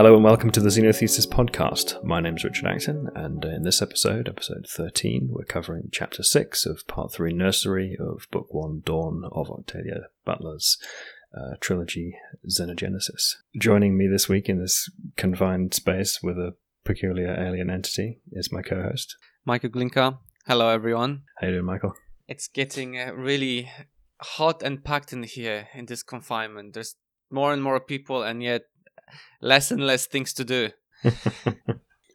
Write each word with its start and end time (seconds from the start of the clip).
Hello 0.00 0.14
and 0.14 0.24
welcome 0.24 0.50
to 0.52 0.60
the 0.60 0.70
Xenothesis 0.70 1.28
podcast. 1.28 2.02
My 2.02 2.20
name 2.20 2.36
is 2.36 2.44
Richard 2.44 2.64
Acton, 2.64 3.10
and 3.14 3.44
in 3.44 3.64
this 3.64 3.82
episode, 3.82 4.30
episode 4.30 4.66
13, 4.66 5.28
we're 5.30 5.44
covering 5.44 5.90
chapter 5.92 6.22
6 6.22 6.64
of 6.64 6.86
part 6.86 7.12
3 7.12 7.34
Nursery 7.34 7.98
of 8.00 8.26
book 8.30 8.46
1 8.48 8.80
Dawn 8.86 9.24
of 9.30 9.50
Octavia 9.50 10.06
Butler's 10.24 10.78
uh, 11.36 11.56
trilogy 11.60 12.14
Xenogenesis. 12.48 13.34
Joining 13.58 13.98
me 13.98 14.06
this 14.06 14.26
week 14.26 14.48
in 14.48 14.58
this 14.58 14.90
confined 15.18 15.74
space 15.74 16.22
with 16.22 16.38
a 16.38 16.54
peculiar 16.82 17.38
alien 17.38 17.68
entity 17.68 18.22
is 18.32 18.50
my 18.50 18.62
co 18.62 18.80
host, 18.80 19.18
Michael 19.44 19.68
Glinka. 19.68 20.16
Hello, 20.46 20.70
everyone. 20.70 21.24
How 21.42 21.48
you 21.48 21.52
doing, 21.56 21.66
Michael? 21.66 21.92
It's 22.26 22.48
getting 22.48 22.98
uh, 22.98 23.12
really 23.14 23.70
hot 24.22 24.62
and 24.62 24.82
packed 24.82 25.12
in 25.12 25.24
here 25.24 25.68
in 25.74 25.84
this 25.84 26.02
confinement. 26.02 26.72
There's 26.72 26.96
more 27.30 27.52
and 27.52 27.62
more 27.62 27.80
people, 27.80 28.22
and 28.22 28.42
yet 28.42 28.62
less 29.40 29.70
and 29.70 29.86
less 29.86 30.06
things 30.06 30.32
to 30.34 30.44
do. 30.44 30.70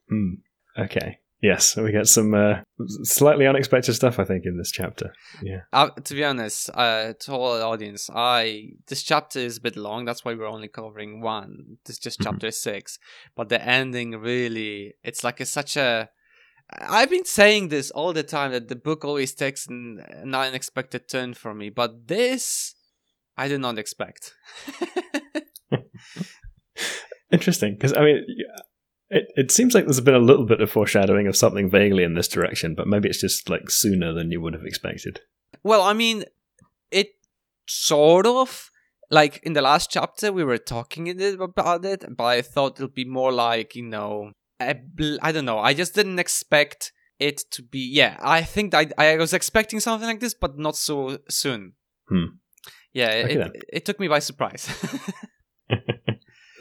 Hmm. 0.07 0.33
Okay. 0.77 1.17
Yes, 1.41 1.75
we 1.75 1.91
get 1.91 2.07
some 2.07 2.33
uh, 2.33 2.61
slightly 3.03 3.45
unexpected 3.45 3.93
stuff, 3.93 4.19
I 4.19 4.23
think, 4.23 4.45
in 4.45 4.57
this 4.57 4.71
chapter. 4.71 5.13
Yeah. 5.43 5.61
Uh, 5.73 5.89
to 5.89 6.13
be 6.13 6.23
honest, 6.23 6.69
uh, 6.73 7.13
to 7.19 7.31
all 7.33 7.57
the 7.57 7.63
audience, 7.65 8.09
I 8.13 8.69
this 8.87 9.03
chapter 9.03 9.39
is 9.39 9.57
a 9.57 9.61
bit 9.61 9.75
long. 9.75 10.05
That's 10.05 10.23
why 10.23 10.33
we're 10.33 10.47
only 10.47 10.67
covering 10.67 11.21
one. 11.21 11.77
This 11.85 11.95
is 11.97 11.99
just 11.99 12.19
Mhm. 12.19 12.23
chapter 12.23 12.51
six, 12.51 12.97
but 13.35 13.49
the 13.49 13.61
ending 13.61 14.11
really, 14.11 14.93
it's 15.03 15.23
like 15.23 15.39
a, 15.39 15.45
such 15.45 15.75
a. 15.77 16.09
I've 16.69 17.09
been 17.11 17.25
saying 17.25 17.67
this 17.69 17.91
all 17.91 18.13
the 18.13 18.23
time 18.23 18.51
that 18.51 18.67
the 18.67 18.75
book 18.75 19.05
always 19.05 19.33
takes 19.35 19.67
an, 19.67 20.03
an 20.09 20.33
unexpected 20.33 21.07
turn 21.07 21.33
for 21.35 21.53
me, 21.53 21.69
but 21.69 22.07
this 22.07 22.73
I 23.37 23.47
did 23.47 23.59
not 23.59 23.77
expect. 23.77 24.33
Interesting, 27.35 27.73
because 27.73 27.91
I 27.93 28.01
mean, 28.01 28.25
it 29.09 29.27
it 29.35 29.51
seems 29.51 29.75
like 29.75 29.83
there's 29.83 29.99
been 29.99 30.13
a 30.13 30.19
little 30.19 30.45
bit 30.45 30.61
of 30.61 30.71
foreshadowing 30.71 31.27
of 31.27 31.35
something 31.35 31.69
vaguely 31.69 32.03
in 32.03 32.13
this 32.13 32.29
direction, 32.29 32.75
but 32.75 32.87
maybe 32.87 33.09
it's 33.09 33.19
just 33.19 33.49
like 33.49 33.69
sooner 33.69 34.13
than 34.13 34.31
you 34.31 34.39
would 34.39 34.53
have 34.53 34.63
expected. 34.63 35.19
Well, 35.61 35.81
I 35.81 35.91
mean, 35.91 36.23
it 36.91 37.09
sort 37.67 38.25
of 38.25 38.71
like 39.11 39.41
in 39.43 39.51
the 39.51 39.61
last 39.61 39.91
chapter 39.91 40.31
we 40.31 40.45
were 40.45 40.57
talking 40.57 41.09
about 41.41 41.83
it, 41.83 42.05
but 42.15 42.23
I 42.23 42.41
thought 42.41 42.77
it'll 42.77 42.87
be 42.87 43.03
more 43.03 43.33
like 43.33 43.75
you 43.75 43.83
know, 43.83 44.31
bl- 44.59 45.17
I 45.21 45.33
don't 45.33 45.45
know. 45.45 45.59
I 45.59 45.73
just 45.73 45.93
didn't 45.93 46.19
expect 46.19 46.93
it 47.19 47.43
to 47.51 47.63
be. 47.63 47.79
Yeah, 47.79 48.15
I 48.21 48.43
think 48.43 48.73
I 48.73 48.87
I 48.97 49.17
was 49.17 49.33
expecting 49.33 49.81
something 49.81 50.07
like 50.07 50.21
this, 50.21 50.33
but 50.33 50.57
not 50.57 50.77
so 50.77 51.19
soon. 51.29 51.73
Hmm. 52.07 52.37
Yeah, 52.93 53.23
Okay 53.25 53.35
it, 53.35 53.65
it 53.73 53.85
took 53.85 53.99
me 53.99 54.07
by 54.07 54.19
surprise. 54.19 54.69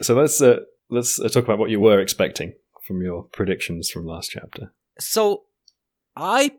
So 0.05 0.13
let's 0.13 0.39
uh, 0.39 0.59
let's 0.91 1.19
uh, 1.19 1.27
talk 1.29 1.45
about 1.45 1.57
what 1.57 1.71
you 1.71 1.79
were 1.79 1.99
expecting 1.99 2.53
from 2.85 3.01
your 3.01 3.23
predictions 3.23 3.89
from 3.89 4.05
last 4.05 4.29
chapter. 4.29 4.71
So 4.99 5.45
I 6.15 6.51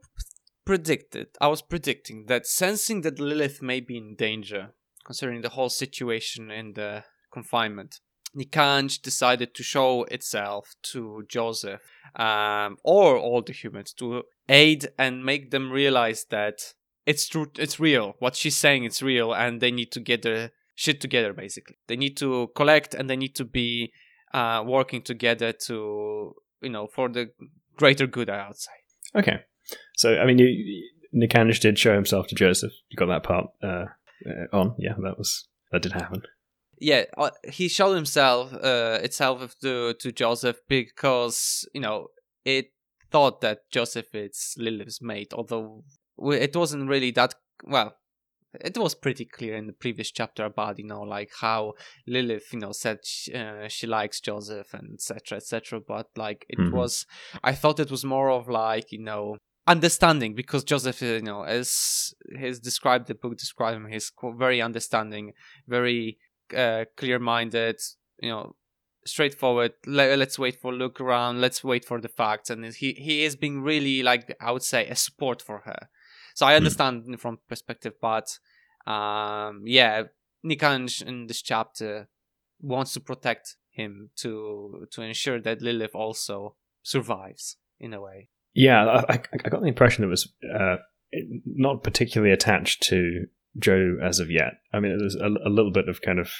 predicted, 0.64 1.28
I 1.40 1.46
was 1.46 1.62
predicting 1.62 2.26
that 2.26 2.44
sensing 2.44 3.02
that 3.02 3.20
Lilith 3.20 3.62
may 3.62 3.78
be 3.78 3.98
in 3.98 4.16
danger, 4.16 4.70
considering 5.04 5.42
the 5.42 5.50
whole 5.50 5.68
situation 5.68 6.50
in 6.50 6.72
the 6.72 7.04
confinement, 7.32 8.00
Nikanj 8.36 9.00
decided 9.00 9.54
to 9.54 9.62
show 9.62 10.02
itself 10.10 10.74
to 10.90 11.24
Joseph 11.28 11.82
um, 12.16 12.78
or 12.82 13.16
all 13.16 13.42
the 13.42 13.52
humans 13.52 13.92
to 13.92 14.24
aid 14.48 14.88
and 14.98 15.24
make 15.24 15.52
them 15.52 15.70
realize 15.70 16.26
that 16.30 16.74
it's 17.06 17.28
true, 17.28 17.46
it's 17.56 17.78
real. 17.78 18.16
What 18.18 18.34
she's 18.34 18.56
saying, 18.56 18.82
it's 18.82 19.02
real, 19.02 19.32
and 19.32 19.60
they 19.60 19.70
need 19.70 19.92
to 19.92 20.00
get 20.00 20.22
their 20.22 20.50
shit 20.76 21.00
together. 21.00 21.32
Basically, 21.32 21.76
they 21.88 21.96
need 21.96 22.16
to 22.18 22.48
collect 22.54 22.94
and 22.94 23.10
they 23.10 23.16
need 23.16 23.34
to 23.34 23.44
be 23.44 23.92
uh, 24.32 24.62
working 24.64 25.02
together 25.02 25.50
to 25.66 26.34
you 26.62 26.70
know 26.70 26.86
for 26.86 27.08
the 27.08 27.30
greater 27.76 28.06
good 28.06 28.30
outside. 28.30 28.84
Okay, 29.14 29.40
so 29.96 30.16
I 30.18 30.24
mean, 30.26 30.38
you, 30.38 30.46
you- 30.46 30.90
Nikanj 31.14 31.60
did 31.60 31.78
show 31.78 31.94
himself 31.94 32.26
to 32.28 32.34
Joseph. 32.34 32.72
You 32.90 32.96
got 32.96 33.06
that 33.06 33.22
part 33.22 33.46
uh, 33.62 33.86
uh, 34.28 34.46
on. 34.52 34.74
Yeah, 34.78 34.94
that 35.02 35.16
was 35.18 35.48
that 35.72 35.80
did 35.82 35.92
happen. 35.92 36.22
Yeah, 36.78 37.04
uh, 37.16 37.30
he 37.50 37.68
showed 37.68 37.94
himself 37.94 38.52
uh, 38.52 38.98
itself 39.02 39.54
to 39.62 39.94
to 39.94 40.12
Joseph 40.12 40.58
because 40.68 41.66
you 41.72 41.80
know 41.80 42.08
it 42.44 42.72
thought 43.10 43.40
that 43.40 43.60
Joseph 43.70 44.14
is 44.14 44.54
Lilith's 44.58 45.00
mate, 45.00 45.32
although 45.32 45.84
it 46.18 46.54
wasn't 46.54 46.88
really 46.88 47.12
that 47.12 47.34
well. 47.64 47.96
It 48.60 48.76
was 48.78 48.94
pretty 48.94 49.24
clear 49.24 49.56
in 49.56 49.66
the 49.66 49.72
previous 49.72 50.10
chapter 50.10 50.44
about 50.44 50.78
you 50.78 50.84
know 50.86 51.02
like 51.02 51.30
how 51.40 51.74
Lilith 52.06 52.52
you 52.52 52.58
know 52.60 52.72
said 52.72 52.98
she, 53.04 53.32
uh, 53.34 53.68
she 53.68 53.86
likes 53.86 54.20
Joseph 54.20 54.72
and 54.74 54.94
etc 54.94 55.36
etc. 55.38 55.80
But 55.80 56.08
like 56.16 56.46
it 56.48 56.58
Mhm. 56.58 56.72
was, 56.72 57.06
I 57.42 57.52
thought 57.54 57.80
it 57.80 57.90
was 57.90 58.04
more 58.04 58.30
of 58.30 58.48
like 58.48 58.92
you 58.92 59.00
know 59.00 59.36
understanding 59.66 60.34
because 60.34 60.62
Joseph 60.64 61.02
you 61.02 61.20
know 61.22 61.42
as 61.42 62.14
he's 62.38 62.60
described 62.60 63.08
the 63.08 63.14
book 63.14 63.36
described 63.36 63.76
him 63.76 63.88
he's 63.90 64.12
very 64.36 64.62
understanding, 64.62 65.32
very 65.66 66.18
uh, 66.56 66.84
clear-minded, 66.96 67.80
you 68.20 68.30
know, 68.30 68.54
straightforward. 69.04 69.72
Let, 69.86 70.18
let's 70.18 70.38
wait 70.38 70.60
for 70.60 70.72
look 70.72 71.00
around. 71.00 71.40
Let's 71.40 71.64
wait 71.64 71.84
for 71.84 72.00
the 72.00 72.08
facts. 72.08 72.50
And 72.50 72.64
he 72.64 72.92
he 72.92 73.24
is 73.24 73.36
being 73.36 73.62
really 73.62 74.02
like 74.02 74.36
I 74.40 74.52
would 74.52 74.62
say 74.62 74.86
a 74.86 74.96
support 74.96 75.42
for 75.42 75.62
her. 75.64 75.88
So 76.36 76.44
I 76.44 76.54
understand 76.54 77.18
from 77.18 77.38
perspective, 77.48 77.94
but 77.98 78.28
um, 78.86 79.62
yeah, 79.64 80.02
Nikanj 80.44 81.02
in 81.02 81.28
this 81.28 81.40
chapter 81.40 82.08
wants 82.60 82.92
to 82.92 83.00
protect 83.00 83.56
him 83.70 84.10
to 84.16 84.86
to 84.92 85.00
ensure 85.00 85.40
that 85.40 85.62
Lilith 85.62 85.94
also 85.94 86.56
survives 86.82 87.56
in 87.80 87.94
a 87.94 88.02
way. 88.02 88.28
Yeah, 88.52 88.84
I, 88.84 89.14
I 89.14 89.20
I 89.32 89.48
got 89.48 89.62
the 89.62 89.66
impression 89.66 90.04
it 90.04 90.08
was 90.08 90.30
uh, 90.54 90.76
not 91.46 91.82
particularly 91.82 92.34
attached 92.34 92.82
to 92.90 93.28
Joe 93.58 93.96
as 94.02 94.20
of 94.20 94.30
yet. 94.30 94.60
I 94.74 94.80
mean, 94.80 94.98
there's 94.98 95.16
a, 95.16 95.28
a 95.28 95.48
little 95.48 95.72
bit 95.72 95.88
of 95.88 96.02
kind 96.02 96.18
of 96.18 96.32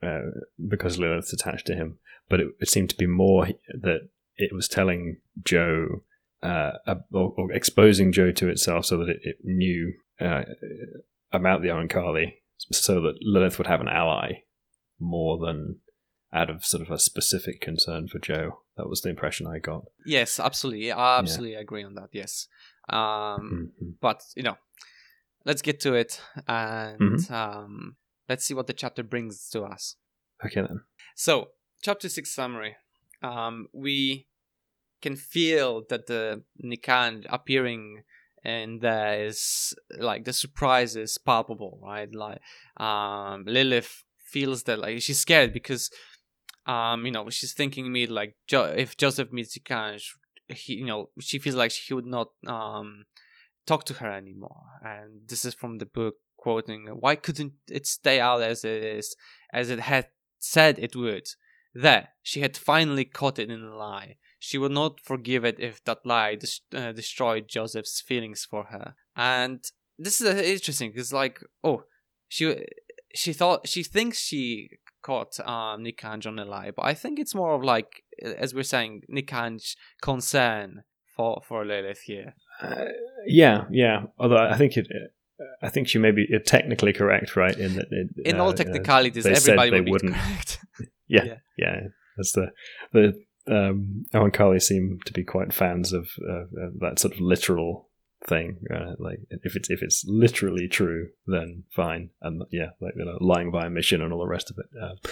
uh, 0.00 0.30
because 0.68 0.96
Lilith's 0.96 1.32
attached 1.32 1.66
to 1.66 1.74
him, 1.74 1.98
but 2.28 2.38
it, 2.38 2.46
it 2.60 2.68
seemed 2.68 2.90
to 2.90 2.96
be 2.96 3.08
more 3.08 3.48
that 3.82 4.10
it 4.36 4.52
was 4.54 4.68
telling 4.68 5.16
Joe 5.42 6.04
uh, 6.42 6.72
or, 7.12 7.34
or 7.36 7.52
exposing 7.52 8.12
Joe 8.12 8.32
to 8.32 8.48
itself 8.48 8.86
so 8.86 8.96
that 8.98 9.08
it, 9.08 9.20
it 9.22 9.36
knew 9.44 9.92
uh, 10.20 10.42
about 11.32 11.62
the 11.62 11.68
Oankali, 11.68 12.34
so 12.72 13.00
that 13.02 13.18
Lilith 13.22 13.58
would 13.58 13.66
have 13.66 13.80
an 13.80 13.88
ally 13.88 14.42
more 14.98 15.38
than 15.38 15.80
out 16.32 16.48
of 16.50 16.64
sort 16.64 16.82
of 16.82 16.90
a 16.90 16.98
specific 16.98 17.60
concern 17.60 18.06
for 18.08 18.18
Joe. 18.18 18.60
That 18.76 18.88
was 18.88 19.00
the 19.00 19.08
impression 19.10 19.46
I 19.46 19.58
got. 19.58 19.82
Yes, 20.06 20.38
absolutely. 20.38 20.92
I 20.92 21.18
absolutely 21.18 21.56
agree 21.56 21.82
on 21.84 21.94
that. 21.94 22.10
Yes. 22.12 22.46
Um, 22.88 23.72
Mhm. 23.82 23.94
but 24.00 24.22
you 24.36 24.42
know 24.42 24.56
let's 25.44 25.62
get 25.62 25.80
to 25.80 25.94
it 25.94 26.20
and 26.48 27.00
Mhm. 27.00 27.30
um, 27.30 27.96
let's 28.28 28.44
see 28.44 28.54
what 28.54 28.66
the 28.66 28.72
chapter 28.72 29.02
brings 29.02 29.48
to 29.50 29.62
us 29.62 29.96
Okay 30.44 30.60
then. 30.62 30.80
so 31.14 31.50
chapter 31.82 32.08
6 32.08 32.30
summary 32.34 32.76
um, 33.22 33.68
we 33.72 34.26
can 35.00 35.16
feel 35.16 35.82
that 35.88 36.06
the 36.06 36.42
nikan 36.62 37.26
appearing 37.28 38.02
and 38.44 38.80
there 38.80 39.24
is 39.24 39.74
like 39.98 40.24
the 40.24 40.32
surprise 40.32 40.96
is 40.96 41.18
palpable 41.18 41.78
right? 41.82 42.12
Like 42.14 42.40
um, 42.76 43.44
lilith 43.46 44.04
feels 44.18 44.64
that 44.64 44.78
like 44.78 45.00
she's 45.02 45.20
scared 45.20 45.52
because 45.52 45.90
um, 46.66 47.04
you 47.04 47.12
know 47.12 47.28
she's 47.30 47.52
thinking 47.52 47.90
me 47.90 48.06
like 48.06 48.36
jo- 48.46 48.74
if 48.76 48.96
joseph 48.96 49.32
meets 49.32 49.56
nikan 49.58 50.00
he 50.48 50.74
you 50.74 50.86
know 50.86 51.08
she 51.20 51.38
feels 51.38 51.56
like 51.56 51.72
he 51.72 51.94
would 51.94 52.06
not 52.06 52.28
um 52.46 53.04
talk 53.66 53.84
to 53.84 53.94
her 53.94 54.10
anymore. 54.10 54.64
And 54.82 55.28
this 55.28 55.44
is 55.44 55.54
from 55.54 55.78
the 55.78 55.86
book 55.86 56.14
quoting 56.36 56.86
why 56.98 57.16
couldn't 57.16 57.52
it 57.68 57.86
stay 57.86 58.18
out 58.18 58.42
as 58.42 58.64
it 58.64 58.82
is 58.82 59.14
as 59.52 59.70
it 59.70 59.80
had 59.80 60.08
said 60.38 60.78
it 60.78 60.96
would? 60.96 61.28
There 61.74 62.08
she 62.22 62.40
had 62.40 62.56
finally 62.56 63.04
caught 63.04 63.38
it 63.38 63.50
in 63.50 63.62
a 63.62 63.76
lie 63.76 64.16
she 64.40 64.58
would 64.58 64.72
not 64.72 64.98
forgive 65.00 65.44
it 65.44 65.60
if 65.60 65.84
that 65.84 66.04
lie 66.04 66.34
dis- 66.34 66.62
uh, 66.74 66.90
destroyed 66.92 67.44
joseph's 67.48 68.00
feelings 68.00 68.44
for 68.50 68.64
her 68.64 68.94
and 69.14 69.60
this 69.98 70.20
is 70.20 70.26
uh, 70.26 70.42
interesting 70.42 70.90
because 70.90 71.12
like 71.12 71.38
oh 71.62 71.84
she 72.26 72.44
she 73.14 73.32
thought 73.32 73.68
she 73.68 73.82
thinks 73.84 74.18
she 74.18 74.68
caught 75.02 75.38
um 75.40 75.84
nikanj 75.84 76.26
on 76.26 76.38
a 76.38 76.44
lie 76.44 76.72
but 76.74 76.84
i 76.84 76.94
think 76.94 77.18
it's 77.20 77.34
more 77.34 77.54
of 77.54 77.62
like 77.62 78.02
as 78.44 78.52
we're 78.54 78.62
saying 78.64 79.02
nikanj 79.12 79.76
concern 80.02 80.82
for 81.16 81.40
for 81.46 81.64
lilith 81.64 82.02
here 82.06 82.34
Uh, 82.62 82.84
yeah, 83.26 83.64
yeah. 83.70 84.02
Although 84.18 84.36
I 84.36 84.56
think 84.58 84.76
it, 84.76 84.86
I 85.62 85.68
think 85.70 85.88
she 85.88 85.98
may 85.98 86.10
be 86.10 86.26
technically 86.44 86.92
correct, 86.92 87.36
right? 87.36 87.56
In 87.56 87.76
that, 87.76 87.86
it, 87.90 88.08
in 88.24 88.36
uh, 88.36 88.42
all 88.42 88.50
uh, 88.50 88.54
technicalities, 88.54 89.24
said 89.24 89.36
everybody 89.36 89.90
would 89.90 90.02
be 90.02 90.08
correct. 90.08 90.58
yeah, 91.08 91.24
yeah. 91.24 91.34
yeah. 91.56 91.80
That's 92.16 92.32
the 92.32 92.46
the 92.92 93.14
um, 93.50 94.04
Oankali 94.14 94.60
seem 94.62 94.98
to 95.04 95.12
be 95.12 95.24
quite 95.24 95.52
fans 95.52 95.92
of 95.92 96.10
uh, 96.28 96.44
that 96.80 96.98
sort 96.98 97.14
of 97.14 97.20
literal 97.20 97.88
thing. 98.26 98.58
Uh, 98.72 98.94
like 98.98 99.20
if 99.30 99.56
it's 99.56 99.70
if 99.70 99.82
it's 99.82 100.04
literally 100.06 100.68
true, 100.68 101.08
then 101.26 101.64
fine. 101.74 102.10
And 102.22 102.42
yeah, 102.50 102.70
like 102.80 102.94
you 102.96 103.04
know, 103.04 103.18
lying 103.20 103.50
by 103.50 103.66
omission 103.66 104.02
and 104.02 104.12
all 104.12 104.20
the 104.20 104.26
rest 104.26 104.50
of 104.50 104.58
it. 104.58 104.66
Uh, 104.80 105.08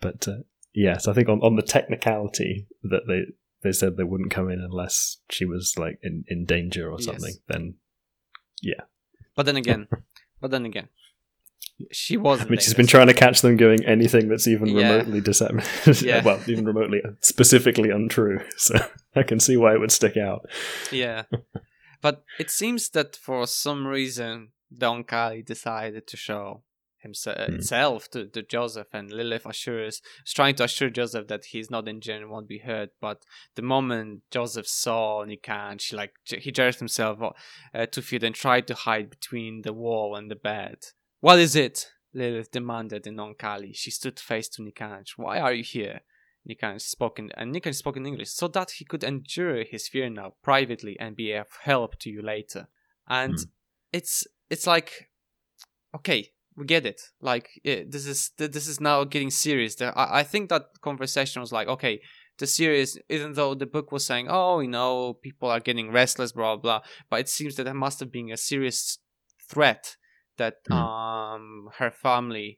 but 0.00 0.26
uh, 0.28 0.38
yes, 0.74 1.06
I 1.06 1.12
think 1.12 1.28
on, 1.28 1.40
on 1.40 1.56
the 1.56 1.62
technicality 1.62 2.66
that 2.82 3.02
they 3.06 3.22
they 3.62 3.72
said 3.72 3.96
they 3.96 4.04
wouldn't 4.04 4.30
come 4.30 4.50
in 4.50 4.60
unless 4.60 5.18
she 5.30 5.44
was 5.44 5.74
like 5.78 5.98
in, 6.02 6.24
in 6.28 6.46
danger 6.46 6.90
or 6.90 6.98
something, 7.00 7.34
Yes. 7.34 7.40
then 7.48 7.74
yeah. 8.62 8.84
But 9.36 9.46
then 9.46 9.56
again, 9.56 9.86
but 10.40 10.50
then 10.50 10.64
again, 10.64 10.88
she 11.92 12.16
wasn't. 12.16 12.48
I 12.48 12.50
mean, 12.50 12.60
she's 12.60 12.74
been 12.74 12.86
trying 12.86 13.06
to 13.06 13.14
catch 13.14 13.40
them 13.40 13.56
doing 13.56 13.84
anything 13.84 14.28
that's 14.28 14.46
even 14.46 14.68
Yeah. 14.68 14.90
remotely 14.92 15.20
deceptive. 15.20 16.02
Yeah. 16.02 16.22
well, 16.22 16.40
even 16.46 16.64
remotely 16.66 17.00
specifically 17.20 17.90
untrue. 17.90 18.40
So 18.58 18.74
I 19.16 19.22
can 19.22 19.40
see 19.40 19.56
why 19.56 19.74
it 19.74 19.80
would 19.80 19.92
stick 19.92 20.16
out. 20.16 20.46
Yeah, 20.92 21.22
but 22.02 22.22
it 22.38 22.50
seems 22.50 22.90
that 22.90 23.16
for 23.16 23.46
some 23.46 23.86
reason 23.86 24.50
Don 24.76 25.04
Kali 25.04 25.42
decided 25.42 26.06
to 26.08 26.16
show 26.16 26.62
himself 26.98 27.38
Hmm. 27.48 27.54
itself 27.54 28.10
to, 28.10 28.26
to 28.26 28.42
Joseph, 28.42 28.88
and 28.92 29.10
Lilith 29.10 29.46
assures, 29.46 30.02
is 30.26 30.32
trying 30.34 30.54
to 30.56 30.64
assure 30.64 30.90
Joseph 30.90 31.28
that 31.28 31.46
he's 31.46 31.70
not 31.70 31.88
injured 31.88 32.20
and 32.20 32.30
won't 32.30 32.46
be 32.46 32.58
hurt. 32.58 32.90
But 33.00 33.24
the 33.54 33.62
moment 33.62 34.20
Joseph 34.30 34.66
saw 34.68 35.24
Nikan, 35.24 35.80
she 35.80 35.96
like 35.96 36.12
he 36.26 36.52
jerked 36.52 36.78
himself 36.78 37.18
uh, 37.74 37.86
to 37.86 38.02
feet 38.02 38.22
and 38.22 38.34
tried 38.34 38.66
to 38.66 38.74
hide 38.74 39.08
between 39.08 39.62
the 39.62 39.72
wall 39.72 40.14
and 40.14 40.30
the 40.30 40.36
bed. 40.36 40.76
What 41.20 41.38
is 41.38 41.54
it? 41.54 41.90
Lilith 42.12 42.50
demanded 42.50 43.06
in 43.06 43.16
Onkali. 43.16 43.74
She 43.74 43.90
stood 43.90 44.18
face 44.18 44.48
to 44.50 44.62
Nikanj. 44.62 45.10
Why 45.16 45.38
are 45.38 45.52
you 45.52 45.62
here? 45.62 46.00
Nikan 46.48 46.80
spoke 46.80 47.18
in, 47.18 47.30
and 47.36 47.54
Nikan 47.54 47.74
spoke 47.74 47.98
in 47.98 48.06
English 48.06 48.30
so 48.30 48.48
that 48.48 48.70
he 48.72 48.84
could 48.84 49.04
endure 49.04 49.62
his 49.62 49.88
fear 49.88 50.08
now 50.08 50.32
privately 50.42 50.98
and 50.98 51.14
be 51.14 51.32
of 51.32 51.48
help 51.64 51.98
to 52.00 52.10
you 52.10 52.22
later. 52.22 52.68
And 53.06 53.36
Hmm. 53.36 53.44
it's 53.92 54.26
it's 54.48 54.66
like, 54.66 55.10
okay, 55.94 56.30
we 56.56 56.64
get 56.64 56.86
it. 56.86 57.00
Like 57.20 57.60
eh, 57.64 57.84
this 57.86 58.06
is 58.06 58.30
this 58.38 58.66
is 58.66 58.80
now 58.80 59.04
getting 59.04 59.30
serious. 59.30 59.74
The- 59.74 59.96
I, 59.96 60.20
I 60.20 60.22
think 60.22 60.48
that 60.48 60.80
conversation 60.80 61.40
was 61.42 61.52
like, 61.52 61.68
okay, 61.68 62.00
the 62.38 62.46
serious. 62.46 62.96
Even 63.10 63.34
though 63.34 63.54
the 63.54 63.66
book 63.66 63.92
was 63.92 64.06
saying, 64.06 64.28
oh, 64.30 64.60
you 64.60 64.68
know, 64.68 65.12
people 65.12 65.50
are 65.50 65.60
getting 65.60 65.92
restless, 65.92 66.32
blah 66.32 66.56
blah, 66.56 66.80
but 67.10 67.20
it 67.20 67.28
seems 67.28 67.56
that 67.56 67.64
there 67.64 67.74
must 67.74 68.00
have 68.00 68.10
been 68.10 68.30
a 68.32 68.36
serious 68.38 68.98
threat 69.46 69.96
that 70.40 70.56
Hmm. 70.68 70.74
um 70.74 71.44
her 71.80 71.90
family 71.90 72.48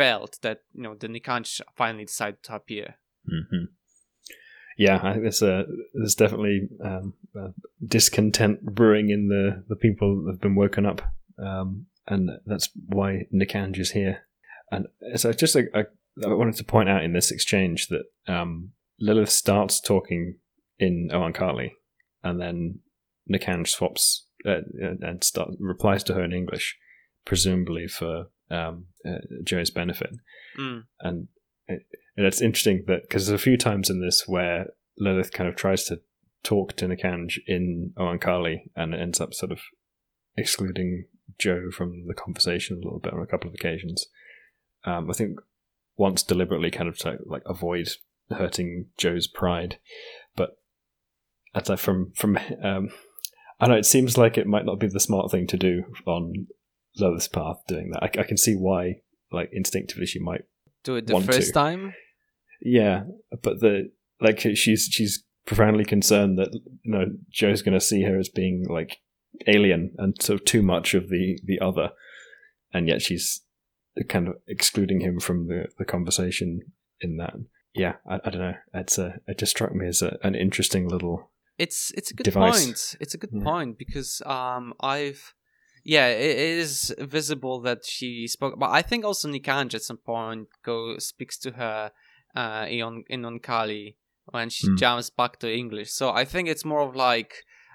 felt 0.00 0.32
that 0.42 0.58
you 0.76 0.82
know 0.84 0.94
the 0.94 1.08
Nikanj 1.08 1.60
finally 1.74 2.04
decided 2.04 2.42
to 2.44 2.54
appear. 2.54 2.86
hmm 3.28 3.66
Yeah, 4.78 4.98
I 5.02 5.10
think 5.12 5.22
there's 5.26 5.42
a 5.42 5.64
there's 5.94 6.14
definitely 6.14 6.58
um, 6.90 7.14
uh, 7.40 7.52
discontent 7.96 8.56
brewing 8.78 9.10
in 9.16 9.28
the 9.28 9.64
the 9.70 9.76
people 9.84 10.08
that 10.24 10.32
have 10.32 10.40
been 10.40 10.54
woken 10.62 10.84
up, 10.86 11.00
um, 11.38 11.86
and 12.06 12.30
that's 12.44 12.68
why 12.96 13.26
Nikanj 13.32 13.78
is 13.78 13.92
here. 13.92 14.16
And 14.70 14.86
so 15.14 15.32
just 15.32 15.56
a, 15.56 15.62
a, 15.80 15.82
I 16.28 16.34
wanted 16.34 16.56
to 16.56 16.64
point 16.74 16.88
out 16.88 17.04
in 17.04 17.12
this 17.14 17.30
exchange 17.30 17.88
that 17.88 18.04
um, 18.36 18.72
Lilith 19.00 19.30
starts 19.44 19.80
talking 19.80 20.22
in 20.78 21.08
Oankali, 21.12 21.70
and 22.22 22.40
then 22.40 22.80
Nikanj 23.32 23.68
swaps 23.68 24.26
uh, 24.44 24.60
and 25.08 25.24
start, 25.24 25.50
replies 25.58 26.04
to 26.04 26.14
her 26.14 26.24
in 26.24 26.32
English, 26.32 26.76
presumably 27.26 27.86
for 27.86 28.28
um, 28.50 28.86
uh, 29.06 29.18
Joe's 29.44 29.70
benefit 29.70 30.10
Mm. 30.58 30.84
and 31.00 31.28
it, 31.68 31.84
and 32.16 32.24
it's 32.24 32.40
interesting 32.40 32.84
that 32.86 33.02
because 33.02 33.26
there's 33.26 33.38
a 33.38 33.44
few 33.44 33.58
times 33.58 33.90
in 33.90 34.00
this 34.00 34.26
where 34.26 34.68
Lilith 34.96 35.32
kind 35.32 35.50
of 35.50 35.56
tries 35.56 35.84
to 35.84 36.00
talk 36.42 36.74
to 36.76 36.86
Nikanj 36.86 37.38
in 37.46 37.92
Oankali 37.98 38.70
and 38.74 38.94
it 38.94 39.00
ends 39.00 39.20
up 39.20 39.34
sort 39.34 39.52
of 39.52 39.60
excluding 40.36 41.04
Joe 41.38 41.70
from 41.70 42.06
the 42.06 42.14
conversation 42.14 42.76
a 42.76 42.84
little 42.84 43.00
bit 43.00 43.12
on 43.12 43.20
a 43.20 43.26
couple 43.26 43.48
of 43.48 43.54
occasions. 43.54 44.06
Um, 44.84 45.10
I 45.10 45.12
think 45.12 45.40
once 45.98 46.22
deliberately 46.22 46.70
kind 46.70 46.88
of 46.88 46.96
to 46.98 47.18
like 47.26 47.42
avoid 47.44 47.88
hurting 48.30 48.86
Joe's 48.96 49.26
pride, 49.26 49.78
but 50.36 50.58
as 51.54 51.68
I 51.68 51.76
from 51.76 52.12
from 52.14 52.38
um, 52.62 52.90
I 53.60 53.68
know 53.68 53.74
it 53.74 53.86
seems 53.86 54.16
like 54.16 54.38
it 54.38 54.46
might 54.46 54.64
not 54.64 54.78
be 54.78 54.88
the 54.88 55.00
smart 55.00 55.30
thing 55.30 55.46
to 55.48 55.56
do 55.56 55.84
on 56.06 56.46
Lilith's 56.98 57.28
path 57.28 57.58
doing 57.68 57.90
that. 57.90 58.02
I, 58.02 58.20
I 58.20 58.24
can 58.24 58.36
see 58.36 58.54
why 58.54 59.00
like 59.32 59.50
instinctively 59.52 60.06
she 60.06 60.18
might 60.18 60.42
Do 60.84 60.96
it 60.96 61.06
the 61.06 61.20
first 61.20 61.48
to. 61.48 61.52
time. 61.52 61.94
yeah, 62.60 63.04
but 63.42 63.60
the 63.60 63.90
like 64.20 64.40
she's 64.40 64.88
she's 64.90 65.24
profoundly 65.46 65.84
concerned 65.84 66.38
that 66.38 66.52
you 66.82 66.90
know 66.92 67.04
Joe's 67.30 67.62
going 67.62 67.78
to 67.78 67.84
see 67.84 68.02
her 68.02 68.18
as 68.18 68.28
being 68.28 68.64
like 68.68 68.98
alien 69.46 69.94
and 69.98 70.20
sort 70.22 70.40
of 70.40 70.46
too 70.46 70.62
much 70.62 70.94
of 70.94 71.08
the 71.08 71.38
the 71.44 71.60
other, 71.60 71.90
and 72.72 72.88
yet 72.88 73.02
she's 73.02 73.42
kind 74.08 74.28
of 74.28 74.34
excluding 74.46 75.00
him 75.00 75.20
from 75.20 75.48
the 75.48 75.66
the 75.78 75.84
conversation 75.84 76.60
in 77.00 77.16
that. 77.18 77.34
Yeah, 77.74 77.96
I, 78.08 78.14
I 78.24 78.30
don't 78.30 78.40
know. 78.40 78.54
It's 78.74 78.96
a 78.98 79.20
it 79.26 79.38
just 79.38 79.50
struck 79.52 79.74
me 79.74 79.86
as 79.86 80.00
a, 80.02 80.16
an 80.22 80.34
interesting 80.34 80.88
little. 80.88 81.30
It's 81.58 81.90
it's 81.96 82.10
a 82.10 82.14
good 82.14 82.24
Device. 82.24 82.64
point. 82.64 82.96
It's 83.00 83.14
a 83.14 83.18
good 83.18 83.30
Yeah. 83.32 83.44
point 83.44 83.78
because 83.78 84.22
um 84.24 84.72
I've 84.80 85.34
yeah 85.94 86.08
it, 86.08 86.38
is 86.64 86.94
visible 86.98 87.60
that 87.62 87.80
she 87.94 88.26
spoke, 88.26 88.54
but 88.58 88.70
I 88.70 88.82
think 88.82 89.04
also 89.04 89.28
Nikanj 89.28 89.74
at 89.74 89.82
some 89.82 89.98
point 90.12 90.48
go 90.64 90.98
speaks 90.98 91.36
to 91.44 91.50
her 91.60 91.92
uh 92.34 92.66
in 92.68 93.04
in 93.08 93.22
Onkali 93.22 93.96
when 94.34 94.50
she 94.50 94.66
Hmm. 94.66 94.76
jumps 94.82 95.10
back 95.20 95.38
to 95.40 95.48
English. 95.62 95.90
So 95.92 96.04
I 96.22 96.24
think 96.24 96.48
it's 96.48 96.64
more 96.72 96.82
of 96.88 96.96
like 96.96 97.32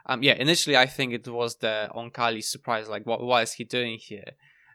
um 0.10 0.20
yeah 0.28 0.36
initially 0.46 0.78
I 0.86 0.88
think 0.96 1.14
it 1.14 1.28
was 1.28 1.52
the 1.66 1.76
Onkali 2.00 2.44
surprise 2.44 2.88
like 2.90 3.06
what 3.10 3.20
what 3.30 3.44
is 3.44 3.54
he 3.54 3.64
doing 3.78 3.98
here, 4.10 4.32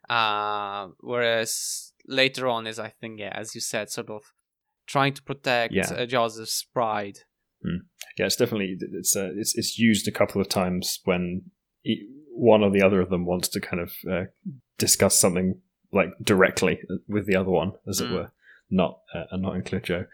uh 0.09 0.89
whereas 1.01 1.93
later 2.09 2.45
on 2.49 2.67
is 2.67 2.79
I 2.79 2.91
think 3.01 3.21
yeah 3.21 3.35
as 3.43 3.55
you 3.55 3.61
said 3.61 3.91
sort 3.91 4.11
of 4.11 4.23
trying 4.87 5.15
to 5.15 5.23
protect 5.23 5.75
Yeah. 5.75 5.93
uh, 5.93 6.07
Joseph's 6.07 6.63
pride. 6.63 7.19
Yeah, 8.19 8.27
it's 8.27 8.37
definitely 8.37 8.77
it's 9.01 9.17
uh, 9.17 9.31
it's 9.37 9.53
it's 9.59 9.79
used 9.79 10.07
a 10.09 10.13
couple 10.21 10.41
of 10.41 10.49
times 10.49 11.01
when 11.05 11.51
e- 11.85 12.07
one 12.37 12.63
or 12.63 12.71
the 12.71 12.83
other 12.83 13.01
of 13.01 13.11
them 13.11 13.25
wants 13.27 13.49
to 13.49 13.61
kind 13.61 13.81
of 13.83 13.93
uh, 14.11 14.25
discuss 14.79 15.19
something 15.19 15.61
like 15.93 16.09
directly 16.23 16.79
with 17.09 17.27
the 17.27 17.37
other 17.37 17.51
one, 17.51 17.73
as 17.89 18.01
it 18.01 18.09
Mm. 18.09 18.13
were, 18.13 18.31
not 18.71 19.01
uh, 19.15 19.25
and 19.31 19.43
not 19.43 19.57
include 19.57 19.85
Joe. 19.85 20.05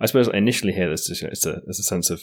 I 0.00 0.06
suppose 0.06 0.28
initially 0.28 0.72
here 0.72 0.86
there's 0.86 1.06
just, 1.06 1.22
it's 1.22 1.46
a 1.46 1.60
there's 1.64 1.80
a 1.80 1.82
sense 1.82 2.10
of 2.10 2.22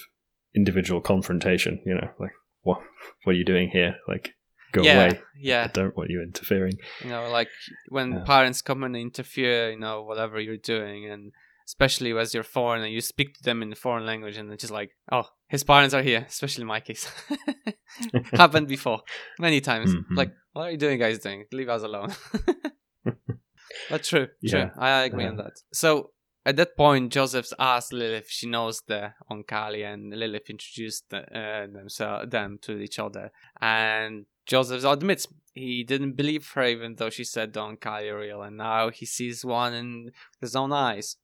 individual 0.56 1.02
confrontation. 1.02 1.82
You 1.86 1.96
know, 1.96 2.10
like 2.20 2.32
what 2.62 2.80
what 3.24 3.34
are 3.34 3.38
you 3.38 3.46
doing 3.46 3.70
here? 3.70 3.96
Like 4.08 4.36
go 4.72 4.84
yeah, 4.84 4.96
away. 4.96 5.20
Yeah, 5.36 5.64
I 5.64 5.68
don't 5.68 5.96
want 5.98 6.10
you 6.10 6.22
interfering. 6.22 6.78
You 7.04 7.10
know, 7.10 7.30
like 7.32 7.50
when 7.90 8.14
Yeah. 8.14 8.24
parents 8.26 8.62
come 8.62 8.84
and 8.84 8.96
interfere, 8.96 9.72
you 9.72 9.80
know, 9.80 10.04
whatever 10.04 10.40
you're 10.40 10.58
doing, 10.58 11.10
and 11.10 11.32
especially 11.70 12.12
as 12.18 12.34
you're 12.34 12.52
foreign 12.58 12.82
and 12.84 12.92
you 12.92 13.00
speak 13.00 13.30
to 13.36 13.44
them 13.44 13.62
in 13.62 13.70
the 13.70 13.76
foreign 13.76 14.06
language, 14.12 14.38
and 14.38 14.52
it's 14.52 14.62
just 14.64 14.74
like, 14.74 14.92
oh, 15.12 15.28
his 15.48 15.64
parents 15.64 15.94
are 15.94 16.02
here. 16.02 16.26
Especially 16.28 16.64
in 16.64 16.68
my 16.76 16.80
case, 16.80 17.04
happened 18.34 18.68
before 18.68 19.02
many 19.40 19.62
times. 19.62 19.94
Mhm. 19.94 20.18
Like, 20.22 20.32
what 20.54 20.64
are 20.64 20.72
you 20.72 20.78
doing, 20.86 20.98
guys? 21.00 21.20
Doing? 21.20 21.46
Leave 21.52 21.70
us 21.70 21.84
alone. 21.84 22.12
but 23.90 24.04
true, 24.04 24.28
true. 24.48 24.60
Yeah. 24.60 24.70
I 24.78 25.04
agree 25.04 25.26
on 25.26 25.38
that. 25.38 25.54
So. 25.74 26.12
At 26.46 26.56
that 26.56 26.78
point, 26.78 27.12
Joseph's 27.12 27.54
asked 27.60 27.92
Lilith 27.94 28.24
if 28.24 28.30
she 28.32 28.48
knows 28.48 28.82
the 28.88 29.14
Onkali, 29.30 29.84
and 29.86 30.10
Lilith 30.10 30.50
introduced 30.50 31.04
the, 31.10 31.20
uh, 31.38 31.68
themselves 31.68 32.32
them 32.32 32.58
to 32.62 32.80
each 32.80 32.98
other. 32.98 33.32
And 33.62 34.26
Joseph 34.48 34.86
admits 34.86 35.28
he 35.54 35.84
didn't 35.84 36.14
believe 36.14 36.50
her, 36.56 36.64
even 36.64 36.96
though 36.96 37.12
she 37.12 37.26
said 37.26 37.54
the 37.54 37.60
Onkali 37.60 38.10
are 38.10 38.20
real, 38.20 38.42
and 38.42 38.56
now 38.58 38.90
he 38.90 39.06
sees 39.06 39.44
one 39.44 39.74
in 39.74 40.12
his 40.42 40.56
own 40.56 40.72
eyes. 40.72 41.18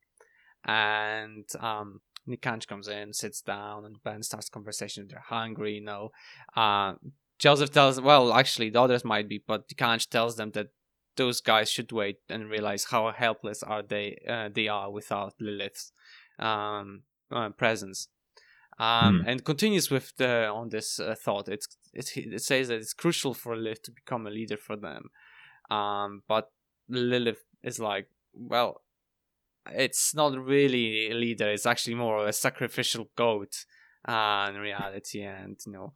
And 0.66 1.46
um, 1.60 2.00
Nikanj 2.28 2.66
comes 2.66 2.88
in, 2.88 3.12
sits 3.12 3.40
down, 3.40 3.84
and 3.84 4.02
Ben 4.02 4.22
starts 4.22 4.48
conversation. 4.48 5.06
They're 5.08 5.20
hungry, 5.20 5.74
you 5.74 5.84
know. 5.84 6.10
Uh, 6.56 6.94
Joseph 7.38 7.70
tells, 7.70 8.00
well, 8.00 8.32
actually, 8.32 8.70
the 8.70 8.80
others 8.80 9.04
might 9.04 9.28
be, 9.28 9.42
but 9.46 9.68
Nikanj 9.68 10.08
tells 10.08 10.36
them 10.36 10.50
that 10.52 10.68
those 11.16 11.40
guys 11.40 11.70
should 11.70 11.92
wait 11.92 12.18
and 12.28 12.50
realize 12.50 12.84
how 12.90 13.10
helpless 13.10 13.62
are 13.62 13.82
they 13.82 14.18
uh, 14.28 14.50
they 14.52 14.68
are 14.68 14.90
without 14.90 15.34
Lilith's 15.40 15.92
um, 16.38 17.02
uh, 17.30 17.50
presence. 17.50 18.08
Um, 18.78 19.22
Hmm. 19.22 19.28
And 19.28 19.44
continues 19.44 19.90
with 19.90 20.14
the 20.16 20.48
on 20.48 20.68
this 20.68 21.00
uh, 21.00 21.14
thought. 21.14 21.48
It's, 21.48 21.66
it 21.94 22.10
it 22.16 22.42
says 22.42 22.68
that 22.68 22.76
it's 22.76 22.92
crucial 22.92 23.32
for 23.32 23.56
Lilith 23.56 23.82
to 23.84 23.90
become 23.90 24.26
a 24.26 24.30
leader 24.30 24.58
for 24.58 24.76
them. 24.76 25.10
Um, 25.70 26.22
but 26.28 26.50
Lilith 26.88 27.44
is 27.62 27.78
like, 27.78 28.08
well, 28.34 28.82
it's 29.72 30.14
not 30.14 30.38
really 30.38 31.10
a 31.10 31.14
leader. 31.14 31.50
It's 31.50 31.66
actually 31.66 31.94
more 31.94 32.18
of 32.18 32.28
a 32.28 32.32
sacrificial 32.32 33.08
goat 33.16 33.64
uh, 34.06 34.50
in 34.50 34.60
reality, 34.60 35.22
and 35.22 35.58
you 35.66 35.72
know. 35.72 35.92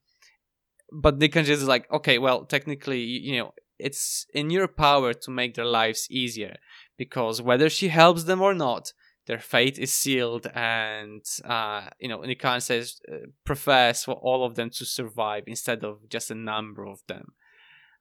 But 0.93 1.19
Nikanj 1.19 1.49
is 1.49 1.67
like, 1.67 1.91
okay, 1.93 2.19
well, 2.19 2.45
technically, 2.45 3.01
you, 3.01 3.39
know, 3.39 3.55
it's 3.79 4.27
in 4.35 4.51
your 4.51 4.67
power 4.67 5.15
to 5.15 5.31
make 5.31 5.55
their 5.55 5.65
lives 5.65 6.09
easier 6.11 6.57
because 6.99 7.41
whether 7.41 7.71
she 7.71 7.89
helps 7.89 8.25
them 8.25 8.43
or 8.43 8.55
not, 8.55 8.93
their 9.27 9.39
fate 9.39 9.79
is 9.79 9.93
sealed, 9.95 10.49
and 10.55 11.23
uh, 11.45 11.89
you 12.01 12.09
know, 12.09 12.19
Nikan 12.19 12.61
says 12.61 13.01
uh, 13.11 13.27
prefers 13.45 14.03
for 14.05 14.15
all 14.15 14.45
of 14.45 14.57
them 14.57 14.71
to 14.71 14.85
survive 14.85 15.45
instead 15.47 15.85
of 15.85 16.09
just 16.09 16.31
a 16.31 16.35
number 16.35 16.85
of 16.87 17.01
them. 17.07 17.35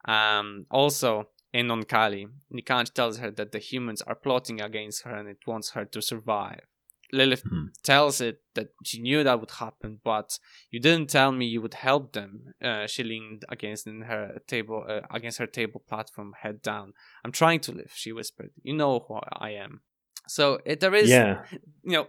Um, 0.05 0.65
also, 0.71 1.27
in 1.53 1.67
Onkali, 1.67 2.29
Nikanj 2.53 2.93
tells 2.93 3.17
her 3.17 3.31
that 3.31 3.51
the 3.51 3.59
humans 3.59 4.01
are 4.03 4.15
plotting 4.15 4.61
against 4.61 5.03
her 5.03 5.15
and 5.15 5.27
it 5.27 5.39
wants 5.47 5.71
her 5.71 5.85
to 5.85 6.01
survive. 6.01 6.61
Lilith 7.11 7.41
Hmm. 7.41 7.65
tells 7.81 8.21
it 8.21 8.43
that 8.53 8.67
she 8.83 9.01
knew 9.01 9.23
that 9.23 9.39
would 9.39 9.51
happen, 9.51 9.99
but 10.03 10.37
you 10.69 10.79
didn't 10.79 11.09
tell 11.09 11.31
me 11.31 11.45
you 11.47 11.59
would 11.59 11.73
help 11.73 12.13
them. 12.13 12.53
Uh, 12.61 12.85
she 12.85 13.03
leaned 13.03 13.45
against 13.49 13.87
in 13.87 14.01
her 14.01 14.39
table, 14.47 14.85
uh, 14.87 15.01
against 15.09 15.39
her 15.39 15.47
table 15.47 15.81
platform, 15.87 16.33
head 16.43 16.61
down. 16.61 16.93
I'm 17.23 17.31
trying 17.31 17.61
to 17.61 17.71
live, 17.71 17.91
she 17.95 18.11
whispered. 18.11 18.51
You 18.61 18.75
know 18.75 18.99
who 19.07 19.19
I 19.33 19.51
am. 19.51 19.81
So 20.27 20.59
it, 20.65 20.79
there 20.81 20.93
is, 20.93 21.09
yeah, 21.09 21.41
you 21.83 21.93
know, 21.93 22.07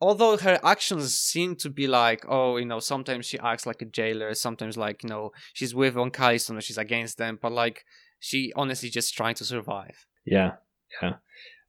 although 0.00 0.36
her 0.36 0.60
actions 0.62 1.16
seem 1.16 1.56
to 1.56 1.68
be 1.68 1.88
like, 1.88 2.24
oh, 2.28 2.58
you 2.58 2.64
know, 2.64 2.78
sometimes 2.78 3.26
she 3.26 3.40
acts 3.40 3.66
like 3.66 3.82
a 3.82 3.86
jailer, 3.86 4.32
sometimes 4.34 4.76
like, 4.76 5.02
you 5.02 5.08
know, 5.08 5.32
she's 5.52 5.74
with 5.74 5.96
Onkali, 5.96 6.40
sometimes 6.40 6.66
she's 6.66 6.78
against 6.78 7.18
them, 7.18 7.40
but 7.42 7.50
like, 7.50 7.84
she 8.18 8.52
honestly 8.56 8.88
just 8.90 9.14
trying 9.14 9.34
to 9.36 9.44
survive. 9.44 10.06
yeah, 10.24 10.52
yeah, 11.02 11.14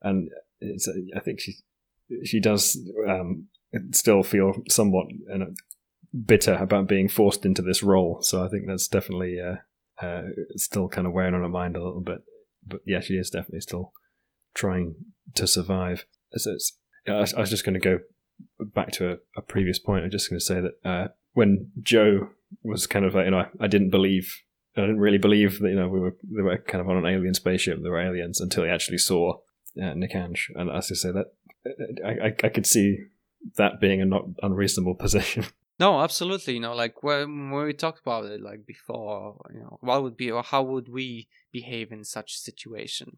and 0.01 0.29
it's. 0.59 0.89
I 1.15 1.19
think 1.19 1.39
she 1.39 1.55
she 2.23 2.39
does 2.39 2.77
um, 3.07 3.47
still 3.91 4.23
feel 4.23 4.53
somewhat 4.69 5.07
bitter 6.25 6.55
about 6.55 6.87
being 6.87 7.07
forced 7.07 7.45
into 7.45 7.61
this 7.61 7.83
role. 7.83 8.19
So 8.21 8.43
I 8.43 8.49
think 8.49 8.65
that's 8.67 8.87
definitely 8.87 9.37
uh, 9.39 10.05
uh, 10.05 10.23
still 10.55 10.87
kind 10.89 11.07
of 11.07 11.13
wearing 11.13 11.33
on 11.33 11.41
her 11.41 11.49
mind 11.49 11.75
a 11.75 11.83
little 11.83 12.01
bit. 12.01 12.19
But 12.65 12.81
yeah, 12.85 12.99
she 12.99 13.13
is 13.13 13.29
definitely 13.29 13.61
still 13.61 13.93
trying 14.53 14.95
to 15.35 15.47
survive. 15.47 16.05
So 16.35 16.51
it's, 16.51 16.77
I 17.07 17.19
was 17.19 17.33
I 17.33 17.39
was 17.39 17.49
just 17.49 17.65
going 17.65 17.79
to 17.79 17.79
go 17.79 17.99
back 18.59 18.91
to 18.93 19.11
a, 19.11 19.17
a 19.37 19.41
previous 19.41 19.79
point. 19.79 20.03
I'm 20.03 20.11
just 20.11 20.29
going 20.29 20.39
to 20.39 20.45
say 20.45 20.61
that 20.61 20.89
uh, 20.89 21.07
when 21.33 21.71
Joe 21.81 22.29
was 22.63 22.87
kind 22.87 23.05
of 23.05 23.15
like, 23.15 23.25
you 23.25 23.31
know, 23.31 23.39
I, 23.39 23.47
I 23.61 23.67
didn't 23.67 23.89
believe, 23.89 24.33
I 24.83 24.87
didn't 24.87 25.01
really 25.01 25.17
believe 25.17 25.59
that, 25.59 25.69
you 25.69 25.75
know, 25.75 25.89
we 25.89 25.99
were, 25.99 26.15
they 26.23 26.41
were 26.41 26.57
kind 26.57 26.81
of 26.81 26.89
on 26.89 26.97
an 26.97 27.05
alien 27.05 27.33
spaceship, 27.33 27.79
there 27.81 27.91
were 27.91 28.01
aliens 28.01 28.39
until 28.41 28.63
he 28.63 28.69
actually 28.69 28.97
saw 28.97 29.33
uh, 29.77 29.93
Nikanj. 29.93 30.49
And 30.55 30.69
as 30.69 30.91
I 30.91 30.95
say, 30.95 31.11
that 31.11 31.27
I, 32.05 32.27
I, 32.27 32.35
I 32.43 32.49
could 32.49 32.65
see 32.65 32.97
that 33.57 33.79
being 33.79 34.01
a 34.01 34.05
not 34.05 34.25
unreasonable 34.41 34.95
position. 34.95 35.45
No, 35.79 36.01
absolutely. 36.01 36.55
You 36.55 36.59
know, 36.59 36.75
like 36.75 37.03
when, 37.03 37.51
when 37.51 37.63
we 37.63 37.71
talked 37.71 38.01
about 38.01 38.25
it, 38.25 38.41
like 38.41 38.65
before, 38.65 39.39
you 39.53 39.61
know, 39.61 39.77
what 39.79 40.03
would 40.03 40.17
be 40.17 40.29
or 40.29 40.43
how 40.43 40.61
would 40.61 40.89
we 40.89 41.29
behave 41.53 41.93
in 41.93 42.03
such 42.03 42.37
situation? 42.37 43.15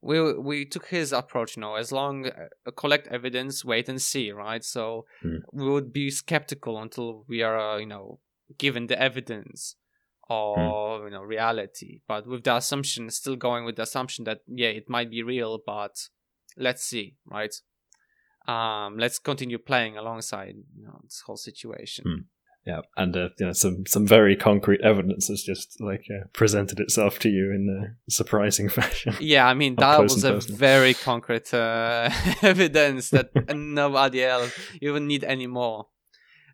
We 0.00 0.32
we 0.32 0.64
took 0.64 0.86
his 0.86 1.12
approach. 1.12 1.56
You 1.56 1.60
know, 1.60 1.74
as 1.74 1.92
long 1.92 2.26
uh, 2.26 2.70
collect 2.70 3.08
evidence, 3.08 3.62
wait 3.62 3.90
and 3.90 4.00
see, 4.00 4.32
right? 4.32 4.64
So 4.64 5.04
Hmm. 5.20 5.40
we 5.52 5.68
would 5.68 5.92
be 5.92 6.10
skeptical 6.10 6.80
until 6.80 7.26
we 7.28 7.42
are, 7.42 7.58
uh, 7.58 7.76
you 7.76 7.86
know, 7.86 8.20
given 8.56 8.86
the 8.86 8.98
evidence 8.98 9.76
or 10.28 11.04
you 11.04 11.10
know 11.10 11.22
reality. 11.22 12.00
But 12.06 12.26
with 12.26 12.44
the 12.44 12.56
assumption, 12.56 13.10
still 13.10 13.36
going 13.36 13.64
with 13.64 13.76
the 13.76 13.82
assumption 13.82 14.24
that 14.24 14.40
yeah, 14.46 14.68
it 14.68 14.88
might 14.88 15.10
be 15.10 15.22
real, 15.22 15.58
but 15.64 15.96
let's 16.56 16.84
see, 16.84 17.16
right? 17.26 17.54
Um, 18.46 18.96
let's 18.98 19.18
continue 19.18 19.58
playing 19.58 19.96
alongside 19.96 20.54
you 20.76 20.84
know 20.84 21.00
this 21.02 21.22
whole 21.26 21.36
situation. 21.36 22.04
Hmm. 22.06 22.22
Yeah, 22.66 22.80
and 22.98 23.16
uh, 23.16 23.28
you 23.38 23.46
know 23.46 23.52
some 23.52 23.86
some 23.86 24.06
very 24.06 24.36
concrete 24.36 24.82
evidence 24.82 25.28
has 25.28 25.42
just 25.42 25.80
like 25.80 26.04
uh, 26.10 26.26
presented 26.34 26.80
itself 26.80 27.18
to 27.20 27.30
you 27.30 27.50
in 27.50 27.96
a 28.06 28.10
surprising 28.10 28.68
fashion. 28.80 29.14
Yeah, 29.20 29.46
I 29.46 29.54
mean 29.54 29.76
that 29.76 30.00
was 30.00 30.22
a 30.24 30.34
personal. 30.34 30.58
very 30.58 30.92
concrete 30.92 31.54
uh, 31.54 32.10
evidence 32.42 33.10
that 33.10 33.30
nobody 33.54 34.22
else 34.22 34.52
even 34.82 35.06
need 35.06 35.24
any 35.24 35.46
more. 35.46 35.86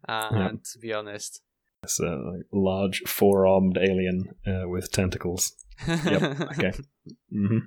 Uh, 0.09 0.31
Yeah. 0.33 0.50
To 0.73 0.78
be 0.78 0.93
honest. 0.93 1.40
It's 1.85 2.00
a 2.00 2.12
like, 2.33 2.47
large 2.53 3.03
four-armed 3.07 3.76
alien 3.79 4.19
uh, 4.47 4.69
with 4.69 4.91
tentacles. 4.91 5.53
Yep. 5.87 6.23
Okay. 6.53 6.73
hmm 7.31 7.59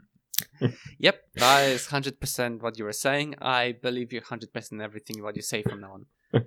Yep, 0.99 1.17
that 1.35 1.61
is 1.75 1.87
hundred 1.87 2.19
percent 2.19 2.61
what 2.63 2.77
you 2.77 2.85
were 2.85 2.93
saying. 3.07 3.35
I 3.41 3.73
believe 3.81 4.13
you 4.13 4.21
hundred 4.21 4.51
percent 4.53 4.81
everything 4.81 5.23
what 5.23 5.35
you 5.35 5.41
say 5.41 5.63
from 5.63 5.81
now 5.81 5.93
on. 5.97 6.05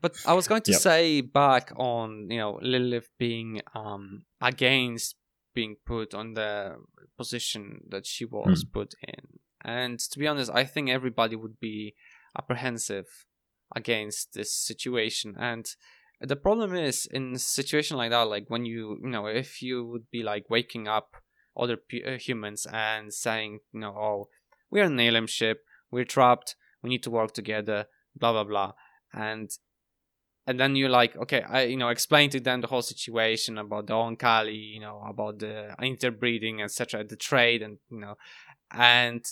But 0.00 0.12
I 0.24 0.32
was 0.34 0.46
going 0.46 0.62
to 0.62 0.72
Yep. 0.72 0.80
say 0.80 1.20
back 1.22 1.72
on 1.76 2.28
you 2.30 2.38
know 2.38 2.58
Lilith 2.62 3.10
being 3.18 3.60
um 3.74 4.24
against 4.40 5.16
being 5.54 5.76
put 5.84 6.14
on 6.14 6.34
the 6.34 6.76
position 7.16 7.80
that 7.92 8.06
she 8.06 8.24
was 8.24 8.64
put 8.64 8.94
in, 9.06 9.24
and 9.64 9.98
to 10.10 10.18
be 10.18 10.28
honest, 10.28 10.50
I 10.54 10.64
think 10.64 10.88
everybody 10.88 11.36
would 11.36 11.58
be 11.60 11.94
apprehensive 12.38 13.08
against 13.74 14.34
this 14.34 14.54
situation. 14.54 15.34
And 15.38 15.66
the 16.22 16.36
problem 16.36 16.74
is 16.74 17.06
in 17.06 17.34
a 17.34 17.38
situation 17.38 17.96
like 17.96 18.10
that, 18.10 18.28
like 18.28 18.46
when 18.48 18.64
you 18.64 18.98
you 19.02 19.08
know 19.08 19.26
if 19.26 19.62
you 19.62 19.84
would 19.84 20.10
be 20.10 20.22
like 20.22 20.48
waking 20.48 20.88
up 20.88 21.16
other 21.56 21.76
p- 21.76 22.04
uh, 22.04 22.18
humans 22.18 22.66
and 22.72 23.12
saying 23.12 23.60
you 23.72 23.80
know 23.80 23.94
oh 23.96 24.28
we're 24.70 24.84
an 24.84 24.98
alien 24.98 25.26
ship, 25.26 25.64
we're 25.90 26.04
trapped, 26.04 26.56
we 26.82 26.90
need 26.90 27.02
to 27.02 27.10
work 27.10 27.32
together, 27.32 27.86
blah 28.16 28.32
blah 28.32 28.44
blah, 28.44 28.72
and 29.12 29.50
and 30.46 30.58
then 30.58 30.74
you're 30.74 30.88
like, 30.88 31.16
okay, 31.16 31.42
I 31.42 31.64
you 31.64 31.76
know 31.76 31.88
explain 31.88 32.30
to 32.30 32.40
them 32.40 32.60
the 32.60 32.66
whole 32.68 32.82
situation 32.82 33.58
about 33.58 33.86
the 33.86 33.94
onkali, 33.94 34.74
you 34.74 34.80
know, 34.80 35.02
about 35.06 35.38
the 35.38 35.74
interbreeding, 35.82 36.62
etc., 36.62 37.04
the 37.04 37.16
trade, 37.16 37.62
and 37.62 37.78
you 37.90 38.00
know, 38.00 38.16
and 38.72 39.24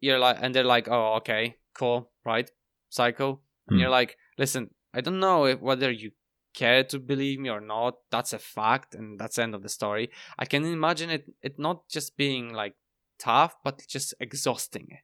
you're 0.00 0.18
like, 0.18 0.38
and 0.40 0.54
they're 0.54 0.64
like, 0.64 0.88
oh, 0.88 1.14
okay, 1.16 1.56
cool, 1.74 2.10
right, 2.24 2.50
psycho. 2.88 3.40
And 3.68 3.76
Hmm. 3.76 3.80
you're 3.80 3.90
like, 3.90 4.16
listen, 4.38 4.70
I 4.94 5.00
don't 5.00 5.20
know 5.20 5.44
if, 5.44 5.60
whether 5.60 5.90
you 5.90 6.12
care 6.54 6.84
to 6.84 6.98
believe 6.98 7.38
me 7.40 7.50
or 7.50 7.60
not. 7.60 7.94
That's 8.10 8.32
a 8.32 8.38
fact, 8.38 8.94
and 8.94 9.18
that's 9.18 9.36
the 9.36 9.42
end 9.42 9.54
of 9.54 9.62
the 9.62 9.68
story. 9.68 10.10
I 10.38 10.44
can 10.44 10.64
imagine 10.64 11.10
it, 11.10 11.30
it 11.42 11.58
not 11.58 11.88
just 11.88 12.16
being 12.16 12.52
like 12.52 12.74
tough, 13.18 13.56
but 13.64 13.84
just 13.88 14.14
exhausting. 14.20 14.98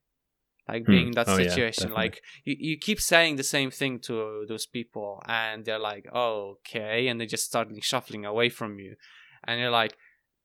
Like 0.68 0.84
Hmm. 0.84 0.90
being 0.90 1.06
in 1.08 1.12
that 1.14 1.28
Oh, 1.28 1.36
situation, 1.36 1.90
definitely. 1.90 2.04
like 2.04 2.22
you, 2.44 2.56
you 2.58 2.78
keep 2.78 3.00
saying 3.00 3.36
the 3.36 3.42
same 3.42 3.70
thing 3.70 3.98
to 4.00 4.46
those 4.48 4.64
people, 4.66 5.22
and 5.26 5.64
they're 5.64 5.78
like, 5.78 6.06
oh, 6.12 6.56
okay, 6.60 7.08
and 7.08 7.20
they 7.20 7.26
just 7.26 7.44
start 7.44 7.68
shuffling 7.82 8.24
away 8.24 8.48
from 8.48 8.78
you, 8.78 8.96
and 9.44 9.60
you're 9.60 9.70
like, 9.70 9.96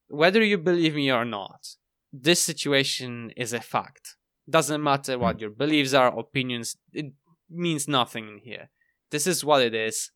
whether 0.09 0.43
you 0.43 0.57
believe 0.57 0.95
me 0.95 1.09
or 1.11 1.23
not, 1.23 1.75
this 2.11 2.43
situation 2.43 3.31
is 3.37 3.53
a 3.53 3.61
fact. 3.61 4.17
Doesn't 4.49 4.83
matter 4.83 5.17
what 5.17 5.39
your 5.39 5.51
beliefs 5.51 5.93
are, 5.93 6.17
opinions, 6.17 6.75
it 6.91 7.13
means 7.49 7.87
nothing 7.87 8.27
in 8.27 8.37
here. 8.39 8.69
This 9.11 9.25
is 9.25 9.45
what 9.45 9.61
it 9.61 9.73
is. 9.73 10.11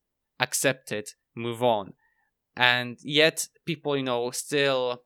Accept 0.46 0.92
it, 0.92 1.08
move 1.34 1.62
on. 1.62 1.86
And 2.56 2.98
yet 3.02 3.48
people, 3.64 3.96
you 3.96 4.06
know, 4.10 4.30
still 4.30 5.02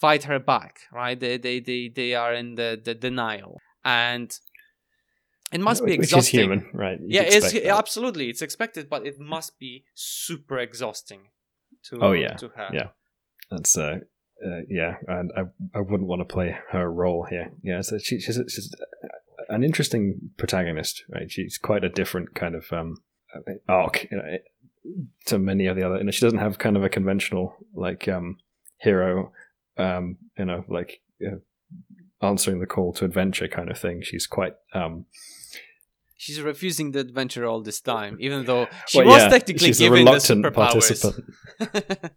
fight 0.00 0.24
her 0.24 0.38
back, 0.38 0.74
right? 0.92 1.18
They 1.18 1.36
they 1.38 1.60
they, 1.60 1.82
they 1.98 2.14
are 2.14 2.34
in 2.40 2.54
the, 2.54 2.80
the 2.86 2.94
denial. 2.94 3.58
And 3.84 4.30
it 5.52 5.60
must 5.60 5.84
be 5.84 5.92
exhausting. 5.92 6.18
Which 6.18 6.26
is 6.26 6.28
human, 6.28 6.70
right? 6.72 6.98
You'd 7.00 7.14
yeah, 7.16 7.22
it's 7.36 7.52
that. 7.52 7.66
absolutely 7.66 8.30
it's 8.30 8.42
expected, 8.42 8.88
but 8.88 9.06
it 9.06 9.18
must 9.18 9.58
be 9.58 9.84
super 9.94 10.58
exhausting 10.58 11.22
to 11.86 11.98
Oh, 12.00 12.12
yeah, 12.12 12.36
to 12.42 12.48
her. 12.56 12.70
yeah. 12.72 12.88
That's 13.50 13.76
uh, 13.76 13.98
uh, 14.46 14.60
yeah, 14.68 14.96
and 15.06 15.30
I 15.36 15.42
I 15.78 15.80
wouldn't 15.80 16.08
want 16.08 16.20
to 16.20 16.34
play 16.34 16.56
her 16.70 16.90
role 16.90 17.26
here. 17.28 17.52
Yeah, 17.62 17.82
so 17.82 17.98
she, 17.98 18.18
she's 18.18 18.38
she's 18.48 18.74
an 19.48 19.62
interesting 19.62 20.30
protagonist, 20.38 21.04
right? 21.14 21.30
She's 21.30 21.58
quite 21.58 21.84
a 21.84 21.90
different 21.90 22.34
kind 22.34 22.54
of 22.54 22.72
um 22.72 22.96
arc 23.68 24.06
you 24.10 24.16
know, 24.16 24.24
to 25.26 25.38
many 25.38 25.66
of 25.66 25.76
the 25.76 25.84
other. 25.84 25.98
You 25.98 26.04
know, 26.04 26.10
she 26.10 26.24
doesn't 26.24 26.38
have 26.38 26.58
kind 26.58 26.76
of 26.76 26.84
a 26.84 26.88
conventional 26.88 27.54
like 27.74 28.08
um 28.08 28.36
hero, 28.80 29.32
um 29.78 30.16
you 30.38 30.44
know, 30.44 30.64
like 30.68 31.00
uh, 31.24 31.36
answering 32.20 32.60
the 32.60 32.66
call 32.66 32.92
to 32.94 33.04
adventure 33.04 33.48
kind 33.48 33.70
of 33.70 33.78
thing. 33.78 34.02
She's 34.02 34.26
quite 34.26 34.54
um 34.74 35.06
She's 36.16 36.40
refusing 36.40 36.92
the 36.92 37.00
adventure 37.00 37.44
all 37.46 37.62
this 37.62 37.80
time, 37.80 38.16
even 38.20 38.44
though 38.44 38.68
she 38.86 38.98
well, 38.98 39.08
was 39.08 39.22
yeah, 39.22 39.28
technically 39.28 39.72
given 39.72 40.04
the 40.04 40.10
reluctant 40.12 40.44
superpowers. 40.44 40.54
participant. 40.54 41.24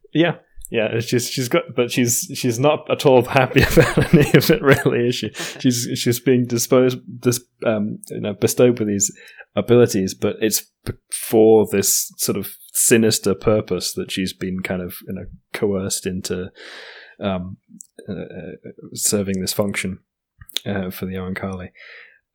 Yeah, 0.14 0.36
yeah. 0.70 1.00
She's 1.00 1.30
she's 1.30 1.50
got, 1.50 1.64
but 1.76 1.92
she's 1.92 2.32
she's 2.34 2.60
not 2.60 2.90
at 2.90 3.06
all 3.06 3.22
happy 3.26 3.62
about 3.62 4.14
any 4.14 4.32
of 4.34 4.50
it. 4.50 4.62
Really, 4.62 5.08
is 5.08 5.16
she? 5.16 5.30
She's 5.60 5.88
she's 5.96 6.20
being 6.20 6.46
disposed, 6.46 7.00
dis, 7.20 7.42
um, 7.66 8.00
you 8.10 8.22
know, 8.22 8.34
bestowed 8.34 8.80
with 8.80 8.88
these 8.88 9.12
abilities, 9.56 10.14
but 10.14 10.36
it's 10.42 10.66
for 11.12 11.66
this 11.72 12.12
sort 12.18 12.38
of 12.38 12.56
sinister 12.74 13.34
purpose 13.34 13.94
that 13.94 14.12
she's 14.12 14.34
been 14.34 14.60
kind 14.62 14.82
of 14.82 14.98
you 15.08 15.14
know 15.14 15.26
coerced 15.54 16.06
into 16.06 16.52
um, 17.20 17.58
uh, 18.08 18.14
uh, 18.14 18.52
serving 18.94 19.40
this 19.42 19.54
function 19.54 20.00
uh, 20.66 20.90
for 20.90 21.06
the 21.06 21.16
Oankali. 21.16 21.70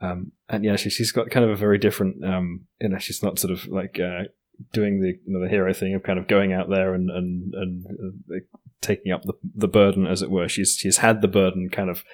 Um, 0.00 0.32
and 0.48 0.64
yeah, 0.64 0.76
she, 0.76 0.88
she's 0.90 1.12
got 1.12 1.30
kind 1.30 1.44
of 1.44 1.50
a 1.50 1.56
very 1.56 1.78
different, 1.78 2.24
um, 2.24 2.66
you 2.80 2.88
know, 2.88 2.98
she's 2.98 3.22
not 3.22 3.38
sort 3.38 3.52
of 3.52 3.66
like 3.66 4.00
uh, 4.00 4.24
doing 4.72 5.00
the 5.00 5.18
you 5.24 5.32
know, 5.32 5.42
the 5.42 5.48
hero 5.48 5.72
thing 5.72 5.94
of 5.94 6.02
kind 6.02 6.18
of 6.18 6.28
going 6.28 6.52
out 6.52 6.68
there 6.68 6.94
and 6.94 7.10
and 7.10 7.54
and 7.54 7.86
uh, 8.30 8.36
taking 8.80 9.12
up 9.12 9.22
the 9.22 9.34
the 9.54 9.68
burden, 9.68 10.06
as 10.06 10.22
it 10.22 10.30
were. 10.30 10.48
She's 10.48 10.76
she's 10.78 10.98
had 10.98 11.22
the 11.22 11.28
burden 11.28 11.68
kind 11.70 11.90
of 11.90 12.04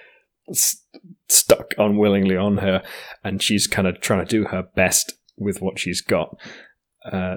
s- 0.49 0.83
stuck 1.29 1.75
unwillingly 1.79 2.37
on 2.37 2.59
her, 2.59 2.83
and 3.25 3.43
she's 3.43 3.67
kind 3.67 3.89
of 3.89 4.01
trying 4.01 4.25
to 4.25 4.31
do 4.31 4.45
her 4.45 4.63
best 4.75 5.13
with 5.37 5.61
what 5.61 5.79
she's 5.79 6.01
got 6.01 6.37
uh, 7.11 7.37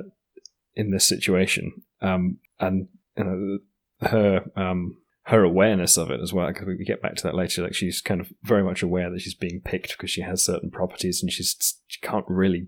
in 0.76 0.92
this 0.92 1.08
situation. 1.08 1.72
Um, 2.02 2.38
and 2.60 2.88
you 3.18 3.24
know, 3.24 4.08
her 4.10 4.46
um, 4.56 4.98
her 5.24 5.44
awareness 5.44 5.98
of 5.98 6.10
it 6.10 6.22
as 6.22 6.34
well. 6.34 6.48
Because 6.48 6.68
we 6.68 6.84
get 6.86 7.02
back 7.02 7.16
to 7.16 7.24
that 7.24 7.36
later. 7.36 7.64
Like 7.64 7.76
she's 7.76 8.02
kind 8.02 8.22
of 8.22 8.32
very 8.44 8.64
much 8.64 8.82
aware 8.82 9.10
that 9.10 9.22
she's 9.22 9.36
being 9.36 9.62
picked 9.64 9.98
because 9.98 10.12
she 10.12 10.22
has 10.22 10.44
certain 10.44 10.72
properties, 10.72 11.22
and 11.22 11.32
she's 11.32 11.80
she 11.88 12.00
can't 12.02 12.26
really 12.28 12.68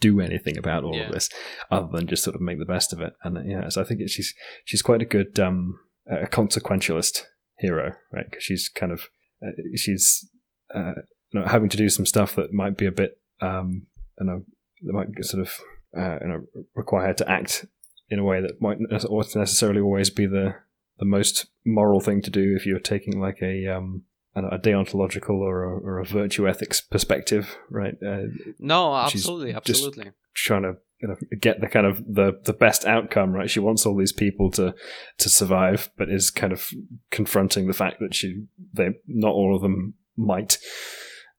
do 0.00 0.20
anything 0.20 0.56
about 0.58 0.84
all 0.84 0.94
Yeah. 0.96 1.06
of 1.06 1.12
this 1.12 1.28
other 1.70 1.88
than 1.92 2.06
just 2.06 2.24
sort 2.24 2.34
of 2.34 2.40
make 2.42 2.58
the 2.58 2.64
best 2.64 2.92
of 2.92 3.00
it. 3.00 3.12
And 3.22 3.48
yeah, 3.48 3.68
so 3.68 3.80
I 3.80 3.84
think 3.84 4.00
she's 4.08 4.34
she's 4.64 4.82
quite 4.82 5.02
a 5.02 5.06
good 5.06 5.38
um, 5.40 5.78
a 6.10 6.26
consequentialist 6.26 7.22
hero, 7.58 7.94
right? 8.12 8.26
Because 8.28 8.44
she's 8.44 8.68
kind 8.68 8.92
of 8.92 9.08
uh, 9.42 9.50
she's 9.76 10.28
uh, 10.74 10.92
you 11.32 11.40
know 11.40 11.46
having 11.46 11.68
to 11.68 11.76
do 11.76 11.88
some 11.88 12.06
stuff 12.06 12.34
that 12.36 12.52
might 12.52 12.76
be 12.76 12.86
a 12.86 12.92
bit 12.92 13.18
um, 13.40 13.86
you 14.20 14.26
know 14.26 14.44
that 14.82 14.92
might 14.92 15.24
sort 15.24 15.42
of 15.42 15.54
uh, 15.96 16.18
you 16.20 16.28
know 16.28 16.44
require 16.74 17.06
her 17.08 17.14
to 17.14 17.30
act 17.30 17.64
in 18.10 18.18
a 18.18 18.24
way 18.24 18.40
that 18.40 18.60
might 18.60 18.78
not 18.80 18.90
necessarily 19.34 19.80
always 19.80 20.10
be 20.10 20.26
the 20.26 20.54
the 20.98 21.04
most 21.04 21.46
moral 21.64 22.00
thing 22.00 22.20
to 22.22 22.30
do 22.30 22.54
if 22.56 22.66
you're 22.66 22.80
taking 22.80 23.20
like 23.20 23.38
a 23.42 23.66
um 23.68 24.02
know, 24.42 24.48
a 24.48 24.58
deontological 24.58 25.38
or 25.40 25.64
a, 25.64 25.78
or 25.78 25.98
a 25.98 26.04
virtue 26.04 26.48
ethics 26.48 26.80
perspective, 26.80 27.56
right? 27.70 27.94
Uh, 28.04 28.24
No, 28.58 28.94
absolutely, 28.94 29.54
absolutely. 29.54 30.12
trying 30.34 30.62
to 30.62 30.76
you 31.00 31.08
know, 31.08 31.16
get 31.38 31.60
the 31.60 31.68
kind 31.68 31.86
of 31.86 31.98
the, 32.12 32.40
the 32.44 32.52
best 32.52 32.84
outcome, 32.84 33.32
right? 33.32 33.48
She 33.50 33.60
wants 33.60 33.86
all 33.86 33.96
these 33.96 34.12
people 34.12 34.50
to 34.52 34.74
to 35.18 35.28
survive, 35.28 35.90
but 35.96 36.08
is 36.10 36.30
kind 36.30 36.52
of 36.52 36.68
confronting 37.10 37.66
the 37.68 37.72
fact 37.72 38.00
that 38.00 38.14
she 38.14 38.46
they 38.72 38.88
not 39.06 39.32
all 39.32 39.54
of 39.54 39.62
them 39.62 39.94
might. 40.16 40.58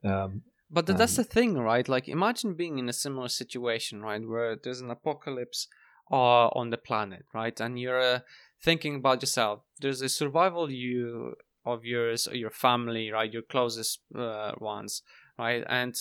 Um, 0.04 0.44
But 0.72 0.86
that's 0.86 1.18
Um, 1.18 1.24
the 1.24 1.30
thing, 1.30 1.58
right? 1.58 1.90
Like, 1.90 2.08
imagine 2.08 2.54
being 2.54 2.80
in 2.80 2.90
a 2.90 2.94
similar 2.94 3.28
situation, 3.30 4.02
right, 4.02 4.22
where 4.26 4.56
there's 4.56 4.82
an 4.82 4.92
apocalypse 4.92 5.68
uh, 6.12 6.48
on 6.60 6.70
the 6.70 6.78
planet, 6.78 7.26
right, 7.34 7.60
and 7.60 7.80
you're 7.80 8.16
uh, 8.16 8.20
thinking 8.64 8.96
about 8.96 9.22
yourself. 9.22 9.60
There's 9.82 10.02
a 10.02 10.10
survival 10.10 10.72
you 10.72 11.36
of 11.74 11.86
yours, 11.86 12.28
or 12.28 12.36
your 12.36 12.50
family, 12.50 13.12
right, 13.12 13.32
your 13.32 13.42
closest 13.42 14.00
uh, 14.18 14.52
ones, 14.60 15.02
right, 15.38 15.64
and 15.68 15.96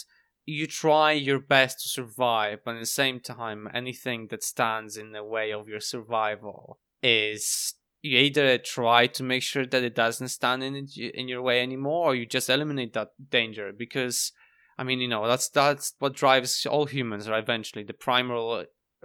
you 0.45 0.67
try 0.67 1.13
your 1.13 1.39
best 1.39 1.81
to 1.83 1.89
survive, 1.89 2.61
but 2.65 2.77
at 2.77 2.81
the 2.81 2.87
same 2.87 3.21
time, 3.21 3.69
anything 3.75 4.29
that 4.31 4.43
stands 4.43 4.97
in 4.97 5.13
the 5.13 5.23
way 5.23 5.53
of 5.53 5.69
your 5.69 5.81
survival 5.81 6.79
is 7.03 7.75
you 8.01 8.19
either 8.19 8.57
try 8.59 9.07
to 9.07 9.23
make 9.23 9.43
sure 9.43 9.67
that 9.67 9.83
it 9.83 9.95
doesn't 9.95 10.29
stand 10.29 10.63
in 10.63 10.87
in 10.97 11.29
your 11.29 11.43
way 11.43 11.61
anymore, 11.61 12.07
or 12.07 12.15
you 12.15 12.27
just 12.27 12.49
eliminate 12.49 12.95
that 12.95 13.11
danger 13.31 13.73
because 13.77 14.33
I 14.79 14.85
mean, 14.85 15.01
you 15.01 15.09
know, 15.09 15.27
that's 15.27 15.49
that's 15.49 15.95
what 15.99 16.15
drives 16.15 16.65
all 16.65 16.87
humans, 16.87 17.29
right? 17.29 17.43
Eventually, 17.43 17.85
the 17.85 17.93
primal 17.93 18.65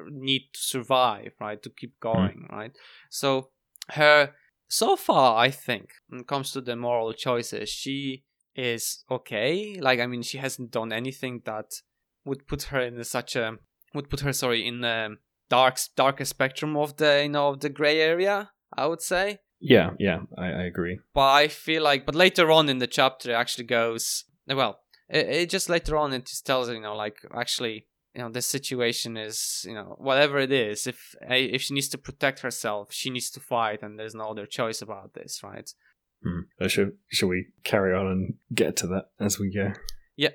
need 0.10 0.50
to 0.54 0.60
survive, 0.60 1.34
right? 1.42 1.62
To 1.64 1.70
keep 1.70 2.00
going, 2.00 2.48
right? 2.52 2.72
So 3.10 3.50
her, 3.90 4.34
so 4.74 4.96
far, 4.96 5.38
I 5.38 5.52
think, 5.52 5.92
when 6.08 6.22
it 6.22 6.28
comes 6.28 6.52
to 6.52 6.62
the 6.62 6.76
moral 6.76 7.14
choices, 7.14 7.70
she 7.70 8.24
is 8.56 9.04
okay. 9.10 9.78
Like, 9.80 10.00
I 10.00 10.08
mean, 10.08 10.24
she 10.24 10.40
hasn't 10.40 10.72
done 10.72 10.92
anything 10.92 11.44
that 11.46 11.76
would 12.26 12.48
put 12.48 12.64
her 12.64 12.82
in 12.82 13.04
such 13.04 13.36
a 13.36 13.58
would 13.94 14.10
put 14.10 14.22
her, 14.22 14.34
sorry, 14.34 14.68
in 14.68 14.82
the 14.82 15.18
dark 15.48 15.78
darker 15.96 16.26
spectrum 16.26 16.76
of 16.76 16.98
the 16.98 17.22
you 17.22 17.30
know 17.30 17.50
of 17.50 17.60
the 17.60 17.70
gray 17.70 18.00
area. 18.00 18.50
I 18.76 18.88
would 18.88 19.02
say 19.04 19.38
yeah, 19.60 19.92
yeah, 20.00 20.22
I, 20.38 20.48
I 20.48 20.64
agree. 20.64 21.00
but 21.14 21.32
I 21.32 21.48
feel 21.50 21.84
like, 21.84 22.06
but 22.08 22.16
later 22.16 22.52
on 22.52 22.68
in 22.68 22.80
the 22.80 22.88
chapter, 22.88 23.30
it 23.30 23.36
actually 23.36 23.66
goes 23.66 24.26
well. 24.48 24.80
It, 25.08 25.28
it 25.28 25.50
just 25.52 25.70
later 25.70 25.98
on 25.98 26.14
it 26.14 26.26
just 26.26 26.48
tells 26.48 26.68
you 26.68 26.82
know, 26.82 26.96
like 26.96 27.18
actually, 27.36 27.86
you 28.16 28.22
know, 28.22 28.30
this 28.30 28.46
situation 28.46 29.18
is, 29.18 29.66
you 29.68 29.74
know, 29.74 29.96
whatever 29.98 30.38
it 30.40 30.52
is. 30.52 30.88
If 30.88 31.16
if 31.22 31.62
she 31.64 31.74
needs 31.74 31.90
to 31.90 31.98
protect 31.98 32.40
herself, 32.40 32.92
she 32.92 33.10
needs 33.10 33.30
to 33.32 33.40
fight, 33.40 33.82
and 33.82 33.98
there's 33.98 34.16
no 34.16 34.30
other 34.30 34.46
choice 34.46 34.82
about 34.82 35.14
this, 35.14 35.42
right? 35.44 35.70
Hmm. 36.24 36.42
Uh, 36.60 36.68
Should 36.68 36.98
should 37.10 37.28
we 37.28 37.48
carry 37.64 37.94
on 37.94 38.08
and 38.08 38.34
get 38.54 38.76
to 38.78 38.88
that 38.88 39.06
as 39.20 39.40
we 39.40 39.52
go? 39.54 39.74
Yeah 40.16 40.30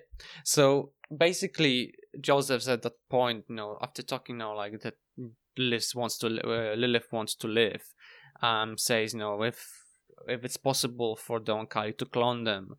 so 0.44 0.92
basically, 1.16 1.94
Joseph's 2.20 2.68
at 2.68 2.82
that 2.82 2.94
point, 3.08 3.44
you 3.48 3.56
know, 3.56 3.78
after 3.80 4.02
talking 4.02 4.38
now, 4.38 4.56
like 4.56 4.80
that 4.80 4.94
Lilith 5.56 5.92
wants 5.94 6.18
to 6.18 6.26
uh, 6.26 6.74
Lilith 6.76 7.12
wants 7.12 7.34
to 7.36 7.48
live, 7.48 7.82
um, 8.42 8.78
says, 8.78 9.14
you 9.14 9.20
know, 9.20 9.42
if 9.42 9.84
if 10.26 10.44
it's 10.44 10.56
possible 10.56 11.16
for 11.16 11.40
the 11.40 11.52
Onkali 11.52 11.96
to 11.98 12.04
clone 12.04 12.44
them, 12.44 12.76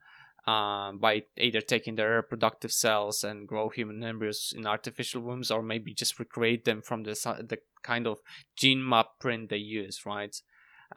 um, 0.50 0.98
by 0.98 1.24
either 1.38 1.62
taking 1.62 1.96
their 1.96 2.16
reproductive 2.16 2.72
cells 2.72 3.24
and 3.24 3.48
grow 3.48 3.70
human 3.70 4.04
embryos 4.04 4.54
in 4.56 4.66
artificial 4.66 5.22
wombs, 5.22 5.52
or 5.52 5.62
maybe 5.62 5.94
just 5.94 6.20
recreate 6.20 6.66
them 6.66 6.82
from 6.82 7.04
the 7.04 7.14
the 7.52 7.60
kind 7.84 8.08
of 8.08 8.18
gene 8.56 8.84
map 8.88 9.08
print 9.20 9.50
they 9.50 9.58
use, 9.58 10.06
right? 10.06 10.36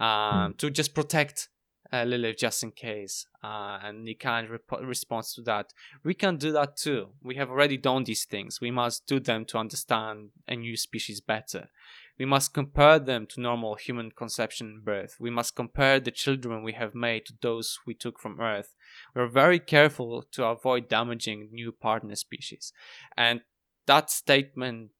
Um, 0.00 0.54
to 0.58 0.70
just 0.70 0.94
protect 0.94 1.48
uh, 1.92 2.04
Lilith 2.04 2.38
just 2.38 2.62
in 2.62 2.70
case. 2.70 3.26
Uh, 3.44 3.78
and 3.84 4.06
Nikan 4.06 4.50
rep- 4.50 4.82
responds 4.82 5.34
to 5.34 5.42
that 5.42 5.66
we 6.02 6.14
can 6.14 6.36
do 6.36 6.50
that 6.52 6.76
too. 6.76 7.10
We 7.22 7.34
have 7.36 7.50
already 7.50 7.76
done 7.76 8.04
these 8.04 8.24
things. 8.24 8.60
We 8.60 8.70
must 8.70 9.06
do 9.06 9.20
them 9.20 9.44
to 9.46 9.58
understand 9.58 10.30
a 10.48 10.56
new 10.56 10.76
species 10.76 11.20
better. 11.20 11.68
We 12.18 12.24
must 12.24 12.54
compare 12.54 12.98
them 12.98 13.26
to 13.30 13.40
normal 13.40 13.74
human 13.74 14.10
conception 14.12 14.66
and 14.68 14.84
birth. 14.84 15.16
We 15.18 15.30
must 15.30 15.56
compare 15.56 15.98
the 15.98 16.10
children 16.10 16.62
we 16.62 16.72
have 16.74 16.94
made 16.94 17.26
to 17.26 17.34
those 17.40 17.78
we 17.86 17.94
took 17.94 18.20
from 18.20 18.40
Earth. 18.40 18.74
We're 19.14 19.28
very 19.28 19.58
careful 19.58 20.24
to 20.32 20.44
avoid 20.44 20.88
damaging 20.88 21.48
new 21.52 21.72
partner 21.72 22.14
species. 22.14 22.72
And 23.16 23.40
that 23.86 24.10
statement 24.10 24.90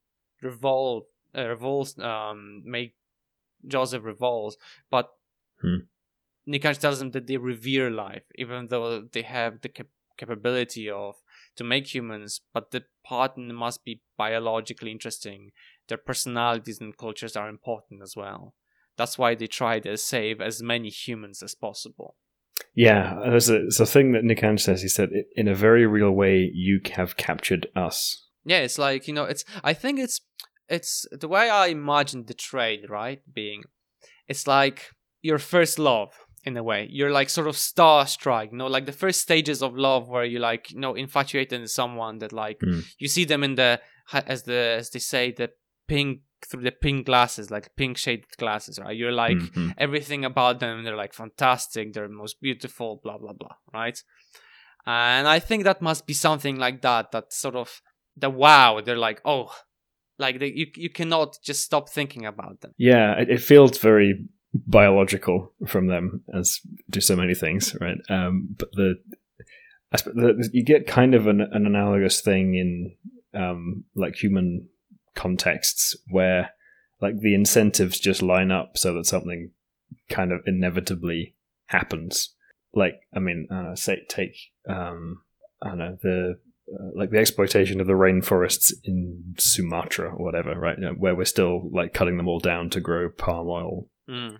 revolve, 0.42 1.04
uh, 1.36 1.48
revolves, 1.48 1.98
um, 1.98 2.62
make 2.64 2.96
Joseph 3.66 4.04
revolves, 4.04 4.56
but 4.90 5.10
Hmm. 5.62 5.86
Nikan 6.48 6.76
tells 6.78 6.98
them 6.98 7.12
that 7.12 7.26
they 7.28 7.36
revere 7.36 7.88
life, 7.88 8.24
even 8.34 8.66
though 8.66 9.02
they 9.02 9.22
have 9.22 9.60
the 9.60 9.68
cap- 9.68 9.86
capability 10.16 10.90
of 10.90 11.16
to 11.54 11.64
make 11.64 11.94
humans, 11.94 12.40
but 12.52 12.72
the 12.72 12.84
partner 13.04 13.54
must 13.54 13.84
be 13.84 14.02
biologically 14.16 14.90
interesting. 14.90 15.52
Their 15.88 15.98
personalities 15.98 16.80
and 16.80 16.96
cultures 16.96 17.36
are 17.36 17.48
important 17.48 18.02
as 18.02 18.14
well. 18.16 18.54
That's 18.96 19.18
why 19.18 19.34
they 19.34 19.46
try 19.46 19.80
to 19.80 19.96
save 19.96 20.40
as 20.40 20.62
many 20.62 20.88
humans 20.90 21.42
as 21.42 21.54
possible. 21.54 22.16
Yeah, 22.74 23.18
there's 23.24 23.48
a, 23.48 23.58
there's 23.58 23.80
a 23.80 23.86
thing 23.86 24.12
that 24.12 24.22
Nikan 24.22 24.60
says. 24.60 24.82
He 24.82 24.88
said, 24.88 25.10
"In 25.34 25.48
a 25.48 25.54
very 25.54 25.86
real 25.86 26.10
way, 26.10 26.50
you 26.52 26.80
have 26.92 27.16
captured 27.16 27.66
us." 27.74 28.28
Yeah, 28.44 28.58
it's 28.58 28.78
like 28.78 29.08
you 29.08 29.14
know, 29.14 29.24
it's. 29.24 29.44
I 29.64 29.72
think 29.74 29.98
it's 29.98 30.20
it's 30.68 31.06
the 31.10 31.28
way 31.28 31.50
I 31.50 31.66
imagine 31.66 32.24
the 32.26 32.34
trade, 32.34 32.88
right? 32.88 33.20
Being, 33.32 33.62
it's 34.28 34.46
like 34.46 34.90
your 35.22 35.38
first 35.38 35.78
love 35.78 36.12
in 36.44 36.56
a 36.56 36.62
way. 36.62 36.88
You're 36.90 37.10
like 37.10 37.30
sort 37.30 37.46
of 37.48 37.56
starstruck, 37.56 38.52
you 38.52 38.58
know, 38.58 38.66
like 38.66 38.86
the 38.86 38.92
first 38.92 39.20
stages 39.20 39.62
of 39.62 39.76
love 39.76 40.08
where 40.08 40.24
you 40.24 40.38
like 40.38 40.70
you 40.70 40.80
know 40.80 40.94
infatuated 40.94 41.60
in 41.60 41.68
someone 41.68 42.18
that 42.18 42.32
like 42.32 42.60
Mm. 42.60 42.84
you 42.98 43.08
see 43.08 43.24
them 43.24 43.42
in 43.42 43.54
the 43.56 43.80
as 44.12 44.42
the 44.44 44.76
as 44.78 44.90
they 44.90 44.98
say 44.98 45.32
the 45.32 45.50
pink 45.94 46.20
through 46.48 46.64
the 46.68 46.76
pink 46.84 47.06
glasses, 47.06 47.50
like 47.56 47.66
pink 47.76 47.96
shaded 48.04 48.36
glasses, 48.42 48.78
right? 48.82 48.96
You're 49.00 49.18
like 49.26 49.38
Mhm. 49.38 49.74
everything 49.86 50.24
about 50.32 50.54
them 50.60 50.74
they're 50.84 51.02
like 51.04 51.14
fantastic 51.22 51.84
they're 51.92 52.08
most 52.24 52.36
beautiful 52.46 52.88
blah 53.04 53.18
blah 53.22 53.36
blah 53.40 53.56
right 53.80 53.98
and 54.86 55.24
i 55.36 55.38
think 55.48 55.64
that 55.64 55.80
must 55.80 56.02
be 56.06 56.14
something 56.26 56.56
like 56.64 56.78
that 56.88 57.04
that 57.14 57.26
sort 57.32 57.56
of 57.62 57.68
the 58.22 58.30
wow 58.42 58.80
they're 58.84 59.04
like 59.08 59.20
oh 59.24 59.46
like 60.18 60.38
they, 60.40 60.52
you, 60.60 60.66
you 60.76 60.90
cannot 60.90 61.38
just 61.48 61.62
stop 61.62 61.88
thinking 61.88 62.24
about 62.26 62.60
them 62.60 62.72
Yeah, 62.76 63.08
it, 63.20 63.28
it 63.30 63.40
feels 63.40 63.78
very 63.78 64.10
biological 64.52 65.52
from 65.66 65.84
them, 65.88 66.22
as 66.38 66.60
do 66.90 67.00
so 67.00 67.16
many 67.16 67.34
things, 67.34 67.74
right? 67.80 67.98
Um, 68.08 68.54
but 68.58 68.68
the, 68.72 68.94
the 69.92 70.48
you 70.52 70.64
get 70.64 70.86
kind 70.86 71.14
of 71.14 71.26
an, 71.26 71.40
an 71.40 71.66
analogous 71.66 72.20
thing 72.20 72.54
in 72.54 72.70
um, 73.34 73.84
like 73.94 74.14
human 74.22 74.68
contexts 75.14 75.96
where 76.08 76.50
like 77.00 77.18
the 77.20 77.34
incentives 77.34 77.98
just 77.98 78.22
line 78.22 78.50
up 78.50 78.78
so 78.78 78.94
that 78.94 79.06
something 79.06 79.50
kind 80.08 80.32
of 80.32 80.40
inevitably 80.46 81.34
happens. 81.66 82.34
Like, 82.74 82.94
I 83.14 83.18
mean, 83.18 83.48
uh, 83.50 83.74
say 83.74 84.02
take 84.08 84.36
um, 84.68 85.22
I 85.60 85.68
don't 85.68 85.78
know 85.78 85.98
the 86.02 86.38
uh, 86.72 86.90
like 86.94 87.10
the 87.10 87.18
exploitation 87.18 87.80
of 87.80 87.86
the 87.86 87.92
rainforests 87.94 88.72
in 88.84 89.34
Sumatra 89.38 90.14
or 90.14 90.24
whatever, 90.24 90.58
right? 90.58 90.78
You 90.78 90.84
know, 90.84 90.92
where 90.92 91.14
we're 91.14 91.24
still 91.24 91.68
like 91.70 91.92
cutting 91.92 92.16
them 92.16 92.28
all 92.28 92.38
down 92.40 92.70
to 92.70 92.80
grow 92.80 93.08
palm 93.10 93.48
oil, 93.48 93.88
Mm. 94.08 94.38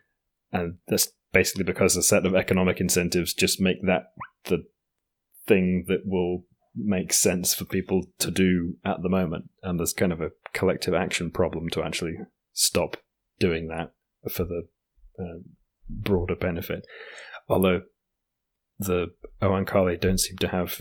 and 0.53 0.75
that's 0.89 1.13
basically 1.33 1.63
because 1.65 1.97
a 1.97 2.03
set 2.03 2.27
of 2.27 2.35
economic 2.35 2.81
incentives 2.81 3.33
just 3.33 3.61
make 3.61 3.81
that 3.87 4.07
the 4.45 4.65
thing 5.47 5.85
that 5.87 6.01
will 6.05 6.45
make 6.75 7.13
sense 7.13 7.55
for 7.55 7.65
people 7.65 8.03
to 8.19 8.31
do 8.31 8.75
at 8.85 9.03
the 9.03 9.09
moment, 9.09 9.51
and 9.63 9.79
there's 9.79 9.93
kind 9.93 10.13
of 10.13 10.21
a 10.21 10.31
collective 10.53 10.95
action 10.95 11.31
problem 11.31 11.69
to 11.71 11.83
actually 11.83 12.17
stop 12.53 12.97
doing 13.39 13.69
that 13.69 13.93
for 14.31 14.45
the 14.45 14.63
uh, 15.19 15.39
broader 15.89 16.37
benefit. 16.37 16.87
Although 17.49 17.83
the 18.79 19.09
Oankali 19.41 20.01
don't 20.01 20.21
seem 20.21 20.39
to 20.39 20.49
have 20.49 20.81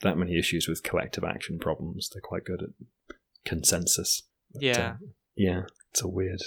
that 0.00 0.18
many 0.18 0.38
issues 0.38 0.68
with 0.68 0.82
collective 0.82 1.24
action 1.24 1.58
problems. 1.58 2.10
They're 2.12 2.20
quite 2.22 2.44
good 2.44 2.62
at 2.62 3.16
consensus. 3.44 4.22
But, 4.52 4.62
yeah 4.62 4.88
uh, 4.88 5.06
yeah, 5.36 5.62
it's 5.90 6.02
a 6.02 6.08
weird, 6.08 6.40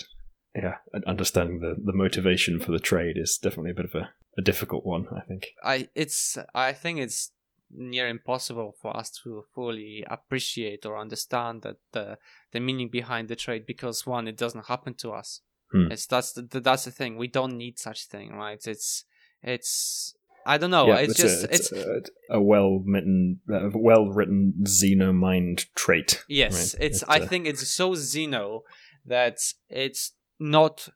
yeah, 0.55 0.75
understanding 1.05 1.59
the, 1.59 1.75
the 1.83 1.97
motivation 1.97 2.59
for 2.59 2.71
the 2.71 2.79
trade 2.79 3.17
is 3.17 3.37
definitely 3.37 3.71
a 3.71 3.75
bit 3.75 3.85
of 3.85 3.95
a, 3.95 4.09
a 4.37 4.41
difficult 4.41 4.85
one. 4.85 5.07
I 5.11 5.21
think. 5.27 5.47
I 5.63 5.89
it's 5.93 6.37
I 6.55 6.73
think 6.73 6.99
it's 6.99 7.31
near 7.69 8.07
impossible 8.07 8.73
for 8.81 8.95
us 8.95 9.11
to 9.11 9.43
fully 9.53 10.03
appreciate 10.09 10.85
or 10.85 10.97
understand 10.97 11.61
that 11.63 11.77
the 11.91 12.17
the 12.51 12.59
meaning 12.59 12.89
behind 12.89 13.27
the 13.27 13.35
trade 13.35 13.65
because 13.65 14.05
one 14.05 14.27
it 14.27 14.37
doesn't 14.37 14.67
happen 14.67 14.93
to 14.93 15.11
us 15.11 15.41
Hmm. 15.71 15.91
it's 15.91 16.05
that's 16.07 16.31
the, 16.31 16.43
that's 16.61 16.85
the 16.85 16.91
thing 16.91 17.17
we 17.17 17.27
don't 17.27 17.57
need 17.57 17.77
such 17.77 18.05
thing 18.05 18.33
right 18.33 18.65
it's 18.65 19.03
it's 19.43 20.15
i 20.45 20.57
don't 20.57 20.71
know 20.71 20.87
yeah, 20.87 20.95
it's, 20.99 21.15
just 21.15 21.43
a, 21.43 21.53
it's, 21.53 21.71
a, 21.73 22.01
a 22.31 22.41
well 22.41 22.81
written, 22.85 23.41
uh, 23.53 23.69
well 23.73 24.05
written 24.07 24.53
xeno 24.63 25.13
mind 25.13 25.65
trait. 25.75 26.23
yes 26.29 26.73
right? 26.73 26.85
it's 26.85 27.01
It, 27.01 27.09
i 27.09 27.19
uh, 27.19 27.27
think 27.27 27.47
it's 27.47 27.67
so 27.67 27.91
xeno 27.91 28.61
that 29.05 29.39
it's 29.69 30.13
not 30.39 30.87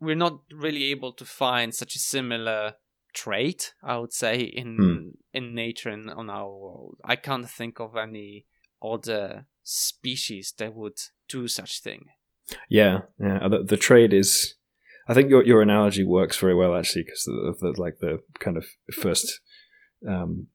we're 0.00 0.16
not 0.16 0.40
really 0.52 0.84
able 0.84 1.12
to 1.14 1.24
find 1.24 1.74
such 1.74 1.94
a 1.96 1.98
similar 1.98 2.74
trait 3.12 3.74
i 3.82 3.96
would 3.98 4.12
say 4.12 4.40
in 4.40 4.76
Hmm. 4.76 5.08
in 5.32 5.54
nature 5.54 5.90
and 5.90 6.10
on 6.10 6.30
our 6.30 6.50
world 6.50 6.96
i 7.04 7.16
can't 7.16 7.48
think 7.48 7.80
of 7.80 7.96
any 7.96 8.46
other 8.82 9.46
species 9.62 10.52
that 10.58 10.74
would 10.74 10.98
do 11.28 11.48
such 11.48 11.80
thing 11.80 12.06
Yeah, 12.68 13.02
yeah. 13.18 13.48
The, 13.48 13.62
the 13.62 13.76
trade 13.76 14.12
is. 14.12 14.56
I 15.08 15.14
think 15.14 15.30
your 15.30 15.44
your 15.44 15.62
analogy 15.62 16.04
works 16.04 16.36
very 16.40 16.54
well 16.54 16.74
actually 16.76 17.04
because 17.04 17.26
of 17.28 17.58
the, 17.60 17.72
like 17.80 17.98
the 18.00 18.18
kind 18.40 18.56
of 18.56 18.66
first 18.92 19.40
um, 20.06 20.48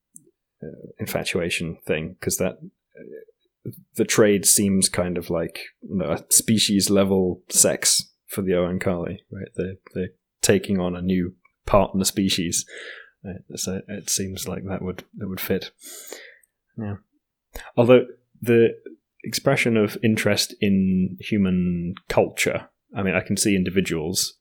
uh, 0.62 0.92
infatuation 1.00 1.78
thing 1.88 2.16
because 2.20 2.38
that 2.38 2.56
uh, 3.66 3.72
the 3.96 4.06
trade 4.06 4.46
seems 4.46 4.90
kind 4.90 5.18
of 5.18 5.30
like 5.30 5.60
you 5.82 5.98
know, 5.98 6.12
a 6.12 6.24
species 6.30 6.90
level 6.90 7.42
sex 7.50 8.12
for 8.28 8.42
the 8.44 8.52
Oankali, 8.54 9.18
right? 9.32 9.52
They 9.56 9.78
they're 9.94 10.14
taking 10.42 10.80
on 10.80 10.96
a 10.96 11.02
new 11.02 11.34
partner 11.68 12.04
species, 12.04 12.66
so 13.56 13.82
it 13.88 14.10
seems 14.10 14.48
like 14.48 14.64
that 14.68 14.82
would 14.82 15.04
that 15.18 15.30
would 15.30 15.42
fit. 15.42 15.72
Yeah, 16.78 16.96
although 17.76 18.06
the 18.42 18.70
expression 19.24 19.78
of 19.78 19.98
interest 20.04 20.56
in 20.60 21.18
human 21.20 21.94
culture. 22.10 22.70
I 22.96 23.04
mean, 23.04 23.16
I 23.16 23.22
can 23.22 23.36
see 23.38 23.56
individuals, 23.56 24.36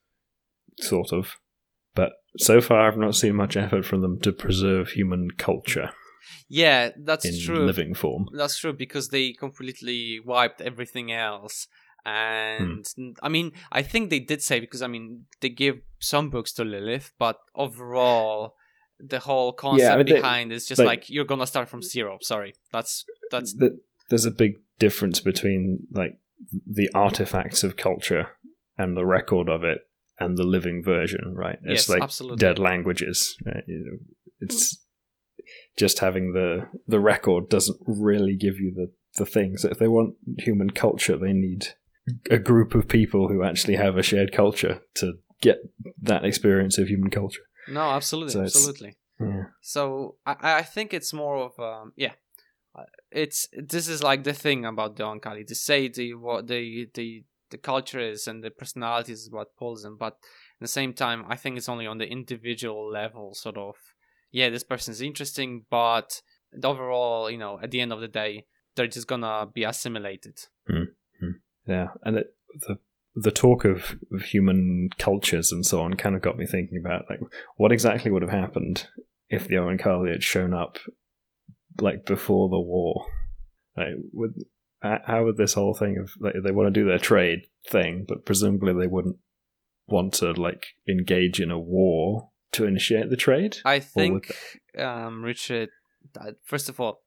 sort 0.78 1.12
of, 1.12 1.36
but 1.94 2.12
so 2.38 2.60
far 2.60 2.86
I've 2.86 2.96
not 2.96 3.16
seen 3.16 3.34
much 3.34 3.56
effort 3.56 3.84
from 3.84 4.00
them 4.00 4.20
to 4.20 4.32
preserve 4.32 4.90
human 4.90 5.32
culture 5.36 5.90
yeah 6.48 6.90
that's 7.04 7.24
in 7.24 7.40
true 7.40 7.64
living 7.64 7.94
form. 7.94 8.28
That's 8.32 8.58
true 8.58 8.72
because 8.72 9.08
they 9.08 9.32
completely 9.32 10.20
wiped 10.20 10.60
everything 10.60 11.12
else. 11.12 11.66
And 12.06 12.86
Hmm. 12.96 13.10
I 13.22 13.28
mean, 13.28 13.52
I 13.72 13.82
think 13.82 14.10
they 14.10 14.20
did 14.20 14.40
say 14.42 14.60
because 14.60 14.80
I 14.80 14.86
mean 14.86 15.26
they 15.40 15.48
give 15.48 15.76
some 15.98 16.30
books 16.30 16.52
to 16.54 16.64
Lilith, 16.64 17.12
but 17.18 17.36
overall, 17.54 18.54
the 19.00 19.18
whole 19.18 19.52
concept 19.52 19.96
mean, 19.98 20.06
they- 20.06 20.12
behind 20.20 20.52
is 20.52 20.66
just 20.66 20.80
like- 20.80 21.10
you're 21.10 21.24
gonna 21.32 21.46
start 21.46 21.68
from 21.68 21.82
zero. 21.82 22.18
Sorry, 22.22 22.54
that's 22.72 23.04
that's 23.32 23.52
Th- 23.54 23.72
There's 24.08 24.24
a 24.24 24.30
big 24.30 24.52
difference 24.78 25.18
between 25.20 25.88
like 25.90 26.14
the 26.78 26.88
artifacts 26.94 27.64
of 27.64 27.76
culture 27.76 28.28
and 28.78 28.96
the 28.96 29.04
record 29.04 29.48
of 29.48 29.64
it 29.64 29.78
and 30.20 30.36
the 30.38 30.44
living 30.44 30.82
version, 30.84 31.34
right? 31.34 31.58
It's 31.64 31.88
yes, 31.88 31.88
like 31.88 32.02
absolutely. 32.02 32.38
dead 32.38 32.58
languages. 32.58 33.36
Right? 33.44 33.64
It's 34.40 34.84
just 35.76 35.98
having 35.98 36.32
the 36.34 36.68
the 36.86 37.00
record 37.00 37.48
doesn't 37.48 37.80
really 37.86 38.36
give 38.36 38.60
you 38.60 38.70
the 38.72 38.92
the 39.18 39.26
things. 39.26 39.64
If 39.64 39.78
they 39.78 39.88
want 39.88 40.14
human 40.38 40.70
culture, 40.70 41.16
they 41.18 41.32
need 41.32 41.74
a 42.30 42.38
group 42.38 42.74
of 42.74 42.88
people 42.88 43.28
who 43.28 43.42
actually 43.42 43.76
have 43.76 43.96
a 43.96 44.02
shared 44.02 44.32
culture 44.32 44.80
to 44.94 45.14
get 45.40 45.58
that 46.00 46.24
experience 46.24 46.78
of 46.78 46.88
human 46.88 47.10
culture. 47.10 47.42
No, 47.68 47.90
absolutely, 47.90 48.32
So 48.32 48.42
absolutely. 48.42 48.96
Yeah. 49.20 49.44
So 49.60 50.16
I, 50.24 50.36
I 50.60 50.62
think 50.62 50.92
it's 50.94 51.12
more 51.12 51.36
of 51.36 51.58
um, 51.58 51.92
yeah, 51.96 52.12
Uh, 52.78 52.84
it's 53.10 53.48
this 53.72 53.88
is 53.88 54.02
like 54.02 54.22
the 54.24 54.34
thing 54.34 54.64
about 54.66 54.96
the 54.96 55.04
Onkali. 55.04 55.46
to 55.46 55.54
say 55.54 55.88
the 55.88 56.14
what 56.14 56.46
the 56.46 56.88
the 56.94 57.24
the 57.50 57.58
culture 57.58 58.00
is 58.12 58.26
and 58.28 58.42
the 58.42 58.50
personalities 58.50 59.20
is 59.22 59.30
what 59.30 59.56
pulls 59.56 59.82
them, 59.82 59.96
but 59.96 60.14
at 60.14 60.60
the 60.60 60.68
same 60.78 60.92
time, 60.92 61.24
I 61.34 61.36
think 61.36 61.56
it's 61.56 61.68
only 61.68 61.86
on 61.86 61.98
the 61.98 62.10
individual 62.18 62.90
level, 62.90 63.34
sort 63.34 63.56
of. 63.56 63.76
Yeah, 64.32 64.50
this 64.50 64.64
person 64.64 64.92
is 64.92 65.00
interesting, 65.00 65.64
but 65.70 66.22
overall, 66.62 67.30
you 67.30 67.38
know, 67.38 67.58
at 67.62 67.70
the 67.70 67.80
end 67.80 67.92
of 67.92 68.00
the 68.00 68.08
day, 68.08 68.44
they're 68.74 68.94
just 68.96 69.06
gonna 69.06 69.46
be 69.54 69.64
assimilated. 69.64 70.36
Yeah, 71.66 71.88
and 72.02 72.18
it, 72.18 72.34
the 72.66 72.78
the 73.16 73.30
talk 73.30 73.64
of, 73.64 73.96
of 74.12 74.22
human 74.22 74.90
cultures 74.98 75.50
and 75.50 75.64
so 75.64 75.80
on 75.80 75.94
kind 75.94 76.14
of 76.14 76.20
got 76.20 76.36
me 76.36 76.44
thinking 76.44 76.78
about 76.78 77.06
like 77.08 77.20
what 77.56 77.72
exactly 77.72 78.10
would 78.10 78.20
have 78.20 78.30
happened 78.30 78.88
if 79.30 79.48
the 79.48 79.54
Oankali 79.54 80.10
had 80.10 80.22
shown 80.22 80.52
up 80.52 80.78
like 81.80 82.04
before 82.04 82.48
the 82.48 82.60
war. 82.60 83.06
Like, 83.76 83.94
would 84.12 84.34
how 84.82 85.24
would 85.24 85.36
this 85.36 85.54
whole 85.54 85.74
thing 85.74 85.98
of 85.98 86.10
like 86.20 86.34
they 86.44 86.52
want 86.52 86.72
to 86.72 86.80
do 86.80 86.86
their 86.86 86.98
trade 86.98 87.46
thing, 87.68 88.04
but 88.06 88.24
presumably 88.24 88.72
they 88.72 88.86
wouldn't 88.86 89.16
want 89.88 90.14
to 90.14 90.32
like 90.32 90.66
engage 90.88 91.40
in 91.40 91.50
a 91.50 91.58
war 91.58 92.30
to 92.52 92.66
initiate 92.66 93.10
the 93.10 93.16
trade. 93.16 93.58
I 93.64 93.80
think, 93.80 94.34
um, 94.78 95.22
Richard, 95.22 95.70
first 96.44 96.68
of 96.68 96.80
all, 96.80 97.02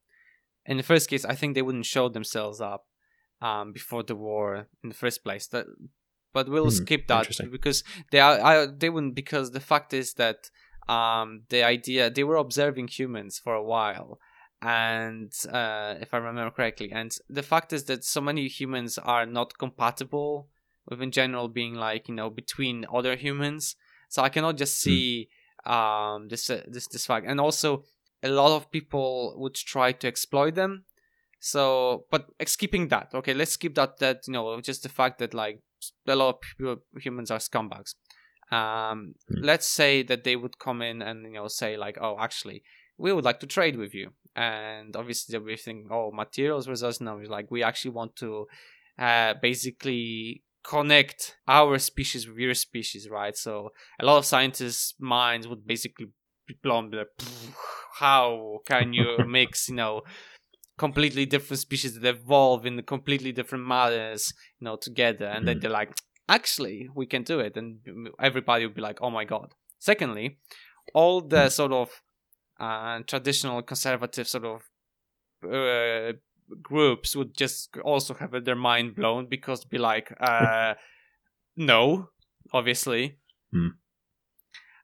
in 0.66 0.78
the 0.78 0.84
first 0.84 1.10
case, 1.10 1.26
I 1.26 1.36
think 1.36 1.56
they 1.56 1.62
wouldn't 1.62 1.86
show 1.86 2.10
themselves 2.10 2.60
up 2.60 2.86
um, 3.42 3.72
before 3.72 4.04
the 4.04 4.16
war 4.16 4.68
in 4.84 4.90
the 4.90 4.96
first 4.96 5.24
place. 5.24 5.48
That, 5.48 5.66
but 6.34 6.50
we'll 6.50 6.70
Hmm, 6.70 6.70
skip 6.72 7.08
that 7.08 7.28
because 7.52 7.84
they 8.12 8.20
are 8.20 8.40
I, 8.40 8.66
they 8.68 8.90
wouldn't 8.90 9.16
because 9.16 9.52
the 9.52 9.60
fact 9.60 9.94
is 9.94 10.14
that 10.16 10.50
um, 10.88 11.44
the 11.50 11.64
idea 11.64 12.10
they 12.10 12.24
were 12.24 12.36
observing 12.36 12.88
humans 12.90 13.40
for 13.40 13.54
a 13.54 13.64
while. 13.64 14.20
And 14.62 15.32
uh, 15.50 15.96
if 16.02 16.14
I 16.14 16.18
remember 16.18 16.52
correctly, 16.52 16.92
and 16.92 17.16
the 17.30 17.44
fact 17.44 17.72
is 17.72 17.86
that 17.86 18.04
so 18.04 18.20
many 18.20 18.48
humans 18.50 18.98
are 18.98 19.26
not 19.26 19.58
compatible 19.58 20.50
with, 20.86 21.02
in 21.02 21.12
general, 21.12 21.48
being 21.48 21.76
like 21.76 22.10
you 22.10 22.16
know 22.16 22.30
between 22.30 22.86
other 22.94 23.16
humans. 23.16 23.76
So 24.10 24.22
I 24.22 24.30
cannot 24.30 24.58
just 24.58 24.80
Hmm. 24.84 25.00
see 25.00 25.30
um 25.66 26.28
this 26.30 26.50
uh, 26.50 26.64
this 26.68 26.88
this 26.88 27.06
fact 27.06 27.26
and 27.28 27.40
also 27.40 27.84
a 28.24 28.30
lot 28.30 28.56
of 28.56 28.72
people 28.72 29.36
would 29.38 29.56
try 29.56 29.92
to 29.92 30.08
exploit 30.08 30.56
them 30.56 30.86
so 31.40 32.06
but 32.12 32.28
skipping 32.46 32.88
that 32.90 33.10
okay 33.14 33.34
let's 33.34 33.52
skip 33.52 33.74
that 33.76 33.98
that 33.98 34.22
you 34.28 34.34
know 34.34 34.60
just 34.62 34.84
the 34.84 34.90
fact 34.90 35.20
that 35.20 35.34
like 35.34 35.62
a 36.08 36.16
lot 36.16 36.36
of 36.36 36.42
people, 36.42 36.78
humans 37.00 37.32
are 37.32 37.40
scumbags 37.40 37.96
um 38.52 39.14
Hmm. 39.30 39.44
let's 39.44 39.68
say 39.68 40.04
that 40.04 40.24
they 40.24 40.36
would 40.36 40.58
come 40.60 40.82
in 40.82 41.02
and 41.02 41.24
you 41.24 41.34
know 41.34 41.48
say 41.48 41.78
like 41.78 41.98
oh 42.02 42.18
actually 42.20 42.64
we 42.98 43.14
would 43.14 43.24
like 43.24 43.40
to 43.40 43.48
trade 43.48 43.78
with 43.78 43.94
you 43.94 44.10
and 44.36 44.96
obviously 44.96 45.32
they'll 45.32 45.46
be 45.46 45.56
thinking 45.56 45.88
oh 45.92 46.12
materials 46.12 46.66
versus 46.66 47.00
no 47.00 47.20
it's 47.20 47.30
like 47.30 47.50
we 47.50 47.64
actually 47.64 47.92
want 47.92 48.16
to 48.16 48.46
uh 48.98 49.34
basically 49.42 50.44
connect 50.64 51.38
our 51.48 51.78
species 51.78 52.28
with 52.28 52.38
your 52.38 52.54
species 52.54 53.08
right 53.10 53.38
so 53.38 53.70
a 54.02 54.06
lot 54.06 54.18
of 54.18 54.26
scientists' 54.26 54.96
minds 55.00 55.48
would 55.48 55.66
basically 55.66 56.08
be 56.50 56.56
blown. 56.62 56.90
Be 56.90 56.98
like, 56.98 57.08
how 58.00 58.60
can 58.66 58.92
you 58.92 59.18
mix, 59.28 59.70
you 59.70 59.76
know, 59.76 60.02
completely 60.86 61.26
different 61.34 61.60
species 61.68 61.92
that 62.00 62.06
evolve 62.16 62.66
in 62.70 62.82
completely 62.84 63.32
different 63.40 63.66
manners, 63.76 64.34
you 64.60 64.66
know, 64.66 64.78
together? 64.88 65.28
And 65.36 65.42
then 65.48 65.58
Mhm. 65.58 65.62
they're 65.62 65.78
like, 65.82 65.92
actually, 66.38 66.78
we 67.00 67.06
can 67.14 67.24
do 67.32 67.38
it, 67.48 67.54
and 67.60 67.70
everybody 68.30 68.66
would 68.66 68.76
be 68.76 68.88
like, 68.90 69.00
oh 69.06 69.12
my 69.20 69.26
god. 69.34 69.48
Secondly, 69.80 70.28
all 70.94 71.22
the 71.36 71.50
sort 71.50 71.72
of 71.72 71.90
uh, 72.66 72.98
traditional 73.12 73.62
conservative 73.72 74.28
sort 74.28 74.46
of 74.54 74.60
uh, 75.58 76.12
groups 76.62 77.16
would 77.16 77.32
just 77.44 77.78
also 77.92 78.14
have 78.22 78.32
their 78.44 78.56
mind 78.70 78.96
blown 78.96 79.28
because 79.36 79.66
be 79.66 79.78
like, 79.78 80.08
uh, 80.32 80.74
no, 81.56 82.10
obviously. 82.52 83.20
Hmm. 83.54 83.70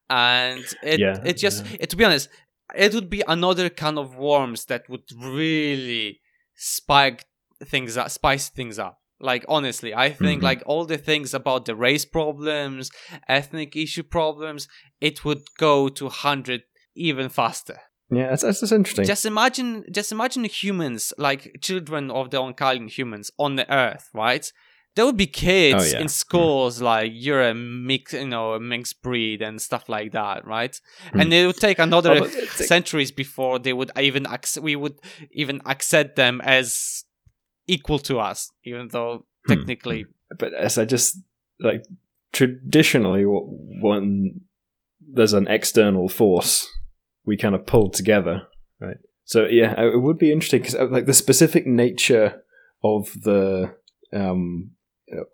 And 0.10 0.64
it 0.84 1.00
Yeah, 1.00 1.20
it 1.26 1.38
just 1.38 1.66
yeah. 1.66 1.78
it, 1.82 1.90
to 1.90 1.96
be 1.96 2.06
honest, 2.06 2.30
it 2.74 2.94
would 2.94 3.10
be 3.10 3.24
another 3.28 3.70
kind 3.70 3.98
of 4.00 4.16
worms 4.16 4.66
that 4.66 4.90
would 4.90 5.04
really 5.18 6.22
spike 6.56 7.26
things 7.64 7.98
up, 7.98 8.10
spice 8.10 8.50
things 8.50 8.80
up. 8.80 9.00
Like 9.20 9.46
honestly, 9.48 9.94
I 9.94 10.10
think 10.12 10.42
Mhm. 10.42 10.44
like 10.44 10.64
all 10.66 10.86
the 10.86 10.98
things 10.98 11.34
about 11.34 11.66
the 11.66 11.76
race 11.76 12.06
problems, 12.06 12.90
ethnic 13.28 13.76
issue 13.76 14.04
problems, 14.04 14.68
it 15.00 15.24
would 15.24 15.44
go 15.58 15.88
to 15.90 16.10
hundred 16.10 16.64
even 16.96 17.30
faster. 17.30 17.80
Yeah, 18.12 18.30
that's, 18.30 18.44
that's, 18.44 18.60
that's 18.62 18.72
interesting. 18.72 19.06
Just 19.06 19.26
imagine, 19.26 19.86
just 19.92 20.12
imagine 20.12 20.44
humans, 20.44 21.12
like 21.18 21.58
children 21.62 22.12
of 22.12 22.30
the 22.30 22.38
Onkalian 22.38 22.90
humans 22.90 23.32
on 23.40 23.56
the 23.56 23.72
Earth, 23.74 24.10
right? 24.14 24.52
There 24.96 25.06
would 25.06 25.18
be 25.18 25.28
kids 25.28 25.84
Oh, 25.94 25.98
yeah. 25.98 26.02
in 26.02 26.08
schools 26.10 26.82
like 26.82 27.12
you're 27.14 27.44
a 27.44 27.54
mix, 27.54 28.14
you 28.14 28.28
know, 28.28 28.54
a 28.54 28.60
mixed 28.60 29.02
breed 29.02 29.42
and 29.42 29.62
stuff 29.62 29.90
like 29.90 30.14
that, 30.14 30.46
right? 30.48 30.80
Hmm. 31.12 31.20
And 31.22 31.34
it 31.34 31.46
would 31.48 31.58
take 31.58 31.80
another 31.80 32.12
Oh, 32.12 32.20
but 32.22 32.30
it's- 32.34 32.68
centuries 32.68 33.12
before 33.12 33.60
they 33.60 33.74
would 33.74 33.92
even 34.00 34.26
ac- 34.26 34.60
we 34.62 34.76
would 34.76 34.96
even 35.32 35.62
accept 35.66 36.16
them 36.16 36.40
as 36.44 37.04
equal 37.68 38.00
to 38.00 38.20
us, 38.20 38.52
even 38.64 38.88
though 38.90 39.26
Hmm. 39.46 39.54
technically, 39.54 40.06
but 40.40 40.54
as 40.54 40.78
I 40.78 40.86
just 40.86 41.18
like 41.60 41.84
traditionally, 42.32 43.24
when 43.26 44.42
there's 45.02 45.34
an 45.34 45.48
external 45.48 46.08
force, 46.10 46.68
we 47.26 47.38
kind 47.38 47.56
of 47.56 47.66
pull 47.66 47.90
together, 47.90 48.48
right? 48.80 48.98
So 49.26 49.46
yeah, 49.46 49.80
it 49.82 50.02
would 50.02 50.18
be 50.18 50.32
interesting 50.32 50.62
because 50.62 50.76
uh, 50.76 50.88
like 50.88 51.06
the 51.06 51.14
specific 51.14 51.66
nature 51.68 52.44
of 52.84 53.12
the 53.24 53.76
um 54.14 54.72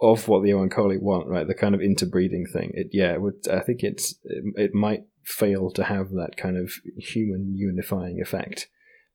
of 0.02 0.28
what 0.28 0.44
the 0.44 0.50
Oankali 0.50 1.02
want, 1.02 1.28
right? 1.28 1.48
The 1.48 1.54
kind 1.54 1.76
of 1.76 1.82
interbreeding 1.82 2.46
thing. 2.52 2.72
It 2.74 2.88
yeah, 2.92 3.14
it 3.14 3.22
would. 3.22 3.48
I 3.50 3.60
think 3.62 3.84
it's 3.84 4.16
it, 4.24 4.44
it 4.56 4.74
might 4.74 5.04
fail 5.24 5.72
to 5.72 5.84
have 5.84 6.10
that 6.12 6.36
kind 6.38 6.58
of 6.58 6.72
human 6.98 7.54
unifying 7.56 8.20
effect 8.22 8.68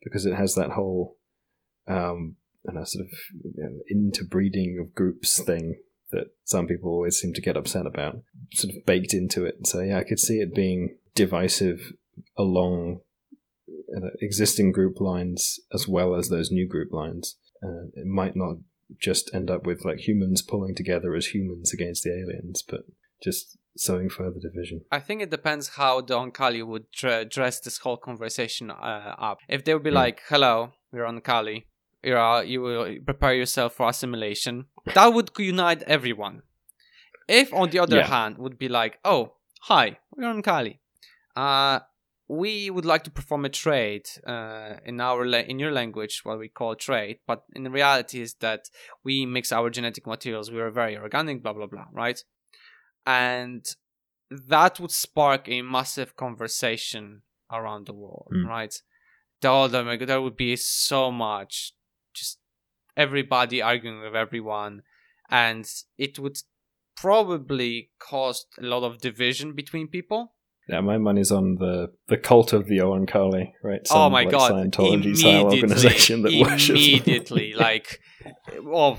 because 0.02 0.24
it 0.24 0.34
has 0.34 0.54
that 0.54 0.70
whole 0.70 1.16
um 1.88 2.36
know, 2.72 2.84
sort 2.84 3.06
of 3.06 3.12
you 3.42 3.62
know, 3.62 3.80
interbreeding 3.90 4.78
of 4.80 4.94
groups 4.94 5.42
thing 5.42 5.76
that 6.10 6.28
some 6.44 6.66
people 6.66 6.90
always 6.90 7.18
seem 7.18 7.32
to 7.32 7.40
get 7.40 7.56
upset 7.56 7.86
about, 7.86 8.22
sort 8.54 8.74
of 8.74 8.86
baked 8.86 9.12
into 9.12 9.44
it. 9.44 9.66
So 9.66 9.80
yeah, 9.80 9.98
I 9.98 10.04
could 10.04 10.20
see 10.20 10.38
it 10.38 10.54
being 10.54 10.96
divisive 11.14 11.92
along 12.36 13.00
existing 14.20 14.72
group 14.72 15.00
lines 15.00 15.58
as 15.72 15.88
well 15.88 16.14
as 16.14 16.28
those 16.28 16.50
new 16.50 16.68
group 16.68 16.92
lines. 16.92 17.36
Uh, 17.62 17.88
it 17.94 18.06
might 18.06 18.36
not 18.36 18.56
just 19.00 19.30
end 19.34 19.50
up 19.50 19.66
with 19.66 19.84
like 19.84 20.06
humans 20.06 20.42
pulling 20.42 20.74
together 20.74 21.14
as 21.14 21.26
humans 21.26 21.72
against 21.72 22.04
the 22.04 22.10
aliens, 22.10 22.62
but 22.62 22.82
just 23.22 23.58
sowing 23.76 24.08
further 24.08 24.38
division. 24.40 24.82
I 24.90 25.00
think 25.00 25.22
it 25.22 25.30
depends 25.30 25.68
how 25.70 26.00
the 26.00 26.14
Oankali 26.14 26.66
would 26.66 26.90
dress 26.92 27.60
this 27.60 27.78
whole 27.78 27.96
conversation 27.96 28.70
uh, 28.70 29.14
up. 29.18 29.38
If 29.48 29.64
they 29.64 29.74
would 29.74 29.82
be 29.82 29.90
mm. 29.90 29.94
like, 29.94 30.22
"Hello, 30.28 30.72
we're 30.92 31.04
Oankali," 31.04 31.64
you 32.02 32.16
uh, 32.16 32.40
you 32.40 32.60
will 32.62 32.96
prepare 33.04 33.34
yourself 33.34 33.74
for 33.74 33.88
assimilation. 33.88 34.66
That 34.94 35.12
would 35.12 35.30
unite 35.38 35.82
everyone. 35.82 36.42
If, 37.28 37.52
on 37.52 37.70
the 37.70 37.80
other 37.80 37.96
yeah. 37.96 38.06
hand, 38.06 38.38
would 38.38 38.58
be 38.58 38.68
like, 38.68 38.98
"Oh, 39.04 39.34
hi, 39.62 39.98
we're 40.14 40.32
Oankali. 40.32 40.78
Uh, 41.34 41.80
we 42.28 42.70
would 42.70 42.84
like 42.84 43.04
to 43.04 43.10
perform 43.10 43.44
a 43.44 43.48
trade 43.48 44.06
uh, 44.26 44.74
in 44.84 45.00
our 45.00 45.24
la- 45.24 45.38
in 45.38 45.58
your 45.58 45.70
language 45.70 46.20
what 46.24 46.38
we 46.38 46.48
call 46.48 46.74
trade 46.74 47.18
but 47.26 47.44
in 47.54 47.70
reality 47.70 48.20
is 48.20 48.34
that 48.40 48.68
we 49.04 49.24
mix 49.24 49.52
our 49.52 49.70
genetic 49.70 50.06
materials. 50.06 50.50
We 50.50 50.60
are 50.60 50.70
very 50.70 50.96
organic 50.96 51.42
blah 51.42 51.52
blah 51.52 51.66
blah 51.66 51.86
right? 51.92 52.22
And 53.06 53.64
that 54.30 54.80
would 54.80 54.90
spark 54.90 55.48
a 55.48 55.62
massive 55.62 56.16
conversation 56.16 57.22
around 57.52 57.86
the 57.86 57.94
world 57.94 58.32
mm. 58.34 58.46
right? 58.46 58.74
Oh, 59.44 59.68
there 59.68 60.20
would 60.20 60.36
be 60.36 60.56
so 60.56 61.12
much 61.12 61.74
just 62.12 62.38
everybody 62.96 63.62
arguing 63.62 64.00
with 64.00 64.16
everyone 64.16 64.82
and 65.30 65.68
it 65.98 66.18
would 66.18 66.38
probably 66.96 67.90
cause 68.00 68.46
a 68.58 68.64
lot 68.64 68.82
of 68.82 68.98
division 68.98 69.52
between 69.52 69.86
people 69.86 70.35
yeah, 70.68 70.80
my 70.80 70.98
money's 70.98 71.30
on 71.30 71.56
the 71.56 71.92
the 72.08 72.16
cult 72.16 72.52
of 72.52 72.66
the 72.66 72.78
Oankali, 72.78 73.52
right? 73.62 73.86
Some, 73.86 73.98
oh 73.98 74.10
my 74.10 74.22
like, 74.22 74.30
god, 74.30 74.52
Scientology 74.52 75.16
style 75.16 75.44
organization 75.44 76.22
that 76.22 76.32
worships. 76.40 76.80
immediately, 76.80 77.54
like, 77.54 78.00
well, 78.62 78.98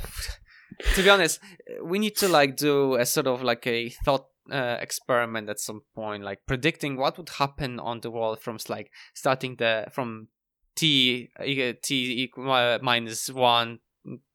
to 0.96 1.04
be 1.04 1.10
honest, 1.10 1.40
we 1.84 2.00
need 2.00 2.16
to 2.18 2.30
like 2.30 2.56
do 2.56 2.96
a 2.96 3.06
sort 3.06 3.28
of 3.28 3.44
like 3.44 3.68
a 3.68 3.90
thought 4.06 4.28
uh, 4.52 4.78
experiment 4.80 5.50
at 5.50 5.60
some 5.60 5.82
point, 5.94 6.24
like 6.24 6.40
predicting 6.48 6.96
what 6.96 7.18
would 7.18 7.30
happen 7.30 7.80
on 7.80 8.00
the 8.00 8.12
world 8.12 8.40
from 8.40 8.58
like 8.70 8.90
starting 9.14 9.58
the 9.58 9.88
from 9.92 10.30
t 10.78 11.30
t 11.84 12.24
equal, 12.24 12.50
uh, 12.50 12.80
minus 12.82 13.30
one 13.30 13.80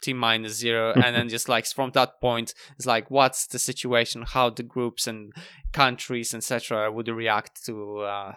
t 0.00 0.12
minus 0.12 0.54
zero. 0.54 0.92
And 1.04 1.14
then 1.16 1.28
just 1.28 1.48
like 1.48 1.66
from 1.66 1.90
that 1.92 2.20
point 2.20 2.54
it's 2.76 2.86
like 2.86 3.10
what's 3.10 3.46
the 3.46 3.58
situation? 3.58 4.24
How 4.26 4.50
the 4.50 4.62
groups 4.62 5.06
and 5.06 5.32
countries 5.72 6.34
etc 6.34 6.90
would 6.90 7.08
react 7.08 7.64
to 7.66 8.00
uh, 8.00 8.32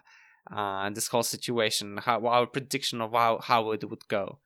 uh, 0.51 0.89
this 0.91 1.07
whole 1.07 1.23
situation? 1.23 1.97
How 1.97 2.25
our 2.25 2.47
prediction 2.47 3.01
of 3.01 3.13
how, 3.13 3.39
how 3.39 3.71
it 3.71 3.89
would 3.89 4.07
go. 4.07 4.39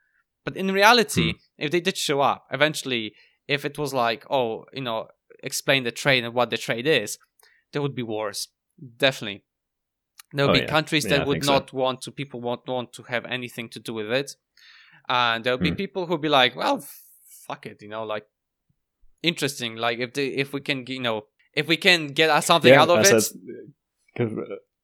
But 0.45 0.57
in 0.57 0.71
reality 0.71 1.33
hmm. 1.33 1.37
if 1.57 1.71
they 1.71 1.81
did 1.81 1.97
show 1.97 2.21
up 2.21 2.45
eventually 2.51 3.13
if 3.47 3.65
it 3.65 3.77
was 3.77 3.93
like 3.93 4.25
oh 4.29 4.65
you 4.73 4.81
know 4.81 5.07
explain 5.43 5.83
the 5.83 5.91
trade 5.91 6.23
and 6.23 6.33
what 6.33 6.49
the 6.49 6.57
trade 6.57 6.87
is 6.87 7.17
there 7.71 7.81
would 7.81 7.95
be 7.95 8.03
wars. 8.03 8.47
Definitely. 8.97 9.43
There 10.33 10.45
would 10.45 10.51
oh, 10.51 10.59
be 10.59 10.65
yeah. 10.65 10.69
countries 10.69 11.05
yeah, 11.05 11.17
that 11.17 11.27
would 11.27 11.45
not 11.45 11.71
so. 11.71 11.77
want 11.77 12.01
to 12.01 12.11
people 12.11 12.39
won't 12.41 12.67
want 12.67 12.93
to 12.93 13.03
have 13.03 13.25
anything 13.25 13.69
to 13.69 13.79
do 13.79 13.93
with 13.93 14.11
it 14.11 14.35
and 15.09 15.43
there'll 15.43 15.59
be 15.59 15.71
mm. 15.71 15.77
people 15.77 16.05
who'll 16.05 16.17
be 16.17 16.29
like, 16.29 16.55
well, 16.55 16.85
fuck 17.47 17.65
it, 17.65 17.81
you 17.81 17.89
know, 17.89 18.03
like 18.03 18.25
interesting. 19.23 19.75
Like 19.75 19.99
if 19.99 20.13
the 20.13 20.27
if 20.37 20.53
we 20.53 20.61
can, 20.61 20.85
you 20.87 21.01
know, 21.01 21.23
if 21.53 21.67
we 21.67 21.77
can 21.77 22.07
get 22.07 22.43
something 22.43 22.71
yeah, 22.71 22.81
out 22.81 22.89
of 22.89 23.05
it. 23.05 23.33
Because, 24.13 24.37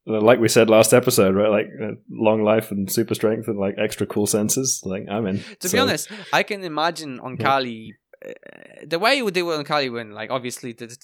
uh, 0.08 0.22
like 0.22 0.40
we 0.40 0.48
said 0.48 0.70
last 0.70 0.94
episode, 0.94 1.36
right? 1.36 1.50
Like 1.50 1.68
uh, 1.82 1.96
long 2.10 2.44
life 2.44 2.72
and 2.72 2.92
super 2.92 3.16
strength 3.16 3.48
and 3.48 3.60
like 3.60 3.76
extra 3.78 4.08
cool 4.08 4.28
senses. 4.28 4.82
Like 4.84 5.06
I'm 5.10 5.28
in. 5.28 5.44
To 5.60 5.70
so. 5.70 5.78
be 5.78 5.80
honest, 5.80 6.12
I 6.34 6.44
can 6.44 6.64
imagine 6.64 7.20
on 7.20 7.38
yeah. 7.38 7.46
Kali. 7.46 7.96
Uh, 8.26 8.32
the 8.88 8.98
way 8.98 9.22
they 9.30 9.44
were 9.44 9.56
on 9.56 9.66
Kali 9.66 9.90
when, 9.90 10.12
like, 10.12 10.32
obviously 10.32 10.74
the 10.74 10.98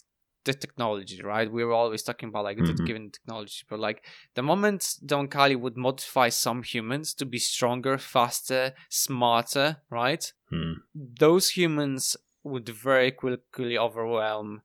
the 0.46 0.54
technology, 0.54 1.22
right? 1.22 1.52
We 1.52 1.64
were 1.64 1.74
always 1.74 2.04
talking 2.04 2.30
about 2.30 2.44
like 2.44 2.58
mm-hmm. 2.58 2.86
given 2.86 3.12
technology, 3.12 3.64
but 3.70 3.80
like 3.80 4.04
the 4.36 4.42
moment 4.42 4.96
Don 5.06 5.28
Kali 5.28 5.56
would 5.56 5.78
modify 5.78 6.30
some 6.30 6.64
humans 6.64 7.14
to 7.16 7.26
be 7.26 7.38
stronger, 7.38 7.98
faster, 7.98 8.74
smarter, 8.90 9.78
right? 9.90 10.32
Mm. 10.52 10.76
Those 10.96 11.52
humans 11.52 12.18
would 12.44 12.68
very 12.68 13.12
quickly 13.12 13.78
overwhelm 13.78 14.62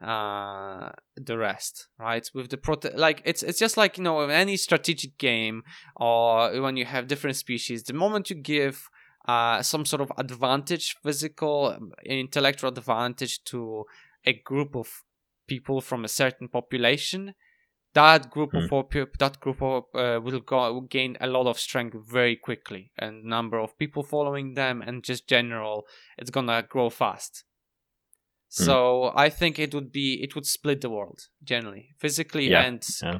uh 0.00 0.90
the 1.16 1.36
rest 1.36 1.88
right 1.98 2.30
with 2.32 2.48
the 2.48 2.56
prote 2.56 2.96
like 2.96 3.20
it's 3.26 3.42
it's 3.42 3.58
just 3.58 3.76
like 3.76 3.98
you 3.98 4.02
know 4.02 4.22
in 4.22 4.30
any 4.30 4.56
strategic 4.56 5.18
game 5.18 5.62
or 5.96 6.58
when 6.62 6.74
you 6.74 6.86
have 6.86 7.06
different 7.06 7.36
species 7.36 7.82
the 7.82 7.92
moment 7.92 8.30
you 8.30 8.36
give 8.36 8.88
uh 9.28 9.60
some 9.60 9.84
sort 9.84 10.00
of 10.00 10.10
advantage 10.16 10.96
physical 11.02 11.76
intellectual 12.06 12.70
advantage 12.70 13.44
to 13.44 13.84
a 14.24 14.32
group 14.32 14.74
of 14.74 15.02
people 15.50 15.80
from 15.80 16.04
a 16.04 16.14
certain 16.22 16.48
population, 16.48 17.34
that 17.92 18.30
group 18.30 18.52
mm. 18.52 18.64
of 18.72 18.86
hmm. 18.92 19.02
that 19.18 19.40
group 19.40 19.60
of, 19.60 19.82
uh, 19.94 20.20
will 20.22 20.40
go 20.52 20.72
will 20.74 20.88
gain 20.98 21.16
a 21.20 21.26
lot 21.26 21.46
of 21.48 21.58
strength 21.58 21.96
very 22.18 22.36
quickly, 22.36 22.92
and 22.96 23.24
number 23.24 23.58
of 23.58 23.76
people 23.82 24.02
following 24.04 24.54
them, 24.54 24.80
and 24.86 25.02
just 25.10 25.28
general, 25.28 25.76
it's 26.16 26.30
gonna 26.30 26.62
grow 26.62 26.88
fast. 26.88 27.44
Mm. 28.52 28.64
So 28.66 29.12
I 29.24 29.28
think 29.28 29.58
it 29.58 29.74
would 29.74 29.90
be 29.90 30.22
it 30.24 30.34
would 30.34 30.46
split 30.46 30.80
the 30.80 30.90
world 30.90 31.20
generally, 31.42 31.84
physically 31.98 32.48
yeah. 32.48 32.62
and 32.62 32.82
yeah. 33.02 33.18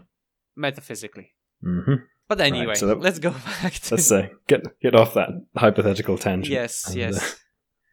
metaphysically. 0.56 1.28
Mm-hmm. 1.64 1.98
But 2.28 2.40
anyway, 2.40 2.66
right, 2.66 2.76
so 2.76 2.86
that, 2.86 3.00
let's 3.00 3.18
go 3.18 3.30
back 3.62 3.74
to 3.74 3.94
let's 3.94 4.06
say 4.06 4.30
get 4.46 4.62
get 4.80 4.94
off 4.94 5.14
that 5.14 5.30
hypothetical 5.56 6.16
tangent. 6.16 6.52
Yes, 6.60 6.86
and, 6.86 6.96
yes. 6.96 7.16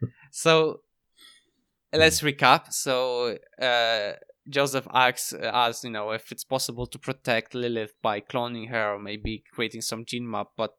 Uh... 0.03 0.07
so 0.31 0.81
let's 1.93 2.21
recap. 2.21 2.73
So 2.73 3.37
uh, 3.61 4.13
Joseph 4.49 4.87
asks 4.93 5.33
us, 5.33 5.83
you 5.83 5.89
know, 5.89 6.11
if 6.11 6.31
it's 6.31 6.43
possible 6.43 6.87
to 6.87 6.99
protect 6.99 7.53
Lilith 7.53 7.93
by 8.01 8.21
cloning 8.21 8.69
her 8.69 8.93
or 8.93 8.99
maybe 8.99 9.43
creating 9.53 9.81
some 9.81 10.05
gene 10.05 10.29
map. 10.29 10.47
But 10.55 10.71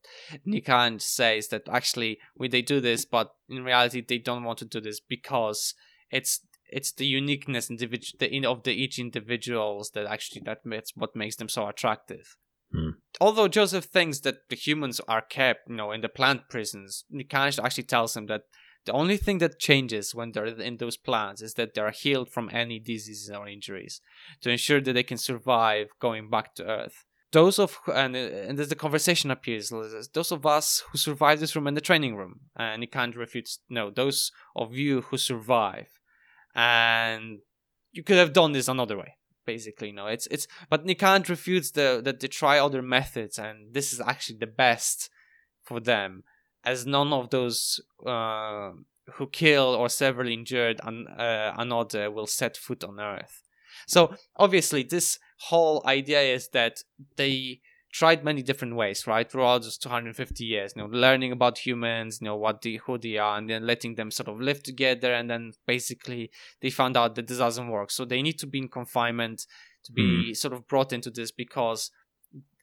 Nikan 0.47 1.01
says 1.01 1.49
that 1.49 1.68
actually 1.68 2.18
we 2.37 2.49
they 2.49 2.62
do 2.62 2.81
this, 2.81 3.05
but 3.05 3.31
in 3.49 3.64
reality 3.64 4.03
they 4.07 4.18
don't 4.18 4.44
want 4.44 4.59
to 4.61 4.64
do 4.64 4.81
this 4.81 5.01
because 5.01 5.75
it's 6.11 6.40
it's 6.71 6.92
the 6.92 7.07
uniqueness 7.07 7.71
individual 7.71 8.18
the, 8.21 8.47
of 8.47 8.62
the 8.62 8.73
each 8.73 8.99
individuals 8.99 9.90
that 9.94 10.07
actually 10.07 10.42
that 10.44 10.64
makes 10.64 10.92
what 10.94 11.16
makes 11.16 11.37
them 11.37 11.49
so 11.49 11.68
attractive. 11.68 12.37
Hmm. 12.73 12.90
Although 13.21 13.49
Joseph 13.49 13.87
thinks 13.87 14.21
that 14.21 14.49
the 14.51 14.57
humans 14.57 15.01
are 15.09 15.23
kept, 15.23 15.68
you 15.68 15.77
know, 15.77 15.90
in 15.90 16.03
the 16.03 16.09
plant 16.09 16.42
prisons, 16.51 17.05
Nikan 17.12 17.62
actually 17.62 17.85
tells 17.85 18.16
him 18.16 18.27
that 18.27 18.42
the 18.85 18.93
only 18.93 19.17
thing 19.17 19.38
that 19.38 19.59
changes 19.59 20.14
when 20.14 20.33
they're 20.33 20.47
in 20.47 20.79
those 20.79 20.97
plants 20.97 21.43
is 21.43 21.55
that 21.55 21.75
they're 21.75 21.91
healed 21.91 22.31
from 22.31 22.49
any 22.53 22.79
diseases 22.79 23.31
or 23.31 23.49
injuries 23.49 24.01
to 24.41 24.51
ensure 24.51 24.81
that 24.81 24.93
they 24.93 25.03
can 25.03 25.19
survive 25.19 25.88
going 26.01 26.31
back 26.31 26.55
to 26.55 26.64
Earth. 26.64 27.05
Those 27.31 27.59
of 27.59 27.79
and 27.95 28.17
and 28.17 28.59
as 28.59 28.69
the 28.69 28.75
conversation 28.75 29.31
appears, 29.31 29.71
those 30.14 30.33
of 30.33 30.47
us 30.47 30.83
who 30.91 30.97
survive 30.99 31.41
this 31.41 31.55
room 31.55 31.67
in 31.67 31.75
the 31.75 31.83
training 31.83 32.17
room, 32.17 32.41
uh, 32.59 32.62
and 32.62 32.83
you 32.83 32.88
can't 32.88 33.14
refute. 33.14 33.51
No, 33.69 33.91
those 33.91 34.33
of 34.57 34.75
you 34.75 35.03
who 35.03 35.19
survive, 35.19 35.88
and 36.55 37.41
you 37.93 38.03
could 38.03 38.17
have 38.17 38.33
done 38.33 38.53
this 38.53 38.69
another 38.69 38.97
way 38.97 39.17
basically 39.45 39.91
no 39.91 40.07
it's 40.07 40.27
it's 40.27 40.47
but 40.69 40.87
you 40.87 40.95
can't 40.95 41.31
refute 41.31 41.71
the 41.73 42.03
that 42.05 42.21
they 42.21 42.29
try 42.29 42.59
other 42.59 42.83
methods 42.83 43.38
and 43.38 43.73
this 43.73 43.95
is 43.95 44.01
actually 44.01 44.37
the 44.38 44.47
best 44.47 45.09
for 45.62 45.81
them 45.81 46.23
as 46.64 46.87
none 46.87 47.12
of 47.12 47.31
those 47.31 47.81
uh, 48.07 48.73
who 49.14 49.27
kill 49.29 49.75
or 49.75 49.88
severely 49.88 50.35
injured 50.35 50.81
an, 50.85 51.07
uh, 51.09 51.55
another 51.57 52.11
will 52.11 52.27
set 52.27 52.57
foot 52.57 52.85
on 52.85 53.01
Earth. 53.01 53.42
So 53.87 54.14
obviously, 54.37 54.83
this 54.83 55.18
whole 55.38 55.83
idea 55.87 56.21
is 56.21 56.49
that 56.49 56.83
they 57.16 57.61
tried 57.92 58.23
many 58.23 58.42
different 58.42 58.77
ways, 58.77 59.07
right? 59.07 59.31
Throughout 59.31 59.62
those 59.62 59.79
250 59.79 60.44
years, 60.44 60.73
you 60.77 60.83
know, 60.83 60.88
learning 60.88 61.33
about 61.33 61.59
humans, 61.59 62.18
you 62.21 62.27
know, 62.27 62.37
what 62.37 62.61
they, 62.61 62.75
who 62.75 62.99
they 62.99 63.16
are, 63.16 63.38
and 63.38 63.49
then 63.49 63.66
letting 63.66 63.94
them 63.94 64.11
sort 64.11 64.29
of 64.29 64.40
live 64.40 64.62
together. 64.62 65.14
And 65.14 65.31
then 65.31 65.53
basically 65.66 66.31
they 66.61 66.71
found 66.71 66.97
out 66.97 67.14
that 67.14 67.29
this 67.29 67.38
doesn't 67.38 67.68
work. 67.68 67.90
So 67.90 68.05
they 68.05 68.21
need 68.21 68.38
to 68.40 68.47
be 68.47 68.59
in 68.59 68.68
confinement 68.68 69.47
to 69.85 69.92
be 69.92 70.31
mm. 70.31 70.37
sort 70.37 70.53
of 70.53 70.66
brought 70.68 70.92
into 70.92 71.11
this 71.11 71.31
because 71.31 71.90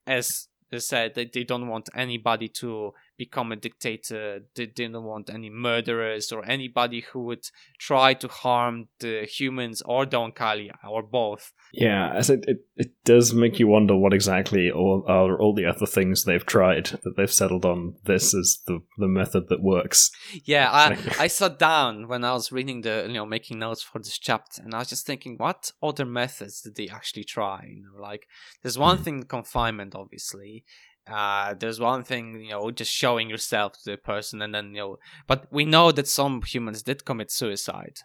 as 0.05 0.47
they 0.69 0.79
said 0.79 1.15
that 1.15 1.33
they 1.33 1.43
don't 1.43 1.67
want 1.67 1.89
anybody 1.95 2.47
to 2.47 2.93
become 3.17 3.51
a 3.51 3.55
dictator. 3.55 4.41
They 4.55 4.65
didn't 4.65 5.03
want 5.03 5.29
any 5.29 5.49
murderers 5.49 6.31
or 6.31 6.45
anybody 6.45 7.01
who 7.01 7.23
would 7.25 7.45
try 7.79 8.13
to 8.15 8.27
harm 8.27 8.87
the 8.99 9.25
humans 9.25 9.81
or 9.85 10.05
the 10.05 10.17
Oankali 10.17 10.71
or 10.87 11.03
both. 11.03 11.53
Yeah, 11.73 12.13
as 12.13 12.29
it, 12.29 12.45
it, 12.47 12.57
it 12.75 12.91
does 13.03 13.33
make 13.33 13.59
you 13.59 13.67
wonder 13.67 13.95
what 13.95 14.13
exactly 14.13 14.71
all 14.71 15.03
are 15.07 15.39
all 15.39 15.53
the 15.53 15.65
other 15.65 15.85
things 15.85 16.23
they've 16.23 16.45
tried 16.45 16.85
that 17.03 17.15
they've 17.17 17.31
settled 17.31 17.65
on. 17.65 17.95
This 18.05 18.33
is 18.33 18.61
the 18.67 18.81
the 18.97 19.07
method 19.07 19.45
that 19.49 19.61
works. 19.61 20.11
Yeah, 20.43 20.69
I 20.71 20.97
I 21.19 21.27
sat 21.27 21.59
down 21.59 22.07
when 22.07 22.23
I 22.23 22.33
was 22.33 22.51
reading 22.51 22.81
the 22.81 23.05
you 23.07 23.13
know 23.13 23.25
making 23.25 23.59
notes 23.59 23.81
for 23.81 23.99
this 23.99 24.17
chapter, 24.17 24.61
and 24.61 24.73
I 24.73 24.79
was 24.79 24.89
just 24.89 25.05
thinking, 25.05 25.35
what 25.37 25.71
other 25.81 26.05
methods 26.05 26.61
did 26.61 26.75
they 26.75 26.87
actually 26.87 27.23
try? 27.23 27.65
You 27.67 27.83
know, 27.83 28.01
like 28.01 28.27
there's 28.61 28.77
one 28.77 28.97
hmm. 28.97 29.03
thing 29.03 29.23
confinement, 29.23 29.95
obviously 29.95 30.65
uh, 31.07 31.53
there's 31.53 31.79
one 31.79 32.03
thing 32.03 32.41
you 32.41 32.49
know 32.49 32.71
just 32.71 32.91
showing 32.91 33.29
yourself 33.29 33.73
to 33.73 33.91
the 33.91 33.97
person 33.97 34.41
and 34.41 34.53
then 34.55 34.69
you 34.73 34.81
know 34.81 34.97
but 35.27 35.45
we 35.51 35.65
know 35.65 35.91
that 35.91 36.07
some 36.07 36.41
humans 36.41 36.81
did 36.83 37.05
commit 37.05 37.31
suicide 37.31 37.99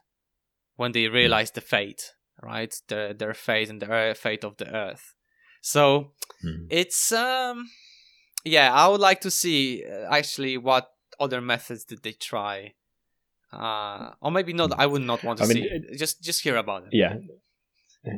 when 0.76 0.92
they 0.92 1.06
hmm. 1.06 1.14
realized 1.14 1.54
the 1.54 1.60
fate 1.60 2.12
right? 2.42 2.74
Their 2.88 3.14
their 3.14 3.34
fate 3.34 3.68
and 3.70 3.80
the 3.80 4.16
fate 4.18 4.44
of 4.44 4.56
the 4.56 4.74
earth. 4.74 5.14
So 5.62 6.12
mm. 6.44 6.66
it's 6.70 7.12
um 7.12 7.68
yeah 8.44 8.72
i 8.72 8.88
would 8.88 9.00
like 9.00 9.20
to 9.20 9.30
see 9.30 9.84
uh, 9.84 10.10
actually 10.10 10.56
what 10.56 10.88
other 11.18 11.42
methods 11.42 11.84
did 11.84 12.02
they 12.02 12.12
try 12.12 12.72
uh 13.52 14.12
or 14.22 14.30
maybe 14.30 14.54
not 14.54 14.72
i 14.78 14.86
would 14.86 15.02
not 15.02 15.22
want 15.22 15.38
to 15.38 15.44
I 15.44 15.48
mean, 15.48 15.56
see. 15.56 15.68
It, 15.68 15.98
just 15.98 16.22
just 16.22 16.42
hear 16.42 16.56
about 16.56 16.84
it. 16.84 16.88
yeah. 16.92 17.16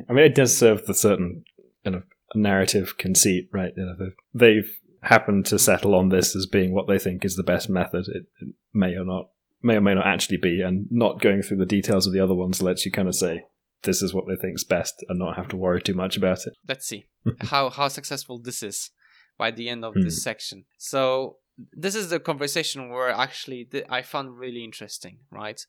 I 0.09 0.13
mean 0.13 0.23
it 0.23 0.35
does 0.35 0.55
serve 0.57 0.85
the 0.85 0.93
certain 0.93 1.43
kind 1.83 1.97
of 1.97 2.03
narrative 2.35 2.97
conceit, 2.97 3.49
right? 3.51 3.73
You 3.75 3.85
know, 3.85 4.09
they've 4.33 4.71
happened 5.01 5.45
to 5.47 5.59
settle 5.59 5.95
on 5.95 6.09
this 6.09 6.35
as 6.35 6.45
being 6.45 6.73
what 6.73 6.87
they 6.87 6.97
think 6.97 7.25
is 7.25 7.35
the 7.35 7.43
best 7.43 7.69
method. 7.69 8.05
It, 8.07 8.23
it, 8.41 8.55
may 8.73 8.95
or 8.95 9.05
not, 9.05 9.29
may 9.61 9.75
or 9.75 9.81
may 9.81 9.93
not 9.93 10.07
actually 10.07 10.37
be, 10.37 10.61
and 10.61 10.87
not 10.89 11.21
going 11.21 11.41
through 11.41 11.57
the 11.57 11.65
details 11.65 12.07
of 12.07 12.13
the 12.13 12.19
other 12.19 12.33
ones 12.33 12.61
lets 12.61 12.85
you 12.85 12.91
kind 12.91 13.07
of 13.07 13.15
say 13.15 13.43
this 13.83 14.01
is 14.01 14.13
what 14.13 14.25
they 14.27 14.35
think's 14.35 14.63
best 14.63 15.03
and 15.09 15.19
not 15.19 15.35
have 15.35 15.47
to 15.49 15.57
worry 15.57 15.81
too 15.81 15.93
much 15.93 16.17
about 16.17 16.45
it. 16.47 16.53
Let's 16.67 16.87
see 16.87 17.05
how 17.41 17.69
how 17.69 17.87
successful 17.87 18.39
this 18.39 18.63
is 18.63 18.91
by 19.37 19.51
the 19.51 19.69
end 19.69 19.83
of 19.83 19.93
this 19.93 20.15
hmm. 20.15 20.21
section. 20.21 20.65
So 20.77 21.37
this 21.71 21.95
is 21.95 22.09
the 22.09 22.19
conversation 22.19 22.89
where 22.89 23.09
actually 23.09 23.67
I 23.89 24.01
found 24.01 24.37
really 24.37 24.63
interesting, 24.63 25.19
right? 25.31 25.59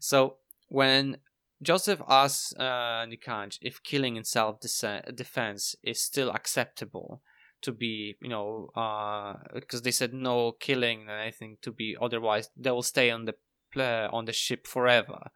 So 0.00 0.36
when 0.68 1.18
Joseph 1.62 2.00
asks 2.08 2.54
uh, 2.58 3.04
Nikanj 3.06 3.58
if 3.60 3.82
killing 3.82 4.16
in 4.16 4.24
self 4.24 4.60
defense 4.60 5.76
is 5.82 6.02
still 6.02 6.30
acceptable 6.30 7.22
to 7.62 7.72
be, 7.72 8.16
you 8.22 8.30
know, 8.30 8.70
because 9.54 9.80
uh, 9.80 9.84
they 9.84 9.90
said 9.90 10.14
no 10.14 10.52
killing 10.52 11.02
and 11.02 11.10
anything 11.10 11.58
to 11.60 11.70
be 11.70 11.96
otherwise 12.00 12.48
they 12.56 12.70
will 12.70 12.82
stay 12.82 13.10
on 13.10 13.26
the 13.26 13.34
uh, 13.76 14.08
on 14.12 14.24
the 14.24 14.32
ship 14.32 14.66
forever. 14.66 15.30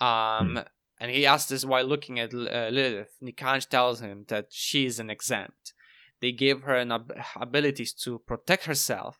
Um, 0.00 0.56
hmm. 0.56 0.58
And 1.00 1.10
he 1.10 1.26
asks 1.26 1.48
this 1.48 1.64
while 1.64 1.84
looking 1.84 2.20
at 2.20 2.32
uh, 2.32 2.68
Lilith. 2.70 3.16
Nikanj 3.22 3.68
tells 3.68 4.00
him 4.00 4.24
that 4.28 4.46
she 4.50 4.86
is 4.86 5.00
an 5.00 5.10
exempt. 5.10 5.74
They 6.20 6.30
gave 6.30 6.62
her 6.62 6.76
an 6.76 6.92
ab- 6.92 7.12
abilities 7.34 7.92
to 8.04 8.20
protect 8.20 8.66
herself 8.66 9.18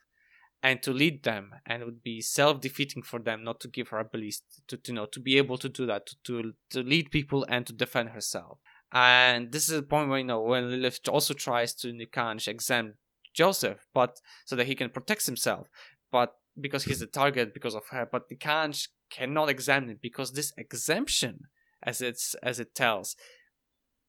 and 0.63 0.83
to 0.83 0.93
lead 0.93 1.25
them 1.25 1.55
and 1.67 1.83
it 1.83 1.85
would 1.85 2.03
be 2.03 2.21
self-defeating 2.21 3.03
for 3.03 3.19
them 3.19 3.43
not 3.43 3.59
to 3.61 3.69
give 3.69 3.89
her 3.89 3.99
abilities 3.99 4.43
to, 4.69 4.77
to 4.77 4.93
you 4.93 4.97
know 4.97 5.07
to 5.07 5.21
be 5.21 5.37
able 5.37 5.59
to 5.59 5.69
do 5.69 5.87
that 5.87 6.07
to, 6.07 6.17
to, 6.25 6.53
to 6.71 6.83
lead 6.83 7.11
people 7.11 7.45
and 7.49 7.67
to 7.67 7.73
defend 7.73 8.11
herself. 8.11 8.59
And 8.93 9.53
this 9.53 9.69
is 9.69 9.77
the 9.77 9.83
point 9.83 10.09
where 10.09 10.19
you 10.19 10.25
know 10.25 10.41
when 10.41 10.71
Lilith 10.71 11.01
also 11.09 11.35
tries 11.35 11.75
to 11.75 11.89
Nikanj 11.89 12.47
exempt 12.47 12.97
Joseph 13.35 13.87
but 13.93 14.21
so 14.45 14.55
that 14.57 14.67
he 14.67 14.75
can 14.75 14.91
protect 14.91 15.27
himself 15.27 15.69
but 16.11 16.35
because 16.61 16.85
he's 16.85 17.01
the 17.01 17.07
target 17.07 17.55
because 17.55 17.75
of 17.75 17.89
her 17.91 18.07
but 18.11 18.29
Nikanj 18.31 18.89
cannot 19.11 19.49
exempt 19.49 19.91
him 19.91 19.99
because 20.01 20.33
this 20.33 20.53
exemption 20.57 21.47
as 21.83 22.01
it's 22.01 22.35
as 22.43 22.61
it 22.61 22.75
tells 22.75 23.17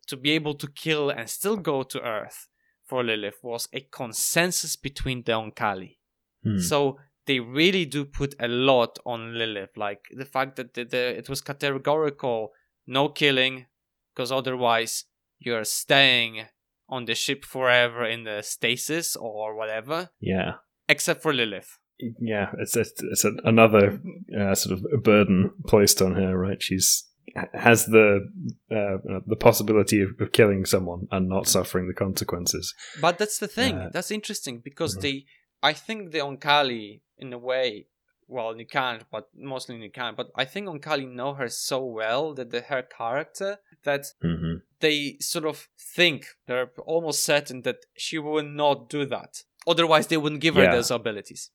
to 0.08 0.18
be 0.18 0.32
able 0.32 0.54
to 0.56 0.68
kill 0.68 1.10
and 1.10 1.30
still 1.30 1.56
go 1.56 1.84
to 1.84 2.02
earth 2.02 2.48
for 2.86 3.04
Lilith 3.04 3.40
was 3.42 3.70
a 3.72 3.80
consensus 3.80 4.76
between 4.76 5.24
the 5.24 5.32
Oankali 5.32 5.96
Hmm. 6.44 6.60
So 6.60 7.00
they 7.26 7.40
really 7.40 7.86
do 7.86 8.06
put 8.06 8.36
a 8.40 8.48
lot 8.48 9.00
on 9.06 9.38
Lilith, 9.38 9.78
like 9.78 10.06
the 10.16 10.26
fact 10.26 10.56
that 10.58 10.74
the, 10.74 10.84
the 10.84 11.18
it 11.18 11.30
was 11.30 11.42
categorical, 11.42 12.52
no 12.86 13.10
killing, 13.10 13.66
because 14.14 14.32
otherwise 14.32 15.06
you're 15.40 15.64
staying 15.64 16.46
on 16.90 17.06
the 17.06 17.16
ship 17.16 17.46
forever 17.46 18.06
in 18.06 18.24
the 18.24 18.42
stasis 18.42 19.16
or 19.16 19.56
whatever. 19.56 20.10
Yeah. 20.20 20.54
Except 20.88 21.22
for 21.22 21.34
Lilith. 21.34 21.80
Yeah, 22.20 22.52
it's 22.60 22.76
it's, 22.76 23.02
it's 23.02 23.24
another 23.46 24.02
uh, 24.38 24.56
sort 24.56 24.78
of 24.78 25.04
burden 25.04 25.52
placed 25.68 26.02
on 26.02 26.16
her, 26.16 26.38
right? 26.38 26.62
She's 26.62 27.08
has 27.54 27.86
the 27.86 28.30
uh, 28.72 29.20
the 29.26 29.38
possibility 29.40 30.02
of, 30.02 30.10
of, 30.20 30.32
killing 30.34 30.66
someone 30.66 31.08
and 31.12 31.30
not 31.30 31.48
suffering 31.48 31.88
the 31.88 31.94
consequences. 31.94 32.74
But 33.00 33.18
that's 33.18 33.40
the 33.40 33.48
thing. 33.48 33.76
Uh, 33.76 33.90
that's 33.94 34.12
interesting 34.12 34.60
because 34.64 34.94
mm-hmm. 34.94 35.02
they 35.02 35.26
I 35.64 35.74
think 35.74 36.12
the 36.12 36.20
Oankali, 36.20 37.02
in 37.18 37.32
a 37.32 37.38
way, 37.38 37.88
well, 38.28 38.54
Nikanj, 38.54 39.04
but 39.10 39.30
mostly 39.36 39.76
Nikanj, 39.78 40.18
but 40.18 40.30
I 40.36 40.46
think 40.46 40.68
Oankali 40.68 41.10
know 41.10 41.34
her 41.34 41.48
so 41.48 41.84
well 41.86 42.34
that 42.34 42.52
the, 42.52 42.62
her 42.62 42.82
character 42.82 43.60
that 43.84 44.06
mm-hmm. 44.24 44.58
they 44.82 45.18
sort 45.22 45.46
of 45.46 45.70
think 45.80 46.28
they're 46.48 46.72
almost 46.86 47.24
certain 47.24 47.62
that 47.62 47.78
she 47.96 48.20
will 48.20 48.44
not 48.44 48.90
do 48.90 49.06
that. 49.06 49.44
Otherwise, 49.66 50.08
they 50.08 50.18
wouldn't 50.18 50.42
give 50.42 50.56
her 50.56 50.70
those 50.70 50.92
abilities. 50.92 51.50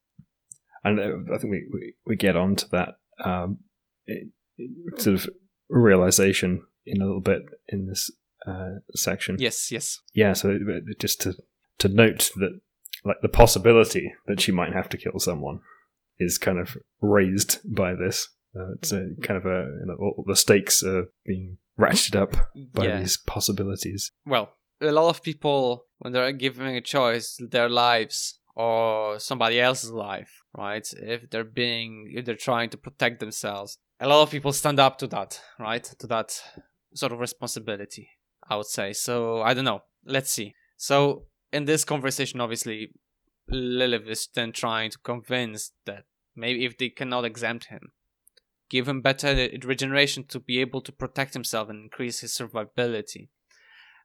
And 0.83 0.99
uh, 0.99 1.35
I 1.35 1.39
think 1.39 1.51
we, 1.51 1.67
we, 1.73 1.95
we 2.07 2.17
get 2.17 2.37
on 2.37 2.57
to 2.57 2.69
that 2.71 2.95
um, 3.23 3.59
it, 4.07 4.29
it 4.57 5.01
sort 5.01 5.17
of 5.17 5.29
realization 5.69 6.63
in 6.87 7.03
a 7.03 7.05
little 7.05 7.21
bit 7.21 7.43
in 7.69 7.87
this 7.87 8.11
uh, 8.47 8.77
section. 8.95 9.37
Yes, 9.39 9.71
yes. 9.71 10.01
Yeah, 10.15 10.33
so 10.33 10.59
just 10.99 11.21
to 11.23 11.35
to 11.79 11.89
note 11.89 12.31
that 12.37 12.61
like 13.09 13.21
the 13.23 13.29
possibility 13.29 14.13
that 14.27 14.41
she 14.41 14.53
might 14.53 14.73
have 14.73 14.89
to 14.91 14.97
kill 14.97 15.19
someone 15.19 15.61
is 16.19 16.39
kind 16.39 16.59
of 16.59 16.77
raised 17.01 17.59
by 17.65 17.95
this. 17.95 18.29
Uh, 18.55 18.73
it's 18.75 18.93
a 18.93 19.09
kind 19.23 19.37
of 19.37 19.47
a 19.47 19.67
you 19.81 19.87
know, 19.87 19.97
all 20.01 20.25
the 20.27 20.37
stakes 20.37 20.83
are 20.83 21.07
being 21.25 21.59
ratcheted 21.79 22.17
up 22.17 22.35
by 22.75 22.87
yeah. 22.87 22.99
these 23.01 23.17
possibilities. 23.17 24.13
Well, 24.27 24.53
a 24.81 24.93
lot 24.93 25.09
of 25.09 25.23
people 25.23 25.87
when 25.99 26.13
they're 26.13 26.33
giving 26.33 26.77
a 26.77 26.81
choice, 26.81 27.37
their 27.51 27.69
lives 27.69 28.39
or 28.55 29.19
somebody 29.19 29.61
else's 29.61 29.93
life, 29.93 30.43
right? 30.57 30.87
If 30.97 31.31
they're 31.31 31.45
being, 31.45 32.13
if 32.15 32.25
they're 32.25 32.35
trying 32.35 32.71
to 32.71 32.77
protect 32.77 33.21
themselves, 33.21 33.79
a 34.01 34.09
lot 34.09 34.23
of 34.23 34.31
people 34.31 34.53
stand 34.53 34.81
up 34.81 34.99
to 34.99 35.07
that, 35.09 35.41
right? 35.59 35.85
To 35.85 36.07
that 36.09 36.41
sort 36.95 37.13
of 37.13 37.21
responsibility, 37.21 38.11
I 38.49 38.57
would 38.57 38.67
say. 38.67 38.93
So 38.93 39.43
I 39.43 39.55
don't 39.55 39.65
know. 39.65 39.83
Let's 40.05 40.31
see. 40.31 40.55
So 40.77 41.27
in 41.53 41.65
this 41.65 41.85
conversation, 41.85 42.41
obviously, 42.41 42.91
Lilith 43.51 44.09
is 44.09 44.29
then 44.35 44.53
trying 44.53 44.91
to 44.91 44.99
convince 44.99 45.73
that 45.87 46.05
maybe 46.35 46.65
if 46.65 46.79
they 46.79 46.89
cannot 46.89 47.25
exempt 47.25 47.67
him, 47.67 47.93
give 48.71 48.89
him 48.89 49.01
better 49.01 49.49
regeneration 49.65 50.25
to 50.25 50.41
be 50.41 50.61
able 50.61 50.81
to 50.83 50.93
protect 50.93 51.35
himself 51.35 51.69
and 51.69 51.83
increase 51.83 52.21
his 52.21 52.33
survivability. 52.33 53.29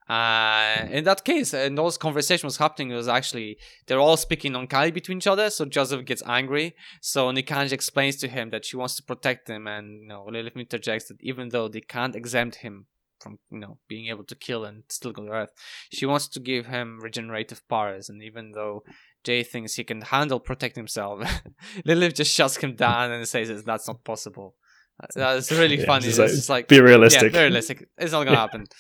Uh, 0.10 0.86
in 0.92 1.06
that 1.06 1.24
case, 1.24 1.54
and 1.54 1.78
those 1.78 1.98
conversations 1.98 2.44
was 2.44 2.58
happening, 2.58 2.92
it 2.92 2.96
was 2.96 3.08
actually 3.08 3.58
they're 3.88 4.02
all 4.02 4.18
speaking 4.18 4.52
Oankali 4.52 4.94
between 4.94 5.20
each 5.20 5.28
other. 5.28 5.50
So 5.50 5.64
Joseph 5.64 6.06
gets 6.06 6.22
angry. 6.26 6.76
So 7.00 7.32
Nikanj 7.32 7.72
explains 7.72 8.18
to 8.18 8.28
him 8.28 8.50
that 8.50 8.66
she 8.66 8.76
wants 8.76 8.96
to 8.96 9.04
protect 9.04 9.50
him, 9.50 9.66
and 9.66 10.02
you 10.02 10.08
know 10.08 10.26
Lilith 10.30 10.58
interjects 10.58 11.08
that 11.08 11.22
even 11.22 11.50
though 11.50 11.70
they 11.70 11.80
can't 11.80 12.18
exempt 12.18 12.58
him 12.58 12.88
from 13.24 13.40
you 13.50 13.60
know 13.60 13.78
being 13.88 14.08
able 14.08 14.26
to 14.26 14.36
kill 14.36 14.66
and 14.66 14.84
still 14.90 15.14
go 15.14 15.26
to 15.26 15.32
Earth. 15.32 15.52
She 15.92 16.06
wants 16.06 16.28
to 16.28 16.40
give 16.40 16.66
him 16.66 17.00
regenerative 17.02 17.68
powers, 17.70 18.10
and 18.10 18.22
even 18.22 18.52
though 18.52 18.84
Jay 19.24 19.44
thinks 19.44 19.76
he 19.76 19.84
can 19.84 20.02
handle 20.02 20.40
protect 20.40 20.76
himself, 20.76 21.22
Lilith 21.86 22.16
just 22.16 22.32
shuts 22.32 22.58
him 22.58 22.76
down 22.76 23.12
and 23.12 23.28
says 23.28 23.64
that's 23.64 23.88
not 23.88 24.04
possible. 24.04 24.56
That's 25.16 25.52
really 25.52 25.80
yeah, 25.80 25.86
funny. 25.86 26.08
It's, 26.08 26.20
like, 26.20 26.30
just 26.30 26.50
like 26.50 26.68
be 26.68 26.80
realistic. 26.80 27.34
Yeah, 27.34 27.40
be 27.40 27.44
realistic. 27.46 27.90
It's 27.98 28.12
not 28.12 28.26
gonna 28.26 28.38
happen. 28.38 28.66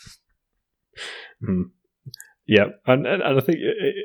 Hmm. 1.44 1.64
Yeah, 2.46 2.66
and, 2.86 3.08
and, 3.08 3.24
I 3.24 3.40
think 3.40 3.58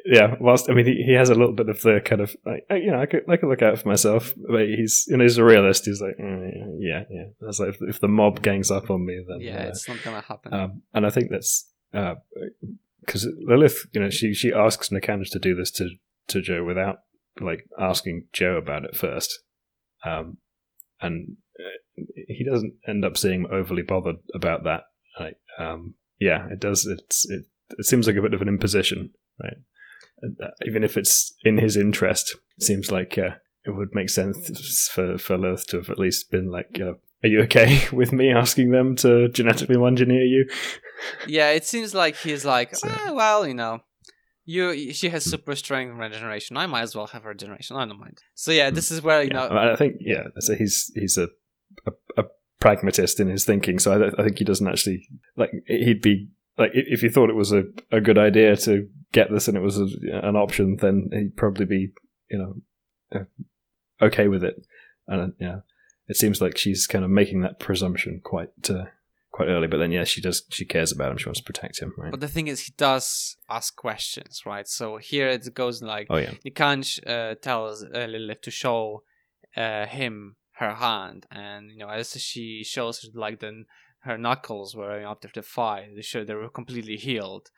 yeah. 0.06 0.36
Whilst 0.40 0.70
I 0.70 0.72
mean, 0.72 0.86
he, 0.86 1.02
he 1.04 1.12
has 1.12 1.28
a 1.28 1.34
little 1.34 1.52
bit 1.52 1.68
of 1.68 1.82
the 1.82 2.00
kind 2.02 2.22
of 2.22 2.34
like 2.46 2.64
you 2.70 2.90
know 2.90 3.00
I 3.00 3.06
could 3.06 3.28
I 3.28 3.36
could 3.36 3.48
look 3.48 3.62
out 3.62 3.78
for 3.78 3.88
myself, 3.88 4.32
but 4.50 4.62
he's 4.62 5.04
you 5.06 5.18
know 5.18 5.24
he's 5.24 5.36
a 5.36 5.44
realist. 5.44 5.84
He's 5.84 6.00
like 6.00 6.16
mm, 6.18 6.50
yeah 6.78 7.02
yeah. 7.10 7.24
That's 7.40 7.60
like 7.60 7.68
if, 7.68 7.76
if, 7.82 8.00
the 8.00 8.08
mob 8.08 8.42
gangs 8.42 8.70
up 8.70 8.90
on 8.90 9.04
me, 9.04 9.22
then 9.28 9.40
yeah, 9.40 9.64
uh, 9.64 9.68
it's 9.68 9.86
not 9.86 10.02
gonna 10.02 10.22
happen. 10.22 10.54
Um, 10.54 10.82
and 10.94 11.04
I 11.04 11.10
think 11.10 11.30
that's 11.30 11.70
uh, 11.92 12.14
because 13.00 13.28
Lilith, 13.40 13.86
you 13.92 14.00
know, 14.00 14.10
she 14.10 14.32
she 14.34 14.52
asks 14.52 14.88
Nikanj 14.88 15.30
to 15.30 15.38
do 15.38 15.54
this 15.54 15.70
to 15.72 15.90
to 16.28 16.40
Joe 16.40 16.64
without 16.64 16.98
like 17.40 17.64
asking 17.78 18.26
Joe 18.32 18.56
about 18.56 18.84
it 18.84 18.96
first, 18.96 19.38
um, 20.04 20.38
and 21.00 21.36
uh, 21.58 22.02
he 22.28 22.44
doesn't 22.44 22.74
end 22.86 23.04
up 23.04 23.16
seeming 23.16 23.46
overly 23.50 23.82
bothered 23.82 24.16
about 24.34 24.64
that. 24.64 24.82
Like, 25.18 25.36
um, 25.58 25.94
yeah, 26.18 26.46
it 26.50 26.60
does. 26.60 26.86
It's 26.86 27.28
it, 27.30 27.44
it 27.78 27.86
seems 27.86 28.06
like 28.06 28.16
a 28.16 28.22
bit 28.22 28.34
of 28.34 28.42
an 28.42 28.48
imposition, 28.48 29.10
right? 29.42 29.56
Uh, 30.22 30.48
even 30.66 30.82
if 30.82 30.96
it's 30.96 31.34
in 31.44 31.58
his 31.58 31.76
interest, 31.76 32.36
it 32.56 32.64
seems 32.64 32.90
like 32.90 33.16
uh, 33.18 33.36
it 33.64 33.70
would 33.70 33.94
make 33.94 34.10
sense 34.10 34.88
for 34.92 35.18
for 35.18 35.38
Lilith 35.38 35.66
to 35.68 35.76
have 35.78 35.90
at 35.90 35.98
least 35.98 36.30
been 36.30 36.50
like, 36.50 36.78
uh, 36.80 36.94
"Are 37.22 37.28
you 37.28 37.42
okay 37.42 37.82
with 37.92 38.12
me 38.12 38.32
asking 38.32 38.70
them 38.70 38.96
to 38.96 39.28
genetically 39.28 39.76
engineer 39.84 40.24
you?" 40.24 40.48
Yeah, 41.26 41.50
it 41.50 41.64
seems 41.64 41.94
like 41.94 42.16
he's 42.16 42.44
like, 42.44 42.74
so. 42.76 42.88
eh, 42.88 43.10
well, 43.10 43.46
you 43.46 43.54
know, 43.54 43.80
you 44.48 44.94
she 44.94 45.10
has 45.10 45.24
super 45.24 45.54
strength 45.54 45.90
and 45.90 46.00
regeneration. 46.00 46.56
I 46.56 46.66
might 46.66 46.80
as 46.80 46.96
well 46.96 47.06
have 47.08 47.26
regeneration. 47.26 47.76
I 47.76 47.84
don't 47.84 48.00
mind. 48.00 48.22
So 48.34 48.50
yeah, 48.50 48.70
this 48.70 48.90
is 48.90 49.02
where 49.02 49.22
you 49.22 49.28
yeah, 49.28 49.48
know. 49.48 49.72
I 49.72 49.76
think 49.76 49.96
yeah, 50.00 50.28
so 50.38 50.54
he's 50.54 50.90
he's 50.94 51.18
a, 51.18 51.28
a, 51.86 51.92
a 52.16 52.24
pragmatist 52.58 53.20
in 53.20 53.28
his 53.28 53.44
thinking. 53.44 53.78
So 53.78 53.92
I, 53.92 54.20
I 54.20 54.24
think 54.24 54.38
he 54.38 54.44
doesn't 54.44 54.66
actually 54.66 55.06
like 55.36 55.50
he'd 55.66 56.00
be 56.00 56.28
like 56.56 56.70
if 56.72 57.02
he 57.02 57.10
thought 57.10 57.28
it 57.28 57.36
was 57.36 57.52
a, 57.52 57.64
a 57.92 58.00
good 58.00 58.16
idea 58.16 58.56
to 58.56 58.88
get 59.12 59.30
this 59.30 59.48
and 59.48 59.56
it 59.56 59.60
was 59.60 59.78
a, 59.78 59.86
an 60.22 60.34
option, 60.34 60.78
then 60.80 61.10
he'd 61.12 61.36
probably 61.36 61.66
be 61.66 61.92
you 62.30 62.38
know 62.38 63.20
uh, 63.20 64.04
okay 64.04 64.28
with 64.28 64.42
it. 64.42 64.66
And 65.06 65.34
yeah, 65.38 65.60
it 66.06 66.16
seems 66.16 66.40
like 66.40 66.56
she's 66.56 66.86
kind 66.86 67.04
of 67.04 67.10
making 67.10 67.42
that 67.42 67.60
presumption 67.60 68.22
quite 68.24 68.70
uh, 68.70 68.86
quite 69.38 69.48
early. 69.48 69.68
But 69.68 69.78
then 69.78 69.92
yeah, 69.92 70.04
she 70.04 70.20
does 70.20 70.42
she 70.50 70.64
cares 70.64 70.90
about 70.92 71.12
him. 71.12 71.18
She 71.18 71.28
wants 71.28 71.40
to 71.40 71.50
protect 71.50 71.80
him, 71.80 71.94
right? 71.96 72.10
But 72.10 72.20
the 72.20 72.28
thing 72.34 72.48
is, 72.48 72.58
he 72.66 72.72
does 72.76 73.36
ask 73.48 73.76
questions, 73.76 74.42
right? 74.44 74.66
So 74.66 74.96
here 74.96 75.28
it 75.28 75.54
goes 75.54 75.80
like, 75.80 76.08
oh 76.10 76.18
yeah, 76.18 76.32
Nikanj 76.44 76.86
uh, 77.06 77.34
tells 77.36 77.84
uh, 77.84 78.06
Lilith 78.12 78.42
to 78.42 78.50
show 78.50 79.04
uh, 79.56 79.86
him 79.86 80.36
her 80.60 80.74
hand, 80.74 81.26
and 81.30 81.70
you 81.70 81.78
know 81.78 81.88
as 81.88 82.10
she 82.20 82.64
shows 82.64 83.08
like 83.14 83.38
then 83.38 83.66
her 84.00 84.18
knuckles 84.18 84.74
were 84.74 85.00
after 85.12 85.28
the 85.32 85.42
fight, 85.42 85.94
they 85.94 86.02
show 86.02 86.24
they 86.24 86.34
were 86.34 86.50
completely 86.50 86.96
healed. 86.96 87.50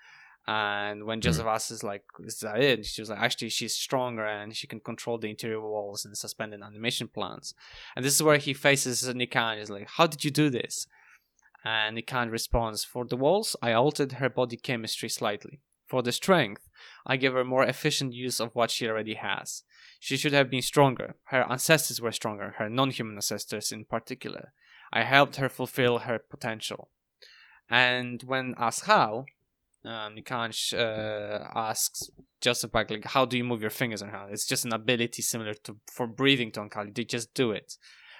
And 0.46 1.04
when 1.04 1.18
hmm. 1.18 1.26
Joseph 1.26 1.46
mm. 1.46 1.54
asks, 1.54 1.82
like, 1.82 2.02
is 2.20 2.40
that 2.40 2.60
it? 2.60 2.86
She 2.86 3.02
was 3.02 3.10
like, 3.10 3.20
actually, 3.20 3.50
she's 3.50 3.74
stronger 3.76 4.26
and 4.26 4.56
she 4.56 4.66
can 4.66 4.80
control 4.80 5.18
the 5.18 5.28
interior 5.28 5.60
walls 5.60 6.06
and 6.06 6.16
suspended 6.16 6.62
animation 6.62 7.08
plants. 7.08 7.54
And 7.94 8.02
this 8.04 8.14
is 8.14 8.22
where 8.22 8.38
he 8.38 8.54
faces 8.54 9.06
Nikanj. 9.06 9.58
He's 9.58 9.70
like, 9.70 9.86
how 9.96 10.06
did 10.06 10.24
you 10.24 10.30
do 10.30 10.48
this? 10.48 10.86
And 11.64 11.96
Nikanj 11.96 12.30
responds, 12.30 12.84
for 12.84 13.04
the 13.04 13.16
walls, 13.16 13.54
I 13.60 13.72
altered 13.72 14.12
her 14.12 14.30
body 14.30 14.56
chemistry 14.56 15.08
slightly. 15.08 15.60
For 15.86 16.02
the 16.02 16.12
strength, 16.12 16.68
I 17.04 17.16
gave 17.16 17.32
her 17.32 17.44
more 17.44 17.64
efficient 17.64 18.14
use 18.14 18.40
of 18.40 18.54
what 18.54 18.70
she 18.70 18.88
already 18.88 19.14
has. 19.14 19.64
She 19.98 20.16
should 20.16 20.32
have 20.32 20.48
been 20.48 20.62
stronger. 20.62 21.16
Her 21.24 21.44
ancestors 21.50 22.00
were 22.00 22.12
stronger, 22.12 22.54
her 22.58 22.70
non 22.70 22.90
human 22.90 23.16
ancestors 23.16 23.72
in 23.72 23.84
particular. 23.84 24.52
I 24.92 25.02
helped 25.02 25.36
her 25.36 25.48
fulfill 25.48 25.98
her 25.98 26.18
potential. 26.18 26.90
And 27.68 28.22
when 28.22 28.54
asked 28.56 28.86
how, 28.86 29.26
um, 29.84 30.16
uh, 30.28 30.76
asks 31.54 32.10
Joseph 32.40 32.72
back, 32.72 32.90
like, 32.90 33.04
how 33.04 33.24
do 33.24 33.36
you 33.36 33.44
move 33.44 33.60
your 33.60 33.70
fingers 33.70 34.02
and 34.02 34.10
how? 34.10 34.26
It's 34.30 34.46
just 34.46 34.64
an 34.64 34.72
ability 34.72 35.22
similar 35.22 35.54
to 35.54 35.76
for 35.86 36.06
breathing 36.06 36.50
to 36.52 36.60
Oankali. 36.60 36.94
They 36.94 37.04
just 37.04 37.34
do 37.34 37.52
it. 37.52 37.76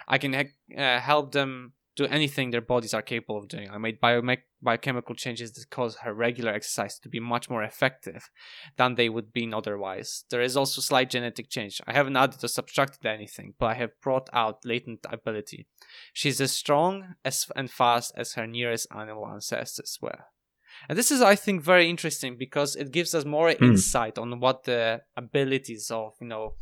I 0.09 0.19
can 0.19 0.35
uh, 0.35 1.01
help 1.01 1.33
them 1.33 1.73
do 2.01 2.07
anything 2.07 2.51
their 2.51 2.61
bodies 2.61 2.95
are 2.95 3.03
capable 3.03 3.39
of 3.39 3.49
doing. 3.49 3.69
I 3.71 3.79
made 3.79 4.01
biome- 4.01 4.43
biochemical 4.63 5.15
changes 5.15 5.53
that 5.53 5.71
cause 5.71 5.97
her 5.97 6.15
regular 6.15 6.53
exercise 6.53 6.99
to 7.01 7.09
be 7.09 7.21
much 7.21 7.51
more 7.51 7.63
effective 7.63 8.31
than 8.77 8.95
they 8.95 9.09
would 9.09 9.33
be 9.33 9.53
otherwise. 9.53 10.25
There 10.31 10.41
is 10.41 10.57
also 10.57 10.81
slight 10.81 11.11
genetic 11.11 11.51
change. 11.51 11.81
I 11.87 11.93
haven't 11.93 12.17
added 12.17 12.43
or 12.43 12.49
subtracted 12.49 13.05
anything, 13.05 13.55
but 13.59 13.67
I 13.67 13.75
have 13.75 14.01
brought 14.01 14.31
out 14.33 14.65
latent 14.65 15.07
ability. 15.11 15.67
She's 16.13 16.41
as 16.41 16.53
strong 16.53 17.17
as 17.25 17.47
and 17.55 17.71
fast 17.71 18.13
as 18.17 18.35
her 18.35 18.47
nearest 18.47 18.87
animal 18.95 19.27
ancestors 19.27 19.99
were. 20.01 20.25
And 20.89 20.97
this 20.97 21.11
is, 21.11 21.21
I 21.21 21.35
think, 21.35 21.63
very 21.63 21.91
interesting 21.91 22.37
because 22.39 22.77
it 22.77 22.93
gives 22.93 23.15
us 23.15 23.25
more 23.25 23.49
mm. 23.51 23.61
insight 23.61 24.17
on 24.17 24.41
what 24.41 24.65
the 24.65 25.03
abilities 25.17 25.91
of, 25.91 26.15
you 26.21 26.29
know, 26.29 26.55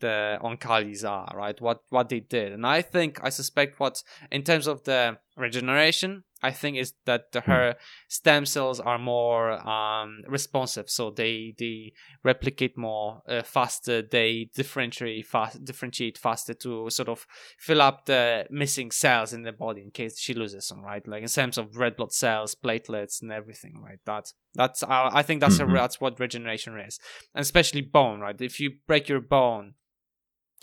the 0.00 0.38
Oankalis 0.42 1.04
are, 1.08 1.32
right? 1.36 1.60
What 1.60 1.80
what 1.90 2.08
they 2.08 2.20
did, 2.20 2.52
and 2.52 2.66
I 2.66 2.82
think 2.82 3.20
I 3.22 3.28
suspect 3.28 3.80
what 3.80 4.02
in 4.30 4.42
terms 4.42 4.66
of 4.66 4.84
the 4.84 5.18
regeneration, 5.36 6.24
I 6.42 6.52
think 6.52 6.76
is 6.76 6.94
that 7.04 7.32
the, 7.32 7.40
hmm. 7.40 7.50
her 7.50 7.76
stem 8.08 8.46
cells 8.46 8.80
are 8.80 8.98
more 8.98 9.52
um, 9.68 10.22
responsive, 10.26 10.88
so 10.88 11.10
they 11.10 11.54
they 11.58 11.92
replicate 12.24 12.78
more 12.78 13.22
uh, 13.28 13.42
faster. 13.42 14.02
They 14.02 14.50
differentiate 14.54 15.26
fast, 15.26 15.64
differentiate 15.64 16.18
faster 16.18 16.54
to 16.54 16.88
sort 16.90 17.08
of 17.08 17.26
fill 17.58 17.82
up 17.82 18.06
the 18.06 18.46
missing 18.50 18.90
cells 18.90 19.32
in 19.32 19.42
the 19.42 19.52
body 19.52 19.82
in 19.82 19.90
case 19.90 20.18
she 20.18 20.34
loses 20.34 20.66
some, 20.66 20.82
right? 20.82 21.06
Like 21.06 21.22
in 21.22 21.28
terms 21.28 21.58
of 21.58 21.76
red 21.76 21.96
blood 21.96 22.12
cells, 22.12 22.54
platelets, 22.54 23.20
and 23.22 23.32
everything, 23.32 23.80
right? 23.82 23.98
That 24.06 24.32
that's 24.54 24.82
uh, 24.82 25.10
I 25.12 25.22
think 25.22 25.40
that's 25.40 25.58
mm-hmm. 25.58 25.70
a, 25.72 25.80
that's 25.80 26.00
what 26.00 26.20
regeneration 26.20 26.78
is, 26.78 26.98
and 27.34 27.42
especially 27.42 27.82
bone, 27.82 28.20
right? 28.20 28.40
If 28.40 28.60
you 28.60 28.72
break 28.86 29.08
your 29.08 29.20
bone 29.20 29.74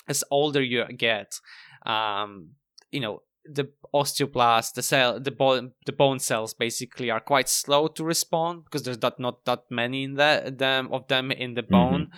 as 0.07 0.23
older 0.31 0.61
you 0.61 0.85
get, 0.97 1.39
um, 1.85 2.51
you 2.91 2.99
know, 2.99 3.21
the 3.49 3.69
osteoblast, 3.93 4.73
the 4.73 4.81
cell, 4.81 5.19
the 5.19 5.31
bone, 5.31 5.71
the 5.85 5.91
bone 5.91 6.19
cells 6.19 6.53
basically 6.53 7.09
are 7.09 7.19
quite 7.19 7.47
slow 7.47 7.87
to 7.87 8.03
respond 8.03 8.65
because 8.65 8.83
there's 8.83 8.97
that 8.99 9.19
not 9.19 9.45
that 9.45 9.63
many 9.69 10.03
in 10.03 10.15
that 10.15 10.57
them 10.57 10.89
of 10.91 11.07
them 11.07 11.31
in 11.31 11.53
the 11.53 11.63
bone. 11.63 12.11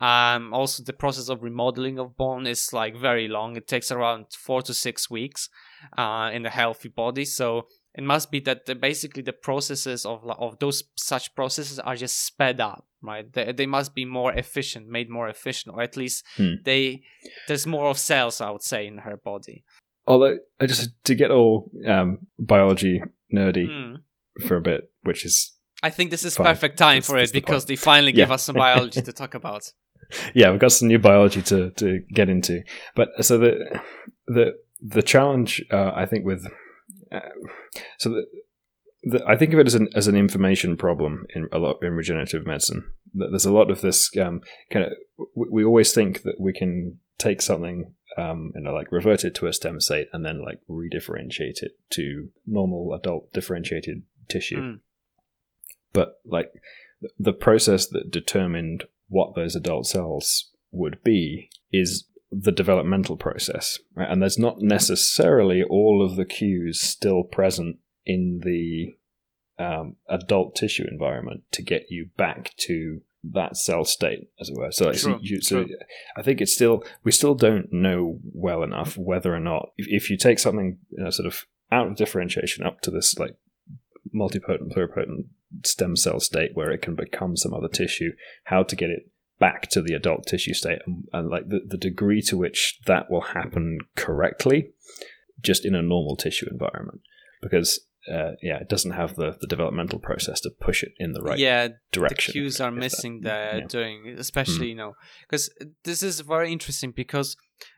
Mm-hmm. 0.00 0.04
Um, 0.04 0.52
also, 0.52 0.82
the 0.82 0.92
process 0.92 1.28
of 1.28 1.42
remodeling 1.42 1.98
of 1.98 2.16
bone 2.16 2.46
is 2.46 2.72
like 2.72 2.96
very 2.96 3.28
long. 3.28 3.56
It 3.56 3.68
takes 3.68 3.90
around 3.90 4.26
four 4.36 4.62
to 4.62 4.74
six 4.74 5.08
weeks 5.08 5.48
uh, 5.96 6.30
in 6.32 6.44
a 6.44 6.50
healthy 6.50 6.88
body. 6.88 7.24
So 7.24 7.68
it 7.94 8.02
must 8.02 8.30
be 8.30 8.40
that 8.40 8.66
the, 8.66 8.74
basically 8.74 9.22
the 9.22 9.32
processes 9.32 10.06
of 10.06 10.24
of 10.24 10.58
those 10.58 10.84
such 10.96 11.34
processes 11.34 11.78
are 11.78 11.96
just 11.96 12.24
sped 12.24 12.60
up 12.60 12.86
right 13.02 13.32
they, 13.32 13.52
they 13.52 13.66
must 13.66 13.94
be 13.94 14.04
more 14.04 14.32
efficient 14.32 14.86
made 14.88 15.10
more 15.10 15.28
efficient 15.28 15.74
or 15.74 15.82
at 15.82 15.96
least 15.96 16.24
hmm. 16.36 16.54
they 16.64 17.02
there's 17.48 17.66
more 17.66 17.88
of 17.88 17.98
cells 17.98 18.40
i 18.40 18.50
would 18.50 18.62
say 18.62 18.86
in 18.86 18.98
her 18.98 19.16
body 19.16 19.64
although 20.06 20.36
i 20.60 20.66
just 20.66 20.90
to 21.04 21.14
get 21.14 21.30
all 21.30 21.70
um, 21.86 22.18
biology 22.38 23.02
nerdy 23.32 23.66
hmm. 23.66 24.46
for 24.46 24.56
a 24.56 24.60
bit 24.60 24.90
which 25.02 25.24
is 25.24 25.52
i 25.82 25.90
think 25.90 26.10
this 26.10 26.24
is 26.24 26.36
fine. 26.36 26.46
perfect 26.46 26.78
time 26.78 27.02
for 27.02 27.18
it 27.18 27.32
because 27.32 27.64
the 27.64 27.72
they 27.72 27.76
finally 27.76 28.12
yeah. 28.12 28.24
give 28.24 28.30
us 28.30 28.44
some 28.44 28.54
biology 28.54 29.02
to 29.02 29.12
talk 29.22 29.34
about 29.34 29.72
yeah 30.34 30.50
we've 30.50 30.60
got 30.60 30.72
some 30.72 30.88
new 30.88 30.98
biology 30.98 31.42
to 31.42 31.70
to 31.72 32.00
get 32.12 32.28
into 32.28 32.62
but 32.94 33.08
so 33.20 33.38
the 33.38 33.80
the 34.26 34.52
the 34.80 35.02
challenge 35.02 35.64
uh, 35.70 35.92
i 35.94 36.04
think 36.04 36.24
with 36.24 36.46
uh, 37.12 37.20
so 37.98 38.10
the, 38.10 38.26
the, 39.04 39.24
I 39.26 39.36
think 39.36 39.52
of 39.52 39.58
it 39.58 39.66
as 39.66 39.74
an 39.74 39.88
as 39.94 40.08
an 40.08 40.16
information 40.16 40.76
problem 40.76 41.26
in 41.34 41.48
a 41.52 41.58
lot 41.58 41.78
in 41.82 41.92
regenerative 41.92 42.46
medicine. 42.46 42.84
There's 43.14 43.44
a 43.44 43.52
lot 43.52 43.70
of 43.70 43.80
this 43.80 44.10
um, 44.16 44.40
kind 44.70 44.86
of. 44.86 44.92
We 45.34 45.64
always 45.64 45.92
think 45.92 46.22
that 46.22 46.40
we 46.40 46.52
can 46.52 46.98
take 47.18 47.42
something, 47.42 47.94
um, 48.16 48.52
you 48.54 48.62
know, 48.62 48.72
like 48.72 48.90
revert 48.90 49.24
it 49.24 49.34
to 49.36 49.46
a 49.46 49.52
stem 49.52 49.80
state 49.80 50.08
and 50.12 50.24
then 50.24 50.42
like 50.42 50.60
redifferentiate 50.68 51.62
it 51.62 51.72
to 51.90 52.30
normal 52.46 52.94
adult 52.94 53.32
differentiated 53.32 54.02
tissue. 54.28 54.60
Mm. 54.60 54.80
But 55.92 56.20
like 56.24 56.50
the 57.18 57.32
process 57.32 57.86
that 57.88 58.10
determined 58.10 58.84
what 59.08 59.34
those 59.34 59.54
adult 59.54 59.86
cells 59.86 60.50
would 60.70 61.02
be 61.02 61.50
is 61.70 62.04
the 62.32 62.52
developmental 62.52 63.16
process, 63.16 63.78
right? 63.94 64.10
And 64.10 64.22
there's 64.22 64.38
not 64.38 64.60
necessarily 64.60 65.62
all 65.62 66.04
of 66.04 66.16
the 66.16 66.24
cues 66.24 66.80
still 66.80 67.22
present 67.22 67.76
in 68.06 68.40
the 68.42 68.94
um, 69.62 69.96
adult 70.08 70.56
tissue 70.56 70.86
environment 70.90 71.42
to 71.52 71.62
get 71.62 71.90
you 71.90 72.08
back 72.16 72.56
to 72.56 73.02
that 73.22 73.56
cell 73.56 73.84
state, 73.84 74.30
as 74.40 74.48
it 74.48 74.56
were. 74.56 74.72
So, 74.72 74.86
like, 74.86 74.96
so, 74.96 75.18
you, 75.20 75.40
so 75.40 75.66
I 76.16 76.22
think 76.22 76.40
it's 76.40 76.54
still 76.54 76.82
we 77.04 77.12
still 77.12 77.34
don't 77.34 77.72
know 77.72 78.18
well 78.32 78.62
enough 78.62 78.96
whether 78.96 79.32
or 79.34 79.40
not 79.40 79.68
if, 79.76 79.86
if 79.88 80.10
you 80.10 80.16
take 80.16 80.38
something 80.38 80.78
you 80.90 81.04
know, 81.04 81.10
sort 81.10 81.26
of 81.26 81.44
out 81.70 81.86
of 81.86 81.96
differentiation 81.96 82.66
up 82.66 82.80
to 82.80 82.90
this 82.90 83.16
like 83.18 83.36
multipotent 84.14 84.72
pluripotent 84.76 85.26
stem 85.64 85.94
cell 85.94 86.18
state 86.18 86.50
where 86.54 86.70
it 86.70 86.82
can 86.82 86.94
become 86.96 87.36
some 87.36 87.54
other 87.54 87.68
tissue, 87.68 88.12
how 88.44 88.62
to 88.62 88.74
get 88.74 88.90
it 88.90 89.11
back 89.42 89.68
to 89.68 89.82
the 89.82 89.92
adult 89.92 90.24
tissue 90.24 90.54
state 90.54 90.78
and, 90.86 91.08
and 91.12 91.28
like 91.28 91.48
the, 91.48 91.60
the 91.66 91.76
degree 91.76 92.22
to 92.22 92.38
which 92.38 92.78
that 92.86 93.10
will 93.10 93.26
happen 93.38 93.76
correctly 93.96 94.70
just 95.40 95.64
in 95.64 95.74
a 95.74 95.82
normal 95.82 96.14
tissue 96.14 96.46
environment 96.48 97.00
because 97.42 97.80
uh, 98.08 98.32
yeah, 98.40 98.58
it 98.58 98.68
doesn't 98.68 98.92
have 98.92 99.14
the, 99.16 99.36
the 99.40 99.46
developmental 99.46 99.98
process 99.98 100.40
to 100.40 100.50
push 100.50 100.82
it 100.82 100.92
in 100.98 101.12
the 101.12 101.22
right 101.22 101.38
yeah, 101.38 101.68
direction. 101.92 102.32
The 102.32 102.40
cues 102.40 102.60
are 102.60 102.70
missing 102.70 103.20
that, 103.22 103.52
there 103.52 103.60
yeah. 103.60 103.66
doing, 103.66 104.16
especially 104.18 104.66
mm. 104.66 104.70
you 104.70 104.74
know, 104.74 104.92
because 105.22 105.50
this 105.84 106.02
is 106.02 106.20
very 106.20 106.50
interesting 106.52 106.92
because 106.92 107.36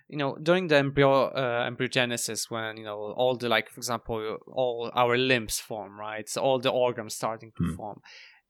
you 0.09 0.17
know 0.17 0.37
during 0.43 0.69
the 0.69 0.77
embryo 0.77 1.25
uh, 1.25 1.69
embryogenesis 1.71 2.51
when 2.51 2.79
you 2.79 2.85
know 2.85 3.15
all 3.17 3.37
the 3.37 3.49
like 3.51 3.69
for 3.69 3.81
example 3.81 4.39
all 4.51 4.91
our 4.95 5.19
limbs 5.19 5.59
form 5.59 6.01
right, 6.01 6.27
so 6.29 6.41
all 6.41 6.59
the 6.59 6.71
organs 6.71 7.15
starting 7.15 7.53
to 7.59 7.63
mm. 7.63 7.77
form 7.77 8.01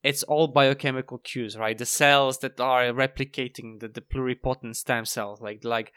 it's 0.05 0.23
all 0.23 0.47
biochemical 0.49 1.19
cues, 1.19 1.57
right? 1.57 1.77
The 1.77 1.87
cells 1.87 2.39
that 2.41 2.61
are 2.61 2.85
replicating 2.93 3.81
the, 3.81 3.89
the 3.89 4.03
pluripotent 4.03 4.77
stem 4.77 5.07
cells, 5.07 5.41
like 5.41 5.65
like 5.65 5.93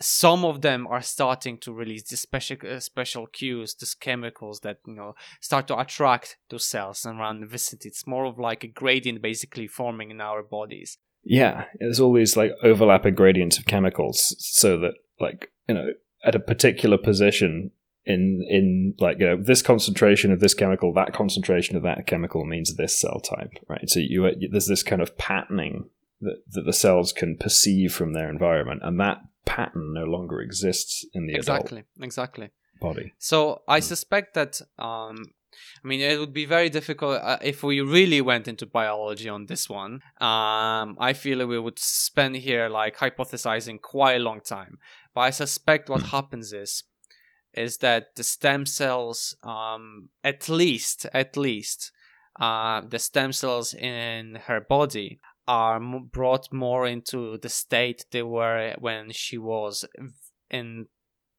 some 0.00 0.44
of 0.44 0.62
them 0.62 0.86
are 0.88 1.02
starting 1.02 1.58
to 1.58 1.72
release 1.72 2.02
these 2.04 2.20
special 2.20 2.56
uh, 2.68 2.80
special 2.80 3.26
cues, 3.26 3.74
these 3.74 3.94
chemicals 3.94 4.60
that 4.60 4.78
you 4.86 4.94
know 4.94 5.14
start 5.40 5.68
to 5.68 5.78
attract 5.78 6.38
those 6.48 6.66
cells 6.66 7.04
around 7.04 7.40
the 7.40 7.46
vicinity. 7.46 7.90
It's 7.90 8.06
more 8.06 8.24
of 8.24 8.38
like 8.38 8.64
a 8.64 8.68
gradient 8.68 9.20
basically 9.20 9.68
forming 9.68 10.10
in 10.10 10.20
our 10.20 10.42
bodies. 10.42 10.96
Yeah, 11.22 11.66
there's 11.78 12.00
always 12.00 12.36
like 12.36 12.52
overlapping 12.64 13.14
gradients 13.14 13.58
of 13.58 13.66
chemicals, 13.66 14.34
so 14.38 14.78
that 14.78 14.94
like 15.20 15.52
you 15.68 15.74
know 15.74 15.88
at 16.24 16.34
a 16.34 16.40
particular 16.40 16.96
position 16.96 17.70
in 18.04 18.44
in 18.48 18.94
like 18.98 19.18
you 19.18 19.26
know 19.26 19.36
this 19.36 19.62
concentration 19.62 20.32
of 20.32 20.40
this 20.40 20.54
chemical, 20.54 20.92
that 20.94 21.12
concentration 21.12 21.76
of 21.76 21.82
that 21.82 22.06
chemical 22.06 22.44
means 22.44 22.74
this 22.74 22.98
cell 22.98 23.20
type, 23.20 23.52
right? 23.68 23.88
So 23.88 24.00
you 24.00 24.28
there's 24.50 24.66
this 24.66 24.82
kind 24.82 25.02
of 25.02 25.16
patterning 25.18 25.88
that, 26.20 26.42
that 26.50 26.66
the 26.66 26.72
cells 26.72 27.12
can 27.12 27.36
perceive 27.36 27.92
from 27.92 28.12
their 28.12 28.28
environment, 28.28 28.80
and 28.84 28.98
that 29.00 29.18
pattern 29.44 29.92
no 29.94 30.04
longer 30.04 30.40
exists 30.40 31.04
in 31.14 31.26
the 31.26 31.34
exactly 31.34 31.84
exactly 32.00 32.50
body. 32.80 33.12
So 33.18 33.62
I 33.68 33.80
suspect 33.80 34.34
that 34.34 34.60
um, 34.78 35.16
I 35.84 35.88
mean, 35.88 36.00
it 36.00 36.18
would 36.18 36.32
be 36.32 36.44
very 36.44 36.70
difficult 36.70 37.20
uh, 37.22 37.38
if 37.42 37.62
we 37.62 37.80
really 37.80 38.20
went 38.20 38.48
into 38.48 38.66
biology 38.66 39.28
on 39.28 39.46
this 39.46 39.68
one. 39.68 40.00
Um, 40.20 40.96
I 40.98 41.12
feel 41.14 41.46
we 41.46 41.58
would 41.58 41.78
spend 41.78 42.36
here 42.36 42.68
like 42.68 42.96
hypothesizing 42.96 43.80
quite 43.80 44.14
a 44.14 44.24
long 44.24 44.40
time. 44.40 44.78
But 45.14 45.22
I 45.22 45.30
suspect 45.30 45.90
what 45.90 46.02
happens 46.02 46.52
is, 46.52 46.84
is 47.54 47.78
that 47.78 48.16
the 48.16 48.24
stem 48.24 48.66
cells, 48.66 49.36
um, 49.42 50.08
at 50.24 50.48
least, 50.48 51.06
at 51.12 51.36
least, 51.36 51.92
uh, 52.40 52.80
the 52.88 52.98
stem 52.98 53.32
cells 53.32 53.74
in 53.74 54.36
her 54.46 54.60
body 54.60 55.20
are 55.46 55.80
brought 55.80 56.52
more 56.52 56.86
into 56.86 57.36
the 57.38 57.48
state 57.48 58.06
they 58.10 58.22
were 58.22 58.74
when 58.78 59.10
she 59.10 59.36
was 59.36 59.84
in 60.50 60.86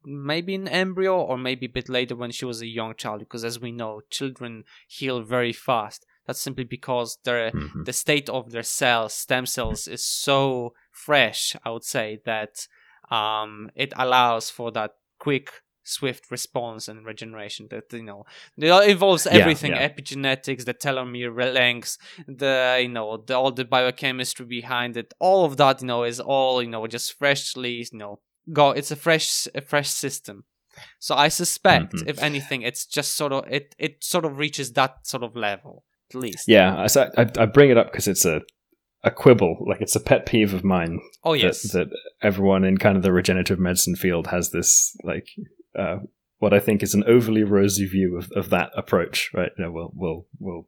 maybe 0.06 0.54
an 0.56 0.68
embryo 0.68 1.20
or 1.22 1.38
maybe 1.38 1.66
a 1.66 1.70
bit 1.70 1.88
later 1.88 2.16
when 2.16 2.32
she 2.32 2.46
was 2.46 2.62
a 2.62 2.68
young 2.68 2.94
child 2.96 3.20
because 3.20 3.46
as 3.46 3.60
we 3.60 3.72
know 3.72 4.02
children 4.10 4.64
heal 4.88 5.22
very 5.22 5.54
fast 5.54 6.06
that's 6.28 6.42
simply 6.42 6.66
because 6.66 7.18
their 7.24 7.52
mm-hmm. 7.52 7.84
the 7.84 7.94
state 7.94 8.28
of 8.28 8.52
their 8.52 8.64
cells 8.64 9.14
stem 9.14 9.46
cells 9.46 9.88
is 9.96 10.04
so 10.04 10.74
fresh 10.92 11.56
i 11.64 11.70
would 11.70 11.86
say 11.86 12.20
that 12.26 12.68
um, 13.10 13.70
it 13.76 13.94
allows 13.96 14.50
for 14.50 14.72
that 14.72 14.92
quick 15.20 15.63
swift 15.84 16.32
response 16.32 16.88
and 16.88 17.06
regeneration 17.06 17.68
that 17.70 17.92
you 17.92 18.04
know 18.04 18.26
it 18.58 18.90
involves 18.90 19.28
everything 19.28 19.72
yeah, 19.72 19.82
yeah. 19.82 19.90
epigenetics 19.90 20.66
the 20.66 20.74
telomere 20.74 21.54
lengths 21.54 21.98
the 22.28 22.80
you 22.82 22.88
know 22.88 23.18
the, 23.18 23.34
all 23.34 23.52
the 23.52 23.66
biochemistry 23.66 24.46
behind 24.46 24.96
it 24.96 25.14
all 25.20 25.46
of 25.46 25.58
that 25.58 25.82
you 25.82 25.88
know 25.88 26.04
is 26.04 26.20
all 26.20 26.62
you 26.62 26.70
know 26.70 26.88
just 26.88 27.18
freshly 27.18 27.86
you 27.92 27.98
know 27.98 28.20
go 28.52 28.72
it's 28.72 28.92
a 28.92 28.96
fresh 28.96 29.48
a 29.56 29.62
fresh 29.62 29.90
system 29.90 30.46
so 31.00 31.16
i 31.16 31.28
suspect 31.28 31.94
mm-hmm. 31.94 32.10
if 32.10 32.22
anything 32.22 32.62
it's 32.62 32.86
just 32.86 33.14
sort 33.14 33.32
of 33.32 33.46
it 33.50 33.76
it 33.78 34.04
sort 34.04 34.26
of 34.26 34.38
reaches 34.38 34.74
that 34.74 35.06
sort 35.06 35.24
of 35.24 35.36
level 35.36 35.84
at 36.10 36.20
least 36.20 36.48
yeah 36.48 36.88
so 36.88 37.10
I, 37.18 37.30
I 37.38 37.46
bring 37.46 37.70
it 37.70 37.78
up 37.78 37.92
because 37.92 38.08
it's 38.08 38.26
a 38.26 38.42
a 39.04 39.12
quibble 39.12 39.66
like 39.68 39.82
it's 39.82 39.96
a 39.96 40.00
pet 40.00 40.26
peeve 40.26 40.54
of 40.54 40.64
mine 40.64 41.00
oh 41.24 41.34
yes 41.34 41.62
that, 41.74 41.90
that 41.90 41.98
everyone 42.22 42.64
in 42.64 42.78
kind 42.78 42.96
of 42.96 43.04
the 43.04 43.12
regenerative 43.12 43.60
medicine 43.60 43.96
field 43.96 44.28
has 44.28 44.52
this 44.52 44.96
like 45.04 45.28
uh, 45.78 45.98
what 46.40 46.54
I 46.54 46.60
think 46.60 46.84
is 46.84 46.94
an 46.94 47.04
overly 47.06 47.44
rosy 47.44 47.88
view 47.88 48.18
of, 48.18 48.32
of 48.32 48.50
that 48.50 48.72
approach, 48.76 49.32
right? 49.34 49.52
You 49.58 49.66
know, 49.66 49.72
we'll 49.72 49.92
we'll 49.96 50.26
we'll 50.40 50.68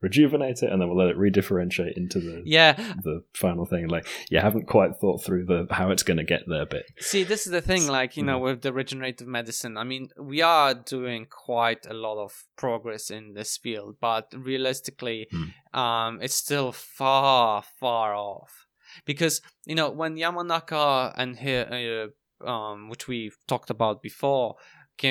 rejuvenate 0.00 0.62
it 0.62 0.70
and 0.70 0.80
then 0.80 0.88
we'll 0.88 0.98
let 0.98 1.08
it 1.08 1.18
redifferentiate 1.18 1.96
into 1.96 2.20
the 2.20 2.42
yeah. 2.44 2.74
the 3.02 3.24
final 3.34 3.66
thing. 3.66 3.88
Like 3.88 4.06
you 4.30 4.38
haven't 4.38 4.66
quite 4.66 4.96
thought 4.96 5.24
through 5.24 5.46
the 5.46 5.66
how 5.70 5.90
it's 5.90 6.02
going 6.02 6.18
to 6.18 6.24
get 6.24 6.42
there 6.46 6.66
bit. 6.66 6.84
See 7.00 7.24
this 7.24 7.46
is 7.46 7.52
the 7.52 7.60
thing 7.60 7.88
like 7.88 8.16
you 8.16 8.22
know 8.22 8.38
with 8.38 8.62
the 8.62 8.72
regenerative 8.72 9.26
medicine 9.26 9.76
i 9.76 9.84
mean 9.84 10.08
we 10.18 10.42
are 10.42 10.74
doing 10.74 11.26
quite 11.26 11.86
a 11.86 11.94
lot 11.94 12.22
of 12.22 12.44
progress 12.56 13.10
in 13.10 13.34
this 13.34 13.56
field 13.56 13.96
but 14.00 14.32
realistically 14.36 15.26
mm. 15.32 15.78
um 15.78 16.20
it's 16.22 16.34
still 16.34 16.72
far 16.72 17.62
far 17.80 18.14
off. 18.14 18.66
Because 19.04 19.42
you 19.66 19.74
know 19.74 19.90
when 19.90 20.16
yamanaka 20.16 21.12
and 21.16 21.36
here 21.38 21.66
uh, 21.70 22.10
um 22.44 22.88
which 22.88 23.08
we've 23.08 23.36
talked 23.46 23.70
about 23.70 24.02
before 24.02 24.56
uh, 25.04 25.06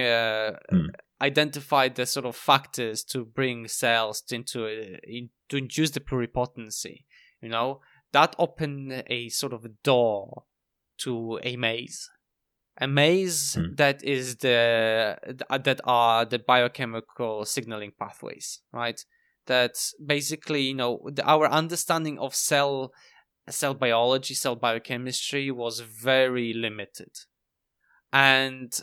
mm 0.71 0.89
identify 1.19 1.89
the 1.89 2.05
sort 2.05 2.28
of 2.28 2.36
factors 2.36 3.03
to 3.03 3.25
bring 3.25 3.67
cells 3.67 4.23
into 4.30 4.67
in, 5.01 5.32
to 5.49 5.57
induce 5.57 5.89
the 5.89 5.99
pluripotency 5.99 7.05
you 7.41 7.49
know? 7.49 7.82
That 8.13 8.36
opened 8.39 9.03
a 9.07 9.30
sort 9.30 9.53
of 9.53 9.65
door 9.84 10.43
to 10.99 11.39
a 11.43 11.55
maze. 11.57 12.09
A 12.80 12.88
maze 12.88 13.55
hmm. 13.55 13.73
that 13.75 14.03
is 14.03 14.38
the 14.38 15.17
that 15.49 15.82
are 15.84 16.25
the 16.25 16.39
biochemical 16.39 17.43
signaling 17.45 17.91
pathways 17.99 18.61
right? 18.71 19.03
That 19.47 19.75
basically 20.05 20.61
you 20.61 20.75
know 20.75 21.01
the, 21.11 21.23
our 21.23 21.49
understanding 21.49 22.19
of 22.19 22.36
cell 22.36 22.91
cell 23.50 23.74
biology 23.74 24.34
cell 24.34 24.56
biochemistry 24.56 25.52
was 25.52 25.80
very 25.80 26.54
limited. 26.54 27.12
And 28.12 28.74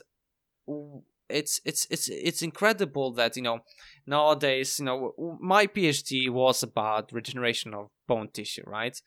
it's 1.29 1.61
it's 1.65 1.87
it's 1.91 2.09
it's 2.09 2.43
incredible 2.43 3.13
that 3.13 3.37
you 3.37 3.43
know 3.43 3.61
nowadays 4.07 4.79
you 4.79 4.85
know 4.85 5.15
my 5.41 5.67
phd 5.67 6.29
was 6.31 6.63
about 6.63 7.11
regeneration 7.13 7.73
of 7.75 7.89
bone 8.07 8.29
tissue 8.33 8.63
right? 8.67 9.01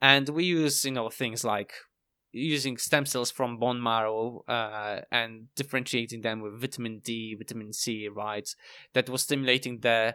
And 0.00 0.28
we 0.28 0.44
use 0.44 0.84
you 0.84 0.90
know 0.90 1.08
things 1.08 1.44
like 1.44 1.72
using 2.32 2.76
stem 2.76 3.06
cells 3.06 3.30
from 3.30 3.58
bone 3.58 3.82
marrow 3.82 4.42
uh, 4.48 5.00
and 5.10 5.48
differentiating 5.54 6.22
them 6.22 6.40
with 6.40 6.60
vitamin 6.60 7.00
d 7.04 7.34
vitamin 7.36 7.72
c 7.72 8.08
right? 8.08 8.48
That 8.94 9.08
was 9.08 9.22
stimulating 9.22 9.80
the 9.80 10.14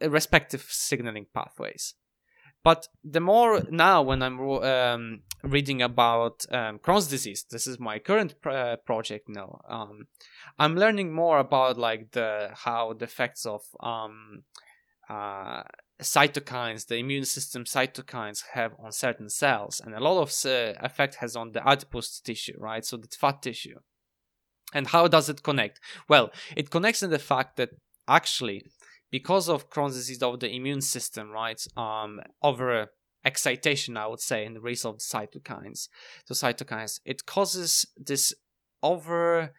respective 0.00 0.66
signaling 0.68 1.26
pathways 1.34 1.94
but 2.68 2.86
the 3.02 3.20
more 3.20 3.62
now, 3.70 4.02
when 4.02 4.22
I'm 4.22 4.38
um, 4.38 5.20
reading 5.42 5.80
about 5.80 6.44
um, 6.50 6.78
Crohn's 6.78 7.08
disease, 7.08 7.46
this 7.50 7.66
is 7.66 7.80
my 7.80 7.98
current 7.98 8.34
uh, 8.44 8.76
project 8.84 9.26
now. 9.26 9.62
Um, 9.66 10.08
I'm 10.58 10.76
learning 10.76 11.14
more 11.14 11.38
about 11.38 11.78
like 11.78 12.10
the 12.10 12.50
how 12.52 12.92
the 12.92 13.06
effects 13.06 13.46
of 13.46 13.62
um, 13.80 14.42
uh, 15.08 15.62
cytokines, 16.02 16.88
the 16.88 16.96
immune 16.96 17.24
system 17.24 17.64
cytokines 17.64 18.42
have 18.52 18.72
on 18.78 18.92
certain 18.92 19.30
cells, 19.30 19.80
and 19.82 19.94
a 19.94 20.00
lot 20.00 20.20
of 20.20 20.28
uh, 20.44 20.74
effect 20.84 21.14
has 21.22 21.36
on 21.36 21.52
the 21.52 21.66
adipose 21.66 22.20
tissue, 22.20 22.58
right? 22.58 22.84
So 22.84 22.98
the 22.98 23.08
fat 23.08 23.40
tissue. 23.40 23.78
And 24.74 24.88
how 24.88 25.08
does 25.08 25.30
it 25.30 25.42
connect? 25.42 25.80
Well, 26.06 26.30
it 26.54 26.68
connects 26.68 27.02
in 27.02 27.08
the 27.08 27.18
fact 27.18 27.56
that 27.56 27.70
actually 28.06 28.66
because 29.10 29.48
of 29.48 29.70
Crohn's 29.70 29.94
disease 29.94 30.22
of 30.22 30.40
the 30.40 30.50
immune 30.50 30.80
system, 30.80 31.30
right? 31.30 31.60
Um, 31.76 32.20
over 32.42 32.88
excitation, 33.24 33.96
I 33.96 34.06
would 34.06 34.20
say, 34.20 34.44
in 34.44 34.54
the 34.54 34.60
release 34.60 34.84
of 34.84 34.98
the 34.98 35.04
cytokines, 35.04 35.88
the 36.28 36.34
cytokines, 36.34 37.00
it 37.04 37.26
causes 37.26 37.86
this 37.96 38.34
over 38.82 39.52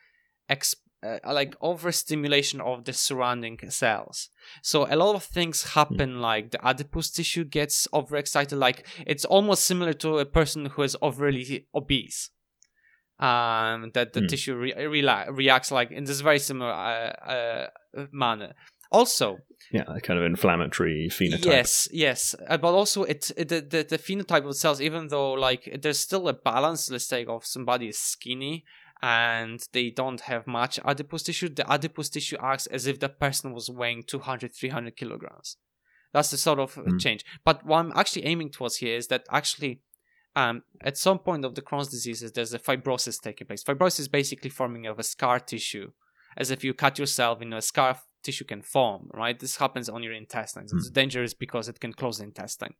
exp- 0.50 0.76
uh, 1.02 1.20
like 1.26 1.56
overstimulation 1.62 2.60
of 2.62 2.84
the 2.86 2.94
surrounding 2.94 3.58
cells. 3.70 4.30
So 4.62 4.86
a 4.90 4.98
lot 4.98 5.16
of 5.16 5.24
things 5.24 5.64
hmm. 5.64 5.80
happen, 5.80 6.22
like 6.22 6.52
the 6.52 6.66
adipose 6.66 7.10
tissue 7.10 7.46
gets 7.46 7.88
overexcited. 7.94 8.58
Like 8.58 8.86
it's 9.08 9.26
almost 9.26 9.66
similar 9.66 9.94
to 9.94 10.18
a 10.18 10.26
person 10.26 10.66
who 10.66 10.82
is 10.84 10.98
overly 11.02 11.68
obese. 11.74 12.32
Um, 13.20 13.92
that 13.96 14.14
the 14.14 14.22
mm. 14.22 14.30
tissue 14.30 14.56
re- 14.56 14.88
re- 14.88 15.26
reacts 15.30 15.72
like 15.74 15.92
in 15.92 16.06
this 16.06 16.22
very 16.22 16.40
similar 16.40 16.72
uh, 16.72 17.30
uh, 17.30 17.68
manner. 18.14 18.54
Also, 18.92 19.40
yeah, 19.72 19.84
a 19.88 20.02
kind 20.02 20.20
of 20.20 20.26
inflammatory 20.26 21.10
phenotype. 21.12 21.46
Yes, 21.46 21.88
yes, 21.92 22.36
uh, 22.48 22.58
but 22.58 22.74
also 22.74 23.04
it, 23.04 23.32
it 23.38 23.50
the, 23.50 23.62
the, 23.62 23.84
the 23.84 23.98
phenotype 23.98 24.48
of 24.48 24.56
cells, 24.56 24.82
even 24.82 25.08
though 25.10 25.34
like 25.34 25.80
there's 25.82 26.00
still 26.00 26.28
a 26.28 26.34
balance. 26.34 26.90
Let's 26.90 27.06
say 27.06 27.26
of 27.26 27.46
somebody 27.46 27.90
is 27.90 28.00
skinny 28.00 28.66
and 29.02 29.62
they 29.72 29.92
don't 29.92 30.22
have 30.22 30.48
much 30.48 30.80
adipose 30.84 31.24
tissue. 31.24 31.50
The 31.50 31.72
adipose 31.72 32.10
tissue 32.10 32.38
acts 32.42 32.66
as 32.68 32.88
if 32.88 33.00
the 33.00 33.10
person 33.10 33.54
was 33.54 33.70
weighing 33.70 34.04
200, 34.04 34.54
300 34.54 34.98
kilograms. 34.98 35.58
That's 36.14 36.32
the 36.32 36.38
sort 36.38 36.60
of 36.60 36.74
mm. 36.76 37.00
change. 37.00 37.24
But 37.46 37.66
what 37.66 37.78
I'm 37.78 37.94
actually 37.96 38.26
aiming 38.26 38.50
towards 38.50 38.78
here 38.78 38.98
is 38.98 39.08
that 39.08 39.26
actually 39.32 39.82
um, 40.36 40.64
at 40.82 40.98
some 40.98 41.20
point 41.20 41.46
of 41.46 41.56
the 41.56 41.62
Crohn's 41.62 41.90
diseases, 41.90 42.32
there's 42.32 42.54
a 42.54 42.60
fibrosis 42.60 43.22
taking 43.22 43.48
place. 43.48 43.64
Fibrosis 43.64 44.02
is 44.02 44.08
basically 44.08 44.50
forming 44.50 44.86
of 44.86 45.00
a 45.00 45.04
scar 45.04 45.40
tissue, 45.40 45.92
as 46.38 46.52
if 46.52 46.64
you 46.64 46.74
cut 46.74 46.98
yourself 47.00 47.42
in 47.42 47.54
a 47.54 47.62
scar 47.62 47.98
tissue 48.24 48.46
can 48.46 48.62
form, 48.62 49.10
right? 49.14 49.38
This 49.40 49.58
happens 49.58 49.90
on 49.90 50.04
your 50.04 50.14
intestines. 50.14 50.74
It's 50.74 50.90
hmm. 50.90 50.94
dangerous 50.94 51.34
because 51.34 51.68
it 51.68 51.80
can 51.80 51.94
close 51.94 52.18
the 52.18 52.26
intestine. 52.26 52.74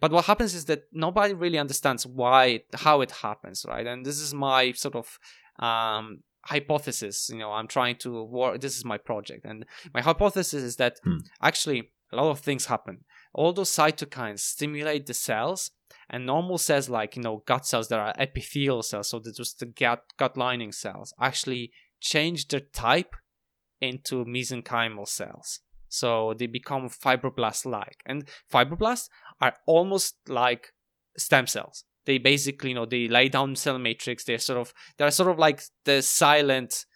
But 0.00 0.10
what 0.10 0.24
happens 0.24 0.54
is 0.54 0.64
that 0.66 0.84
nobody 0.92 1.34
really 1.34 1.58
understands 1.58 2.04
why, 2.04 2.62
how 2.74 3.00
it 3.00 3.10
happens, 3.10 3.64
right? 3.68 3.86
And 3.86 4.04
this 4.04 4.18
is 4.18 4.34
my 4.34 4.72
sort 4.72 4.96
of 4.96 5.18
um, 5.58 6.20
hypothesis. 6.44 7.30
You 7.32 7.38
know, 7.38 7.52
I'm 7.52 7.68
trying 7.68 7.96
to 7.98 8.24
work. 8.24 8.60
This 8.60 8.76
is 8.76 8.84
my 8.84 8.98
project, 8.98 9.44
and 9.44 9.64
my 9.94 10.00
hypothesis 10.00 10.62
is 10.62 10.76
that 10.76 10.98
hmm. 11.04 11.18
actually 11.40 11.92
a 12.12 12.16
lot 12.16 12.30
of 12.30 12.40
things 12.40 12.66
happen. 12.66 13.04
all 13.34 13.52
those 13.52 13.70
cytokines 13.70 14.40
stimulate 14.40 15.06
the 15.06 15.14
cells 15.14 15.70
and 16.10 16.26
normal 16.26 16.58
cells 16.58 16.88
like 16.88 17.16
you 17.16 17.22
know 17.22 17.42
gut 17.46 17.66
cells 17.66 17.88
that 17.88 17.98
are 17.98 18.14
epithelial 18.18 18.82
cells 18.82 19.08
so 19.08 19.18
they're 19.18 19.32
just 19.32 19.58
the 19.58 19.66
gut 19.66 20.02
gut 20.18 20.36
lining 20.36 20.72
cells 20.72 21.14
actually 21.20 21.72
change 22.00 22.48
their 22.48 22.60
type 22.60 23.14
into 23.82 24.24
mesenchymal 24.24 25.06
cells. 25.08 25.60
So 25.88 26.34
they 26.38 26.46
become 26.46 26.88
fibroblast 26.88 27.66
like 27.66 27.98
and 28.06 28.18
fibroblasts 28.52 29.08
are 29.40 29.54
almost 29.66 30.16
like 30.28 30.72
stem 31.18 31.46
cells. 31.46 31.84
They 32.06 32.18
basically 32.18 32.70
you 32.70 32.76
know 32.76 32.86
they 32.86 33.08
lay 33.08 33.28
down 33.28 33.56
cell 33.56 33.78
matrix. 33.78 34.24
They're 34.24 34.38
sort 34.50 34.60
of 34.64 34.72
they're 34.96 35.10
sort 35.10 35.30
of 35.30 35.38
like 35.38 35.58
the 35.84 36.00
silent 36.02 36.86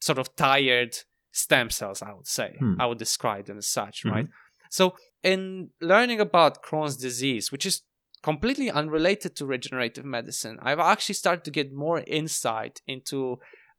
sort 0.00 0.18
of 0.18 0.34
tired 0.36 0.94
stem 1.32 1.68
cells 1.68 2.00
i 2.08 2.12
would 2.16 2.26
say 2.38 2.48
Hmm. 2.58 2.80
i 2.80 2.86
would 2.88 2.98
describe 3.06 3.44
them 3.46 3.58
as 3.58 3.68
such 3.80 3.96
Mhm. 4.04 4.10
right? 4.14 4.28
So 4.70 4.84
in 5.22 5.70
learning 5.92 6.20
about 6.28 6.62
crohn's 6.66 6.96
disease 7.08 7.52
which 7.52 7.66
is 7.70 7.82
completely 8.22 8.70
unrelated 8.70 9.32
to 9.36 9.44
regenerative 9.54 10.04
medicine 10.18 10.54
i've 10.66 10.78
actually 10.92 11.14
started 11.22 11.44
to 11.44 11.50
get 11.58 11.72
more 11.86 12.00
insight 12.20 12.74
into 12.86 13.18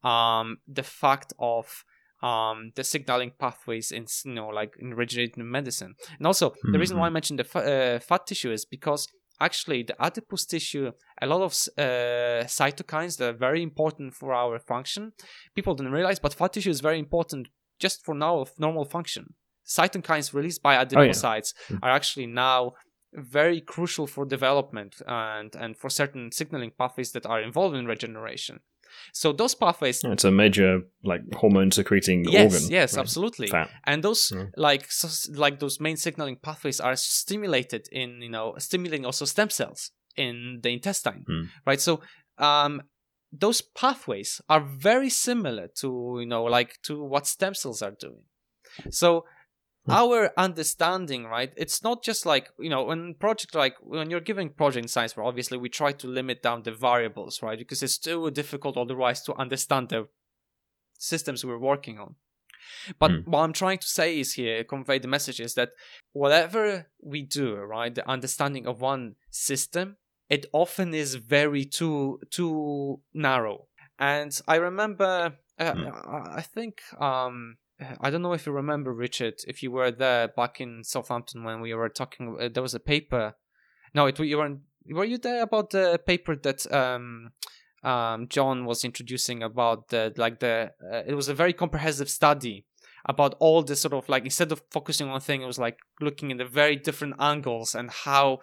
um, 0.04 0.48
the 0.80 0.84
fact 0.84 1.34
of 1.40 1.84
um, 2.24 2.72
the 2.76 2.84
signaling 2.84 3.32
pathways 3.40 3.92
in 3.92 4.06
you 4.26 4.34
know 4.34 4.48
like 4.48 4.74
in 4.80 4.94
regenerative 4.94 5.38
medicine. 5.46 5.94
And 6.18 6.26
also 6.28 6.54
the 6.72 6.80
reason 6.80 6.98
why 6.98 7.08
i 7.08 7.10
mentioned 7.10 7.40
the 7.40 7.44
fa- 7.44 7.60
uh, 7.96 8.00
fat 8.00 8.26
tissue 8.28 8.52
is 8.52 8.66
because 8.66 9.08
actually 9.40 9.84
the 9.84 9.96
adipose 10.02 10.46
tissue 10.46 10.92
a 11.22 11.28
lot 11.28 11.42
of 11.42 11.52
uh, 11.78 12.44
cytokines 12.46 13.18
that 13.18 13.30
are 13.30 13.38
very 13.38 13.62
important 13.62 14.14
for 14.16 14.34
our 14.34 14.58
function 14.60 15.12
people 15.56 15.76
don't 15.76 15.92
realize 15.92 16.18
but 16.20 16.34
fat 16.34 16.54
tissue 16.54 16.72
is 16.72 16.82
very 16.82 17.00
important 17.00 17.48
just 17.80 18.04
for 18.04 18.16
now 18.16 18.40
of 18.40 18.50
normal 18.60 18.86
function. 18.86 19.36
Cytokines 19.68 20.34
released 20.34 20.64
by 20.64 20.74
adipocytes 20.84 21.54
Mm. 21.70 21.80
are 21.84 21.92
actually 21.92 22.26
now 22.26 22.72
very 23.14 23.62
crucial 23.62 24.08
for 24.08 24.26
development 24.26 24.96
and 25.08 25.56
and 25.56 25.78
for 25.78 25.90
certain 25.90 26.32
signaling 26.32 26.72
pathways 26.80 27.12
that 27.12 27.26
are 27.26 27.42
involved 27.42 27.76
in 27.76 27.86
regeneration 27.86 28.60
so 29.14 29.32
those 29.34 29.56
pathways 29.56 30.04
It's 30.04 30.24
a 30.24 30.32
major 30.32 30.82
like 31.04 31.22
hormone 31.36 31.72
secreting 31.72 32.26
yes 32.30 32.54
organ. 32.54 32.70
yes 32.72 32.94
right? 32.94 33.02
absolutely 33.02 33.48
Fat. 33.48 33.70
and 33.86 34.04
those 34.04 34.30
Mm. 34.32 34.52
like 34.56 34.92
so, 34.92 35.08
like 35.34 35.60
those 35.60 35.80
main 35.80 35.98
signaling 35.98 36.38
pathways 36.38 36.80
are 36.80 36.96
stimulated 36.96 37.88
in 37.92 38.22
you 38.22 38.30
know 38.30 38.56
stimulating 38.58 39.06
also 39.06 39.26
stem 39.26 39.50
cells 39.50 39.92
in 40.16 40.60
the 40.64 40.70
intestine 40.70 41.26
Mm. 41.30 41.50
right 41.66 41.82
so 41.82 42.02
um 42.38 42.82
those 43.32 43.62
pathways 43.62 44.42
are 44.50 44.62
very 44.62 45.10
similar 45.10 45.68
to 45.82 46.18
you 46.20 46.26
know 46.26 46.44
like 46.44 46.82
to 46.84 47.04
what 47.04 47.28
stem 47.28 47.54
cells 47.54 47.82
are 47.82 47.96
doing 48.00 48.24
so. 48.92 49.26
Our 49.90 50.32
understanding 50.38 51.26
right? 51.26 51.54
It's 51.58 51.82
not 51.84 52.04
just 52.04 52.26
like 52.26 52.50
you 52.60 52.70
know 52.70 52.84
when 52.84 53.16
project 53.16 53.56
like 53.56 53.76
when 53.82 54.10
you're 54.10 54.20
giving 54.32 54.50
project 54.50 54.90
science 54.90 55.16
where 55.16 55.26
obviously 55.26 55.58
we 55.58 55.70
try 55.70 55.92
to 55.94 56.08
limit 56.08 56.42
down 56.44 56.64
the 56.64 56.72
variables 56.72 57.42
right? 57.42 57.58
Because 57.58 57.84
it's 57.84 57.98
too 57.98 58.30
difficult 58.32 58.78
otherwise 58.78 59.22
to 59.24 59.34
understand 59.36 59.90
the 59.90 60.08
systems 60.98 61.46
we're 61.46 61.60
working 61.60 62.00
on. 62.00 62.16
But 63.00 63.12
Hmm. 63.12 63.32
what 63.32 63.40
i'm 63.44 63.54
trying 63.54 63.78
to 63.80 63.88
say 63.88 64.20
is 64.20 64.34
here 64.34 64.64
convey 64.64 65.00
the 65.00 65.08
message 65.08 65.40
is 65.40 65.54
that 65.56 65.70
whatever 66.12 66.88
we 67.02 67.22
do 67.24 67.56
right 67.56 67.94
the 67.96 68.08
understanding 68.10 68.68
of 68.68 68.82
one 68.82 69.16
system 69.32 69.98
it 70.30 70.46
often 70.52 70.94
is 70.94 71.16
very 71.16 71.64
too 71.64 72.20
too 72.30 73.00
narrow. 73.14 73.68
And 74.00 74.32
i 74.48 74.56
remember 74.56 75.38
uh, 75.60 75.74
Hmm. 75.74 75.88
I- 75.88 76.34
i 76.38 76.42
think 76.42 76.82
um 77.00 77.58
I 78.02 78.10
don't 78.10 78.22
know 78.22 78.34
if 78.34 78.46
you 78.46 78.52
remember, 78.52 78.94
Richard, 78.94 79.36
if 79.48 79.64
you 79.64 79.72
were 79.72 79.92
there 79.92 80.28
back 80.28 80.60
in 80.62 80.84
Southampton 80.84 81.44
when 81.44 81.62
we 81.62 81.74
were 81.74 81.90
talking. 81.90 82.38
Uh, 82.40 82.50
there 82.54 82.64
was 82.64 82.74
a 82.74 82.80
paper. 82.80 83.36
No, 83.94 84.06
it 84.06 84.20
you 84.20 84.38
weren't. 84.38 84.62
Were 84.90 85.06
you 85.06 85.18
there 85.18 85.44
about 85.44 85.72
the 85.72 86.00
paper 86.06 86.36
that 86.36 86.72
um, 86.72 87.32
um, 87.84 88.28
John 88.30 88.66
was 88.66 88.86
introducing 88.86 89.44
about 89.44 89.90
the 89.90 90.14
like 90.18 90.40
the? 90.40 90.72
Uh, 90.84 91.04
it 91.06 91.14
was 91.14 91.28
a 91.28 91.34
very 91.34 91.54
comprehensive 91.54 92.10
study 92.10 92.66
about 93.06 93.36
all 93.40 93.64
the 93.64 93.76
sort 93.76 93.94
of 93.94 94.08
like 94.10 94.24
instead 94.24 94.52
of 94.52 94.62
focusing 94.72 95.10
on 95.10 95.20
thing, 95.22 95.42
it 95.42 95.48
was 95.48 95.60
like 95.60 95.78
looking 96.02 96.32
in 96.32 96.38
the 96.38 96.46
very 96.46 96.76
different 96.76 97.16
angles 97.20 97.76
and 97.76 97.90
how 97.90 98.40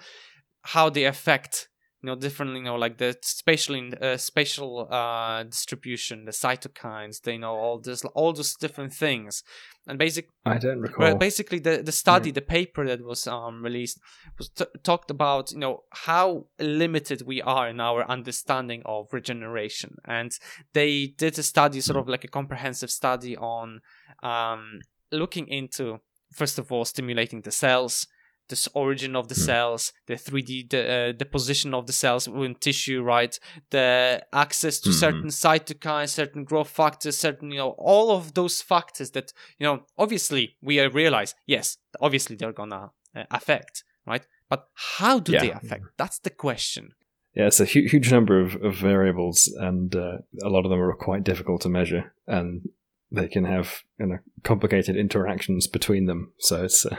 how 0.63 0.89
they 0.89 1.05
affect 1.05 1.69
you 2.05 2.11
know 2.11 2.17
differently 2.17 2.59
you 2.59 2.65
know 2.65 2.75
like 2.77 2.99
the 2.99 3.17
spatial 3.23 3.75
in- 3.77 3.95
uh, 3.95 4.19
spatial 4.19 4.87
uh 4.91 5.43
distribution 5.45 6.27
the 6.27 6.33
cytokines 6.33 7.23
they 7.23 7.39
know 7.39 7.55
all 7.55 7.79
this 7.79 8.05
all 8.05 8.33
those 8.35 8.55
different 8.57 8.93
things. 8.93 9.43
And 9.87 9.99
basically 9.99 10.31
I 10.45 10.59
don't 10.59 10.81
recall. 10.81 11.15
basically 11.15 11.61
the 11.61 11.83
the 11.83 11.93
study 11.93 12.31
the 12.31 12.43
paper 12.43 12.87
that 12.87 13.03
was 13.03 13.27
um 13.27 13.63
released 13.65 13.99
was 14.39 14.51
t- 14.51 14.77
talked 14.83 15.11
about 15.11 15.53
you 15.53 15.59
know 15.59 15.85
how 16.09 16.47
limited 16.59 17.23
we 17.23 17.41
are 17.41 17.71
in 17.71 17.81
our 17.81 18.07
understanding 18.17 18.83
of 18.85 19.07
regeneration. 19.13 19.97
And 20.05 20.31
they 20.75 21.07
did 21.07 21.39
a 21.39 21.43
study 21.43 21.81
sort 21.81 21.99
of 21.99 22.07
like 22.07 22.25
a 22.25 22.29
comprehensive 22.29 22.91
study 22.91 23.35
on 23.37 23.81
um 24.23 24.81
looking 25.11 25.49
into 25.49 26.01
first 26.33 26.59
of 26.59 26.71
all 26.71 26.85
stimulating 26.85 27.41
the 27.43 27.51
cells 27.51 28.07
the 28.49 28.71
origin 28.75 29.17
of 29.17 29.29
the 29.29 29.35
Hmm. 29.35 29.41
cells, 29.43 29.93
the 30.07 30.15
3D, 30.15 30.69
the, 30.71 30.81
uh, 30.93 31.13
the 31.19 31.25
position 31.25 31.75
of 31.75 31.87
the 31.87 31.93
cells 31.93 32.27
in 32.27 32.55
tissue, 32.55 33.03
right? 33.03 33.39
The 33.71 34.25
access 34.33 34.81
to 34.81 34.91
Mhm. 34.91 34.93
certain 35.01 35.29
cytokines, 35.31 36.11
certain 36.11 36.45
growth 36.45 36.71
factors, 36.71 37.17
certain, 37.19 37.51
you 37.51 37.59
know, 37.59 37.71
all 37.79 38.11
of 38.11 38.35
those 38.35 38.61
factors 38.63 39.11
that, 39.13 39.33
you 39.59 39.65
know, 39.67 39.87
obviously 39.97 40.57
we 40.63 40.81
realize, 40.87 41.35
yes, 41.47 41.79
obviously 42.01 42.37
they're 42.37 42.53
gonna 42.53 42.91
uh, 43.17 43.25
affect, 43.31 43.85
right? 44.07 44.27
But 44.49 44.69
how 44.75 45.19
do 45.21 45.33
they 45.33 45.51
affect? 45.53 45.85
That's 45.97 46.19
the 46.19 46.31
question. 46.31 46.95
Yeah, 47.35 47.47
it's 47.47 47.61
a 47.61 47.65
hu- 47.65 47.89
huge 47.89 48.13
number 48.13 48.41
of, 48.41 48.55
of 48.63 48.77
variables, 48.77 49.49
and 49.59 49.95
uh, 49.97 50.19
a 50.43 50.49
lot 50.49 50.65
of 50.65 50.71
them 50.71 50.81
are 50.81 50.93
quite 50.95 51.25
difficult 51.25 51.63
to 51.63 51.69
measure, 51.69 52.13
and 52.27 52.69
they 53.11 53.27
can 53.29 53.45
have 53.45 53.83
you 53.99 54.07
know 54.07 54.19
complicated 54.45 54.97
interactions 54.97 55.67
between 55.67 56.07
them. 56.07 56.33
So 56.39 56.65
it's 56.65 56.85
uh, 56.87 56.97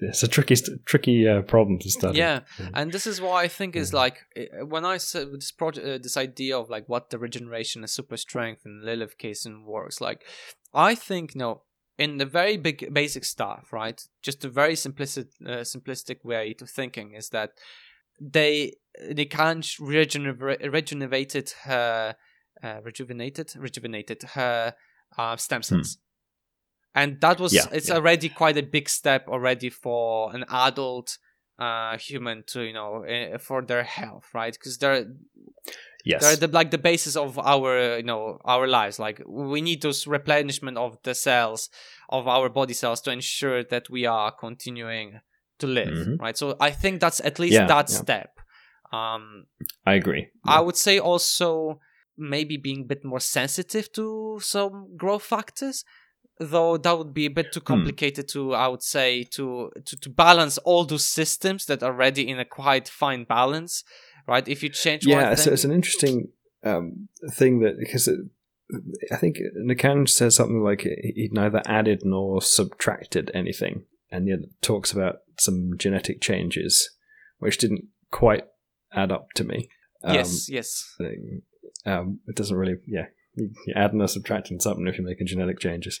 it's 0.00 0.22
a 0.22 0.28
tricky 0.28 0.56
tricky 0.84 1.28
uh, 1.28 1.42
problem 1.42 1.78
to 1.80 1.90
study. 1.90 2.18
Yeah, 2.18 2.40
and 2.72 2.92
this 2.92 3.06
is 3.06 3.20
why 3.20 3.42
I 3.42 3.48
think 3.48 3.76
is 3.76 3.92
like 3.92 4.18
uh, 4.36 4.66
when 4.66 4.84
I 4.84 4.98
said 4.98 5.32
this 5.32 5.52
project, 5.52 5.86
uh, 5.86 5.98
this 5.98 6.16
idea 6.16 6.58
of 6.58 6.70
like 6.70 6.88
what 6.88 7.10
the 7.10 7.18
regeneration 7.18 7.82
and 7.82 7.90
super 7.90 8.16
strength 8.16 8.62
and 8.64 8.84
Lilith 8.84 9.18
case 9.18 9.46
and 9.46 9.66
works 9.66 10.00
like. 10.00 10.24
I 10.76 10.96
think 10.96 11.36
no, 11.36 11.62
in 11.98 12.18
the 12.18 12.26
very 12.26 12.56
big 12.56 12.92
basic 12.92 13.24
stuff, 13.24 13.72
right? 13.72 14.00
Just 14.22 14.44
a 14.44 14.48
very 14.48 14.74
simplistic, 14.74 15.28
uh, 15.46 15.60
simplistic 15.60 16.24
way 16.24 16.52
to 16.54 16.66
thinking 16.66 17.14
is 17.14 17.28
that 17.30 17.50
they 18.20 18.72
they 19.10 19.24
can't 19.24 19.66
regenerate 19.78 20.60
regenerated 20.72 21.52
her, 21.64 22.16
uh, 22.62 22.80
rejuvenated, 22.82 23.54
rejuvenated 23.56 24.22
her 24.34 24.74
uh, 25.16 25.36
stem 25.36 25.62
cells. 25.62 25.98
And 26.94 27.20
that 27.20 27.40
was 27.40 27.52
Yeah, 27.52 27.66
it's 27.72 27.88
yeah. 27.88 27.96
already 27.96 28.28
quite 28.28 28.56
a 28.56 28.62
big 28.62 28.88
step 28.88 29.28
already 29.28 29.70
for 29.70 30.34
an 30.34 30.44
adult 30.48 31.18
uh 31.56 31.96
human 31.98 32.42
to 32.48 32.62
you 32.62 32.72
know 32.72 33.04
uh, 33.04 33.38
for 33.38 33.62
their 33.62 33.84
health 33.84 34.26
right 34.34 34.52
because 34.54 34.76
they're 34.78 35.06
Yes. 36.04 36.20
they're 36.20 36.36
the, 36.36 36.48
like 36.48 36.70
the 36.70 36.78
basis 36.78 37.16
of 37.16 37.38
our 37.38 37.96
you 37.96 38.02
know 38.02 38.38
our 38.44 38.66
lives 38.66 38.98
like 38.98 39.22
we 39.26 39.60
need 39.62 39.80
those 39.80 40.06
replenishment 40.06 40.76
of 40.76 40.98
the 41.04 41.14
cells 41.14 41.70
of 42.10 42.28
our 42.28 42.48
body 42.50 42.74
cells 42.74 43.00
to 43.02 43.10
ensure 43.10 43.64
that 43.64 43.88
we 43.88 44.04
are 44.04 44.30
continuing 44.32 45.20
to 45.60 45.66
live 45.66 45.94
Mhm. 45.94 46.20
right 46.20 46.36
so 46.36 46.56
i 46.60 46.70
think 46.70 47.00
that's 47.00 47.20
at 47.20 47.38
least 47.38 47.52
Yeah, 47.54 47.66
that 47.68 47.88
step 47.88 48.40
um 48.92 49.46
I 49.86 49.94
agree. 49.94 50.28
i 50.44 50.60
would 50.60 50.76
say 50.76 50.98
also 50.98 51.80
maybe 52.18 52.56
being 52.58 52.82
a 52.82 52.84
bit 52.86 53.04
more 53.04 53.20
sensitive 53.20 53.90
to 53.92 54.38
some 54.42 54.94
growth 54.96 55.22
factors 55.24 55.84
though 56.38 56.76
that 56.76 56.98
would 56.98 57.14
be 57.14 57.26
a 57.26 57.30
bit 57.30 57.52
too 57.52 57.60
Hmm. 57.60 57.66
complicated 57.74 58.28
to 58.28 58.54
i 58.54 58.66
would 58.68 58.82
say 58.82 59.24
to, 59.24 59.70
to 59.84 59.96
to 59.96 60.10
balance 60.10 60.58
all 60.58 60.84
those 60.84 61.06
systems 61.06 61.66
that 61.66 61.82
are 61.82 61.92
already 61.92 62.28
in 62.28 62.38
a 62.40 62.44
quite 62.44 62.88
fine 62.88 63.24
balance 63.24 63.84
right 64.26 64.48
if 64.48 64.62
you 64.62 64.68
change 64.68 65.06
one 65.06 65.16
yeah, 65.16 65.34
so 65.34 65.44
thing 65.44 65.52
it's 65.52 65.64
an 65.64 65.72
interesting 65.72 66.28
um, 66.64 67.08
thing 67.30 67.60
that 67.60 67.78
because 67.78 68.08
it, 68.08 68.18
I 69.12 69.16
think 69.16 69.36
Nakan 69.68 70.08
says 70.08 70.34
something 70.34 70.62
like 70.62 70.80
he 70.80 71.28
neither 71.30 71.60
added 71.66 72.00
nor 72.04 72.40
subtracted 72.40 73.30
anything, 73.34 73.84
and 74.10 74.26
yet 74.26 74.38
talks 74.62 74.90
about 74.90 75.16
some 75.38 75.72
genetic 75.76 76.22
changes, 76.22 76.90
which 77.38 77.58
didn't 77.58 77.84
quite 78.10 78.44
add 78.94 79.12
up 79.12 79.26
to 79.34 79.44
me. 79.44 79.68
Um, 80.02 80.14
yes 80.14 80.48
yes. 80.48 80.96
Um, 81.84 82.20
it 82.26 82.34
doesn't 82.34 82.56
really, 82.56 82.76
yeah, 82.86 83.06
you're 83.36 83.50
adding 83.76 84.00
or 84.00 84.08
subtracting 84.08 84.60
something 84.60 84.86
if 84.86 84.98
you're 84.98 85.06
making 85.06 85.26
genetic 85.26 85.58
changes. 85.60 86.00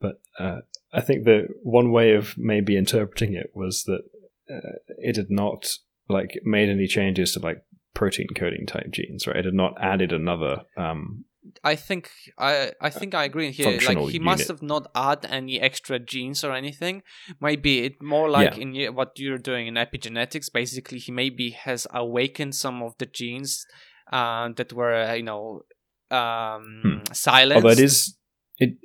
But 0.00 0.20
uh, 0.38 0.60
I 0.92 1.00
think 1.00 1.24
the 1.24 1.48
one 1.62 1.90
way 1.90 2.14
of 2.14 2.34
maybe 2.36 2.76
interpreting 2.76 3.34
it 3.34 3.50
was 3.54 3.84
that 3.84 4.02
uh, 4.50 4.78
it 4.98 5.16
had 5.16 5.30
not 5.30 5.70
like 6.08 6.40
made 6.44 6.68
any 6.68 6.86
changes 6.86 7.32
to 7.32 7.40
like 7.40 7.64
protein 7.94 8.28
coding 8.36 8.66
type 8.66 8.90
genes, 8.90 9.26
right? 9.26 9.36
It 9.36 9.44
had 9.44 9.54
not 9.54 9.74
added 9.80 10.12
another 10.12 10.62
um, 10.76 11.24
I 11.64 11.76
think 11.76 12.10
I 12.38 12.72
I 12.80 12.90
think 12.90 13.14
I 13.14 13.24
agree 13.24 13.50
here. 13.50 13.78
Like 13.80 13.98
he 14.10 14.18
must 14.18 14.48
have 14.48 14.62
not 14.62 14.90
add 14.94 15.26
any 15.28 15.60
extra 15.60 15.98
genes 15.98 16.44
or 16.44 16.52
anything. 16.52 17.02
Maybe 17.40 17.84
it 17.84 18.02
more 18.02 18.28
like 18.28 18.56
Yeah. 18.56 18.62
in 18.62 18.94
what 18.94 19.18
you're 19.18 19.38
doing 19.38 19.66
in 19.66 19.74
epigenetics. 19.74 20.52
Basically, 20.52 20.98
he 20.98 21.12
maybe 21.12 21.50
has 21.50 21.86
awakened 21.92 22.54
some 22.54 22.82
of 22.82 22.94
the 22.98 23.06
genes 23.06 23.66
uh, 24.12 24.50
that 24.56 24.72
were 24.72 25.14
you 25.14 25.22
know 25.22 25.62
um, 26.10 27.02
silenced. 27.12 27.56
Although 27.56 27.72
it 27.72 27.80
is, 27.80 28.16
it 28.58 28.76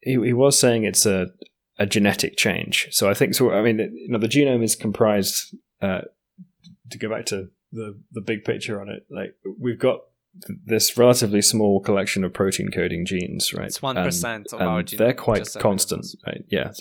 he, 0.00 0.12
he 0.12 0.32
was 0.32 0.58
saying 0.58 0.84
it's 0.84 1.06
a 1.06 1.28
a 1.78 1.86
genetic 1.86 2.36
change. 2.36 2.88
So 2.90 3.08
I 3.08 3.14
think 3.14 3.34
so. 3.34 3.52
I 3.52 3.62
mean, 3.62 3.78
you 3.78 4.08
know, 4.08 4.18
the 4.18 4.28
genome 4.28 4.62
is 4.62 4.76
comprised. 4.76 5.54
Uh, 5.80 6.02
to 6.90 6.98
go 6.98 7.08
back 7.08 7.26
to 7.26 7.48
the 7.72 7.98
the 8.12 8.20
big 8.20 8.44
picture 8.44 8.80
on 8.80 8.88
it, 8.88 9.06
like 9.10 9.34
we've 9.58 9.78
got 9.78 10.00
this 10.64 10.96
relatively 10.96 11.42
small 11.42 11.80
collection 11.80 12.24
of 12.24 12.32
protein 12.32 12.70
coding 12.70 13.04
genes, 13.04 13.52
right? 13.52 13.66
It's 13.66 13.82
one 13.82 13.96
percent 13.96 14.52
of 14.52 14.60
and 14.60 14.68
our 14.68 14.82
genome. 14.82 14.98
they're 14.98 15.14
quite 15.14 15.48
constant, 15.58 16.06
right? 16.26 16.44
Yeah, 16.48 16.72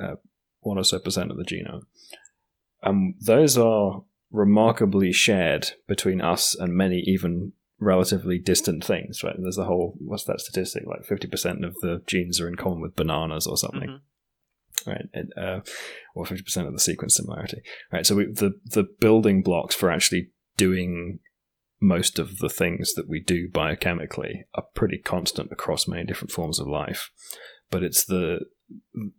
uh, 0.00 0.16
one 0.60 0.78
or 0.78 0.84
so 0.84 0.98
percent 0.98 1.30
of 1.30 1.36
the 1.36 1.44
genome. 1.44 1.82
Um, 2.82 3.14
those 3.20 3.58
are 3.58 4.02
remarkably 4.30 5.12
shared 5.12 5.72
between 5.86 6.20
us 6.20 6.54
and 6.54 6.72
many 6.72 7.00
even 7.06 7.52
relatively 7.80 8.38
distant 8.38 8.84
things, 8.84 9.22
right? 9.24 9.34
And 9.34 9.44
there's 9.44 9.56
the 9.56 9.64
whole 9.64 9.94
what's 9.98 10.24
that 10.24 10.40
statistic? 10.40 10.84
Like 10.86 11.04
fifty 11.04 11.26
percent 11.28 11.64
of 11.64 11.74
the 11.80 12.02
genes 12.06 12.40
are 12.40 12.48
in 12.48 12.56
common 12.56 12.80
with 12.80 12.96
bananas 12.96 13.46
or 13.46 13.56
something, 13.56 13.88
Mhm. 13.88 14.86
right? 14.86 15.06
And, 15.12 15.32
uh, 15.36 15.60
or 16.14 16.26
fifty 16.26 16.42
percent 16.44 16.66
of 16.66 16.72
the 16.72 16.80
sequence 16.80 17.16
similarity, 17.16 17.62
right? 17.92 18.06
So 18.06 18.16
we, 18.16 18.26
the 18.26 18.52
the 18.64 18.84
building 19.00 19.42
blocks 19.42 19.74
for 19.74 19.90
actually 19.90 20.30
doing 20.56 21.20
most 21.80 22.18
of 22.18 22.38
the 22.38 22.50
things 22.50 22.92
that 22.94 23.08
we 23.08 23.20
do 23.20 23.48
biochemically 23.48 24.42
are 24.54 24.64
pretty 24.74 24.98
constant 24.98 25.50
across 25.50 25.88
many 25.88 26.04
different 26.04 26.30
forms 26.30 26.60
of 26.60 26.66
life 26.66 27.10
but 27.70 27.82
it's 27.82 28.04
the 28.04 28.40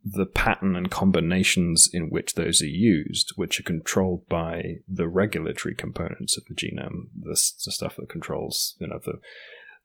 the 0.03 0.25
pattern 0.25 0.75
and 0.75 0.91
combinations 0.91 1.89
in 1.91 2.09
which 2.09 2.35
those 2.35 2.61
are 2.61 2.67
used 2.67 3.33
which 3.35 3.59
are 3.59 3.63
controlled 3.63 4.27
by 4.29 4.75
the 4.87 5.07
regulatory 5.07 5.75
components 5.75 6.37
of 6.37 6.43
the 6.45 6.55
genome 6.55 7.07
the, 7.19 7.31
the 7.65 7.71
stuff 7.71 7.95
that 7.97 8.09
controls 8.09 8.75
you 8.79 8.87
know 8.87 8.99
the 9.03 9.19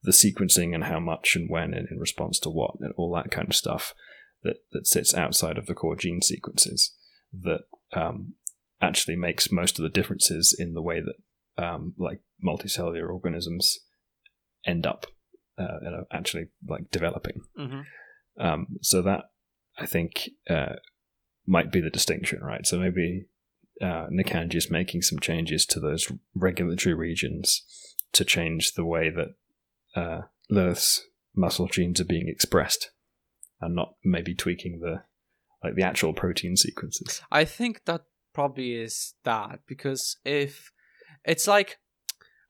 the 0.02 0.12
sequencing 0.12 0.74
and 0.74 0.84
how 0.84 1.00
much 1.00 1.34
and 1.34 1.50
when 1.50 1.74
and 1.74 1.88
in 1.90 1.98
response 1.98 2.38
to 2.38 2.50
what 2.50 2.72
and 2.80 2.92
all 2.96 3.12
that 3.14 3.30
kind 3.30 3.48
of 3.48 3.56
stuff 3.56 3.94
that 4.42 4.56
that 4.72 4.86
sits 4.86 5.14
outside 5.14 5.58
of 5.58 5.66
the 5.66 5.74
core 5.74 5.96
gene 5.96 6.22
sequences 6.22 6.94
that 7.32 7.62
um, 7.92 8.34
actually 8.80 9.16
makes 9.16 9.50
most 9.50 9.78
of 9.78 9.82
the 9.82 9.88
differences 9.88 10.54
in 10.56 10.74
the 10.74 10.82
way 10.82 11.00
that 11.00 11.62
um, 11.62 11.94
like 11.98 12.20
multicellular 12.44 13.08
organisms 13.08 13.78
end 14.66 14.86
up 14.86 15.06
uh, 15.58 15.78
you 15.82 15.90
know, 15.90 16.04
actually 16.12 16.48
like 16.68 16.90
developing. 16.90 17.40
Mhm. 17.58 17.84
Um, 18.38 18.66
so 18.82 19.02
that 19.02 19.30
I 19.78 19.86
think 19.86 20.30
uh, 20.48 20.76
might 21.46 21.70
be 21.70 21.80
the 21.80 21.90
distinction, 21.90 22.40
right? 22.42 22.66
So 22.66 22.78
maybe 22.78 23.26
uh, 23.80 24.06
Nikanji 24.10 24.56
is 24.56 24.70
making 24.70 25.02
some 25.02 25.18
changes 25.18 25.66
to 25.66 25.80
those 25.80 26.10
regulatory 26.34 26.94
regions 26.94 27.62
to 28.12 28.24
change 28.24 28.72
the 28.72 28.84
way 28.84 29.10
that 29.10 30.00
uh, 30.00 30.22
Lilith's 30.50 31.02
muscle 31.34 31.66
genes 31.66 32.00
are 32.00 32.04
being 32.04 32.28
expressed, 32.28 32.90
and 33.60 33.74
not 33.74 33.94
maybe 34.04 34.34
tweaking 34.34 34.80
the 34.80 35.02
like 35.62 35.74
the 35.74 35.82
actual 35.82 36.12
protein 36.12 36.56
sequences. 36.56 37.20
I 37.30 37.44
think 37.44 37.84
that 37.84 38.02
probably 38.32 38.74
is 38.74 39.14
that 39.24 39.60
because 39.66 40.16
if 40.24 40.70
it's 41.24 41.46
like 41.46 41.78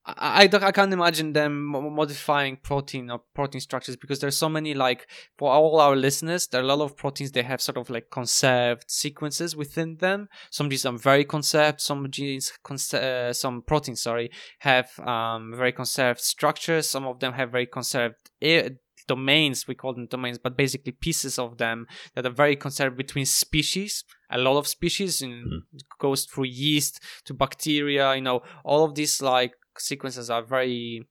I, 0.08 0.48
I, 0.52 0.66
I 0.66 0.72
can't 0.72 0.92
imagine 0.92 1.32
them 1.32 1.64
modifying 1.64 2.58
protein 2.58 3.10
or 3.10 3.20
protein 3.34 3.60
structures 3.60 3.96
because 3.96 4.20
there's 4.20 4.36
so 4.36 4.48
many 4.48 4.72
like 4.72 5.08
for 5.36 5.50
all 5.50 5.80
our 5.80 5.96
listeners 5.96 6.46
there 6.46 6.60
are 6.60 6.64
a 6.64 6.66
lot 6.66 6.84
of 6.84 6.96
proteins 6.96 7.32
they 7.32 7.42
have 7.42 7.60
sort 7.60 7.76
of 7.76 7.90
like 7.90 8.08
conserved 8.10 8.84
sequences 8.88 9.56
within 9.56 9.96
them. 9.96 10.28
Some 10.50 10.70
genes 10.70 10.86
are 10.86 10.96
very 10.96 11.24
conserved 11.24 11.80
some 11.80 12.08
genes 12.10 12.52
cons- 12.62 12.94
uh, 12.94 13.32
some 13.32 13.62
proteins 13.62 14.02
sorry 14.02 14.30
have 14.60 14.96
um, 15.00 15.52
very 15.56 15.72
conserved 15.72 16.20
structures. 16.20 16.88
Some 16.88 17.04
of 17.06 17.18
them 17.18 17.32
have 17.32 17.50
very 17.50 17.66
conserved 17.66 18.14
i- 18.42 18.70
domains 19.08 19.68
we 19.68 19.74
call 19.74 19.94
them 19.94 20.06
domains 20.06 20.36
but 20.38 20.56
basically 20.56 20.90
pieces 20.90 21.38
of 21.38 21.58
them 21.58 21.86
that 22.14 22.26
are 22.26 22.30
very 22.30 22.56
conserved 22.56 22.96
between 22.96 23.24
species 23.24 24.02
a 24.30 24.38
lot 24.38 24.58
of 24.58 24.66
species 24.66 25.22
and 25.22 25.62
goes 26.00 26.24
through 26.24 26.42
yeast 26.44 27.00
to 27.24 27.32
bacteria 27.32 28.16
you 28.16 28.20
know 28.20 28.40
all 28.64 28.84
of 28.84 28.96
these 28.96 29.22
like 29.22 29.52
sequences 29.80 30.30
are 30.30 30.42
very 30.42 31.06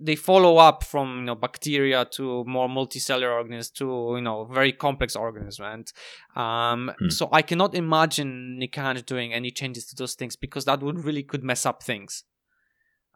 they 0.00 0.16
follow 0.16 0.56
up 0.56 0.82
from 0.82 1.18
you 1.18 1.24
know 1.24 1.36
bacteria 1.36 2.04
to 2.04 2.44
more 2.46 2.68
multicellular 2.68 3.32
organisms 3.32 3.70
to 3.70 4.14
you 4.16 4.22
know 4.22 4.44
very 4.44 4.72
complex 4.72 5.14
organisms 5.14 5.60
and 5.60 5.92
um 6.36 6.90
Hmm. 6.98 7.08
so 7.10 7.28
i 7.32 7.42
cannot 7.42 7.74
imagine 7.74 8.58
nikanj 8.60 9.06
doing 9.06 9.32
any 9.32 9.50
changes 9.52 9.86
to 9.86 9.94
those 9.96 10.14
things 10.14 10.34
because 10.36 10.64
that 10.64 10.80
would 10.82 11.04
really 11.04 11.22
could 11.22 11.44
mess 11.44 11.64
up 11.64 11.82
things 11.82 12.24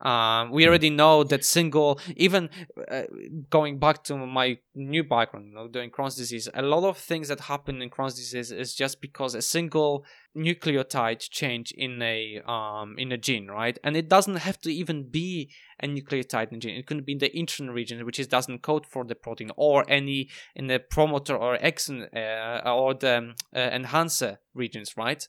um, 0.00 0.50
we 0.50 0.64
Hmm. 0.64 0.68
already 0.68 0.90
know 0.90 1.24
that 1.24 1.44
single, 1.44 2.00
even 2.16 2.50
uh, 2.90 3.02
going 3.50 3.78
back 3.78 4.04
to 4.04 4.16
my 4.16 4.58
new 4.74 5.02
background, 5.02 5.46
you 5.48 5.54
know, 5.54 5.68
doing 5.68 5.90
Crohn's 5.90 6.14
disease, 6.16 6.48
a 6.54 6.62
lot 6.62 6.84
of 6.84 6.96
things 6.98 7.28
that 7.28 7.40
happen 7.40 7.82
in 7.82 7.90
Crohn's 7.90 8.14
disease 8.14 8.52
is 8.52 8.74
just 8.74 9.00
because 9.00 9.34
a 9.34 9.42
single 9.42 10.04
nucleotide 10.36 11.28
change 11.30 11.72
in 11.72 12.00
a 12.02 12.40
um 12.46 12.94
in 12.98 13.10
a 13.12 13.18
gene, 13.18 13.48
right? 13.48 13.78
And 13.82 13.96
it 13.96 14.08
doesn't 14.08 14.36
have 14.36 14.60
to 14.62 14.72
even 14.72 15.08
be 15.10 15.50
a 15.82 15.86
nucleotide 15.88 16.50
in 16.50 16.56
a 16.58 16.60
gene. 16.60 16.76
It 16.76 16.86
could 16.86 17.04
be 17.04 17.12
in 17.12 17.18
the 17.18 17.30
intron 17.30 17.72
region, 17.74 18.04
which 18.06 18.20
is 18.20 18.26
doesn't 18.28 18.62
code 18.62 18.86
for 18.86 19.04
the 19.04 19.14
protein, 19.14 19.50
or 19.56 19.84
any 19.88 20.28
in 20.54 20.68
the 20.68 20.78
promoter 20.78 21.36
or 21.36 21.58
exon 21.58 22.06
uh, 22.14 22.70
or 22.70 22.94
the 22.94 23.18
um, 23.18 23.34
uh, 23.54 23.58
enhancer 23.58 24.38
regions, 24.54 24.96
right? 24.96 25.26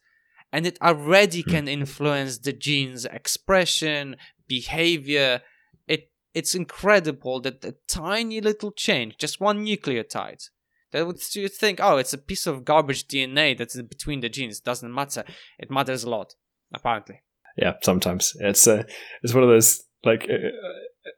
And 0.52 0.66
it 0.66 0.80
already 0.82 1.44
Hmm. 1.44 1.52
can 1.52 1.68
influence 1.68 2.40
the 2.40 2.54
gene's 2.54 3.06
expression, 3.06 4.16
behavior. 4.50 5.42
It 5.88 6.12
it's 6.34 6.54
incredible 6.54 7.40
that 7.42 7.64
a 7.64 7.76
tiny 7.88 8.42
little 8.42 8.72
change, 8.72 9.18
just 9.18 9.40
one 9.40 9.66
nucleotide, 9.66 10.50
that 10.92 11.08
would 11.08 11.36
you 11.36 11.48
think, 11.48 11.80
oh, 11.82 11.98
it's 11.98 12.14
a 12.14 12.18
piece 12.18 12.46
of 12.48 12.66
garbage 12.66 13.08
DNA 13.08 13.58
that's 13.58 13.78
in 13.78 13.86
between 13.86 14.20
the 14.20 14.30
genes. 14.30 14.60
Doesn't 14.60 14.94
matter. 14.94 15.24
It 15.58 15.72
matters 15.72 16.04
a 16.04 16.10
lot, 16.10 16.36
apparently. 16.74 17.22
yeah 17.60 17.74
sometimes 17.84 18.36
it's 18.40 18.68
uh, 18.68 18.84
it's 19.22 19.34
one 19.34 19.44
of 19.44 19.50
those 19.50 19.84
like 20.04 20.28
uh, 20.30 20.34
uh, 20.34 21.12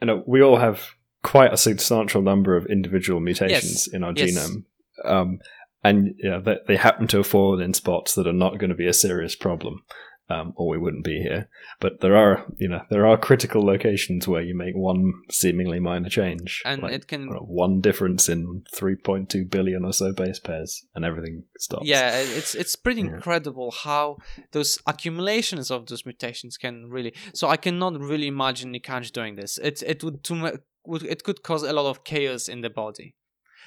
you 0.00 0.06
know 0.06 0.22
we 0.26 0.42
all 0.42 0.56
have 0.56 0.80
quite 1.22 1.52
a 1.52 1.56
substantial 1.56 2.22
number 2.22 2.56
of 2.56 2.66
individual 2.66 3.20
mutations 3.20 3.88
in 3.92 4.02
our 4.02 4.12
yes. 4.16 4.30
genome 4.30 4.64
um, 5.04 5.38
and 5.84 6.14
yeah 6.18 6.38
they, 6.38 6.56
they 6.66 6.76
happen 6.76 7.06
to 7.06 7.18
have 7.18 7.26
fallen 7.26 7.60
in 7.60 7.74
spots 7.74 8.14
that 8.14 8.26
are 8.26 8.32
not 8.32 8.58
going 8.58 8.70
to 8.70 8.76
be 8.76 8.88
a 8.88 8.92
serious 8.92 9.36
problem 9.36 9.82
um, 10.28 10.52
or 10.56 10.68
we 10.68 10.78
wouldn't 10.78 11.04
be 11.04 11.20
here 11.20 11.48
but 11.80 12.00
there 12.00 12.16
are 12.16 12.46
you 12.58 12.68
know 12.68 12.82
there 12.90 13.06
are 13.06 13.16
critical 13.16 13.64
locations 13.64 14.26
where 14.28 14.42
you 14.42 14.54
make 14.54 14.74
one 14.74 15.12
seemingly 15.30 15.80
minor 15.80 16.08
change 16.08 16.62
And 16.64 16.82
like, 16.82 16.92
it 16.92 17.06
can 17.08 17.26
know, 17.26 17.40
one 17.40 17.80
difference 17.80 18.28
in 18.28 18.62
3.2 18.74 19.50
billion 19.50 19.84
or 19.84 19.92
so 19.92 20.12
base 20.12 20.38
pairs 20.38 20.86
and 20.94 21.04
everything 21.04 21.44
stops 21.58 21.86
Yeah, 21.86 22.18
it's 22.18 22.54
it's 22.54 22.76
pretty 22.76 23.00
incredible 23.00 23.70
how 23.70 24.18
those 24.52 24.78
accumulations 24.86 25.70
of 25.70 25.86
those 25.86 26.04
mutations 26.04 26.56
can 26.56 26.90
really. 26.90 27.14
So 27.34 27.48
I 27.48 27.56
cannot 27.56 28.00
really 28.00 28.26
imagine 28.26 28.72
Nikanj 28.72 29.12
doing 29.12 29.36
this. 29.36 29.58
It 29.58 29.82
it 29.82 30.02
would 30.04 30.24
too 30.24 30.34
mu- 30.36 30.58
would 30.86 31.02
it 31.04 31.24
could 31.24 31.42
cause 31.42 31.62
a 31.62 31.72
lot 31.72 31.88
of 31.90 32.04
chaos 32.04 32.48
in 32.48 32.60
the 32.60 32.70
body. 32.70 33.14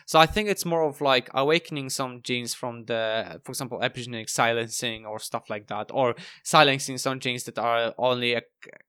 So 0.08 0.20
I 0.20 0.28
think 0.28 0.50
it's 0.50 0.66
more 0.66 0.84
of 0.84 1.02
like 1.02 1.30
awakening 1.34 1.90
some 1.90 2.22
genes 2.24 2.54
from 2.54 2.86
the, 2.86 3.42
for 3.44 3.52
example, 3.52 3.80
epigenetic 3.80 4.30
silencing 4.30 5.06
or 5.06 5.18
stuff 5.20 5.50
like 5.50 5.68
that, 5.68 5.90
or 5.92 6.16
silencing 6.44 7.00
some 7.00 7.20
genes 7.20 7.44
that 7.46 7.58
are 7.58 7.94
only 7.98 8.40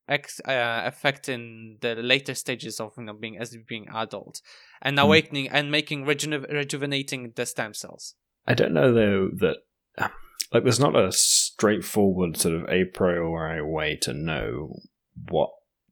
ex, 0.09 0.41
uh, 0.41 0.83
affecting 0.85 1.79
the 1.81 1.95
later 1.95 2.35
stages 2.35 2.81
of 2.81 2.93
you 2.99 3.05
know 3.05 3.15
being 3.15 3.39
as 3.39 3.57
being 3.67 3.89
adult, 3.95 4.43
and 4.83 4.99
Hmm. 4.99 5.07
awakening 5.07 5.49
and 5.49 5.71
making 5.71 6.05
rejuve- 6.05 6.53
rejuvenating 6.53 7.33
the 7.35 7.47
stem 7.47 7.73
cells. 7.73 8.15
I 8.47 8.55
don't 8.55 8.75
know 8.75 8.93
though 8.93 9.29
that 9.39 9.57
like 10.53 10.63
there's 10.63 10.79
not 10.79 10.95
a 10.95 11.11
straightforward 11.13 12.37
sort 12.37 12.55
of 12.55 12.69
a 12.69 12.85
priori 12.85 13.63
way 13.63 13.97
to 14.03 14.13
know 14.13 14.81
what 15.31 15.51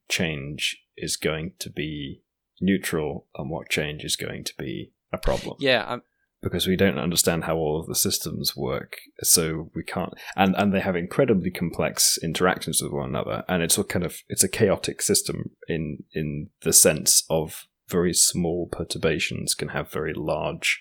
change 0.08 0.76
is 0.96 1.16
going 1.16 1.52
to 1.58 1.70
be 1.70 2.22
neutral 2.60 3.26
and 3.34 3.50
what 3.50 3.68
change 3.68 4.04
is 4.04 4.16
going 4.16 4.44
to 4.44 4.54
be 4.56 4.92
a 5.14 5.18
problem 5.18 5.56
Yeah, 5.58 5.84
um, 5.86 6.02
because 6.44 6.66
we 6.66 6.76
don't 6.76 6.98
understand 6.98 7.44
how 7.44 7.56
all 7.56 7.80
of 7.80 7.86
the 7.86 7.94
systems 7.94 8.54
work 8.54 8.98
so 9.22 9.70
we 9.74 9.82
can't 9.82 10.12
and 10.36 10.54
and 10.56 10.72
they 10.72 10.80
have 10.80 10.94
incredibly 10.94 11.50
complex 11.50 12.18
interactions 12.22 12.82
with 12.82 12.92
one 12.92 13.08
another 13.08 13.44
and 13.48 13.62
it's 13.62 13.78
a 13.78 13.82
kind 13.82 14.04
of 14.04 14.18
it's 14.28 14.44
a 14.44 14.48
chaotic 14.48 15.00
system 15.02 15.50
in 15.66 16.04
in 16.12 16.50
the 16.62 16.72
sense 16.72 17.24
of 17.30 17.66
very 17.88 18.12
small 18.12 18.68
perturbations 18.70 19.54
can 19.54 19.68
have 19.68 19.90
very 19.90 20.14
large 20.14 20.80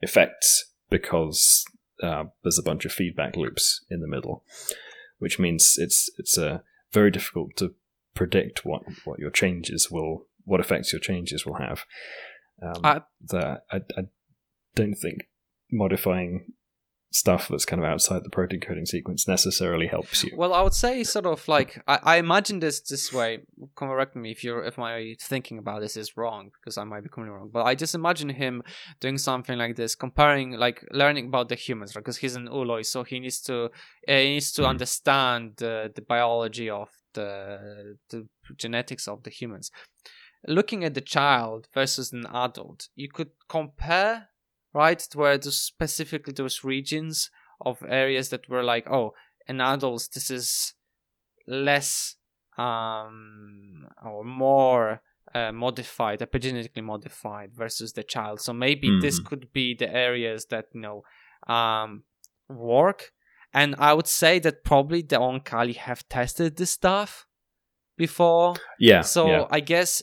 effects 0.00 0.72
because 0.90 1.64
uh, 2.02 2.24
there's 2.42 2.58
a 2.58 2.62
bunch 2.62 2.84
of 2.84 2.92
feedback 2.92 3.36
loops 3.36 3.84
in 3.90 4.00
the 4.00 4.08
middle 4.08 4.44
which 5.18 5.38
means 5.38 5.74
it's 5.76 6.08
it's 6.18 6.38
uh, 6.38 6.58
very 6.92 7.10
difficult 7.10 7.56
to 7.56 7.74
predict 8.14 8.64
what 8.64 8.82
what 9.04 9.18
your 9.18 9.30
changes 9.30 9.90
will 9.90 10.26
what 10.44 10.60
effects 10.60 10.92
your 10.92 11.00
changes 11.00 11.44
will 11.44 11.54
have. 11.54 11.84
Um, 12.64 12.80
I- 12.84 13.02
I, 13.70 13.76
I 13.98 14.02
don't 14.74 14.94
think 14.94 15.28
modifying 15.70 16.52
stuff 17.12 17.46
that's 17.48 17.64
kind 17.64 17.80
of 17.80 17.88
outside 17.88 18.24
the 18.24 18.30
protein 18.30 18.58
coding 18.58 18.84
sequence 18.86 19.28
necessarily 19.28 19.86
helps 19.86 20.24
you. 20.24 20.32
Well, 20.36 20.52
I 20.52 20.62
would 20.62 20.74
say 20.74 21.04
sort 21.04 21.26
of 21.26 21.46
like 21.46 21.80
I, 21.86 22.00
I 22.02 22.16
imagine 22.16 22.58
this 22.58 22.80
this 22.80 23.12
way. 23.12 23.38
Correct 23.76 24.16
me 24.16 24.32
if 24.32 24.42
you're 24.42 24.64
if 24.64 24.76
my 24.76 25.14
thinking 25.20 25.58
about 25.58 25.80
this 25.80 25.96
is 25.96 26.16
wrong 26.16 26.50
because 26.60 26.76
I 26.76 26.82
might 26.82 27.02
be 27.04 27.08
completely 27.08 27.36
wrong. 27.38 27.50
But 27.52 27.66
I 27.66 27.76
just 27.76 27.94
imagine 27.94 28.30
him 28.30 28.62
doing 28.98 29.16
something 29.18 29.56
like 29.56 29.76
this, 29.76 29.94
comparing 29.94 30.52
like 30.52 30.84
learning 30.90 31.26
about 31.26 31.48
the 31.50 31.54
humans, 31.54 31.94
right? 31.94 32.04
Because 32.04 32.16
he's 32.16 32.34
an 32.34 32.48
ooloi, 32.48 32.84
so 32.84 33.04
he 33.04 33.20
needs 33.20 33.40
to 33.42 33.66
uh, 33.66 33.68
he 34.08 34.30
needs 34.34 34.50
to 34.54 34.62
Mhm. 34.62 34.68
understand 34.70 35.52
the 35.58 35.92
the 35.94 36.02
biology 36.02 36.68
of 36.68 36.88
the 37.12 37.96
the 38.10 38.26
genetics 38.56 39.06
of 39.06 39.22
the 39.22 39.30
humans. 39.30 39.70
Looking 40.46 40.84
at 40.84 40.94
the 40.94 41.00
child 41.00 41.68
versus 41.72 42.12
an 42.12 42.26
adult, 42.26 42.88
you 42.94 43.08
could 43.08 43.30
compare 43.48 44.28
right 44.72 44.98
to 44.98 45.18
where 45.18 45.38
those 45.38 45.58
specifically 45.60 46.32
those 46.32 46.64
regions 46.64 47.30
of 47.60 47.82
areas 47.88 48.28
that 48.30 48.48
were 48.48 48.62
like 48.62 48.90
oh 48.90 49.14
in 49.46 49.60
adults 49.60 50.08
this 50.08 50.30
is 50.30 50.74
less 51.46 52.16
um 52.58 53.86
or 54.04 54.24
more 54.24 55.00
uh, 55.34 55.52
modified 55.52 56.20
epigenetically 56.20 56.82
modified 56.82 57.52
versus 57.54 57.92
the 57.94 58.02
child. 58.02 58.40
So 58.40 58.52
maybe 58.52 58.88
this 59.00 59.18
Mhm. 59.20 59.24
could 59.24 59.52
be 59.52 59.74
the 59.74 59.92
areas 59.92 60.46
that 60.46 60.66
you 60.74 60.80
know 60.80 61.02
um 61.52 62.04
work. 62.48 63.12
And 63.52 63.74
i 63.78 63.92
would 63.94 64.08
say 64.08 64.40
that 64.40 64.64
probably 64.64 65.02
the 65.02 65.16
Oankali 65.16 65.76
have 65.76 66.08
tested 66.08 66.56
this 66.56 66.72
stuff 66.72 67.26
before 67.96 68.54
yeah. 68.78 69.02
so 69.02 69.26
yeah. 69.26 69.46
I 69.50 69.60
guess 69.60 70.02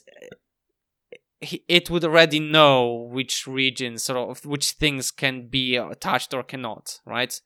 it 1.41 1.89
would 1.89 2.03
already 2.03 2.39
know 2.39 3.09
which 3.11 3.47
regions 3.47 4.03
sort 4.03 4.29
of 4.29 4.45
which 4.45 4.73
things 4.73 5.09
can 5.09 5.47
be 5.47 5.79
touched 5.99 6.33
or 6.33 6.43
cannot, 6.43 6.99
right? 7.05 7.39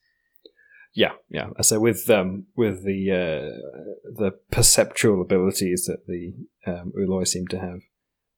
Yeah, 0.94 1.12
yeah. 1.30 1.50
So 1.62 1.80
with 1.80 2.10
um, 2.10 2.46
with 2.56 2.86
the 2.86 3.12
uh, 3.12 4.12
the 4.16 4.32
perceptual 4.52 5.22
abilities 5.22 5.86
that 5.86 6.08
the 6.08 6.34
um, 6.66 6.94
ooloi 6.98 7.28
seem 7.28 7.48
to 7.48 7.60
have, 7.60 7.80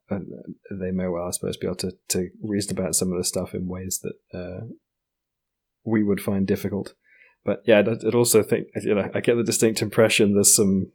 uh, 0.09 0.19
they 0.71 0.91
may 0.91 1.07
well, 1.07 1.27
I 1.27 1.31
suppose, 1.31 1.57
be 1.57 1.67
able 1.67 1.75
to, 1.77 1.91
to 2.09 2.29
reason 2.41 2.77
about 2.77 2.95
some 2.95 3.11
of 3.11 3.17
the 3.17 3.23
stuff 3.23 3.53
in 3.53 3.67
ways 3.67 4.01
that 4.03 4.37
uh, 4.37 4.65
we 5.83 6.03
would 6.03 6.19
find 6.19 6.47
difficult. 6.47 6.93
But 7.45 7.61
yeah, 7.65 7.79
I'd, 7.79 7.89
I'd 8.03 8.15
also 8.15 8.41
think 8.41 8.67
you 8.81 8.95
know 8.95 9.09
I 9.13 9.21
get 9.21 9.35
the 9.35 9.43
distinct 9.43 9.83
impression 9.83 10.33
there's 10.33 10.55
some 10.55 10.91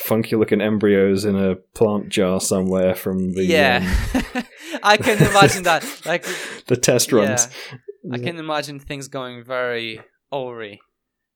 funky 0.00 0.36
looking 0.36 0.60
embryos 0.60 1.24
in 1.24 1.36
a 1.36 1.56
plant 1.74 2.08
jar 2.08 2.40
somewhere 2.40 2.94
from 2.94 3.32
the 3.34 3.44
yeah, 3.44 3.78
um, 4.34 4.44
I 4.82 4.96
can 4.96 5.18
imagine 5.18 5.62
that. 5.64 5.84
Like, 6.04 6.24
the 6.66 6.76
test 6.76 7.12
runs. 7.12 7.48
I 8.12 8.18
can 8.18 8.38
imagine 8.38 8.80
things 8.80 9.08
going 9.08 9.44
very 9.44 10.00
awry, 10.32 10.78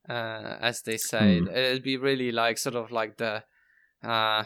uh, 0.08 0.56
as 0.60 0.82
they 0.82 0.96
say. 0.96 1.40
Hmm. 1.40 1.48
It'd 1.48 1.82
be 1.82 1.96
really 1.96 2.30
like 2.32 2.58
sort 2.58 2.74
of 2.76 2.90
like 2.90 3.16
the, 3.16 3.42
uh, 4.02 4.44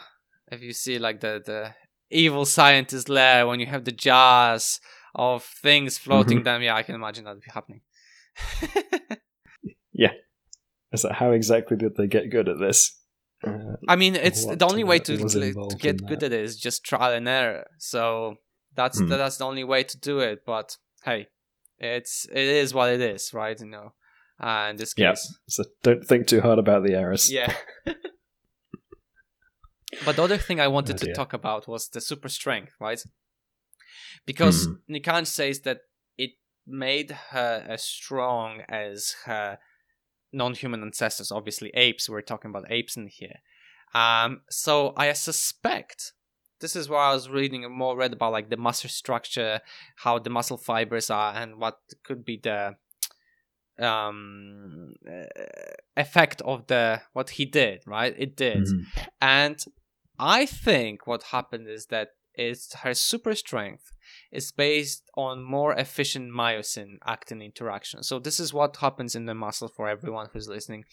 if 0.51 0.63
you 0.63 0.73
see 0.73 0.99
like 0.99 1.21
the 1.21 1.43
the 1.45 1.75
evil 2.11 2.45
scientist 2.45 3.09
lair 3.09 3.47
when 3.47 3.59
you 3.61 3.67
have 3.67 3.85
the 3.85 3.93
jars 3.93 4.79
of 5.15 5.43
things 5.45 5.99
floating 5.99 6.41
Mhm. 6.41 6.45
down. 6.45 6.63
Yeah, 6.63 6.77
I 6.77 6.83
can 6.83 6.95
imagine 6.95 7.25
that 7.25 7.41
be 7.41 7.51
happening. 7.53 7.81
Yeah. 9.95 10.13
So 10.95 11.13
how 11.13 11.33
exactly 11.33 11.77
did 11.77 11.97
they 11.97 12.07
get 12.07 12.31
good 12.31 12.49
at 12.49 12.59
this? 12.59 12.99
Uh, 13.45 13.77
I 13.89 13.97
mean, 13.97 14.15
it's 14.15 14.47
What, 14.47 14.59
the 14.59 14.67
only 14.67 14.85
way 14.85 14.97
uh, 14.97 15.05
to, 15.05 15.17
to 15.17 15.77
get 15.79 16.07
good 16.07 16.23
at 16.23 16.33
it 16.33 16.41
is 16.41 16.59
just 16.59 16.85
trial 16.85 17.13
and 17.13 17.29
error. 17.29 17.67
So 17.79 18.37
that's 18.75 18.99
Hmm. 18.99 19.09
that's 19.09 19.39
the 19.39 19.45
only 19.45 19.65
way 19.65 19.83
to 19.85 19.99
do 19.99 20.21
it. 20.21 20.45
But 20.47 20.77
hey, 21.05 21.29
it's 21.79 22.27
it 22.31 22.37
is 22.39 22.73
what 22.73 22.91
it 22.93 23.01
is, 23.01 23.35
right? 23.35 23.59
You 23.59 23.67
know, 23.67 23.95
uh, 24.41 24.69
in 24.71 24.77
this 24.77 24.95
Yeah. 24.95 25.11
case, 25.11 25.35
so 25.49 25.65
don't 25.83 26.07
think 26.07 26.27
too 26.27 26.41
hard 26.41 26.59
about 26.59 26.85
the 26.85 26.95
errors. 26.95 27.31
yeah. 27.33 27.55
but 30.05 30.17
the 30.17 30.25
other 30.25 30.39
thing 30.39 30.61
I 30.61 30.69
wanted 30.69 30.97
Oh, 30.97 30.99
to 30.99 31.13
talk 31.13 31.33
about 31.33 31.69
was 31.69 31.89
the 31.89 32.01
super 32.01 32.29
strength, 32.29 32.75
right? 32.81 33.03
Because 34.27 34.69
Mhm. 34.69 34.79
Nikan 34.89 35.27
says 35.27 35.61
that 35.61 35.83
it 36.17 36.33
made 36.67 37.11
her 37.31 37.65
as 37.69 37.83
strong 37.83 38.61
as 38.69 39.15
her 39.25 39.59
non-human 40.33 40.83
ancestors. 40.83 41.33
Obviously, 41.33 41.71
apes. 41.75 42.09
We're 42.09 42.23
talking 42.23 42.51
about 42.51 42.71
apes 42.71 42.97
in 42.97 43.09
here. 43.09 43.37
Um, 43.95 44.43
so 44.49 44.95
I 44.97 45.13
suspect 45.13 46.13
this 46.61 46.77
is 46.77 46.89
where 46.89 47.01
I 47.01 47.13
was 47.13 47.29
reading 47.29 47.71
more 47.71 47.97
read 47.97 48.13
about 48.13 48.33
like 48.33 48.49
the 48.49 48.57
muscle 48.57 48.89
structure, 48.89 49.61
how 49.97 50.19
the 50.19 50.31
muscle 50.31 50.57
fibers 50.57 51.11
are, 51.11 51.35
and 51.35 51.57
what 51.59 51.79
could 52.05 52.25
be 52.25 52.41
the 52.43 52.77
um 53.79 54.93
uh, 55.11 55.25
effect 55.97 56.43
of 56.43 56.67
the 56.69 57.03
what 57.13 57.31
he 57.31 57.45
did. 57.45 57.83
Right, 57.87 58.15
it 58.17 58.37
did. 58.37 58.65
Mhm. 58.65 58.85
And 59.21 59.59
I 60.19 60.47
think 60.47 61.07
what 61.07 61.25
happened 61.25 61.69
is 61.69 61.87
that 61.87 62.11
is 62.35 62.73
her 62.83 62.95
super 62.95 63.35
strength 63.35 63.93
is 64.31 64.53
based 64.53 65.11
on 65.17 65.43
more 65.43 65.73
efficient 65.75 66.33
myosin 66.33 66.97
actin 67.07 67.43
interaction. 67.43 68.03
So 68.03 68.19
this 68.19 68.41
is 68.41 68.53
what 68.53 68.77
happens 68.77 69.15
in 69.15 69.27
the 69.27 69.35
muscle 69.35 69.69
for 69.69 69.89
everyone 69.89 70.29
who's 70.33 70.49
listening, 70.49 70.85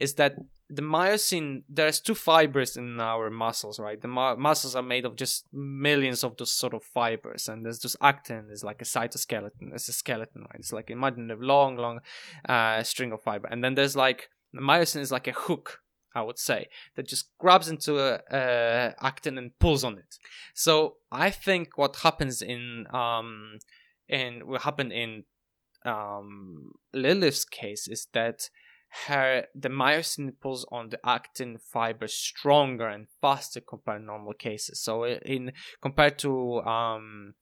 is 0.00 0.14
that 0.14 0.36
the 0.70 0.82
myosin 0.82 1.62
there's 1.68 2.00
two 2.00 2.14
fibers 2.14 2.76
in 2.76 2.98
our 2.98 3.30
muscles, 3.30 3.78
right? 3.78 4.00
The 4.00 4.08
mu- 4.08 4.36
muscles 4.36 4.74
are 4.74 4.82
made 4.82 5.04
of 5.04 5.16
just 5.16 5.46
millions 5.52 6.24
of 6.24 6.36
those 6.36 6.52
sort 6.52 6.74
of 6.74 6.82
fibers, 6.82 7.48
and 7.48 7.64
there's 7.64 7.78
just 7.78 7.96
actin 8.00 8.48
is 8.50 8.64
like 8.64 8.80
a 8.80 8.84
cytoskeleton. 8.84 9.74
It's 9.74 9.88
a 9.88 9.92
skeleton, 9.92 10.42
right? 10.42 10.60
It's 10.60 10.72
like 10.72 10.90
imagine 10.90 11.30
a 11.30 11.36
long, 11.36 11.76
long 11.76 12.00
uh, 12.48 12.82
string 12.82 13.12
of 13.12 13.22
fiber, 13.22 13.48
and 13.50 13.62
then 13.62 13.74
there's 13.74 13.96
like 13.96 14.30
the 14.52 14.60
myosin 14.60 15.00
is 15.00 15.12
like 15.12 15.26
a 15.26 15.32
hook 15.32 15.80
I 16.14 16.22
would 16.22 16.38
say, 16.38 16.68
that 16.94 17.08
just 17.08 17.30
grabs 17.38 17.68
into 17.68 17.98
a 17.98 18.94
actin 19.00 19.38
and 19.38 19.58
pulls 19.58 19.84
on 19.84 19.98
it. 19.98 20.18
So 20.54 20.96
I 21.10 21.30
think 21.30 21.76
what 21.76 21.96
happens 21.96 22.42
in 22.42 22.86
um 22.92 23.58
in 24.08 24.46
what 24.46 24.62
happened 24.62 24.92
in 24.92 25.24
um 25.84 26.72
Lilith's 26.94 27.44
case 27.44 27.88
is 27.88 28.06
that 28.12 28.48
her 29.06 29.46
the 29.54 29.68
myosin 29.68 30.32
pulls 30.40 30.64
on 30.70 30.90
the 30.90 31.00
actin 31.04 31.58
fiber 31.58 32.06
stronger 32.06 32.88
and 32.88 33.06
faster 33.20 33.60
compared 33.60 34.00
to 34.00 34.06
normal 34.06 34.34
cases. 34.34 34.80
So 34.82 35.04
in 35.04 35.52
compared 35.82 36.18
to 36.20 36.60
um 36.62 37.34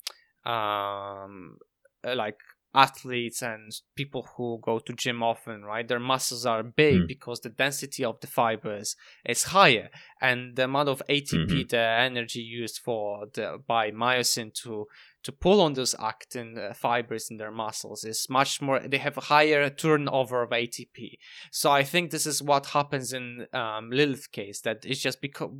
um 0.45 1.59
uh, 2.05 2.16
like 2.16 2.39
athletes 2.75 3.43
and 3.43 3.70
people 3.95 4.27
who 4.37 4.59
go 4.62 4.79
to 4.79 4.93
gym 4.95 5.23
often, 5.23 5.62
right? 5.62 5.87
Their 5.87 6.01
muscles 6.01 6.47
are 6.47 6.62
big 6.62 7.01
Hmm. 7.01 7.07
because 7.07 7.41
the 7.41 7.51
density 7.51 8.05
of 8.05 8.18
the 8.20 8.27
fibers 8.27 8.97
is 9.29 9.45
higher, 9.45 9.91
and 10.20 10.57
the 10.57 10.64
amount 10.64 10.89
of 10.89 11.03
ATP, 11.09 11.64
Mhm. 11.64 11.68
the 11.68 11.79
energy 11.79 12.41
used 12.41 12.79
for 12.79 13.27
the 13.35 13.62
by 13.66 13.91
myosin 13.91 14.53
to 14.62 14.87
to 15.25 15.31
pull 15.31 15.61
on 15.61 15.75
those 15.75 15.95
actin 16.01 16.59
uh, 16.59 16.73
fibers 16.75 17.31
in 17.31 17.37
their 17.37 17.53
muscles 17.53 18.03
is 18.03 18.29
much 18.29 18.61
more. 18.61 18.81
They 18.81 18.99
have 18.99 19.16
a 19.16 19.20
higher 19.20 19.70
turnover 19.70 20.43
of 20.43 20.51
ATP. 20.53 21.16
So 21.53 21.70
I 21.70 21.85
think 21.85 22.11
this 22.11 22.27
is 22.27 22.43
what 22.43 22.66
happens 22.66 23.12
in 23.12 23.47
um, 23.53 23.91
Lilith's 23.93 24.27
case. 24.27 24.61
That 24.62 24.85
it's 24.85 25.01
just 25.01 25.20
because 25.20 25.51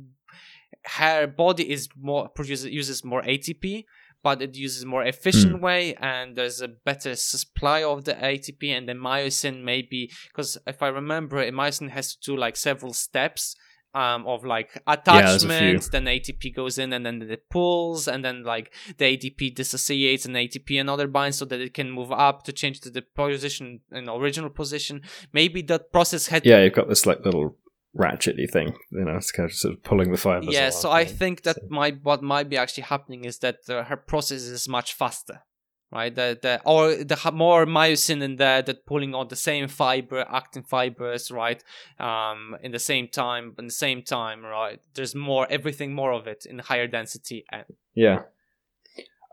her 0.99 1.27
body 1.27 1.71
is 1.71 1.87
more 1.95 2.27
produces 2.29 2.65
uses 2.71 3.03
more 3.05 3.21
ATP, 3.23 3.85
but 4.23 4.41
it 4.41 4.55
uses 4.55 4.85
more 4.85 5.03
efficient 5.03 5.61
way 5.61 5.93
and 5.95 6.35
there's 6.35 6.61
a 6.61 6.67
better 6.67 7.15
supply 7.15 7.83
of 7.83 8.05
the 8.05 8.13
ATP 8.13 8.69
and 8.69 8.87
the 8.87 8.93
myosin 8.93 9.63
maybe 9.63 10.09
because 10.29 10.57
if 10.65 10.81
I 10.81 10.87
remember 10.87 11.39
it, 11.39 11.53
myosin 11.53 11.89
has 11.89 12.15
to 12.15 12.31
do 12.31 12.37
like 12.37 12.55
several 12.55 12.93
steps 12.93 13.55
um, 13.93 14.25
of 14.25 14.43
like 14.43 14.73
there's 14.73 14.81
a 14.87 14.91
attachment, 14.93 15.83
few. 15.83 15.91
then 15.91 16.05
ATP 16.05 16.55
goes 16.55 16.77
in 16.77 16.93
and 16.93 17.05
then 17.05 17.21
it 17.21 17.49
pulls 17.49 18.07
and 18.07 18.25
then 18.25 18.43
like 18.43 18.73
the 18.97 19.05
ATP 19.05 19.53
dissociates 19.53 20.25
and 20.25 20.35
ATP 20.35 20.79
another 20.81 21.07
binds 21.07 21.37
so 21.37 21.45
that 21.45 21.61
it 21.61 21.73
can 21.73 21.91
move 21.91 22.11
up 22.11 22.43
to 22.43 22.51
change 22.51 22.79
to 22.81 22.89
the 22.89 23.01
position 23.01 23.81
in 23.91 24.09
original 24.09 24.49
position. 24.49 25.01
Maybe 25.31 25.61
that 25.63 25.91
process 25.91 26.27
had 26.27 26.45
Yeah, 26.45 26.63
you've 26.63 26.73
got 26.73 26.89
this 26.89 27.05
like 27.05 27.23
little 27.23 27.55
ratchety 27.97 28.49
thing. 28.49 28.73
You 28.91 29.05
know, 29.05 29.15
it's 29.17 29.31
kind 29.31 29.49
of 29.49 29.55
sort 29.55 29.75
of 29.75 29.83
pulling 29.83 30.11
the 30.11 30.17
fibers. 30.17 30.49
yeah 30.53 30.69
so 30.69 30.89
i 30.91 31.05
think 31.05 31.43
that 31.43 31.55
so- 31.55 31.67
might 31.69 32.03
what 32.03 32.21
might 32.23 32.49
be 32.49 32.57
actually 32.57 32.83
happening 32.83 33.25
is 33.25 33.39
that 33.39 33.57
uh, 33.69 33.83
her 33.83 33.97
process 33.97 34.41
is 34.43 34.67
much 34.67 34.93
faster 34.93 35.43
right 35.91 36.15
the, 36.15 36.37
the 36.41 36.59
or 36.65 36.95
the 36.95 37.31
more 37.33 37.65
myosin 37.67 38.21
in 38.23 38.35
there 38.37 38.61
that 38.63 38.85
pulling 38.85 39.13
on 39.13 39.27
the 39.27 39.35
same 39.35 39.67
fiber 39.67 40.25
actin 40.29 40.63
fibers 40.63 41.29
right 41.29 41.63
um 41.99 42.57
in 42.63 42.71
the 42.71 42.79
same 42.79 43.07
time 43.07 43.53
in 43.59 43.65
the 43.67 43.71
same 43.71 44.01
time 44.01 44.43
right 44.43 44.79
there's 44.95 45.13
more 45.13 45.45
everything 45.51 45.93
more 45.93 46.11
of 46.11 46.25
it 46.25 46.45
in 46.49 46.59
higher 46.59 46.87
density 46.87 47.45
and 47.51 47.65
Yeah, 47.93 48.23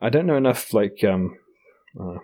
I 0.03 0.11
don't 0.11 0.27
know 0.27 0.37
enough 0.37 0.75
like 0.75 1.03
um 1.03 1.39
uh, 1.99 2.19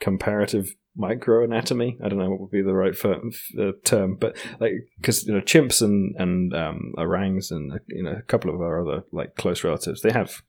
comparative 0.00 0.74
microanatomy. 0.98 1.96
I 2.02 2.08
don't 2.08 2.18
know 2.18 2.30
what 2.30 2.40
would 2.40 2.50
be 2.50 2.62
the 2.62 2.74
right 2.74 2.96
for, 2.96 3.14
uh, 3.14 3.72
term, 3.84 4.16
but 4.16 4.36
like 4.60 4.72
because 4.96 5.26
you 5.26 5.34
know 5.34 5.40
chimps 5.40 5.80
and 5.82 6.14
and 6.18 6.54
um, 6.54 6.92
orangs 6.98 7.50
and 7.50 7.78
you 7.86 8.02
know 8.02 8.12
a 8.12 8.22
couple 8.22 8.54
of 8.54 8.60
our 8.60 8.82
other 8.82 9.04
like 9.12 9.36
close 9.36 9.64
relatives, 9.64 10.02
they 10.02 10.12
have 10.12 10.42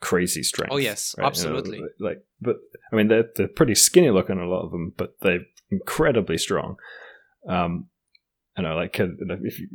crazy 0.00 0.42
strength. 0.42 0.72
Oh 0.72 0.76
yes, 0.76 1.14
right? 1.16 1.26
absolutely. 1.26 1.78
You 1.78 1.90
know, 1.98 2.08
like, 2.08 2.18
but 2.40 2.56
I 2.92 2.96
mean, 2.96 3.08
they're 3.08 3.30
they're 3.36 3.48
pretty 3.48 3.74
skinny 3.74 4.10
looking, 4.10 4.38
a 4.38 4.46
lot 4.46 4.64
of 4.64 4.70
them, 4.70 4.92
but 4.96 5.14
they're 5.20 5.40
incredibly 5.70 6.38
strong. 6.38 6.76
Um, 7.48 7.88
I 8.56 8.62
know, 8.62 8.76
like 8.76 9.00
uh, 9.00 9.06
if 9.42 9.58
you, 9.58 9.68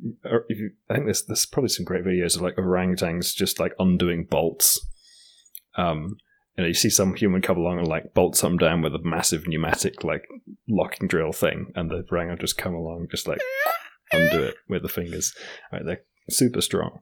if 0.47 0.57
you, 0.57 0.71
I 0.89 0.93
think 0.93 1.05
there's 1.05 1.25
there's 1.25 1.45
probably 1.45 1.69
some 1.69 1.85
great 1.85 2.05
videos 2.05 2.35
of 2.35 2.41
like 2.41 2.55
orangutans 2.55 3.33
just 3.35 3.59
like 3.59 3.73
undoing 3.79 4.25
bolts. 4.29 4.79
Um, 5.77 6.17
you 6.59 6.63
know, 6.63 6.67
you 6.67 6.73
see 6.73 6.89
some 6.89 7.15
human 7.15 7.41
come 7.41 7.57
along 7.57 7.79
and 7.79 7.87
like 7.87 8.13
bolt 8.13 8.35
some 8.35 8.57
down 8.57 8.81
with 8.81 8.93
a 8.93 8.99
massive 9.01 9.47
pneumatic 9.47 10.03
like 10.03 10.27
locking 10.67 11.07
drill 11.07 11.31
thing, 11.31 11.71
and 11.73 11.89
the 11.89 12.03
orangutan 12.11 12.37
just 12.37 12.57
come 12.57 12.73
along, 12.73 13.07
just 13.09 13.29
like 13.29 13.39
undo 14.11 14.43
it 14.43 14.55
with 14.67 14.81
the 14.81 14.89
fingers. 14.89 15.33
Right, 15.71 15.83
they're 15.85 16.01
super 16.29 16.59
strong. 16.59 16.99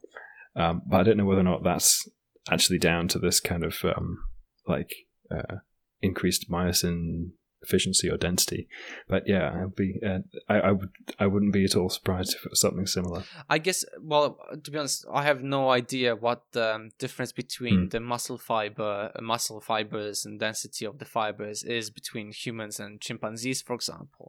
Um, 0.56 0.84
but 0.88 1.00
I 1.00 1.04
don't 1.04 1.18
know 1.18 1.26
whether 1.26 1.42
or 1.42 1.44
not 1.44 1.64
that's 1.64 2.08
actually 2.52 2.78
down 2.78 3.08
to 3.08 3.18
this 3.18 3.40
kind 3.40 3.64
of 3.64 3.84
um, 3.84 4.20
like 4.68 4.92
uh, 5.32 5.56
increased 6.04 6.52
myosin 6.52 7.32
efficiency 7.68 8.10
or 8.10 8.18
density. 8.18 8.68
But 9.08 9.24
yeah, 9.28 9.46
I'd 9.64 9.76
be 9.76 10.00
uh, 10.06 10.20
I, 10.48 10.56
I 10.70 10.72
would 10.72 10.92
I 11.20 11.26
wouldn't 11.28 11.54
be 11.54 11.66
at 11.66 11.76
all 11.76 11.90
surprised 11.90 12.32
if 12.36 12.46
it 12.46 12.52
was 12.52 12.62
something 12.62 12.88
similar. 12.88 13.24
I 13.50 13.58
guess. 13.66 13.80
Well, 14.02 14.38
to 14.64 14.72
be 14.72 14.78
honest, 14.78 15.06
I 15.12 15.24
have 15.24 15.44
no 15.44 15.70
idea 15.82 16.16
what 16.16 16.40
the 16.52 16.76
um, 16.76 16.90
difference 16.98 17.34
between 17.44 17.68
Mm. 17.78 17.92
the 17.92 18.00
muscle 18.00 18.38
fiber, 18.38 19.12
uh, 19.14 19.22
muscle 19.22 19.60
fibers, 19.62 20.26
and 20.26 20.40
density 20.40 20.86
of 20.86 20.96
the 21.00 21.06
fibers 21.18 21.64
is 21.64 21.90
between 22.00 22.32
humans 22.32 22.80
and 22.80 23.02
chimpanzees, 23.02 23.62
for 23.62 23.76
example, 23.76 24.28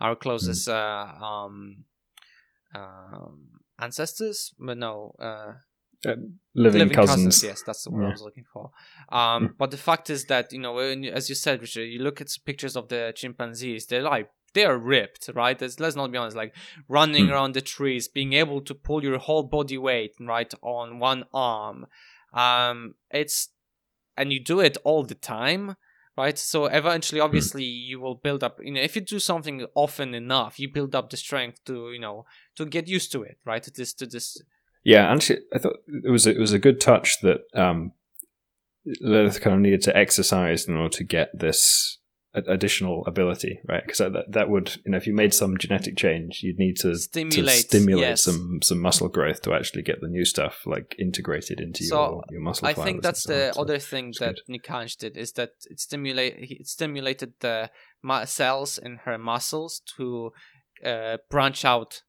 our 0.00 0.16
closest 0.16 0.68
uh, 0.68 1.06
um, 1.30 1.84
um, 2.74 3.60
ancestors. 3.78 4.52
But 4.58 4.78
no, 4.78 5.14
uh, 5.18 5.52
Living, 6.54 6.90
cousins. 6.90 7.42
Yes, 7.42 7.62
that's 7.62 7.84
the 7.84 7.90
word 7.90 8.02
Yeah. 8.02 8.08
I 8.08 8.12
was 8.12 8.22
looking 8.22 8.44
for. 8.52 8.70
Um, 9.10 9.48
Mm. 9.48 9.56
but 9.58 9.70
the 9.70 9.76
fact 9.76 10.10
is 10.10 10.24
that 10.26 10.52
you 10.52 10.58
know, 10.58 10.72
when 10.74 11.04
as 11.04 11.28
you 11.28 11.34
said, 11.34 11.60
Richard, 11.60 11.84
you 11.84 12.00
look 12.02 12.20
at 12.20 12.28
pictures 12.44 12.76
of 12.76 12.88
the 12.88 13.12
chimpanzees. 13.14 13.86
They're 13.86 14.02
like 14.02 14.30
they 14.52 14.64
are 14.64 14.76
ripped, 14.76 15.30
right? 15.34 15.60
Let's, 15.60 15.78
let's 15.78 15.94
not 15.94 16.10
be 16.10 16.18
honest. 16.18 16.36
Like 16.36 16.54
running 16.88 17.26
Mm. 17.26 17.32
around 17.32 17.54
the 17.54 17.60
trees, 17.60 18.08
being 18.08 18.32
able 18.32 18.60
to 18.62 18.74
pull 18.74 19.02
your 19.04 19.18
whole 19.18 19.44
body 19.44 19.78
weight 19.78 20.14
right 20.18 20.52
on 20.62 20.98
one 20.98 21.24
arm. 21.32 21.86
Um, 22.32 22.94
it's 23.10 23.50
and 24.16 24.32
you 24.32 24.40
do 24.42 24.60
it 24.60 24.76
all 24.84 25.04
the 25.04 25.14
time. 25.14 25.76
Right, 26.18 26.36
so 26.36 26.66
eventually, 26.66 27.20
obviously, 27.20 27.64
you 27.64 27.98
will 28.00 28.16
build 28.16 28.42
up. 28.44 28.58
You 28.62 28.72
know, 28.72 28.80
if 28.82 28.94
you 28.94 29.00
do 29.00 29.18
something 29.20 29.64
often 29.74 30.12
enough, 30.14 30.58
you 30.60 30.70
build 30.70 30.94
up 30.94 31.08
the 31.08 31.16
strength 31.16 31.64
to, 31.64 31.92
you 31.92 32.00
know, 32.00 32.26
to 32.56 32.66
get 32.66 32.88
used 32.88 33.10
to 33.12 33.22
it. 33.22 33.38
Right, 33.46 33.62
to 33.62 33.70
this, 33.70 33.94
to 33.94 34.06
this 34.06 34.36
Yeah, 34.82 35.12
actually, 35.12 35.40
I 35.54 35.58
thought 35.58 35.76
it 35.86 36.10
was 36.10 36.26
it 36.26 36.38
was 36.38 36.52
a 36.52 36.58
good 36.58 36.80
touch 36.80 37.20
that 37.20 37.40
um, 37.54 37.92
Lilith 39.00 39.40
kind 39.40 39.54
of 39.54 39.60
needed 39.60 39.82
to 39.82 39.96
exercise 39.96 40.66
in 40.66 40.76
order 40.76 40.96
to 40.96 41.04
get 41.04 41.38
this 41.38 41.98
additional 42.32 43.04
ability, 43.06 43.60
right? 43.66 43.82
Because 43.84 43.98
that 43.98 44.24
that 44.28 44.48
would 44.48 44.76
you 44.84 44.92
know 44.92 44.96
if 44.96 45.06
you 45.06 45.14
made 45.14 45.34
some 45.34 45.58
genetic 45.58 45.96
change, 45.96 46.40
you'd 46.42 46.58
need 46.58 46.76
to 46.78 46.94
Stimulate, 46.96 47.56
to 47.56 47.60
stimulate 47.60 48.02
yes. 48.02 48.22
some 48.22 48.60
some 48.62 48.78
muscle 48.80 49.08
growth 49.08 49.42
to 49.42 49.52
actually 49.52 49.82
get 49.82 50.00
the 50.00 50.08
new 50.08 50.24
stuff 50.24 50.60
like 50.64 50.94
integrated 50.98 51.60
into 51.60 51.84
So, 51.84 51.96
your 51.96 52.24
your 52.30 52.40
muscle. 52.40 52.68
I 52.68 52.74
think 52.74 53.02
that's 53.02 53.24
the 53.24 53.52
So 53.52 53.60
other 53.60 53.78
thing 53.78 54.14
that 54.20 54.36
good. 54.46 54.62
Nikanj 54.62 54.96
did 54.96 55.16
is 55.16 55.32
that 55.32 55.50
it 55.68 55.80
stimulate 55.80 56.36
it 56.38 56.68
stimulated 56.68 57.34
the 57.40 57.70
cells 58.24 58.78
in 58.78 58.96
her 59.04 59.18
muscles 59.18 59.82
to 59.96 60.32
uh, 60.84 61.18
branch 61.28 61.64
out 61.64 62.02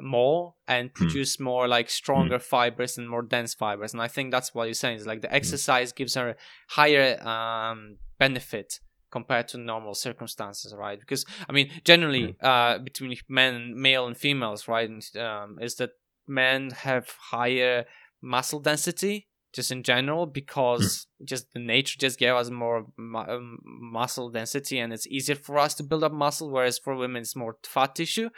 more 0.00 0.54
and 0.68 0.90
Hmm. 0.90 0.94
produce 0.94 1.40
more 1.40 1.66
like 1.68 1.88
stronger 1.90 2.38
fibers 2.38 2.98
and 2.98 3.08
more 3.08 3.22
dense 3.22 3.54
fibers. 3.54 3.92
And 3.92 4.02
I 4.02 4.08
think 4.08 4.30
that's 4.30 4.54
what 4.54 4.64
you're 4.64 4.74
saying 4.74 4.98
is 4.98 5.06
like 5.06 5.18
Hmm. 5.18 5.22
the 5.22 5.34
exercise 5.34 5.92
gives 5.92 6.14
her 6.14 6.36
higher 6.70 7.20
um, 7.26 7.98
benefit 8.18 8.80
compared 9.10 9.48
to 9.48 9.58
normal 9.58 9.94
circumstances, 9.94 10.74
right? 10.74 10.98
Because 11.00 11.24
I 11.48 11.52
mean, 11.52 11.70
generally, 11.84 12.36
Hmm. 12.40 12.46
uh, 12.46 12.78
between 12.78 13.16
men, 13.28 13.80
male 13.80 14.06
and 14.06 14.16
females, 14.16 14.68
right, 14.68 14.88
and, 14.88 15.02
um, 15.16 15.58
is 15.60 15.76
that 15.76 15.90
men 16.26 16.70
have 16.70 17.08
higher 17.30 17.84
muscle 18.20 18.60
density 18.60 19.28
just 19.52 19.70
in 19.70 19.82
general 19.82 20.26
because 20.26 21.06
just 21.24 21.52
the 21.52 21.58
nature 21.60 21.96
just 21.98 22.18
gave 22.18 22.34
us 22.34 22.50
more 22.50 22.86
mu- 22.98 23.18
um, 23.20 23.58
muscle 23.64 24.28
density 24.30 24.78
and 24.78 24.92
it's 24.92 25.06
easier 25.06 25.36
for 25.36 25.56
us 25.58 25.72
to 25.74 25.82
build 25.82 26.02
up 26.04 26.12
muscle 26.12 26.50
whereas 26.50 26.78
for 26.78 26.94
women 26.96 27.22
it's 27.22 27.36
more 27.36 27.56
fat 27.64 27.94
tissue 27.94 28.28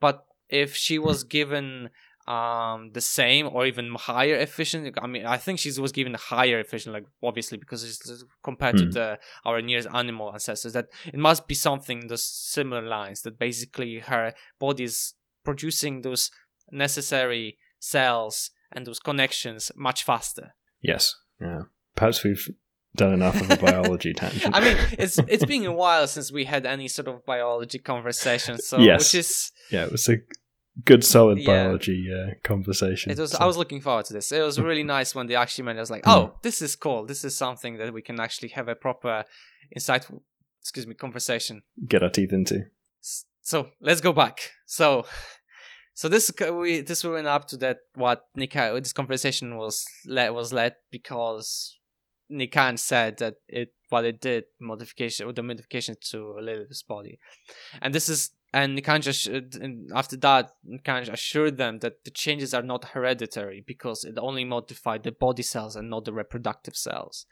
but 0.00 0.24
if 0.52 0.76
she 0.76 0.96
was 1.08 1.24
given 1.24 1.90
um 2.28 2.90
the 2.92 3.00
same 3.00 3.44
or 3.52 3.66
even 3.66 3.86
higher 4.10 4.36
efficient 4.36 4.82
i 5.02 5.08
mean 5.08 5.26
i 5.26 5.36
think 5.44 5.58
she 5.58 5.72
was 5.80 5.90
given 5.90 6.14
higher 6.14 6.60
efficient 6.60 6.92
like 6.96 7.04
obviously 7.20 7.58
because 7.58 7.82
it's 7.82 8.24
compared 8.44 8.76
to 8.76 8.84
Hmm. 8.84 8.90
the 8.98 9.18
our 9.44 9.60
nearest 9.60 9.88
animal 10.02 10.30
ancestors 10.32 10.72
that 10.76 10.86
it 11.12 11.18
must 11.28 11.42
be 11.48 11.56
something 11.68 12.06
the 12.06 12.16
similar 12.56 12.82
lines 12.96 13.22
that 13.22 13.40
basically 13.46 13.98
her 14.10 14.34
body 14.60 14.84
is 14.84 15.14
producing 15.48 16.02
those 16.02 16.30
necessary 16.70 17.58
cells 17.80 18.50
and 18.70 18.86
those 18.86 19.00
connections 19.00 19.70
much 19.76 20.04
faster 20.04 20.54
yes, 20.80 21.14
yeah. 21.40 21.62
Perhaps 21.94 22.24
we've 22.24 22.48
done 22.96 23.12
enough 23.12 23.38
of 23.40 23.50
a 23.50 23.56
biology 23.66 24.12
tangent. 24.14 24.54
I 24.56 24.60
mean, 24.66 24.76
it's 24.98 25.18
it's 25.28 25.44
been 25.44 25.64
a 25.66 25.72
while 25.72 26.06
since 26.06 26.32
we 26.32 26.44
had 26.46 26.64
any 26.66 26.88
sort 26.88 27.06
of 27.08 27.24
biology 27.26 27.78
conversation, 27.78 28.58
so 28.58 28.78
Yes. 28.78 28.98
which 29.00 29.14
is 29.22 29.52
yeah, 29.70 29.84
it 29.84 29.92
was 29.92 30.08
a 30.08 30.16
good 30.84 31.04
solid 31.04 31.38
Yeah. 31.38 31.46
biology 31.46 32.08
uh, 32.12 32.34
conversation. 32.42 33.12
it 33.12 33.18
was. 33.18 33.32
So- 33.32 33.38
I 33.40 33.46
was 33.46 33.56
looking 33.56 33.80
forward 33.80 34.06
to 34.06 34.12
this. 34.14 34.32
It 34.32 34.42
was 34.42 34.58
really 34.60 34.82
nice 34.84 35.14
when 35.14 35.26
they 35.26 35.34
actually 35.36 35.64
made. 35.64 35.76
it. 35.76 35.78
I 35.78 35.80
was 35.80 35.90
like, 35.90 36.04
Mm. 36.04 36.12
oh, 36.16 36.38
this 36.42 36.62
is 36.62 36.76
cool. 36.76 37.04
This 37.06 37.24
is 37.24 37.36
something 37.36 37.76
that 37.78 37.92
we 37.92 38.02
can 38.02 38.18
actually 38.20 38.48
have 38.50 38.68
a 38.68 38.74
proper, 38.74 39.24
insightful, 39.76 40.22
excuse 40.60 40.86
me, 40.86 40.94
conversation. 40.94 41.62
get 41.86 42.02
our 42.02 42.10
teeth 42.10 42.32
into. 42.32 42.66
So 43.42 43.70
let's 43.80 44.00
go 44.00 44.12
back. 44.12 44.38
So, 44.66 45.04
so 45.94 46.08
this 46.08 46.30
we 46.52 46.80
this 46.80 47.04
went 47.04 47.26
up 47.26 47.48
to 47.48 47.56
that 47.58 47.78
what 47.94 48.26
Nika 48.36 48.78
this 48.80 48.92
conversation 48.92 49.56
was 49.56 49.84
led 50.06 50.30
was 50.30 50.52
led 50.52 50.76
because 50.90 51.76
Nikanj 52.30 52.78
said 52.78 53.18
that 53.18 53.34
it 53.48 53.74
what 53.90 54.04
it 54.04 54.20
did 54.20 54.44
modification 54.60 55.26
or 55.26 55.32
the 55.32 55.42
modification 55.42 55.96
to 56.10 56.36
Lilith's 56.40 56.82
body, 56.82 57.18
and 57.82 57.92
this 57.94 58.08
is 58.08 58.30
and 58.52 58.78
Nikanj 58.78 59.02
just 59.02 59.28
uh, 59.28 59.40
after 59.94 60.16
that 60.18 60.50
Nikanj 60.68 61.10
assured 61.10 61.56
them 61.56 61.78
that 61.78 62.04
the 62.04 62.10
changes 62.10 62.52
are 62.52 62.62
not 62.62 62.86
hereditary 62.86 63.64
because 63.66 64.04
it 64.04 64.18
only 64.18 64.44
modified 64.44 65.02
the 65.02 65.12
body 65.12 65.42
cells 65.42 65.76
and 65.76 65.88
not 65.88 66.04
the 66.04 66.12
reproductive 66.12 66.76
cells. 66.76 67.26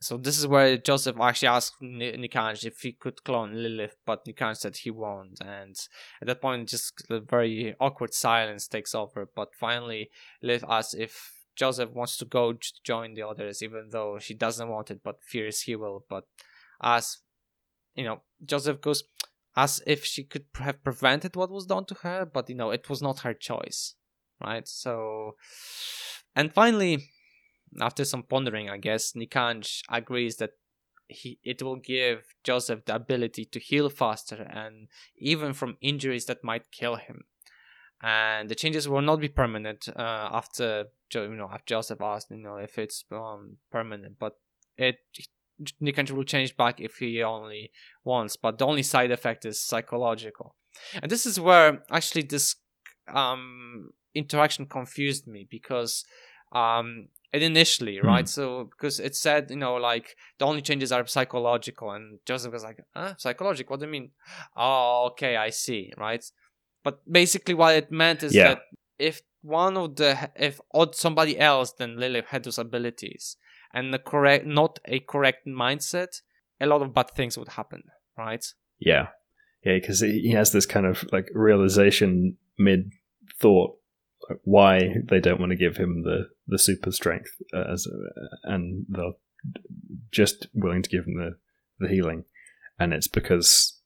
So 0.00 0.16
this 0.16 0.38
is 0.38 0.46
where 0.46 0.76
Joseph 0.76 1.16
actually 1.20 1.48
asked 1.48 1.76
Ni- 1.80 2.12
Nikanj 2.12 2.64
if 2.64 2.80
he 2.80 2.92
could 2.92 3.24
clone 3.24 3.54
Lilith, 3.54 3.96
but 4.04 4.24
Nikanj 4.26 4.56
said 4.56 4.76
he 4.76 4.90
won't. 4.90 5.40
And 5.40 5.76
at 6.20 6.26
that 6.26 6.42
point, 6.42 6.68
just 6.68 7.04
a 7.08 7.20
very 7.20 7.74
awkward 7.80 8.12
silence 8.12 8.66
takes 8.66 8.94
over. 8.94 9.28
But 9.34 9.54
finally, 9.54 10.10
Lilith 10.42 10.64
asks 10.68 10.94
if 10.94 11.32
Joseph 11.56 11.90
wants 11.92 12.16
to 12.18 12.24
go 12.24 12.52
j- 12.54 12.70
join 12.82 13.14
the 13.14 13.22
others, 13.22 13.62
even 13.62 13.88
though 13.92 14.18
she 14.18 14.34
doesn't 14.34 14.68
want 14.68 14.90
it, 14.90 15.00
but 15.02 15.22
fears 15.22 15.62
he 15.62 15.76
will. 15.76 16.04
But 16.08 16.24
as 16.82 17.18
you 17.94 18.04
know, 18.04 18.22
Joseph 18.44 18.80
goes 18.80 19.04
as 19.56 19.80
if 19.86 20.04
she 20.04 20.24
could 20.24 20.46
have 20.56 20.82
prevented 20.82 21.36
what 21.36 21.50
was 21.50 21.66
done 21.66 21.84
to 21.86 21.94
her, 22.02 22.24
but 22.24 22.48
you 22.48 22.54
know, 22.54 22.70
it 22.70 22.88
was 22.88 23.00
not 23.00 23.20
her 23.20 23.34
choice, 23.34 23.94
right? 24.42 24.66
So, 24.66 25.36
and 26.34 26.52
finally, 26.52 27.10
after 27.80 28.04
some 28.04 28.22
pondering, 28.24 28.68
I 28.68 28.78
guess 28.78 29.12
Nikanj 29.12 29.82
agrees 29.88 30.36
that 30.36 30.50
he 31.06 31.38
it 31.44 31.62
will 31.62 31.76
give 31.76 32.34
Joseph 32.42 32.86
the 32.86 32.94
ability 32.94 33.44
to 33.44 33.58
heal 33.60 33.90
faster 33.90 34.42
and 34.50 34.88
even 35.16 35.52
from 35.52 35.76
injuries 35.80 36.24
that 36.26 36.42
might 36.42 36.70
kill 36.70 36.96
him. 36.96 37.24
And 38.02 38.48
the 38.48 38.54
changes 38.54 38.88
will 38.88 39.02
not 39.02 39.20
be 39.20 39.28
permanent 39.28 39.88
uh, 39.88 40.28
after 40.32 40.86
you 41.12 41.28
know 41.28 41.48
after 41.52 41.74
Joseph 41.74 42.00
asked 42.00 42.30
you 42.30 42.38
know 42.38 42.56
if 42.56 42.78
it's 42.78 43.04
um, 43.12 43.58
permanent, 43.70 44.18
but 44.18 44.38
it 44.76 44.96
Nikanj 45.82 46.10
will 46.10 46.24
change 46.24 46.56
back 46.56 46.80
if 46.80 46.96
he 46.96 47.22
only 47.22 47.70
wants. 48.04 48.36
But 48.36 48.58
the 48.58 48.66
only 48.66 48.82
side 48.82 49.10
effect 49.10 49.44
is 49.44 49.62
psychological, 49.62 50.56
and 51.02 51.10
this 51.10 51.26
is 51.26 51.38
where 51.38 51.82
actually 51.90 52.22
this 52.22 52.56
um, 53.08 53.90
interaction 54.14 54.66
confused 54.66 55.26
me 55.26 55.46
because 55.50 56.04
um, 56.52 57.08
it 57.32 57.42
initially 57.42 57.98
Hmm. 57.98 58.06
right 58.06 58.28
so 58.28 58.64
because 58.64 59.00
it 59.00 59.14
said 59.16 59.50
you 59.50 59.56
know 59.56 59.74
like 59.74 60.14
the 60.38 60.44
only 60.46 60.62
changes 60.62 60.92
are 60.92 61.04
psychological 61.06 61.90
and 61.90 62.20
joseph 62.24 62.52
was 62.52 62.62
like 62.62 62.78
huh 62.94 63.14
psychological 63.18 63.72
what 63.74 63.80
do 63.80 63.86
you 63.86 63.92
mean 63.92 64.10
oh 64.56 65.08
okay 65.10 65.36
i 65.36 65.50
see 65.50 65.92
right 65.98 66.24
but 66.84 67.00
basically 67.10 67.52
what 67.54 67.74
it 67.74 67.90
meant 67.90 68.22
is 68.22 68.34
Yeah. 68.34 68.44
that 68.44 68.60
if 68.98 69.22
one 69.42 69.76
of 69.76 69.96
the 69.96 70.30
if 70.36 70.60
odd 70.72 70.94
somebody 70.94 71.38
else 71.38 71.72
than 71.72 71.98
lilith 71.98 72.26
had 72.26 72.44
those 72.44 72.58
abilities 72.58 73.36
and 73.74 73.92
the 73.92 73.98
correct 73.98 74.46
not 74.46 74.78
a 74.86 75.00
correct 75.00 75.46
mindset 75.46 76.20
a 76.60 76.66
lot 76.66 76.80
of 76.80 76.94
bad 76.94 77.10
things 77.10 77.36
would 77.36 77.48
happen 77.48 77.82
right 78.16 78.44
Yeah, 78.78 79.08
yeah, 79.64 79.78
because 79.80 80.00
he 80.00 80.30
has 80.32 80.52
this 80.52 80.66
kind 80.66 80.86
of 80.86 81.04
like 81.12 81.28
realization 81.34 82.36
mid 82.58 82.92
thought 83.40 83.76
like, 84.28 84.38
why 84.44 84.94
they 85.08 85.20
don't 85.20 85.40
want 85.40 85.50
to 85.50 85.56
give 85.56 85.76
him 85.76 86.02
the 86.02 86.28
the 86.46 86.58
super 86.58 86.92
strength 86.92 87.30
uh, 87.54 87.72
as 87.72 87.86
and 88.44 88.86
they're 88.88 89.12
just 90.10 90.48
willing 90.54 90.82
to 90.82 90.90
give 90.90 91.04
him 91.06 91.16
the 91.16 91.36
the 91.78 91.88
healing, 91.92 92.24
and 92.78 92.92
it's 92.92 93.08
because 93.08 93.80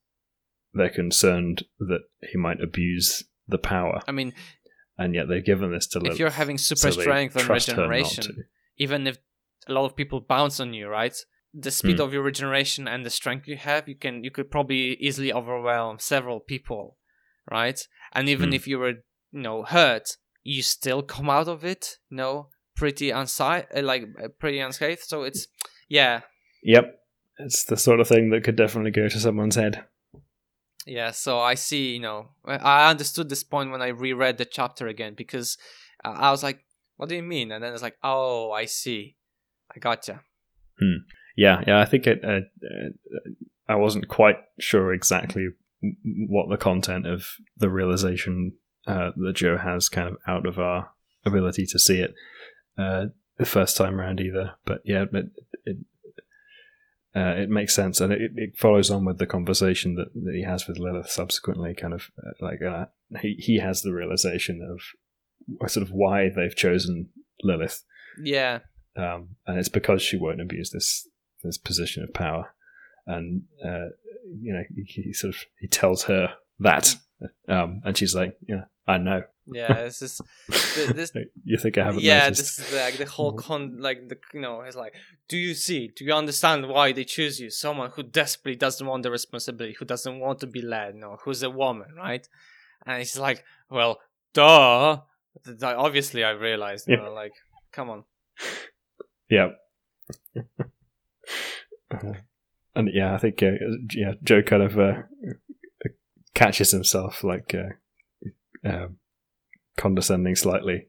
they're 0.74 0.90
concerned 0.90 1.64
that 1.78 2.02
he 2.30 2.38
might 2.38 2.60
abuse 2.60 3.24
the 3.46 3.58
power. 3.58 4.00
I 4.06 4.12
mean, 4.12 4.34
and 4.98 5.14
yet 5.14 5.28
they've 5.28 5.44
given 5.44 5.72
this 5.72 5.86
to. 5.88 5.98
if 5.98 6.02
Lilith, 6.04 6.18
you're 6.18 6.30
having 6.30 6.58
super 6.58 6.92
so 6.92 7.00
strength 7.00 7.36
and 7.36 7.44
trust 7.44 7.70
her 7.70 7.76
not 7.76 7.88
regeneration, 7.88 8.44
even 8.76 9.06
if 9.06 9.18
a 9.68 9.72
lot 9.72 9.84
of 9.84 9.96
people 9.96 10.20
bounce 10.20 10.60
on 10.60 10.74
you, 10.74 10.88
right? 10.88 11.14
The 11.54 11.70
speed 11.70 11.96
Hmm. 11.96 12.02
of 12.02 12.12
your 12.12 12.22
regeneration 12.22 12.86
and 12.88 13.04
the 13.04 13.10
strength 13.10 13.48
you 13.48 13.56
have, 13.56 13.88
you 13.88 13.94
can 13.94 14.24
you 14.24 14.30
could 14.30 14.50
probably 14.50 14.94
easily 14.94 15.32
overwhelm 15.32 15.98
several 15.98 16.40
people, 16.40 16.96
right? 17.50 17.80
And 18.12 18.28
even 18.28 18.50
Hmm. 18.50 18.54
if 18.54 18.66
you 18.66 18.78
were, 18.78 18.88
you 19.32 19.40
know, 19.40 19.62
hurt, 19.64 20.16
you 20.44 20.62
still 20.62 21.02
come 21.02 21.30
out 21.30 21.48
of 21.48 21.64
it, 21.64 21.98
you 22.10 22.16
know, 22.16 22.48
pretty 22.76 23.10
unscathed, 23.10 23.68
like 23.82 24.04
uh, 24.22 24.28
pretty 24.38 24.58
unscathed. 24.60 25.02
So 25.02 25.22
it's, 25.24 25.48
yeah, 25.88 26.22
Yep, 26.62 27.00
it's 27.38 27.64
the 27.64 27.76
sort 27.76 28.00
of 28.00 28.08
thing 28.08 28.30
that 28.30 28.44
could 28.44 28.56
definitely 28.56 28.90
go 28.90 29.08
to 29.08 29.20
someone's 29.20 29.56
head. 29.56 29.84
Yeah, 30.86 31.10
so 31.10 31.38
I 31.38 31.54
see, 31.54 31.92
you 31.94 32.00
know, 32.00 32.28
I 32.44 32.56
I 32.56 32.90
understood 32.90 33.28
this 33.28 33.44
point 33.44 33.70
when 33.70 33.82
I 33.82 33.88
reread 33.88 34.38
the 34.38 34.44
chapter 34.46 34.86
again 34.86 35.14
because 35.14 35.58
uh, 36.04 36.14
I 36.16 36.30
was 36.30 36.42
like, 36.42 36.64
what 36.96 37.08
do 37.08 37.14
you 37.16 37.22
mean? 37.22 37.52
And 37.52 37.62
then 37.62 37.72
it's 37.74 37.82
like, 37.82 37.98
oh, 38.02 38.52
I 38.52 38.64
see. 38.64 39.16
Gotcha. 39.78 40.20
Yeah, 41.36 41.62
yeah. 41.66 41.80
I 41.80 41.84
think 41.84 42.06
it. 42.06 42.24
Uh, 42.24 42.40
uh, 42.64 42.90
I 43.68 43.76
wasn't 43.76 44.08
quite 44.08 44.38
sure 44.58 44.92
exactly 44.92 45.48
what 46.04 46.48
the 46.48 46.56
content 46.56 47.06
of 47.06 47.26
the 47.56 47.68
realization 47.68 48.54
uh, 48.86 49.10
that 49.16 49.34
Joe 49.34 49.58
has, 49.58 49.88
kind 49.88 50.08
of 50.08 50.16
out 50.26 50.46
of 50.46 50.58
our 50.58 50.90
ability 51.24 51.66
to 51.66 51.78
see 51.78 52.00
it 52.00 52.14
uh, 52.78 53.06
the 53.36 53.44
first 53.44 53.76
time 53.76 54.00
around 54.00 54.20
either. 54.20 54.54
But 54.64 54.80
yeah, 54.84 55.04
it 55.12 55.26
it, 55.64 55.76
uh, 57.14 57.34
it 57.36 57.50
makes 57.50 57.74
sense, 57.74 58.00
and 58.00 58.12
it, 58.12 58.32
it 58.36 58.56
follows 58.56 58.90
on 58.90 59.04
with 59.04 59.18
the 59.18 59.26
conversation 59.26 59.94
that, 59.96 60.12
that 60.14 60.34
he 60.34 60.42
has 60.42 60.66
with 60.66 60.78
Lilith 60.78 61.10
subsequently. 61.10 61.74
Kind 61.74 61.94
of 61.94 62.10
uh, 62.18 62.32
like 62.40 62.62
uh, 62.62 62.86
he 63.20 63.36
he 63.38 63.58
has 63.58 63.82
the 63.82 63.92
realization 63.92 64.60
of 64.62 65.70
sort 65.70 65.86
of 65.86 65.92
why 65.92 66.28
they've 66.34 66.56
chosen 66.56 67.10
Lilith 67.42 67.84
Yeah, 68.22 68.60
um, 68.96 69.36
and 69.46 69.58
it's 69.58 69.68
because 69.68 70.02
she 70.02 70.16
won't 70.16 70.40
abuse 70.40 70.70
this 70.70 71.08
this 71.42 71.58
position 71.58 72.02
of 72.02 72.12
power. 72.12 72.54
And 73.06 73.42
uh, 73.64 73.88
you 74.40 74.52
know, 74.52 74.62
he, 74.74 75.02
he 75.02 75.12
sort 75.12 75.34
of 75.34 75.40
he 75.60 75.66
tells 75.66 76.04
her 76.04 76.34
that, 76.60 76.94
um, 77.48 77.80
and 77.84 77.96
she's 77.96 78.14
like, 78.14 78.36
"Yeah, 78.46 78.64
I 78.86 78.98
know. 78.98 79.22
yeah. 79.46 79.84
This 79.84 80.02
is 80.02 80.20
this. 80.94 81.12
You 81.44 81.56
think 81.56 81.78
I 81.78 81.84
haven't 81.84 82.02
Yeah, 82.02 82.20
noticed?" 82.24 82.58
this 82.58 82.58
is 82.68 82.74
like 82.74 82.98
the 82.98 83.06
whole 83.06 83.32
con. 83.32 83.78
Like 83.80 84.08
the 84.08 84.18
you 84.34 84.40
know, 84.40 84.60
it's 84.60 84.76
like, 84.76 84.94
do 85.28 85.38
you 85.38 85.54
see? 85.54 85.88
Do 85.94 86.04
you 86.04 86.12
understand 86.12 86.68
why 86.68 86.92
they 86.92 87.04
choose 87.04 87.40
you? 87.40 87.50
Someone 87.50 87.90
who 87.90 88.02
desperately 88.02 88.56
doesn't 88.56 88.86
want 88.86 89.02
the 89.04 89.10
responsibility, 89.10 89.74
who 89.78 89.84
doesn't 89.86 90.18
want 90.20 90.40
to 90.40 90.46
be 90.46 90.60
led. 90.60 90.94
You 90.94 91.00
know, 91.00 91.16
who's 91.24 91.42
a 91.42 91.50
woman, 91.50 91.88
right? 91.96 92.26
And 92.84 93.00
it's 93.00 93.18
like, 93.18 93.42
well, 93.70 94.00
duh. 94.34 94.98
Obviously, 95.62 96.24
I 96.24 96.30
realized. 96.30 96.88
You 96.88 96.96
Yeah. 96.96 97.04
know, 97.04 97.12
like, 97.14 97.32
come 97.72 97.88
on. 97.90 98.04
Yeah. 99.28 99.48
Uh, 101.90 102.12
and 102.74 102.90
yeah, 102.92 103.14
I 103.14 103.18
think 103.18 103.42
uh, 103.42 103.52
yeah, 103.94 104.12
Joe 104.22 104.42
kind 104.42 104.62
of 104.62 104.78
uh, 104.78 105.02
catches 106.34 106.70
himself 106.70 107.24
like 107.24 107.54
uh, 107.54 108.68
um, 108.68 108.98
condescending 109.78 110.36
slightly 110.36 110.88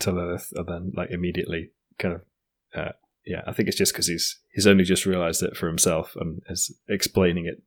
to 0.00 0.10
Lilith, 0.10 0.52
and 0.56 0.66
then 0.66 0.92
like 0.96 1.10
immediately 1.10 1.72
kind 1.98 2.14
of 2.14 2.22
uh, 2.74 2.92
yeah. 3.26 3.42
I 3.46 3.52
think 3.52 3.68
it's 3.68 3.76
just 3.76 3.92
because 3.92 4.08
he's 4.08 4.40
he's 4.52 4.66
only 4.66 4.84
just 4.84 5.04
realised 5.04 5.42
it 5.42 5.56
for 5.56 5.68
himself 5.68 6.16
and 6.16 6.40
is 6.48 6.74
explaining 6.88 7.46
it 7.46 7.62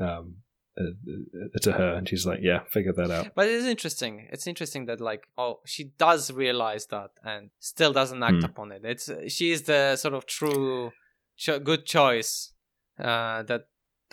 um, 0.00 0.36
uh, 0.78 1.58
to 1.60 1.72
her, 1.72 1.94
and 1.94 2.08
she's 2.08 2.24
like, 2.26 2.40
"Yeah, 2.42 2.60
figured 2.70 2.96
that 2.96 3.10
out." 3.10 3.28
But 3.34 3.46
it 3.48 3.54
is 3.54 3.66
interesting. 3.66 4.28
It's 4.32 4.46
interesting 4.46 4.86
that 4.86 5.00
like 5.00 5.24
oh 5.36 5.60
she 5.66 5.92
does 5.98 6.30
realize 6.32 6.86
that 6.86 7.10
and 7.24 7.50
still 7.58 7.92
doesn't 7.92 8.22
act 8.22 8.36
Hmm. 8.38 8.44
upon 8.44 8.72
it. 8.72 8.82
It's 8.84 9.10
she 9.28 9.50
is 9.52 9.62
the 9.62 9.96
sort 9.96 10.14
of 10.14 10.24
true 10.26 10.92
cho- 11.36 11.58
good 11.60 11.84
choice 11.86 12.52
uh, 12.98 13.42
that 13.44 13.66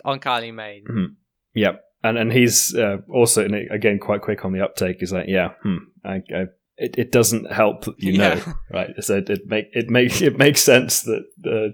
Oankali 0.04 0.52
made. 0.52 0.84
Yeah, 1.54 1.76
and 2.04 2.18
and 2.18 2.32
he's 2.32 2.74
uh, 2.74 2.98
also 3.08 3.44
again 3.70 3.98
quite 3.98 4.22
quick 4.22 4.44
on 4.44 4.52
the 4.52 4.62
uptake. 4.62 4.96
He's 5.00 5.12
like, 5.12 5.26
"Yeah, 5.28 5.50
hmm, 5.62 5.76
I, 6.04 6.16
I, 6.34 6.44
it 6.76 6.94
it 6.98 7.12
doesn't 7.12 7.50
help, 7.52 7.86
you 7.98 8.18
know." 8.18 8.34
Yeah. 8.34 8.52
right? 8.72 8.90
So 9.00 9.16
it, 9.16 9.30
it 9.30 9.46
make 9.46 9.66
it 9.72 9.90
makes 9.90 10.20
it 10.20 10.36
makes 10.38 10.62
sense 10.62 11.02
that 11.02 11.24
uh, 11.46 11.72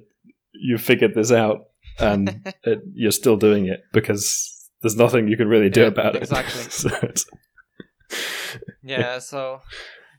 you 0.53 0.79
figured 0.79 1.15
this 1.15 1.31
out 1.33 1.59
and 1.99 2.53
it, 2.65 2.81
you're 2.95 3.11
still 3.13 3.37
doing 3.37 3.67
it 3.67 3.81
because 3.93 4.53
there's 4.87 4.97
nothing 5.05 5.27
you 5.29 5.37
can 5.37 5.49
really 5.49 5.69
do 5.71 5.83
Yeah, 5.83 5.87
about 5.95 6.15
it. 6.17 6.23
exactly. 6.23 6.63
Yeah 8.83 9.19
so 9.19 9.61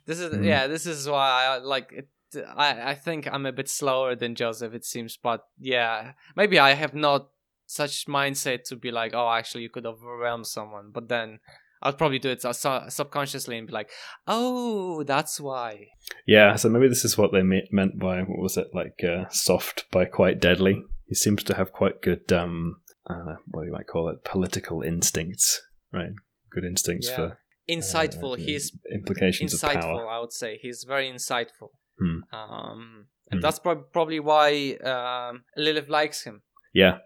this 0.06 0.20
is 0.20 0.34
Mm. 0.36 0.46
yeah 0.46 0.68
this 0.68 0.86
is 0.86 1.08
why 1.08 1.46
i 1.46 1.58
like 1.58 1.92
it 1.92 2.08
I, 2.56 2.92
I 2.92 2.96
think 2.96 3.28
i'm 3.32 3.46
a 3.46 3.52
bit 3.54 3.70
slower 3.70 4.16
than 4.16 4.36
joseph 4.36 4.74
it 4.74 4.86
seems 4.86 5.18
but 5.22 5.42
yeah 5.60 6.14
maybe 6.36 6.60
i 6.60 6.74
have 6.74 6.94
not 6.94 7.30
such 7.66 8.06
mindset 8.08 8.64
to 8.66 8.76
be 8.76 8.92
like 8.92 9.14
oh 9.14 9.30
actually 9.32 9.64
you 9.64 9.70
could 9.70 9.86
overwhelm 9.86 10.44
someone 10.44 10.92
but 10.94 11.08
then 11.10 11.40
i'll 11.82 11.94
probably 11.94 12.20
do 12.20 12.30
it 12.30 12.42
su- 12.42 12.90
subconsciously 12.90 13.58
and 13.58 13.68
be 13.68 13.74
like 13.74 13.90
oh 14.28 15.04
that's 15.04 15.40
why 15.40 15.88
yeah, 16.26 16.56
so 16.56 16.70
maybe 16.70 16.88
this 16.90 17.04
is 17.06 17.18
what 17.18 17.32
they 17.34 17.44
me- 17.44 17.68
meant 17.72 18.00
by 18.00 18.20
what 18.22 18.40
was 18.40 18.56
it 18.58 18.68
like 18.74 19.02
uh, 19.04 19.26
soft 19.30 19.86
by 19.92 20.06
quite 20.06 20.40
deadly. 20.40 20.84
He 21.08 21.16
seems 21.16 21.44
to 21.44 21.54
have 21.56 21.72
quite 21.74 22.02
good 22.02 22.32
um, 22.32 22.78
uh, 23.10 23.36
what 23.52 23.62
do 23.62 23.68
you 23.68 23.74
might 23.74 23.88
call 23.88 24.10
it, 24.10 24.24
political 24.24 24.82
instincts, 24.82 25.62
right? 25.94 26.12
Good 26.52 26.66
instincts 26.66 27.08
Yeah. 27.10 27.16
for 27.16 27.40
insightful 27.70 28.34
uh, 28.34 28.36
he's 28.38 28.72
implications 28.94 29.54
of 29.54 29.60
insightful 29.60 29.82
power. 29.82 30.08
i 30.08 30.20
would 30.22 30.32
say 30.32 30.58
he's 30.62 30.86
very 30.88 31.12
insightful 31.12 31.72
Hmm. 32.00 32.20
um 32.32 33.08
and 33.30 33.40
Hmm. 33.40 33.42
that's 33.42 33.60
prob- 33.60 33.92
probably 33.92 34.22
why 34.22 34.76
um 34.94 35.44
lilith 35.58 35.90
likes 35.90 36.24
him 36.24 36.44
Yeah, 36.74 37.00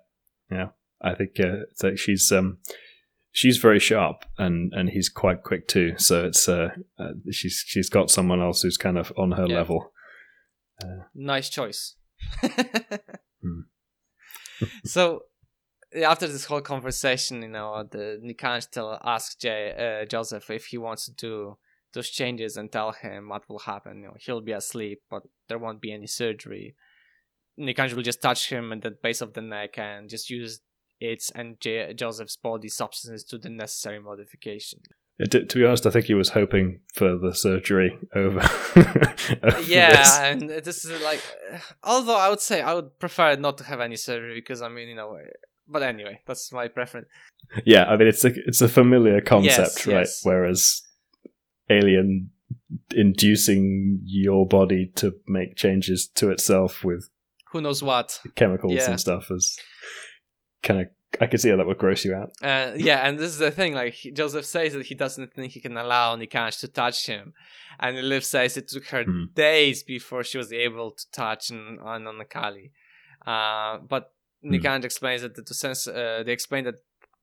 yeah. 0.51 0.67
I 1.01 1.15
think 1.15 1.31
uh, 1.39 1.63
it's 1.71 1.81
like 1.81 1.97
she's 1.97 2.31
um, 2.31 2.59
she's 3.31 3.57
very 3.57 3.79
sharp, 3.79 4.17
and 4.37 4.71
and 4.77 4.89
he's 4.89 5.09
quite 5.09 5.41
quick 5.41 5.67
too. 5.67 5.93
So 5.97 6.25
it's 6.25 6.47
uh, 6.47 6.69
uh 6.99 7.13
she's 7.31 7.63
she's 7.65 7.89
got 7.89 8.11
someone 8.11 8.39
else 8.39 8.61
who's 8.61 8.77
kind 8.77 8.99
of 8.99 9.11
on 9.17 9.31
her 9.31 9.47
Yeah. 9.47 9.55
level. 9.55 9.91
nice 11.15 11.49
choice. 11.49 11.95
Hmm. 13.41 13.61
so 14.85 15.23
after 15.95 16.27
this 16.27 16.45
whole 16.45 16.61
conversation, 16.61 17.41
you 17.41 17.49
know, 17.49 17.83
the 17.89 18.19
Nikanj 18.23 18.63
still 18.63 18.97
asks 19.03 19.35
Jay, 19.35 20.01
uh, 20.01 20.05
Joseph 20.05 20.49
if 20.49 20.67
he 20.67 20.77
wants 20.77 21.05
to 21.05 21.13
do 21.13 21.57
those 21.93 22.09
changes 22.09 22.57
and 22.57 22.71
tell 22.71 22.91
him 22.91 23.29
what 23.29 23.47
will 23.49 23.59
happen. 23.59 24.01
You 24.01 24.07
know, 24.07 24.15
he'll 24.19 24.41
be 24.41 24.53
asleep, 24.53 25.01
but 25.09 25.23
there 25.49 25.59
won't 25.59 25.81
be 25.81 25.91
any 25.91 26.07
surgery. 26.07 26.75
Nikanj 27.59 27.93
will 27.93 28.03
just 28.03 28.21
touch 28.21 28.49
him 28.49 28.71
at 28.71 28.81
the 28.81 28.91
base 28.91 29.21
of 29.21 29.33
the 29.33 29.41
neck 29.41 29.77
and 29.77 30.09
just 30.09 30.29
use 30.29 30.61
its 30.99 31.31
and 31.31 31.59
J- 31.59 31.93
Joseph's 31.93 32.37
body 32.37 32.69
substances 32.69 33.23
to 33.25 33.37
the 33.37 33.49
necessary 33.49 33.99
modification. 33.99 34.79
To, 35.29 35.45
to 35.45 35.59
be 35.59 35.65
honest, 35.65 35.85
I 35.85 35.91
think 35.91 36.05
he 36.05 36.13
was 36.13 36.29
hoping 36.29 36.79
for 36.93 37.17
the 37.17 37.35
surgery 37.35 37.95
over. 38.15 38.39
over 39.43 39.61
yeah, 39.61 39.91
this. 39.91 40.17
and 40.17 40.49
this 40.49 40.85
is 40.85 41.01
like, 41.03 41.21
although 41.83 42.17
I 42.17 42.29
would 42.29 42.39
say 42.39 42.61
I 42.61 42.73
would 42.73 42.97
prefer 42.97 43.35
not 43.35 43.57
to 43.59 43.63
have 43.65 43.81
any 43.81 43.97
surgery 43.97 44.35
because 44.35 44.61
I 44.61 44.69
mean, 44.69 44.87
you 44.87 44.95
know, 44.95 45.17
but 45.71 45.83
anyway, 45.83 46.19
that's 46.25 46.51
my 46.51 46.67
preference. 46.67 47.07
yeah. 47.65 47.85
I 47.85 47.97
mean, 47.97 48.07
it's 48.07 48.23
a 48.25 48.31
it's 48.47 48.61
a 48.61 48.67
familiar 48.69 49.15
Yes, 49.15 49.27
concept, 49.27 49.85
right? 49.87 49.93
yes. 49.99 50.19
Whereas 50.23 50.81
alien 51.69 52.31
inducing 52.95 54.01
your 54.05 54.45
body 54.47 54.91
to 54.95 55.13
make 55.27 55.55
changes 55.55 56.07
to 56.15 56.29
itself 56.31 56.83
with 56.83 57.09
Who 57.51 57.61
knows 57.61 57.81
what? 57.83 58.19
chemicals 58.35 58.73
Yeah. 58.73 58.91
and 58.91 58.99
stuff 58.99 59.31
is 59.31 59.57
kind 60.63 60.81
of. 60.81 60.87
I 61.19 61.27
could 61.27 61.41
see 61.41 61.49
how 61.49 61.57
that 61.57 61.67
would 61.67 61.77
gross 61.77 62.05
you 62.05 62.15
out. 62.15 62.31
Uh, 62.41 62.71
yeah, 62.77 63.05
and 63.05 63.19
this 63.19 63.31
is 63.31 63.37
the 63.37 63.51
thing. 63.51 63.73
Like 63.73 63.95
Joseph 64.13 64.45
says 64.45 64.71
that 64.73 64.85
he 64.85 64.95
doesn't 64.95 65.33
think 65.33 65.51
he 65.51 65.59
can 65.59 65.75
allow 65.75 66.15
Nikanj 66.15 66.61
to 66.61 66.69
touch 66.69 67.05
him, 67.05 67.33
and 67.81 68.01
Liv 68.07 68.23
says 68.23 68.55
it 68.55 68.69
took 68.69 68.85
her 68.87 69.03
Hmm. 69.03 69.25
days 69.35 69.83
before 69.83 70.23
she 70.23 70.37
was 70.37 70.53
able 70.53 70.91
to 70.91 71.11
touch 71.11 71.51
on 71.51 71.79
an 71.83 72.05
Oankali. 72.05 72.71
Uh, 73.27 73.79
but 73.79 74.13
Hmm. 74.43 74.53
Nikanj 74.53 74.83
explains 74.83 75.21
that 75.21 75.45
the 75.45 75.53
sense 75.53 75.87
uh, 75.87 76.23
they 76.25 76.31
explain 76.31 76.63
that 76.65 76.75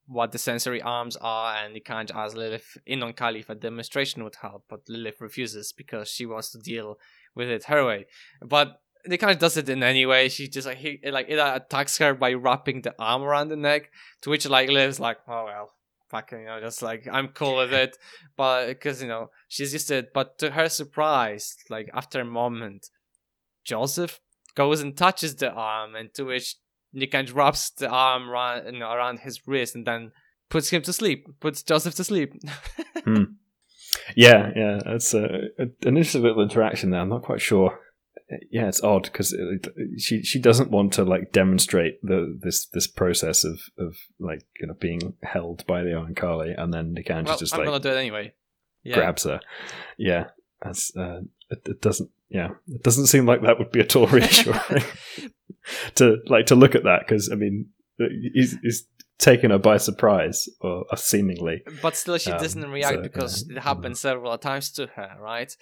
what 0.06 0.32
the 0.32 0.38
sensory 0.38 0.80
arms 0.80 1.16
are, 1.20 1.54
and 1.56 1.76
Nikanj 1.76 2.10
asks 2.14 2.34
Lilith 2.34 2.78
in 2.86 3.00
Oankali 3.00 3.40
if 3.40 3.50
a 3.50 3.54
demonstration 3.54 4.24
would 4.24 4.36
help, 4.36 4.64
but 4.68 4.88
Lilith 4.88 5.20
refuses 5.20 5.72
because 5.72 6.08
she 6.08 6.24
wants 6.24 6.50
to 6.52 6.58
deal 6.58 6.98
with 7.34 7.48
it 7.48 7.64
her 7.64 7.84
way. 7.84 8.06
But 8.42 8.80
of 9.04 9.38
does 9.38 9.56
it 9.56 9.68
in 9.68 9.82
any 9.82 10.06
way. 10.06 10.28
She 10.28 10.48
just 10.48 10.66
like 10.66 10.78
he 10.78 11.00
like 11.04 11.28
it 11.28 11.38
attacks 11.38 11.98
her 11.98 12.14
by 12.14 12.32
wrapping 12.32 12.82
the 12.82 12.94
arm 12.98 13.22
around 13.22 13.48
the 13.48 13.56
neck, 13.56 13.90
to 14.22 14.30
which 14.30 14.48
like 14.48 14.68
Liv's 14.70 15.00
like, 15.00 15.18
oh 15.28 15.44
well, 15.44 15.72
fucking, 16.08 16.40
you 16.40 16.46
know, 16.46 16.60
just 16.60 16.82
like 16.82 17.06
I'm 17.10 17.28
cool 17.28 17.56
with 17.56 17.72
it, 17.72 17.96
but 18.36 18.66
because 18.66 19.02
you 19.02 19.08
know 19.08 19.30
she's 19.48 19.72
used 19.72 19.88
to 19.88 19.96
it. 19.98 20.12
But 20.12 20.38
to 20.38 20.50
her 20.50 20.68
surprise, 20.68 21.56
like 21.68 21.90
after 21.94 22.20
a 22.20 22.24
moment, 22.24 22.90
Joseph 23.64 24.20
goes 24.54 24.80
and 24.80 24.96
touches 24.96 25.36
the 25.36 25.52
arm, 25.52 25.94
and 25.94 26.12
to 26.14 26.24
which 26.24 26.56
Nikanj 26.94 27.34
wraps 27.34 27.70
the 27.70 27.88
arm 27.88 28.30
around, 28.30 28.66
you 28.72 28.80
know, 28.80 28.90
around 28.90 29.20
his 29.20 29.46
wrist 29.46 29.74
and 29.74 29.86
then 29.86 30.12
puts 30.48 30.70
him 30.70 30.82
to 30.82 30.92
sleep, 30.92 31.26
puts 31.40 31.62
Joseph 31.62 31.94
to 31.96 32.04
sleep. 32.04 32.32
hmm. 33.04 33.24
Yeah, 34.16 34.50
yeah, 34.54 34.80
it's 34.86 35.14
a, 35.14 35.24
a, 35.58 35.62
an 35.62 35.96
interesting 35.96 36.22
little 36.22 36.42
interaction 36.42 36.90
there. 36.90 37.00
I'm 37.00 37.08
not 37.08 37.22
quite 37.22 37.40
sure 37.40 37.78
yeah, 38.50 38.68
it's 38.68 38.82
odd 38.82 39.04
because 39.04 39.34
she 39.96 40.22
she 40.22 40.38
doesn't 40.38 40.70
want 40.70 40.92
to 40.94 41.04
like 41.04 41.32
demonstrate 41.32 42.02
the 42.02 42.38
this 42.40 42.66
this 42.66 42.86
process 42.86 43.44
of 43.44 43.60
of 43.78 43.96
like 44.18 44.42
you 44.60 44.66
know 44.66 44.74
being 44.74 45.14
held 45.22 45.66
by 45.66 45.82
the 45.82 45.90
Oankali, 45.90 46.54
and 46.60 46.72
then 46.72 46.94
Nikanj 46.94 47.26
well, 47.26 47.38
just 47.38 47.54
I'm 47.54 47.60
like 47.60 47.68
gonna 47.68 47.80
do 47.80 47.90
it 47.90 47.96
anyway. 47.96 48.34
Yeah. 48.82 48.96
grabs 48.96 49.24
her. 49.24 49.40
Yeah, 49.96 50.26
that's 50.62 50.94
uh, 50.96 51.22
it, 51.50 51.60
it, 51.66 51.80
doesn't. 51.80 52.10
Yeah, 52.28 52.50
it 52.68 52.82
doesn't 52.82 53.06
seem 53.06 53.26
like 53.26 53.42
that 53.42 53.58
would 53.58 53.72
be 53.72 53.80
at 53.80 53.96
all 53.96 54.06
reassuring 54.08 54.84
to 55.96 56.16
like 56.26 56.46
to 56.46 56.54
look 56.54 56.74
at 56.74 56.84
that 56.84 57.00
because 57.00 57.30
I 57.30 57.36
mean 57.36 57.66
he's, 58.34 58.56
he's 58.62 58.84
taken 59.18 59.50
her 59.50 59.58
by 59.58 59.76
surprise 59.76 60.48
or 60.60 60.84
uh, 60.90 60.96
seemingly. 60.96 61.62
But 61.82 61.96
still, 61.96 62.18
she 62.18 62.30
um, 62.30 62.40
doesn't 62.40 62.70
react 62.70 62.96
so, 62.96 63.02
because 63.02 63.44
yeah. 63.48 63.56
it 63.56 63.62
happened 63.62 63.98
several 63.98 64.36
times 64.38 64.70
to 64.72 64.86
her, 64.94 65.16
right? 65.20 65.54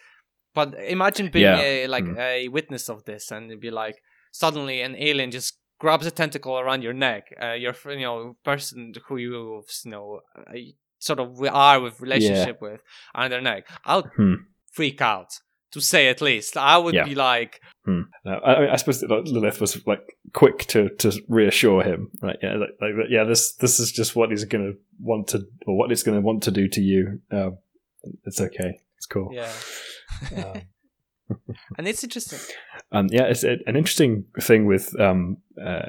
But 0.55 0.75
imagine 0.75 1.31
being 1.31 1.45
yeah. 1.45 1.61
a 1.61 1.87
like 1.87 2.05
mm. 2.05 2.19
a 2.19 2.49
witness 2.49 2.89
of 2.89 3.05
this, 3.05 3.31
and 3.31 3.47
it'd 3.47 3.61
be 3.61 3.71
like 3.71 3.97
suddenly 4.33 4.81
an 4.83 4.97
alien 4.97 5.31
just 5.31 5.59
grabs 5.79 6.07
a 6.07 6.11
tentacle 6.11 6.59
around 6.59 6.83
your 6.83 6.93
neck, 6.93 7.35
uh, 7.43 7.53
your 7.53 7.75
you 7.87 8.01
know 8.01 8.37
person 8.45 8.95
who 9.07 9.17
you 9.17 9.63
you 9.85 9.91
know 9.91 10.21
uh, 10.37 10.53
sort 10.99 11.21
of 11.21 11.43
are 11.43 11.81
with 11.81 12.01
relationship 12.01 12.59
yeah. 12.61 12.69
with 12.69 12.81
on 13.15 13.31
their 13.31 13.43
neck. 13.43 13.67
I'll 13.85 14.03
hmm. 14.03 14.35
freak 14.73 15.01
out 15.01 15.41
to 15.73 15.81
say 15.81 16.09
at 16.09 16.21
least. 16.21 16.57
I 16.57 16.79
would 16.79 16.95
yeah. 16.95 17.05
be 17.05 17.15
like. 17.15 17.61
Hmm. 17.85 18.03
I, 18.27 18.73
I, 18.73 18.77
suppose 18.77 19.03
Lilith 19.03 19.61
was 19.61 19.87
like 19.87 20.19
quick 20.33 20.67
to, 20.67 20.89
to 20.97 21.23
reassure 21.29 21.85
him, 21.85 22.11
right? 22.21 22.37
Yeah, 22.43 22.57
like, 22.57 22.71
like 22.81 22.93
yeah. 23.09 23.23
This 23.23 23.53
this 23.55 23.79
is 23.79 23.93
just 23.93 24.17
what 24.17 24.31
he's 24.31 24.45
going 24.45 24.73
to 24.73 24.79
want 24.99 25.29
to, 25.29 25.47
or 25.69 25.79
what 25.79 25.93
it's 25.93 26.03
going 26.03 26.19
to 26.19 26.21
want 26.21 26.43
to 26.45 26.51
do 26.51 26.67
to 26.67 26.81
you. 26.81 27.21
Um, 27.31 27.59
it's 28.25 28.41
okay. 28.41 28.81
It's 28.97 29.07
cool. 29.07 29.31
Yeah 29.33 29.53
um, 30.37 30.63
and 31.79 31.89
it's 31.89 32.05
interesting. 32.05 32.39
Um, 32.93 33.09
yeah, 33.11 33.25
it's 33.25 33.43
a, 33.43 33.57
an 33.67 33.77
interesting 33.77 34.27
thing 34.41 34.67
with 34.67 34.99
um, 35.01 35.39
uh, 35.61 35.81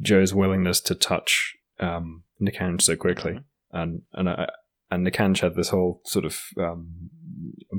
Joe's 0.00 0.32
willingness 0.32 0.80
to 0.82 0.94
touch 0.94 1.54
um, 1.80 2.24
Nikanj 2.40 2.80
so 2.80 2.96
quickly, 2.96 3.32
mm-hmm. 3.32 3.76
and 3.76 4.02
and 4.14 4.28
uh, 4.28 4.46
and 4.90 5.06
Nikanj 5.06 5.40
had 5.40 5.54
this 5.54 5.68
whole 5.68 6.00
sort 6.04 6.24
of 6.24 6.40
um, 6.58 7.10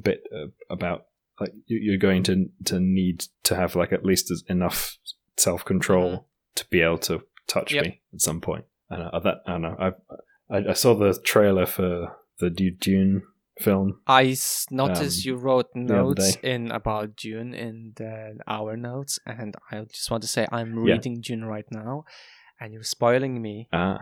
bit 0.02 0.24
uh, 0.34 0.48
about 0.70 1.06
like 1.40 1.52
you're 1.66 1.98
going 1.98 2.24
to 2.24 2.50
to 2.66 2.80
need 2.80 3.26
to 3.44 3.56
have 3.56 3.76
like 3.76 3.92
at 3.92 4.06
least 4.06 4.32
enough 4.50 4.98
self 5.38 5.66
control 5.66 6.12
mm-hmm. 6.12 6.24
to 6.56 6.66
be 6.70 6.82
able 6.82 7.00
to 7.00 7.22
touch 7.48 7.74
yep. 7.74 7.84
me 7.84 8.02
at 8.14 8.22
some 8.22 8.42
point. 8.42 8.66
And 8.90 9.04
uh, 9.04 9.20
that 9.20 9.38
I 9.48 9.52
don't 9.52 9.62
know. 9.62 9.76
I, 9.80 10.56
I 10.56 10.70
I 10.70 10.74
saw 10.74 10.94
the 10.94 11.20
trailer 11.24 11.66
for 11.66 12.16
the 12.40 12.50
Dune 12.50 13.24
film. 13.60 14.00
I 14.08 14.36
noticed 14.72 15.26
um, 15.26 15.32
you 15.32 15.36
wrote 15.36 15.70
notes 15.76 16.38
in 16.44 16.72
about 16.72 17.16
Dune 17.16 17.54
in 17.54 17.94
the 17.96 18.38
our 18.48 18.76
notes, 18.78 19.20
and 19.26 19.56
I 19.72 19.82
just 19.82 20.10
want 20.12 20.24
to 20.24 20.30
say 20.30 20.48
I'm 20.52 20.78
reading 20.78 21.16
yeah. 21.16 21.22
Dune 21.24 21.46
right 21.46 21.66
now, 21.72 22.06
and 22.60 22.74
you're 22.74 22.84
spoiling 22.84 23.42
me. 23.42 23.68
Ah. 23.72 24.02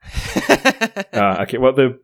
ah, 1.12 1.42
okay. 1.42 1.58
Well, 1.58 1.74
the 1.74 1.98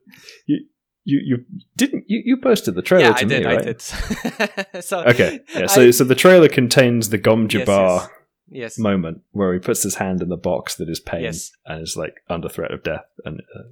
you 0.47 0.67
you, 1.05 1.21
you 1.23 1.45
didn't 1.77 2.05
you, 2.09 2.23
you 2.25 2.37
posted 2.37 2.75
the 2.75 2.83
trailer 2.83 3.09
yeah, 3.09 3.13
to 3.13 3.25
I 3.25 3.29
did, 3.29 3.43
me, 3.43 3.47
right? 3.47 3.61
I 3.61 3.63
did. 3.63 4.85
so 4.85 5.05
okay, 5.05 5.41
yeah. 5.55 5.67
So 5.67 5.83
I, 5.83 5.91
so 5.91 6.05
the 6.05 6.15
trailer 6.15 6.49
contains 6.49 7.11
the 7.11 7.19
Gom 7.19 7.49
Jabbar 7.49 8.01
yes, 8.01 8.01
yes 8.01 8.11
yes. 8.55 8.79
moment 8.79 9.23
where 9.33 9.53
he 9.53 9.59
puts 9.59 9.83
his 9.83 9.97
hand 9.97 10.23
in 10.23 10.29
the 10.29 10.37
box 10.37 10.77
that 10.77 10.89
is 10.89 11.01
pain 11.01 11.23
yes. 11.23 11.51
and 11.67 11.83
is 11.83 11.97
like 11.97 12.23
under 12.29 12.49
threat 12.49 12.73
of 12.73 12.83
death, 12.83 13.07
and 13.25 13.41
uh, 13.55 13.63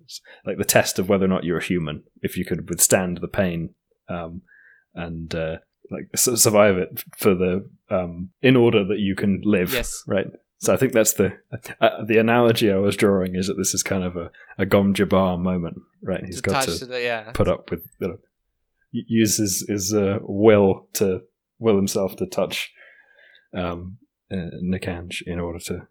like 0.44 0.58
the 0.58 0.64
test 0.64 0.98
of 0.98 1.08
whether 1.08 1.24
or 1.24 1.28
not 1.28 1.44
you're 1.44 1.58
a 1.58 1.64
human, 1.64 2.02
if 2.20 2.36
you 2.36 2.44
could 2.44 2.68
withstand 2.68 3.18
the 3.18 3.28
pain, 3.28 3.74
um, 4.08 4.42
and 4.94 5.34
uh, 5.34 5.56
like 5.90 6.08
survive 6.14 6.76
it 6.76 7.04
for 7.16 7.34
the 7.34 7.68
um, 7.90 8.30
in 8.40 8.56
order 8.56 8.84
that 8.84 8.98
you 8.98 9.14
can 9.14 9.40
live. 9.44 9.72
Yes, 9.72 10.02
right. 10.06 10.26
So 10.62 10.72
I 10.72 10.76
think 10.76 10.92
that's 10.92 11.14
the 11.14 11.32
uh, 11.80 12.04
the 12.04 12.18
analogy 12.18 12.70
I 12.70 12.76
was 12.76 12.96
drawing 12.96 13.34
is 13.34 13.48
that 13.48 13.56
this 13.58 13.74
is 13.74 13.82
kind 13.82 14.04
of 14.04 14.16
a, 14.16 14.30
a 14.58 14.64
Gom 14.64 14.94
Jabbar 14.94 15.36
moment, 15.40 15.78
right? 16.02 16.24
He's 16.24 16.40
to 16.40 16.50
got 16.50 16.68
to, 16.68 16.86
the, 16.86 17.02
yeah. 17.02 17.32
put 17.32 17.48
up 17.48 17.72
with 17.72 17.84
you 17.98 18.08
know, 18.08 18.18
use 18.92 19.38
his 19.38 19.66
his 19.68 19.92
uh, 19.92 20.18
will 20.22 20.86
to 20.94 21.22
will 21.58 21.74
himself 21.74 22.14
to 22.16 22.26
touch 22.26 22.72
um, 23.52 23.98
uh, 24.30 24.50
Nikanj 24.62 25.22
in 25.26 25.40
order 25.40 25.58
to 25.58 25.88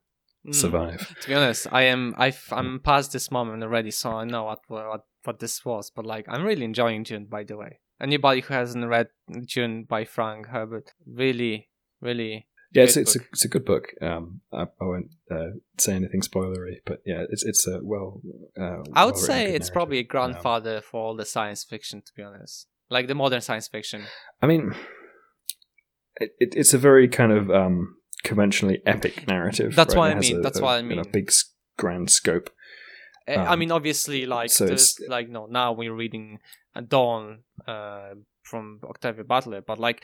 mm. 0.48 0.56
survive. 0.56 1.15
To 1.23 1.27
be 1.27 1.35
honest, 1.35 1.68
I 1.69 1.84
am 1.84 2.15
i 2.18 2.34
am 2.52 2.80
past 2.81 3.11
this 3.11 3.30
moment 3.30 3.64
already, 3.64 3.91
so 3.91 4.11
I 4.11 4.23
know 4.23 4.45
what, 4.45 4.61
what 4.69 5.06
what 5.26 5.39
this 5.39 5.65
was. 5.65 5.91
But 5.93 6.06
like, 6.06 6.27
I'm 6.30 6.45
really 6.45 6.64
enjoying 6.64 7.03
Dune. 7.03 7.26
By 7.26 7.43
the 7.43 7.57
way, 7.57 7.81
anybody 7.99 8.39
who 8.39 8.53
hasn't 8.53 8.88
read 8.88 9.10
Dune 9.48 9.84
by 9.84 10.06
Frank 10.06 10.48
Herbert, 10.48 10.93
really, 11.06 11.68
really. 11.99 12.48
Yeah, 12.73 12.84
it's, 12.84 12.95
it's 12.95 13.15
a 13.18 13.19
it's 13.31 13.43
a 13.43 13.49
good 13.49 13.65
book. 13.65 13.89
Um, 14.02 14.41
I, 14.53 14.61
I 14.61 14.84
won't 14.85 15.11
uh, 15.30 15.57
say 15.77 15.93
anything 15.93 16.22
spoilery, 16.22 16.77
but 16.85 17.02
yeah, 17.06 17.26
it's 17.30 17.43
it's 17.43 17.68
a 17.68 17.80
well. 17.84 18.22
Uh, 18.60 18.84
I 18.93 19.03
would 19.03 19.18
say 19.18 19.43
it's 19.43 19.52
narrative. 19.52 19.73
probably 19.73 19.99
a 19.99 20.03
grandfather 20.03 20.77
um, 20.77 20.81
for 20.81 21.02
all 21.02 21.15
the 21.15 21.26
science 21.26 21.65
fiction. 21.65 22.02
To 22.02 22.14
be 22.15 22.23
honest, 22.23 22.68
like 22.89 23.07
the 23.07 23.15
modern 23.15 23.41
science 23.41 23.68
fiction. 23.68 24.03
I 24.41 24.48
mean, 24.48 24.73
it, 26.22 26.31
it, 26.39 26.53
it's 26.56 26.73
a 26.73 26.77
very 26.77 27.10
kind 27.10 27.34
of 27.34 27.52
um, 27.52 27.98
conventionally 28.23 28.81
epic 28.85 29.27
narrative. 29.27 29.76
That's 29.76 29.95
right? 29.95 30.15
what 30.15 30.18
I 30.18 30.19
mean. 30.19 30.39
A, 30.39 30.41
That's 30.41 30.60
a, 30.60 30.64
what 30.64 30.72
I 30.76 30.81
mean. 30.81 30.99
A 30.99 31.06
big 31.06 31.30
grand 31.77 32.10
scope. 32.10 32.49
Eh, 33.27 33.35
um, 33.35 33.48
I 33.48 33.56
mean, 33.57 33.72
obviously, 33.72 34.26
like 34.26 34.49
so 34.49 34.65
there's 34.65 34.98
like 35.10 35.27
no 35.27 35.45
now 35.45 35.73
we're 35.73 35.93
reading 35.93 36.39
Dawn 36.88 37.39
uh, 37.68 38.11
from 38.43 38.80
Octavia 38.84 39.26
Butler, 39.26 39.61
but 39.61 39.77
like 39.77 40.03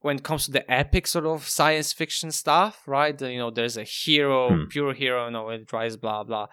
when 0.00 0.16
it 0.16 0.22
comes 0.22 0.46
to 0.46 0.52
the 0.52 0.70
epic 0.70 1.06
sort 1.06 1.26
of 1.26 1.48
science 1.48 1.92
fiction 1.92 2.30
stuff, 2.30 2.82
right? 2.86 3.20
You 3.20 3.38
know, 3.38 3.50
there's 3.50 3.76
a 3.76 3.84
hero, 3.84 4.50
hmm. 4.50 4.64
pure 4.68 4.94
hero, 4.94 5.26
you 5.26 5.32
know, 5.32 5.48
it 5.50 5.66
drives 5.66 5.96
blah 5.96 6.24
blah. 6.24 6.46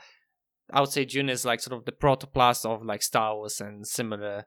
I 0.72 0.80
would 0.80 0.92
say 0.92 1.06
Dune 1.06 1.30
is 1.30 1.46
like 1.46 1.60
sort 1.60 1.78
of 1.78 1.86
the 1.86 1.92
protoplast 1.92 2.66
of 2.66 2.84
like 2.84 3.04
Star 3.04 3.36
Wars 3.36 3.62
and 3.62 3.86
similar. 3.88 4.46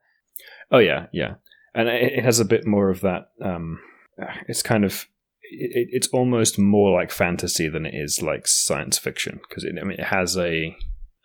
Oh 0.71 0.79
yeah, 0.79 1.07
yeah, 1.13 1.35
and 1.75 1.89
it 1.89 2.25
has 2.25 2.41
a 2.41 2.45
bit 2.45 2.67
more 2.67 2.91
of 2.91 3.01
that. 3.03 3.31
Um, 3.43 3.81
it's 4.49 4.63
kind 4.63 4.85
of 4.85 5.07
it, 5.43 5.89
it's 5.93 6.09
almost 6.09 6.59
more 6.59 6.93
like 6.93 7.11
fantasy 7.11 7.69
than 7.69 7.87
it 7.87 7.95
is 7.95 8.23
like 8.23 8.47
science 8.47 8.99
fiction 8.99 9.41
because 9.49 9.65
it, 9.65 9.75
I 9.81 9.85
mean, 9.85 9.99
it 9.99 10.07
has 10.07 10.37
a 10.37 10.77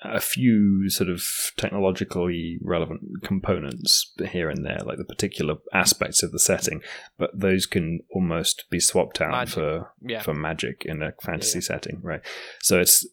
a 0.04 0.20
few 0.20 0.90
sort 0.90 1.10
of 1.10 1.24
technologically 1.58 2.58
relevant 2.62 3.02
components 3.24 4.12
here 4.30 4.50
and 4.50 4.66
there, 4.66 4.80
like 4.86 4.98
the 4.98 5.06
particular 5.06 5.56
aspects 5.74 6.24
of 6.24 6.32
the 6.32 6.40
setting, 6.40 6.82
but 7.18 7.32
those 7.34 7.66
can 7.66 8.02
almost 8.14 8.66
be 8.70 8.80
swapped 8.80 9.22
out 9.22 9.32
magic. 9.32 9.54
for 9.54 9.94
yeah. 10.02 10.22
for 10.22 10.34
magic 10.34 10.84
in 10.86 11.02
a 11.02 11.14
fantasy 11.22 11.60
yeah, 11.60 11.62
yeah. 11.62 11.68
setting, 11.68 12.00
right? 12.02 12.22
So 12.62 12.80
it's 12.80 13.06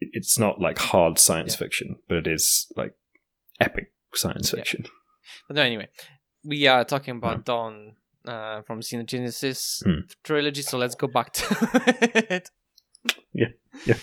it's 0.00 0.38
not 0.38 0.60
like 0.60 0.78
hard 0.78 1.18
science 1.18 1.54
fiction, 1.54 1.96
but 2.08 2.18
it 2.18 2.26
is 2.26 2.72
like 2.76 2.94
epic 3.60 3.92
science 4.14 4.50
fiction. 4.50 4.84
But 5.46 5.56
no, 5.56 5.62
anyway, 5.62 5.88
we 6.44 6.66
are 6.66 6.84
talking 6.84 7.16
about 7.16 7.44
Dawn 7.44 7.96
uh, 8.24 8.62
from 8.62 8.80
Xenogenesis 8.80 9.84
hmm. 9.84 10.06
trilogy. 10.24 10.62
So 10.62 10.78
let's 10.78 10.94
go 10.94 11.06
back 11.06 11.32
to 11.34 12.24
it. 12.30 12.50
Yeah, 13.32 13.48
yeah. 13.86 13.96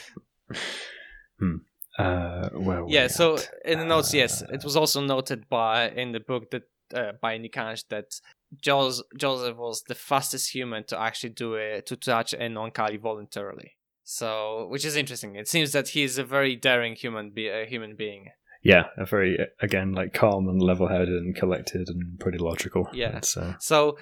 Hmm. 1.40 1.58
Uh, 1.98 2.50
well, 2.54 2.86
yeah. 2.90 3.08
So 3.08 3.38
in 3.66 3.80
the 3.80 3.86
notes, 3.86 4.14
uh, 4.14 4.18
yes, 4.18 4.42
it 4.42 4.64
was 4.64 4.76
also 4.76 5.02
noted 5.02 5.50
by 5.50 5.90
in 5.90 6.12
the 6.12 6.20
book 6.20 6.52
that 6.52 6.64
uh, 6.94 7.14
by 7.22 7.38
Nikanj 7.38 7.86
that 7.90 8.20
Joseph 8.62 9.58
was 9.58 9.84
the 9.88 9.96
fastest 9.96 10.54
human 10.54 10.84
to 10.86 11.00
actually 11.00 11.32
do 11.32 11.56
it 11.56 11.86
to 11.88 11.96
touch 11.96 12.34
an 12.34 12.54
Oankali 12.54 13.00
voluntarily. 13.00 13.74
So, 14.04 14.68
which 14.70 14.86
is 14.86 14.96
interesting. 14.96 15.36
It 15.36 15.50
seems 15.50 15.74
that 15.74 15.90
he 15.90 16.04
is 16.04 16.18
a 16.18 16.24
very 16.24 16.56
daring 16.56 16.96
human, 16.96 17.32
be 17.32 17.50
a 17.50 17.66
human 17.66 17.96
being 17.98 18.30
yeah, 18.68 18.88
a 18.98 19.06
very 19.06 19.38
again 19.62 19.94
like 19.94 20.14
calm 20.14 20.50
and 20.50 20.62
level-headed 20.62 21.08
and 21.08 21.36
collected 21.36 21.88
and 21.90 22.20
pretty 22.20 22.38
logical. 22.38 22.90
Yeah. 22.94 23.22
Uh, 23.38 23.54
so 23.60 23.98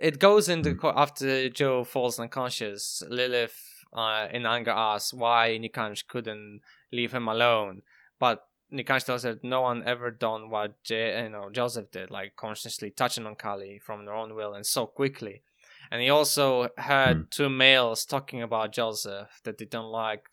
it 0.00 0.18
goes 0.18 0.48
into 0.48 0.74
mm. 0.74 0.92
after 0.94 1.48
Joe 1.48 1.84
falls 1.84 2.18
unconscious. 2.18 3.02
Lilith, 3.08 3.58
uh, 3.92 4.28
in 4.30 4.44
anger, 4.46 4.70
asks 4.70 5.14
why 5.14 5.58
Nikanj 5.60 6.06
couldn't 6.08 6.60
leave 6.92 7.12
him 7.12 7.28
alone, 7.28 7.82
but 8.18 8.46
Nikanj 8.72 9.04
tells 9.04 9.22
her 9.24 9.38
no 9.42 9.60
one 9.62 9.82
ever 9.84 10.10
done 10.10 10.48
what 10.50 10.82
J- 10.82 11.24
you 11.24 11.28
know 11.30 11.50
Joseph 11.50 11.90
did, 11.90 12.10
like 12.10 12.36
consciously 12.36 12.90
touching 12.90 13.24
Oankali 13.24 13.80
from 13.82 14.04
their 14.04 14.14
own 14.14 14.34
will 14.34 14.54
and 14.54 14.66
so 14.66 14.86
quickly. 14.86 15.42
and 15.90 16.00
he 16.00 16.08
also 16.08 16.68
heard 16.78 17.16
Hmm. 17.16 17.22
two 17.30 17.50
males 17.50 18.06
talking 18.06 18.40
about 18.42 18.72
Joseph 18.72 19.40
that 19.44 19.58
they 19.58 19.66
don't 19.66 19.90
like. 20.06 20.24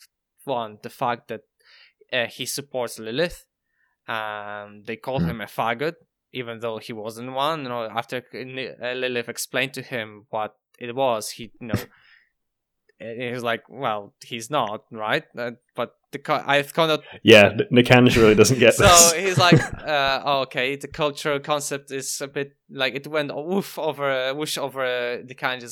One, 0.46 0.78
the 0.82 0.90
fact 0.90 1.28
that 1.28 1.42
uh, 2.14 2.28
he 2.28 2.46
supports 2.46 2.98
Lilith, 2.98 3.46
and 4.08 4.86
they 4.86 4.96
called 4.96 5.24
Hmm. 5.24 5.30
him 5.30 5.42
a 5.42 5.46
faggot, 5.46 5.96
even 6.32 6.60
though 6.60 6.78
he 6.78 6.94
wasn't 6.94 7.34
one. 7.34 7.64
You 7.64 7.70
know, 7.70 7.84
after 7.84 8.18
uh, 8.34 8.94
Lilith 8.94 9.30
explained 9.30 9.74
to 9.76 9.82
him 9.82 10.26
what 10.30 10.56
it 10.80 10.96
was, 10.96 11.32
he 11.32 11.52
you 11.60 11.68
know. 11.68 11.84
He 13.00 13.32
was 13.32 13.44
like, 13.44 13.64
"Well, 13.70 14.14
he's 14.26 14.50
not, 14.50 14.84
right?" 14.92 15.24
Uh, 15.38 15.52
but 15.76 15.96
the 16.12 16.20
co- 16.20 16.44
I 16.46 16.62
kind 16.64 16.92
of 16.92 17.04
Yeah, 17.24 17.46
N- 17.52 17.68
Nikanj 17.72 18.16
really 18.18 18.36
doesn't 18.36 18.60
get 18.60 18.74
so 18.74 18.84
this. 18.88 19.10
So 19.12 19.18
he's 19.18 19.38
like, 19.38 19.62
uh, 19.88 20.22
oh, 20.26 20.42
okay, 20.42 20.76
the 20.76 20.88
cultural 20.88 21.40
concept 21.40 21.92
is 21.92 22.20
a 22.22 22.28
bit 22.28 22.58
like 22.70 22.96
it 22.96 23.08
went 23.08 23.34
woof 23.34 23.80
over, 23.80 24.34
whoosh 24.34 24.58
over 24.58 24.84
uh, 24.84 25.18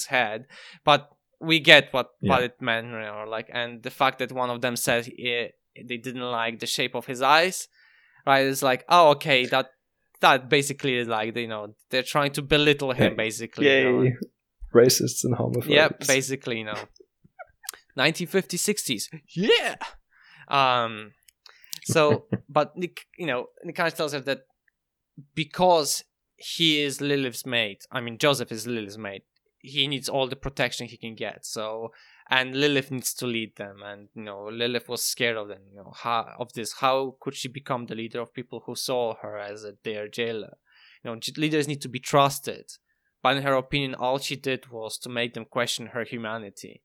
head, 0.08 0.46
but 0.86 1.10
we 1.40 1.60
get 1.60 1.90
what 1.92 2.12
what 2.22 2.44
it 2.44 2.62
meant, 2.62 2.88
you 2.88 3.00
know, 3.00 3.26
like, 3.28 3.50
and 3.54 3.84
the 3.84 3.92
fact 3.92 4.20
that 4.20 4.32
one 4.32 4.50
of 4.50 4.62
them 4.62 4.76
said 4.76 5.06
he, 5.06 5.50
they 5.76 5.98
didn't 5.98 6.22
like 6.22 6.60
the 6.60 6.66
shape 6.66 6.96
of 6.96 7.06
his 7.06 7.22
eyes, 7.22 7.68
right? 8.26 8.46
It's 8.46 8.64
like, 8.64 8.86
oh, 8.90 9.10
okay, 9.12 9.46
that 9.48 9.68
that 10.22 10.50
basically 10.50 10.96
is 10.98 11.08
like, 11.08 11.36
you 11.36 11.48
know, 11.48 11.76
they're 11.90 12.04
trying 12.04 12.32
to 12.32 12.42
belittle 12.42 12.92
him, 12.92 13.12
Yeah. 13.12 13.18
basically. 13.18 13.80
you 13.80 13.84
know, 13.84 14.12
racists 14.74 15.24
and 15.24 15.36
homophobes. 15.36 15.70
Yep, 15.70 16.08
basically, 16.08 16.60
you 16.60 16.66
know. 16.66 16.78
1950s, 17.98 19.10
60s. 19.10 19.20
Yeah. 19.36 19.76
Um 20.48 21.14
so 21.84 22.26
but 22.50 22.78
Nick, 22.78 23.06
you 23.18 23.26
know, 23.26 23.48
Nikanj 23.66 23.96
tells 23.96 24.14
her 24.14 24.20
that 24.22 24.42
because 25.34 26.04
he 26.36 26.82
is 26.82 27.02
Lilith's 27.02 27.46
mate, 27.46 27.86
I 27.92 28.02
mean 28.02 28.18
Joseph 28.18 28.52
is 28.52 28.68
Lilith's 28.68 28.98
mate, 28.98 29.24
he 29.60 29.88
needs 29.88 30.08
all 30.08 30.28
the 30.28 30.36
protection 30.36 30.88
he 30.88 30.98
can 30.98 31.16
get. 31.16 31.46
So 31.46 31.92
and 32.30 32.56
Lilith 32.56 32.92
needs 32.92 33.14
to 33.16 33.26
lead 33.26 33.56
them 33.56 33.82
and 33.84 34.10
you 34.14 34.24
know, 34.24 34.50
Lilith 34.52 34.90
was 34.90 35.04
scared 35.04 35.38
of 35.38 35.48
them, 35.48 35.62
you 35.70 35.78
know, 35.78 35.94
how 35.96 36.34
of 36.40 36.54
this. 36.54 36.74
How 36.74 37.16
could 37.20 37.36
she 37.36 37.48
become 37.48 37.86
the 37.86 37.96
leader 37.96 38.22
of 38.22 38.34
people 38.34 38.64
who 38.66 38.76
saw 38.76 39.16
her 39.22 39.38
as 39.38 39.64
a 39.64 39.74
their 39.84 40.08
jailer? 40.08 40.58
You 41.04 41.12
know, 41.12 41.20
leaders 41.38 41.68
need 41.68 41.82
to 41.82 41.90
be 41.90 42.00
trusted. 42.00 42.72
But 43.24 43.38
in 43.38 43.44
her 43.44 43.56
opinion, 43.56 43.96
all 43.96 44.20
she 44.20 44.36
did 44.36 44.70
was 44.72 44.98
to 45.00 45.10
make 45.10 45.34
them 45.34 45.46
question 45.46 45.88
her 45.88 46.04
humanity. 46.04 46.82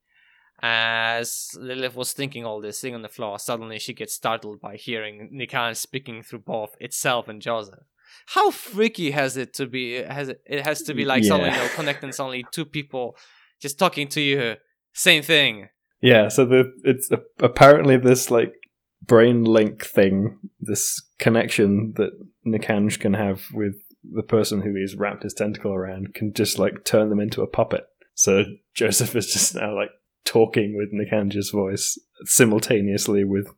As 0.64 1.56
Lilith 1.59 1.97
was 1.97 2.12
thinking 2.12 2.47
all 2.47 2.60
this, 2.60 2.80
thing 2.80 2.94
on 2.94 3.02
the 3.02 3.09
floor, 3.09 3.39
suddenly 3.39 3.80
she 3.80 3.94
gets 3.94 4.14
startled 4.14 4.60
by 4.60 4.76
hearing 4.76 5.30
Nikanj 5.34 5.76
speaking 5.76 6.22
through 6.22 6.40
both 6.40 6.76
itself 6.78 7.26
and 7.26 7.43
Joseph. 7.43 7.80
How 8.26 8.51
freaky 8.52 9.10
has 9.10 9.36
it 9.36 9.55
to 9.55 9.66
be? 9.66 9.94
Has 9.94 10.28
it? 10.28 10.40
It 10.47 10.64
has 10.64 10.82
to 10.82 10.94
be 10.94 11.05
like 11.05 11.24
suddenly, 11.24 11.51
you 11.51 11.56
know, 11.56 11.68
connecting 11.74 12.12
suddenly 12.12 12.44
two 12.52 12.64
people 12.64 13.16
just 13.60 13.78
talking 13.78 14.09
to 14.09 14.20
you, 14.20 14.56
same 14.93 15.22
thing. 15.22 15.68
Yeah, 16.01 16.28
so 16.28 16.44
the 16.44 16.72
it's 16.84 17.10
a, 17.10 17.22
apparently 17.40 17.97
this 17.97 18.30
like 18.30 18.55
brain 19.02 19.44
link 19.44 19.84
thing, 19.84 20.39
this 20.60 21.02
connection 21.18 21.94
that 21.97 22.10
Nikanj 22.47 23.01
can 23.01 23.14
have 23.14 23.47
with 23.52 23.76
the 24.05 24.22
person 24.22 24.62
who 24.62 24.74
he's 24.74 24.97
wrapped 24.97 25.22
his 25.22 25.34
tentacle 25.34 25.72
around 25.72 26.14
can 26.14 26.32
just 26.32 26.59
like 26.59 26.84
turn 26.84 27.09
them 27.09 27.20
into 27.20 27.43
a 27.43 27.47
puppet. 27.47 27.84
So 28.14 28.44
Joseph 28.74 29.16
is 29.16 29.32
just 29.32 29.55
now 29.55 29.74
like 29.74 29.90
talking 30.32 30.68
with 30.78 30.90
Nikanj's 30.98 31.50
voice 31.50 31.98
simultaneously 32.24 33.24
with 33.24 33.48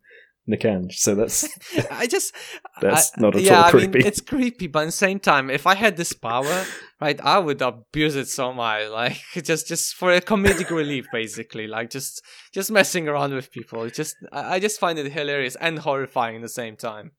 Nikanj. 0.50 0.92
So 0.92 1.14
that's 1.14 1.38
I 2.02 2.06
just 2.06 2.34
That's 2.82 3.12
I- 3.16 3.20
not 3.20 3.36
at 3.36 3.42
yeah, 3.42 3.62
all 3.62 3.68
I 3.68 3.72
mean, 3.72 3.92
creepy. 3.92 4.08
it's 4.08 4.20
creepy, 4.20 4.66
but 4.66 4.80
at 4.80 4.86
the 4.86 4.92
same 5.06 5.20
time, 5.20 5.50
if 5.50 5.66
I 5.66 5.74
had 5.74 5.96
this 5.96 6.12
power, 6.12 6.64
right, 7.00 7.18
I 7.34 7.38
would 7.38 7.62
abuse 7.62 8.16
it 8.16 8.28
so 8.28 8.52
much, 8.52 8.88
like 9.00 9.16
just 9.50 9.68
just 9.68 9.94
for 9.94 10.12
a 10.12 10.20
comedic 10.20 10.70
relief, 10.70 11.06
basically, 11.12 11.66
like 11.76 11.90
just 11.90 12.22
just 12.52 12.70
messing 12.70 13.08
around 13.08 13.32
with 13.34 13.50
people. 13.58 13.84
It 13.84 13.94
just 13.94 14.16
I 14.32 14.54
I 14.54 14.60
just 14.60 14.80
find 14.80 14.98
it 14.98 15.12
hilarious 15.12 15.56
and 15.60 15.78
horrifying 15.78 16.36
at 16.36 16.42
the 16.42 16.48
same 16.62 16.76
time. 16.76 17.12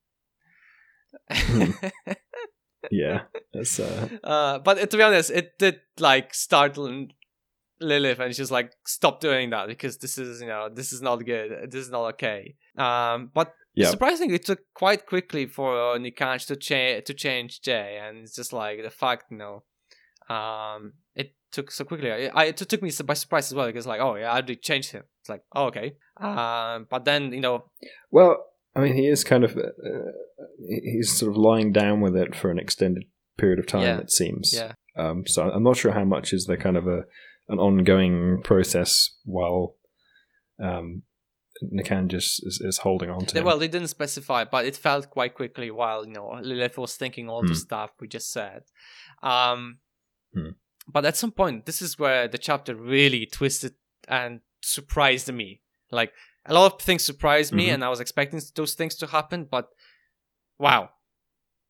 Hmm. 1.32 1.72
yeah, 2.91 3.22
that's 3.53 3.80
uh, 3.80 4.10
uh, 4.23 4.60
but 4.60 4.91
to 4.91 4.98
be 4.98 5.03
honest, 5.03 5.32
it 5.32 5.57
did 5.57 5.80
like 5.99 6.34
startle 6.34 7.07
Lilith, 7.80 8.19
and 8.19 8.35
she's 8.35 8.52
like, 8.52 8.72
"Stop 8.85 9.19
doing 9.19 9.49
that 9.49 9.68
because 9.68 9.97
this 9.97 10.18
is 10.18 10.41
you 10.41 10.47
know 10.47 10.69
this 10.73 10.93
is 10.93 11.02
not 11.02 11.26
good. 11.26 11.72
This 11.72 11.85
is 11.85 11.91
not 11.91 12.06
okay." 12.14 12.56
Um, 12.77 13.31
but 13.34 13.53
yeah. 13.73 13.89
surprisingly, 13.89 14.35
it 14.35 14.45
took 14.45 14.60
quite 14.73 15.06
quickly 15.06 15.45
for 15.45 15.93
uh, 15.93 15.97
Nikanj 15.97 16.47
to 16.47 16.56
change 16.56 17.06
to 17.06 17.14
change 17.14 17.61
Jay, 17.61 17.99
and 18.02 18.19
it's 18.19 18.35
just 18.35 18.53
like 18.53 18.81
the 18.81 18.89
fact, 18.89 19.26
you 19.31 19.38
know, 19.38 19.64
um, 20.34 20.93
it 21.15 21.34
took 21.52 21.72
so 21.72 21.84
quickly. 21.84 22.11
I, 22.11 22.31
I 22.34 22.45
it 22.45 22.57
took 22.57 22.81
me 22.81 22.91
by 23.06 23.14
surprise 23.14 23.52
as 23.52 23.56
well 23.56 23.68
because 23.68 23.85
like, 23.85 24.02
oh 24.02 24.15
yeah, 24.15 24.31
I 24.31 24.41
did 24.41 24.61
change 24.61 24.91
him. 24.91 25.03
It's 25.22 25.30
like, 25.30 25.43
oh 25.53 25.65
okay. 25.65 25.95
Um, 26.18 26.88
but 26.89 27.03
then 27.06 27.34
you 27.34 27.41
know, 27.41 27.65
Well, 28.11 28.45
I 28.76 28.80
mean, 28.81 28.95
he 28.95 29.07
is 29.07 29.23
kind 29.23 29.43
of 29.43 29.57
uh, 29.57 29.72
he's 30.68 31.18
sort 31.18 31.31
of 31.31 31.38
lying 31.38 31.72
down 31.72 32.02
with 32.02 32.15
it 32.15 32.35
for 32.35 32.52
an 32.52 32.60
extended 32.60 33.03
period 33.38 33.60
of 33.60 33.68
time. 33.68 33.81
Yeah. 33.81 33.97
It 33.99 34.11
seems. 34.11 34.53
yeah, 34.53 34.73
Um, 34.97 35.26
so 35.27 35.49
I'm 35.49 35.64
not 35.64 35.77
sure 35.77 35.91
how 35.91 36.06
much 36.06 36.34
is 36.34 36.45
the 36.45 36.57
kind 36.57 36.77
of 36.77 36.88
a 36.88 37.03
an 37.47 37.59
ongoing 37.59 38.41
process 38.43 39.11
while 39.23 39.76
um, 40.63 41.03
Nikanj 41.63 42.07
just 42.09 42.45
is, 42.45 42.59
is 42.63 42.80
holding 42.80 43.09
on 43.09 43.26
to. 43.26 43.38
Him. 43.38 43.45
well, 43.45 43.59
they 43.59 43.67
didn't 43.67 43.88
specify, 43.89 44.43
but 44.43 44.65
it 44.65 44.76
felt 44.76 45.09
quite 45.09 45.35
quickly 45.35 45.72
while 45.72 46.05
you 46.05 46.13
know 46.13 46.39
Lilith 46.41 46.77
was 46.77 46.95
thinking 46.95 47.30
all 47.30 47.41
the 47.43 47.49
Hmm. 47.49 47.53
stuff 47.53 47.91
we 47.99 48.07
just 48.07 48.31
said. 48.31 48.63
Um, 49.23 49.80
Hmm. 50.34 50.49
but 50.88 51.05
at 51.05 51.15
some 51.17 51.31
point, 51.31 51.65
this 51.65 51.81
is 51.81 51.97
where 51.97 52.27
the 52.27 52.38
chapter 52.38 52.76
really 52.76 53.26
twisted 53.26 53.73
and 54.07 54.41
surprised 54.61 55.31
me. 55.34 55.61
Like 55.91 56.11
a 56.45 56.53
lot 56.53 56.73
of 56.73 56.81
things 56.81 57.05
surprised 57.05 57.53
me, 57.53 57.67
Mhm. 57.67 57.73
and 57.76 57.84
I 57.85 57.89
was 57.89 57.99
expecting 57.99 58.41
those 58.55 58.73
things 58.76 58.95
to 58.95 59.07
happen, 59.07 59.45
but 59.45 59.69
wow. 60.59 60.89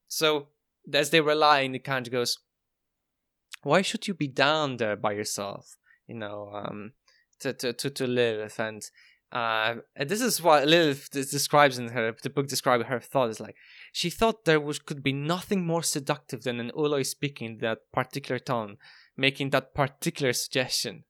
So 0.07 0.49
as 0.93 1.09
they 1.11 1.21
were 1.21 1.35
lying, 1.35 1.71
the 1.73 1.79
goes, 1.79 2.39
"Why 3.65 3.81
should 3.81 4.07
you 4.07 4.13
be 4.13 4.27
down 4.27 4.77
there 4.77 4.95
by 4.95 5.13
yourself?" 5.13 5.77
You 6.07 6.15
know, 6.23 6.51
um, 6.53 6.93
to 7.39 7.51
to 7.53 7.73
to, 7.73 7.89
to 7.89 8.05
Lilith, 8.07 8.59
and 8.59 8.81
uh, 9.31 9.75
this 10.11 10.21
is 10.21 10.41
what 10.41 10.67
Lilith 10.67 11.09
describes 11.11 11.77
in 11.79 11.89
her 11.89 12.15
the 12.21 12.29
book 12.29 12.47
describes 12.47 12.85
her 12.85 12.99
thought 12.99 13.31
is 13.31 13.39
like 13.39 13.57
she 13.91 14.09
thought 14.09 14.45
there 14.45 14.59
was 14.59 14.77
could 14.79 15.01
be 15.01 15.13
nothing 15.13 15.65
more 15.65 15.83
seductive 15.83 16.43
than 16.43 16.59
an 16.59 16.71
ooloi 16.77 17.05
speaking 17.05 17.57
that 17.57 17.79
particular 17.91 18.39
tone, 18.39 18.77
making 19.17 19.49
that 19.49 19.73
particular 19.73 20.31
suggestion, 20.31 21.03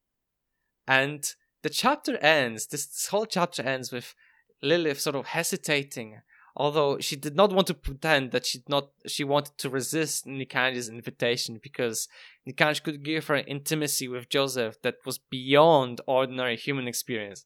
and 0.87 1.35
the 1.61 1.69
chapter 1.69 2.15
ends. 2.17 2.67
This, 2.67 2.85
this 2.85 3.07
whole 3.07 3.25
chapter 3.25 3.63
ends 3.63 3.91
with 3.91 4.15
Lilith 4.61 5.01
sort 5.01 5.17
of 5.17 5.25
hesitating, 5.27 6.21
although 6.55 6.99
she 6.99 7.15
did 7.15 7.35
not 7.35 7.51
want 7.51 7.67
to 7.67 7.73
pretend 7.73 8.31
that 8.31 8.45
she 8.45 8.63
not 8.67 8.89
she 9.07 9.23
wanted 9.23 9.57
to 9.57 9.69
resist 9.69 10.25
Nikanj's 10.25 10.89
invitation 10.89 11.59
because 11.61 12.07
Nikanj 12.47 12.83
could 12.83 13.03
give 13.03 13.27
her 13.27 13.35
intimacy 13.35 14.07
with 14.07 14.29
Joseph 14.29 14.81
that 14.81 14.95
was 15.05 15.17
beyond 15.17 16.01
ordinary 16.07 16.55
human 16.55 16.87
experience, 16.87 17.45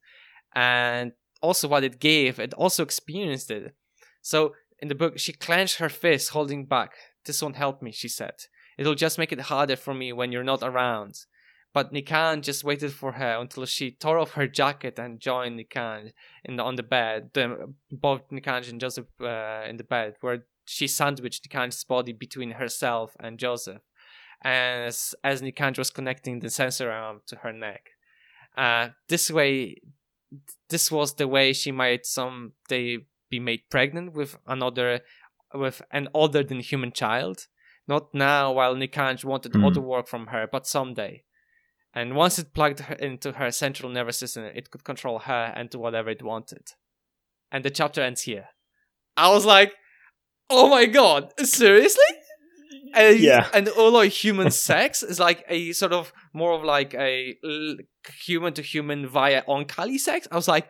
and 0.53 1.13
also 1.41 1.67
what 1.67 1.83
it 1.83 1.99
gave, 1.99 2.39
it 2.39 2.53
also 2.53 2.83
experienced 2.83 3.49
it. 3.49 3.73
So 4.21 4.53
in 4.79 4.87
the 4.87 4.95
book, 4.95 5.17
she 5.17 5.33
clenched 5.33 5.77
her 5.77 5.89
fist, 5.89 6.29
holding 6.29 6.65
back. 6.65 6.91
This 7.25 7.41
won't 7.41 7.55
help 7.55 7.81
me, 7.81 7.91
she 7.91 8.07
said. 8.07 8.35
It'll 8.77 8.95
just 8.95 9.17
make 9.17 9.31
it 9.31 9.41
harder 9.41 9.75
for 9.75 9.93
me 9.93 10.13
when 10.13 10.31
you're 10.31 10.43
not 10.43 10.63
around. 10.63 11.25
But 11.79 11.93
Nikanj 11.93 12.43
just 12.43 12.65
waited 12.65 12.91
for 12.91 13.13
her 13.13 13.37
until 13.39 13.65
she 13.65 13.91
tore 13.91 14.19
off 14.19 14.31
her 14.33 14.47
jacket 14.47 14.99
and 14.99 15.17
joined 15.21 15.57
Nikanj 15.57 16.11
in 16.43 16.57
the, 16.57 16.63
on 16.63 16.75
the 16.75 16.83
bed. 16.83 17.29
The, 17.33 17.73
both 17.89 18.29
Nikanj 18.29 18.69
and 18.69 18.81
Joseph 18.81 19.07
uh, 19.21 19.63
in 19.65 19.77
the 19.77 19.85
bed, 19.85 20.15
where 20.19 20.43
she 20.65 20.87
sandwiched 20.87 21.47
Nikanj's 21.47 21.81
body 21.85 22.11
between 22.11 22.51
herself 22.51 23.15
and 23.17 23.39
Joseph, 23.39 23.81
as 24.43 25.15
as 25.23 25.41
Nikanj 25.41 25.77
was 25.77 25.89
connecting 25.89 26.41
the 26.41 26.49
sensor 26.49 26.91
arm 26.91 27.21
to 27.27 27.37
her 27.43 27.53
neck. 27.53 27.91
Uh, 28.57 28.89
this 29.07 29.31
way, 29.31 29.77
this 30.67 30.91
was 30.91 31.13
the 31.13 31.29
way 31.29 31.53
she 31.53 31.71
might 31.71 32.05
someday 32.05 32.97
be 33.29 33.39
made 33.39 33.69
pregnant 33.69 34.11
with 34.11 34.37
another, 34.45 34.99
with 35.53 35.81
an 35.91 36.09
other 36.13 36.43
than 36.43 36.59
human 36.59 36.91
child. 36.91 37.47
Not 37.87 38.13
now, 38.13 38.51
while 38.51 38.75
Nikanj 38.75 39.23
wanted 39.23 39.55
Hmm. 39.55 39.63
other 39.63 39.81
work 39.81 40.07
from 40.09 40.27
her, 40.27 40.45
but 40.45 40.67
someday. 40.67 41.23
And 41.93 42.15
once 42.15 42.37
it 42.37 42.53
plugged 42.53 42.81
her 42.81 42.95
into 42.95 43.33
her 43.33 43.51
central 43.51 43.91
nervous 43.91 44.17
system, 44.17 44.43
it 44.43 44.69
could 44.69 44.83
control 44.83 45.19
her 45.19 45.53
and 45.55 45.69
do 45.69 45.79
whatever 45.79 46.09
it 46.09 46.21
wanted. 46.21 46.67
And 47.51 47.65
the 47.65 47.71
chapter 47.71 48.01
ends 48.01 48.21
here. 48.21 48.49
I 49.17 49.29
was 49.29 49.45
like, 49.45 49.73
oh 50.49 50.69
my 50.69 50.85
god, 50.85 51.33
seriously? 51.43 52.03
And, 52.93 53.19
Yeah. 53.19 53.47
And 53.53 53.67
all 53.69 53.99
human 54.01 54.51
sex 54.51 55.03
is 55.03 55.19
like 55.19 55.43
a 55.47 55.71
sort 55.73 55.93
of 55.93 56.13
more 56.33 56.53
of 56.53 56.63
like 56.63 56.93
a 56.93 57.37
human 58.25 58.53
to 58.53 58.61
human 58.61 59.07
via 59.07 59.43
Oankali 59.43 59.97
sex. 59.97 60.27
I 60.31 60.35
was 60.35 60.47
like, 60.47 60.69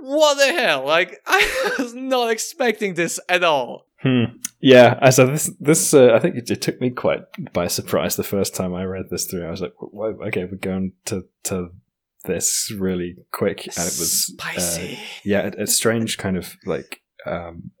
what 0.00 0.36
the 0.36 0.52
hell? 0.52 0.84
Like, 0.84 1.20
I 1.26 1.74
was 1.78 1.94
not 1.94 2.30
expecting 2.30 2.94
this 2.94 3.20
at 3.28 3.44
all. 3.44 3.86
Hmm. 4.00 4.24
Yeah, 4.60 4.98
I 5.02 5.10
so 5.10 5.26
this 5.26 5.50
this 5.58 5.92
uh, 5.92 6.12
I 6.14 6.20
think 6.20 6.36
it, 6.36 6.50
it, 6.50 6.62
took 6.62 6.80
me 6.80 6.90
quite 6.90 7.22
by 7.52 7.66
surprise 7.66 8.14
the 8.14 8.22
first 8.22 8.54
time 8.54 8.72
I 8.72 8.84
read 8.84 9.06
this 9.10 9.26
through. 9.26 9.44
I 9.44 9.50
was 9.50 9.60
like, 9.60 9.72
okay, 9.82 10.44
we're 10.44 10.56
going 10.56 10.92
to 11.06 11.24
to 11.44 11.70
this 12.24 12.72
really 12.76 13.16
quick, 13.32 13.66
and 13.66 13.86
it 13.86 13.98
was 13.98 14.32
uh, 14.38 14.42
spicy. 14.42 14.94
Uh, 14.94 14.98
yeah, 15.24 15.50
a, 15.58 15.62
a, 15.62 15.66
strange 15.66 16.16
kind 16.16 16.36
of 16.36 16.54
like 16.64 17.02
um, 17.26 17.72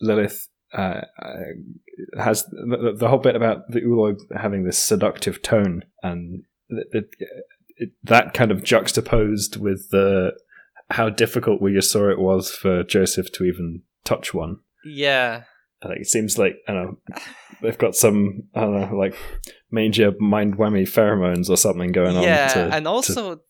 Lilith 0.00 0.48
uh, 0.72 1.02
uh 1.22 2.22
has 2.22 2.44
the, 2.44 2.94
the, 2.96 3.08
whole 3.08 3.18
bit 3.18 3.36
about 3.36 3.70
the 3.70 3.80
ooloi 3.80 4.16
having 4.36 4.64
this 4.64 4.78
seductive 4.78 5.42
tone, 5.42 5.84
and 6.02 6.44
it, 6.68 7.08
it, 7.76 7.90
that 8.04 8.32
kind 8.32 8.50
of 8.50 8.62
juxtaposed 8.62 9.56
with 9.56 9.90
the 9.90 10.32
how 10.90 11.10
difficult 11.10 11.60
we 11.60 11.74
just 11.74 11.90
saw 11.90 12.10
it 12.10 12.18
was 12.18 12.50
for 12.50 12.82
Joseph 12.82 13.30
to 13.32 13.44
even 13.44 13.82
touch 14.04 14.32
one. 14.32 14.58
Yeah, 14.84 15.44
like, 15.84 16.00
it 16.00 16.06
seems 16.06 16.38
like 16.38 16.56
I 16.66 16.72
don't 16.72 16.84
know 16.84 17.16
they've 17.62 17.78
got 17.78 17.94
some 17.94 18.44
I 18.54 18.60
don't 18.60 18.80
know 18.80 18.96
like 18.96 19.14
major 19.70 20.12
mind 20.18 20.56
whammy 20.56 20.82
pheromones 20.82 21.48
or 21.48 21.56
something 21.56 21.92
going 21.92 22.16
on. 22.16 22.22
Yeah, 22.22 22.70
and 22.72 22.88
also 22.88 23.40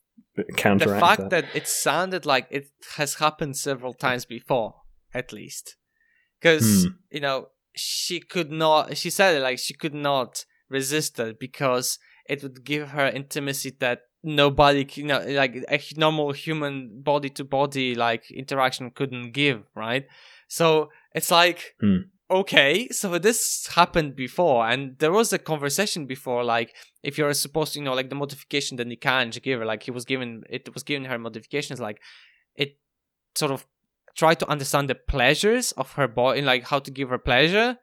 counteract 0.56 1.00
the 1.00 1.06
fact 1.06 1.30
that. 1.30 1.30
that 1.30 1.56
it 1.56 1.66
sounded 1.66 2.26
like 2.26 2.46
it 2.50 2.68
has 2.96 3.14
happened 3.14 3.56
several 3.56 3.94
times 3.94 4.24
before, 4.24 4.74
at 5.14 5.32
least, 5.32 5.76
because 6.40 6.84
hmm. 6.84 6.90
you 7.10 7.20
know 7.20 7.48
she 7.74 8.20
could 8.20 8.50
not. 8.50 8.96
She 8.96 9.10
said 9.10 9.36
it 9.36 9.40
like 9.40 9.58
she 9.58 9.74
could 9.74 9.94
not 9.94 10.44
resist 10.68 11.18
it 11.18 11.40
because 11.40 11.98
it 12.28 12.42
would 12.42 12.62
give 12.64 12.90
her 12.90 13.06
intimacy 13.06 13.74
that 13.80 14.02
nobody 14.22 14.86
you 14.94 15.04
know 15.04 15.20
like 15.28 15.54
a 15.68 15.80
normal 15.96 16.32
human 16.32 17.00
body 17.02 17.28
to 17.28 17.44
body 17.44 17.94
like 17.94 18.30
interaction 18.30 18.90
couldn't 18.90 19.32
give 19.32 19.62
right 19.74 20.06
so 20.48 20.90
it's 21.14 21.30
like 21.30 21.74
hmm 21.80 21.98
okay, 22.30 22.88
so 22.88 23.18
this 23.18 23.68
happened 23.68 24.14
before, 24.14 24.68
and 24.68 24.98
there 24.98 25.12
was 25.12 25.32
a 25.32 25.38
conversation 25.38 26.06
before, 26.06 26.44
like 26.44 26.74
if 27.02 27.16
you're 27.16 27.32
supposed 27.34 27.72
to, 27.72 27.78
you 27.78 27.84
know, 27.84 27.94
like 27.94 28.10
the 28.10 28.14
modification 28.14 28.76
that 28.76 28.88
Nikanj 28.88 29.40
gave 29.42 29.58
her, 29.58 29.64
like 29.64 29.82
he 29.82 29.90
was 29.90 30.04
given, 30.04 30.42
it 30.50 30.72
was 30.74 30.82
giving 30.82 31.06
her 31.06 31.18
modifications, 31.18 31.80
like 31.80 32.00
it 32.54 32.78
sort 33.34 33.52
of 33.52 33.66
tried 34.14 34.38
to 34.40 34.48
understand 34.48 34.90
the 34.90 34.94
pleasures 34.94 35.72
of 35.72 35.92
her 35.92 36.08
body, 36.08 36.42
like 36.42 36.64
how 36.64 36.78
to 36.78 36.90
give 36.90 37.08
her 37.08 37.18
pleasure, 37.18 37.78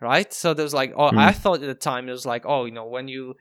right? 0.00 0.32
So 0.32 0.52
there 0.52 0.64
was 0.64 0.74
like, 0.74 0.92
oh. 0.96 1.10
I 1.16 1.32
thought 1.32 1.62
at 1.62 1.66
the 1.66 1.74
time 1.74 2.08
it 2.08 2.12
was 2.12 2.26
like, 2.26 2.44
oh, 2.44 2.64
you 2.66 2.72
know, 2.72 2.86
when 2.86 3.08
you 3.08 3.34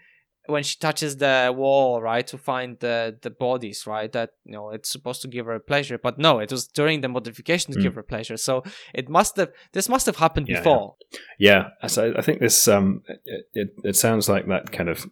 when 0.47 0.63
she 0.63 0.77
touches 0.77 1.17
the 1.17 1.53
wall, 1.55 2.01
right, 2.01 2.25
to 2.27 2.37
find 2.37 2.79
the 2.79 3.17
the 3.21 3.29
bodies, 3.29 3.85
right, 3.87 4.11
that 4.11 4.31
you 4.45 4.53
know 4.53 4.69
it's 4.69 4.89
supposed 4.89 5.21
to 5.21 5.27
give 5.27 5.45
her 5.45 5.59
pleasure, 5.59 5.97
but 5.97 6.17
no, 6.17 6.39
it 6.39 6.51
was 6.51 6.67
during 6.67 7.01
the 7.01 7.07
modification 7.07 7.73
to 7.73 7.79
mm. 7.79 7.83
give 7.83 7.95
her 7.95 8.03
pleasure. 8.03 8.37
So 8.37 8.63
it 8.93 9.09
must 9.09 9.37
have 9.37 9.51
this 9.73 9.89
must 9.89 10.05
have 10.05 10.17
happened 10.17 10.47
yeah, 10.47 10.57
before. 10.59 10.95
Yeah, 11.39 11.69
yeah. 11.81 11.87
so 11.87 12.13
I 12.17 12.21
think 12.21 12.39
this 12.39 12.67
um 12.67 13.01
it, 13.25 13.45
it, 13.53 13.69
it 13.83 13.95
sounds 13.95 14.29
like 14.29 14.47
that 14.47 14.71
kind 14.71 14.89
of 14.89 15.05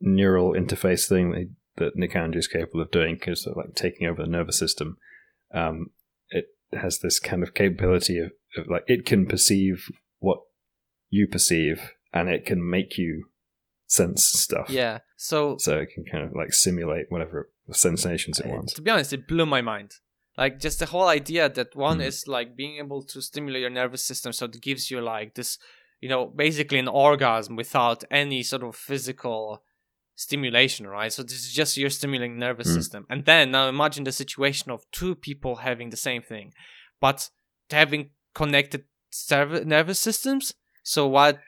neural 0.00 0.52
interface 0.54 1.08
thing 1.08 1.30
that, 1.76 1.94
that 1.94 1.96
Nikanj 1.96 2.36
is 2.36 2.48
capable 2.48 2.80
of 2.80 2.90
doing 2.90 3.16
because 3.16 3.46
like 3.56 3.74
taking 3.74 4.06
over 4.06 4.22
the 4.22 4.28
nervous 4.28 4.58
system. 4.58 4.96
Um, 5.52 5.90
it 6.30 6.46
has 6.72 7.00
this 7.00 7.18
kind 7.18 7.42
of 7.42 7.54
capability 7.54 8.18
of, 8.18 8.30
of 8.56 8.68
like 8.68 8.84
it 8.86 9.04
can 9.04 9.26
perceive 9.26 9.86
what 10.18 10.38
you 11.08 11.26
perceive 11.26 11.92
and 12.12 12.28
it 12.28 12.46
can 12.46 12.68
make 12.68 12.96
you 12.96 13.26
sense 13.90 14.24
stuff. 14.24 14.70
Yeah. 14.70 15.00
So 15.16 15.56
so 15.58 15.78
it 15.78 15.90
can 15.92 16.04
kind 16.04 16.24
of 16.24 16.34
like 16.34 16.52
simulate 16.52 17.06
whatever 17.08 17.50
sensations 17.72 18.38
it 18.38 18.46
wants. 18.46 18.72
To 18.74 18.82
be 18.82 18.90
honest, 18.90 19.12
it 19.12 19.26
blew 19.26 19.46
my 19.46 19.60
mind. 19.60 19.94
Like 20.38 20.60
just 20.60 20.78
the 20.78 20.86
whole 20.86 21.08
idea 21.08 21.48
that 21.48 21.74
one 21.74 21.98
mm. 21.98 22.06
is 22.06 22.26
like 22.28 22.56
being 22.56 22.78
able 22.78 23.02
to 23.02 23.20
stimulate 23.20 23.62
your 23.62 23.70
nervous 23.70 24.04
system, 24.04 24.32
so 24.32 24.46
it 24.46 24.62
gives 24.62 24.90
you 24.90 25.00
like 25.00 25.34
this, 25.34 25.58
you 26.00 26.08
know, 26.08 26.26
basically 26.26 26.78
an 26.78 26.88
orgasm 26.88 27.56
without 27.56 28.04
any 28.10 28.42
sort 28.42 28.62
of 28.62 28.76
physical 28.76 29.62
stimulation, 30.14 30.86
right? 30.86 31.12
So 31.12 31.22
this 31.22 31.32
is 31.32 31.52
just 31.52 31.76
your 31.76 31.90
stimulating 31.90 32.38
nervous 32.38 32.68
mm. 32.68 32.74
system. 32.74 33.06
And 33.10 33.24
then 33.24 33.50
now 33.50 33.68
imagine 33.68 34.04
the 34.04 34.12
situation 34.12 34.70
of 34.70 34.84
two 34.92 35.14
people 35.16 35.56
having 35.56 35.90
the 35.90 35.96
same 35.96 36.22
thing, 36.22 36.52
but 37.00 37.28
having 37.70 38.10
connected 38.34 38.84
nervous 39.30 39.98
systems. 39.98 40.54
So 40.84 41.08
what 41.08 41.40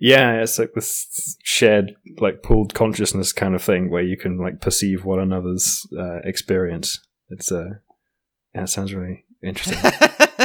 yeah, 0.00 0.40
it's 0.40 0.58
like 0.58 0.72
this 0.72 1.36
shared, 1.44 1.94
like 2.18 2.42
pooled 2.42 2.72
consciousness 2.72 3.34
kind 3.34 3.54
of 3.54 3.62
thing 3.62 3.90
where 3.90 4.02
you 4.02 4.16
can 4.16 4.38
like 4.38 4.60
perceive 4.60 5.04
one 5.04 5.20
another's 5.20 5.86
uh, 5.96 6.20
experience. 6.24 6.98
It's 7.28 7.52
uh, 7.52 7.74
yeah, 8.54 8.62
it 8.62 8.68
sounds 8.68 8.94
really 8.94 9.26
interesting. 9.42 9.78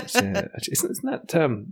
isn't, 0.03 0.51
isn't 0.67 1.03
that 1.03 1.33
um, 1.35 1.71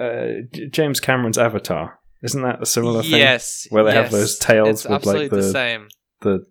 uh, 0.00 0.46
James 0.70 1.00
Cameron's 1.00 1.36
Avatar? 1.36 1.98
Isn't 2.22 2.42
that 2.42 2.62
a 2.62 2.66
similar 2.66 3.02
thing? 3.02 3.12
Yes, 3.12 3.66
where 3.68 3.84
they 3.84 3.92
yes. 3.92 4.04
have 4.04 4.10
those 4.10 4.38
tails 4.38 4.68
it's 4.68 4.88
with 4.88 5.04
like 5.04 5.28
the, 5.28 5.36
the 5.36 5.52
same, 5.52 5.88
the 6.22 6.46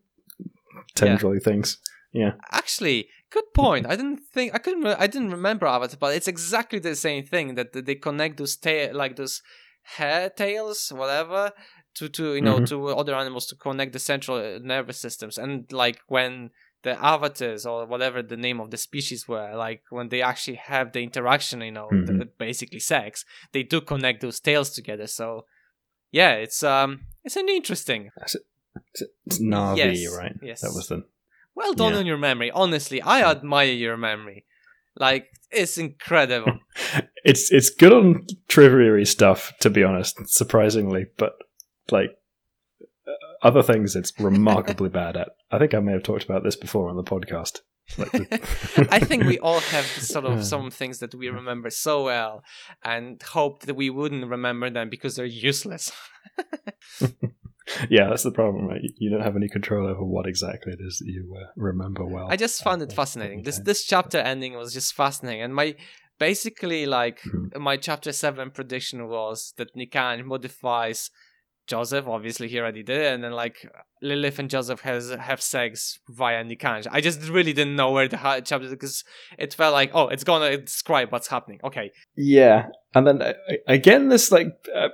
tendrily 0.96 1.40
yeah. 1.42 1.44
things. 1.44 1.78
Yeah, 2.14 2.32
actually, 2.52 3.08
good 3.32 3.46
point. 3.56 3.88
I 3.88 3.96
didn't 3.96 4.20
think 4.32 4.54
I 4.54 4.60
couldn't. 4.60 4.84
Re- 4.84 4.96
I 5.00 5.08
didn't 5.08 5.32
remember 5.32 5.66
Avatar, 5.66 5.98
but 6.00 6.16
it's 6.16 6.28
exactly 6.28 6.78
the 6.78 6.96
same 6.96 7.26
thing 7.26 7.56
that 7.56 7.74
they 7.74 7.96
connect 7.96 8.38
those 8.38 8.56
tail 8.56 8.96
like 8.96 9.16
those 9.16 9.42
hair 9.84 10.30
tails, 10.30 10.92
whatever, 10.96 11.52
to 11.96 12.10
to 12.10 12.36
you 12.36 12.42
know 12.42 12.56
mm-hmm. 12.56 12.66
to 12.66 12.88
other 12.90 13.16
animals 13.16 13.48
to 13.48 13.56
connect 13.56 13.94
the 13.94 14.00
central 14.00 14.38
uh, 14.38 14.60
nervous 14.62 15.00
systems. 15.00 15.38
And 15.38 15.72
like 15.72 16.00
when 16.08 16.52
the 16.84 17.04
avatars 17.04 17.66
or 17.66 17.86
whatever 17.86 18.24
the 18.24 18.38
name 18.38 18.60
of 18.60 18.72
the 18.72 18.78
species 18.78 19.28
were, 19.28 19.56
like 19.56 19.84
when 19.90 20.10
they 20.10 20.22
actually 20.22 20.56
have 20.58 20.94
the 20.94 21.04
interaction, 21.04 21.62
you 21.62 21.72
know, 21.72 21.90
mm-hmm. 21.92 22.18
the, 22.18 22.26
basically 22.26 22.80
sex, 22.80 23.24
they 23.52 23.64
do 23.64 23.82
connect 23.82 24.22
those 24.22 24.40
tails 24.40 24.72
together. 24.72 25.08
So 25.08 25.46
yeah, 26.12 26.34
it's 26.34 26.64
um, 26.64 27.02
it's 27.24 27.36
an 27.36 27.50
interesting. 27.50 28.10
It's, 28.22 28.36
it's 29.26 29.42
Na'vi, 29.42 29.78
yes, 29.78 30.18
right? 30.18 30.36
Yes, 30.42 30.62
that 30.62 30.74
was 30.74 30.88
the. 30.88 31.06
Well 31.54 31.74
done 31.74 31.94
yeah. 31.94 32.00
on 32.00 32.06
your 32.06 32.18
memory. 32.18 32.50
Honestly, 32.50 33.02
I 33.02 33.30
admire 33.30 33.74
your 33.74 33.98
memory. 33.98 34.46
Like 34.96 35.28
it's 35.52 35.78
incredible. 35.78 36.60
it's 37.24 37.52
it's 37.52 37.70
good 37.70 37.94
on 37.94 38.26
trivia 38.48 39.06
stuff, 39.06 39.54
to 39.60 39.70
be 39.70 39.84
honest. 39.84 40.28
Surprisingly, 40.28 41.08
but 41.18 41.34
like 41.92 42.12
uh, 43.08 43.12
other 43.48 43.64
things, 43.64 43.96
it's 43.96 44.14
remarkably 44.20 44.90
bad 45.02 45.18
at. 45.18 45.30
I 45.52 45.60
think 45.60 45.74
I 45.74 45.80
may 45.80 45.94
have 45.94 46.04
talked 46.04 46.24
about 46.24 46.44
this 46.44 46.56
before 46.56 46.90
on 46.90 46.96
the 46.96 47.04
podcast. 47.04 47.60
Like 47.98 48.12
the 48.12 48.88
I 48.92 49.00
think 49.00 49.26
we 49.26 49.40
all 49.40 49.60
have 49.60 49.86
sort 49.86 50.26
of 50.26 50.46
some 50.46 50.72
things 50.72 51.00
that 51.00 51.14
we 51.14 51.30
remember 51.30 51.70
so 51.70 52.06
well, 52.06 52.44
and 52.84 53.22
hope 53.22 53.64
that 53.64 53.76
we 53.76 53.90
wouldn't 53.90 54.28
remember 54.28 54.70
them 54.70 54.90
because 54.90 55.16
they're 55.16 55.26
useless. 55.26 55.92
Yeah, 57.90 58.10
that's 58.10 58.24
the 58.24 58.32
problem, 58.32 58.68
right? 58.68 58.82
You 58.98 59.10
don't 59.10 59.22
have 59.22 59.36
any 59.36 59.48
control 59.48 59.88
over 59.88 60.04
what 60.04 60.28
exactly 60.28 60.74
it 60.74 60.80
is 60.82 60.98
that 60.98 61.08
you 61.08 61.36
uh, 61.40 61.52
remember 61.56 62.06
well. 62.06 62.28
I 62.30 62.36
just 62.36 62.64
found 62.64 62.82
it 62.82 62.92
fascinating. 62.92 63.44
This 63.44 63.60
this 63.60 63.84
chapter 63.84 64.18
ending 64.18 64.54
was 64.54 64.74
just 64.74 64.94
fascinating, 64.94 65.44
and 65.44 65.54
my 65.54 65.76
basically 66.20 66.86
like 66.86 67.22
mm-hmm. 67.22 67.62
my 67.62 67.78
chapter 67.78 68.12
seven 68.12 68.52
prediction 68.52 69.08
was 69.08 69.54
that 69.58 69.76
Nikanj 69.76 70.26
modifies 70.26 71.12
Joseph. 71.68 72.08
Obviously, 72.08 72.48
he 72.48 72.60
already 72.60 72.84
did, 72.84 72.98
it, 72.98 73.14
and 73.14 73.24
then 73.24 73.32
like 73.32 73.66
Lilith 74.02 74.40
and 74.40 74.50
Joseph 74.50 74.82
has 74.82 75.12
have 75.12 75.42
sex 75.42 76.00
via 76.10 76.44
Nikanj. 76.44 76.88
I 76.92 77.00
just 77.02 77.30
really 77.30 77.54
didn't 77.54 77.76
know 77.76 77.92
where 77.92 78.08
the 78.08 78.18
chapter 78.18 78.70
because 78.70 79.04
it 79.38 79.54
felt 79.54 79.74
like 79.74 79.92
oh, 79.94 80.08
it's 80.08 80.24
gonna 80.24 80.58
describe 80.58 81.12
what's 81.12 81.28
happening. 81.28 81.60
Okay. 81.64 81.92
Yeah, 82.16 82.68
and 82.94 83.08
then 83.08 83.22
uh, 83.22 83.34
again, 83.68 84.10
this 84.10 84.32
like 84.32 84.48
uh, 84.76 84.90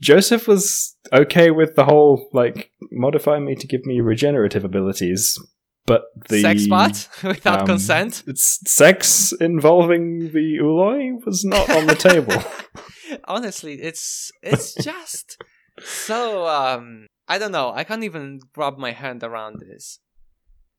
Joseph 0.00 0.48
was 0.48 0.96
okay 1.12 1.50
with 1.50 1.74
the 1.74 1.84
whole 1.84 2.28
like 2.32 2.70
modify 2.90 3.38
me 3.38 3.54
to 3.54 3.66
give 3.66 3.84
me 3.84 4.00
regenerative 4.00 4.64
abilities, 4.64 5.38
but 5.86 6.04
the 6.28 6.40
sex 6.40 6.66
part 6.66 7.08
without 7.22 7.60
um, 7.60 7.66
consent. 7.66 8.22
It's 8.26 8.60
sex 8.70 9.32
involving 9.40 10.32
the 10.32 10.58
ooloi 10.62 11.24
was 11.24 11.44
not 11.44 11.70
on 11.70 11.86
the 11.86 11.94
table. 11.94 12.42
Honestly, 13.24 13.74
it's 13.74 14.32
it's 14.42 14.74
just 14.82 15.42
so 15.82 16.46
um 16.46 17.06
I 17.28 17.38
don't 17.38 17.52
know. 17.52 17.72
I 17.72 17.84
can't 17.84 18.04
even 18.04 18.40
wrap 18.56 18.76
my 18.76 18.92
hand 18.92 19.22
around 19.22 19.60
this 19.60 19.98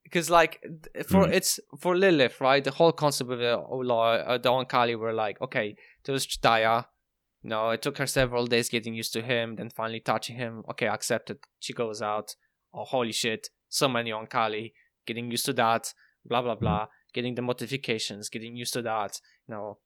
because 0.04 0.30
like 0.30 0.64
for 1.08 1.26
mm. 1.26 1.34
it's 1.34 1.60
for 1.80 1.96
Lilith, 1.96 2.40
right? 2.42 2.64
The 2.64 2.72
whole 2.72 2.92
concept 2.92 3.32
of 3.32 3.40
the 3.40 3.58
Ooloi, 3.72 4.24
uh, 4.26 4.38
the 4.38 4.50
Oankali 4.50 4.98
were 4.98 5.14
like, 5.14 5.42
okay, 5.42 5.76
there 6.04 6.14
was 6.14 6.26
Jdahya, 6.26 6.88
no, 7.46 7.70
it 7.70 7.84
took 7.84 8.00
her 8.00 8.08
several 8.08 8.48
days 8.48 8.70
getting 8.70 8.96
used 8.96 9.14
to 9.14 9.22
him, 9.22 9.56
then 9.56 9.70
finally 9.70 10.00
touching 10.00 10.36
him. 10.36 10.64
Okay, 10.72 10.88
accepted. 10.88 11.38
She 11.60 11.74
goes 11.74 12.02
out. 12.02 12.36
Oh, 12.74 12.86
holy 12.86 13.12
shit. 13.12 13.50
So 13.70 13.88
many 13.88 14.10
Oankali. 14.10 14.74
Getting 15.06 15.30
used 15.30 15.46
to 15.46 15.54
that. 15.54 15.94
Blah, 16.26 16.42
blah, 16.42 16.56
blah. 16.56 16.88
Getting 17.14 17.36
the 17.36 17.44
modifications. 17.44 18.30
Getting 18.30 18.56
used 18.56 18.74
to 18.74 18.82
that. 18.82 19.20
You 19.48 19.54
know, 19.54 19.78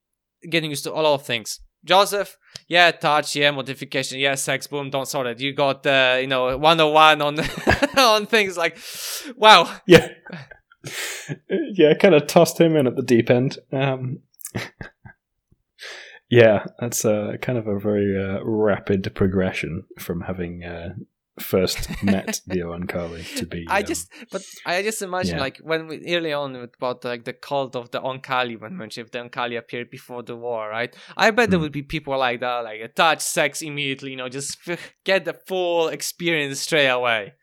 getting 0.49 0.69
used 0.69 0.86
to 0.86 0.94
a 0.94 1.02
lot 1.02 1.15
of 1.15 1.26
things. 1.26 1.60
Joseph, 1.84 2.38
yeah, 2.69 2.91
touch, 2.91 3.36
yeah, 3.36 3.52
modification, 3.52 4.19
yeah, 4.19 4.36
sex, 4.36 4.68
boom, 4.68 4.90
don't 4.90 5.07
sort 5.07 5.27
it. 5.27 5.40
You 5.40 5.53
got, 5.53 5.86
uh, 5.86 6.18
you 6.19 6.27
know, 6.27 6.57
101 6.57 7.22
on, 7.22 7.40
on 7.98 8.26
things 8.26 8.57
like, 8.57 8.77
wow. 9.36 9.80
Yeah. 9.86 10.10
yeah, 11.49 11.94
kind 11.94 12.15
of 12.15 12.27
tossed 12.27 12.60
him 12.60 12.76
in 12.76 12.88
at 12.88 12.95
the 12.95 13.02
deep 13.02 13.30
end. 13.30 13.57
Um, 13.72 14.19
yeah, 16.30 16.65
that's 16.80 17.06
a 17.06 17.38
kind 17.41 17.57
of 17.57 17.68
a 17.68 17.80
very 17.80 18.18
uh, 18.18 18.43
rapid 18.43 19.14
progression 19.15 19.84
from 19.97 20.22
having 20.22 20.64
uh, 20.64 20.93
first 21.39 21.89
met 22.03 22.41
the 22.47 22.60
Oankali 22.60 23.35
to 23.38 23.45
be. 23.45 23.65
I 23.68 23.80
um, 23.80 23.85
just, 23.85 24.11
but 24.31 24.43
I 24.65 24.84
just 24.84 25.01
imagine 25.01 25.35
yeah. 25.35 25.41
like 25.41 25.57
when 25.57 25.88
we 25.88 26.03
early 26.15 26.34
on 26.34 26.56
about 26.56 27.03
like 27.03 27.26
the 27.26 27.34
cult 27.34 27.76
of 27.76 27.91
the 27.91 28.01
Oankali 28.01 28.60
when 28.60 28.77
mentioned 28.77 29.07
if 29.07 29.11
the 29.11 29.19
Oankali 29.19 29.57
appeared 29.57 29.89
before 29.89 30.23
the 30.23 30.35
war, 30.35 30.69
right? 30.69 30.95
I 31.18 31.31
bet 31.31 31.49
there 31.49 31.57
Hmm. 31.57 31.64
would 31.64 31.72
be 31.72 31.84
people 31.84 32.18
like 32.18 32.41
that, 32.41 32.60
like 32.60 32.81
attach 32.81 33.22
sex 33.22 33.61
immediately, 33.61 34.11
you 34.11 34.18
know, 34.18 34.30
just 34.30 34.57
get 35.03 35.26
the 35.26 35.34
full 35.34 35.88
experience 35.88 36.60
straight 36.60 36.88
away. 36.89 37.34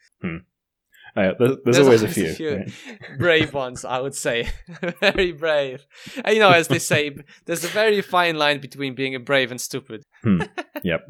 Uh, 1.17 1.33
there's, 1.39 1.57
there's, 1.65 1.79
always 1.79 2.03
a 2.03 2.09
few. 2.09 2.57
right? 2.57 2.71
brave 3.19 3.55
ones, 3.55 3.85
I 3.85 4.01
would 4.01 4.15
say, 4.15 4.49
very 5.01 5.33
brave. 5.33 5.87
And 6.25 6.35
you 6.35 6.41
know, 6.41 6.51
as 6.51 6.69
they 6.69 6.79
say, 6.79 7.17
there's 7.47 7.65
a 7.65 7.69
very 7.69 8.03
fine 8.03 8.37
line 8.37 8.61
between 8.61 8.95
being 8.95 9.15
a 9.15 9.21
brave 9.21 9.51
and 9.51 9.61
stupid. 9.61 10.03
Yep. 10.85 11.07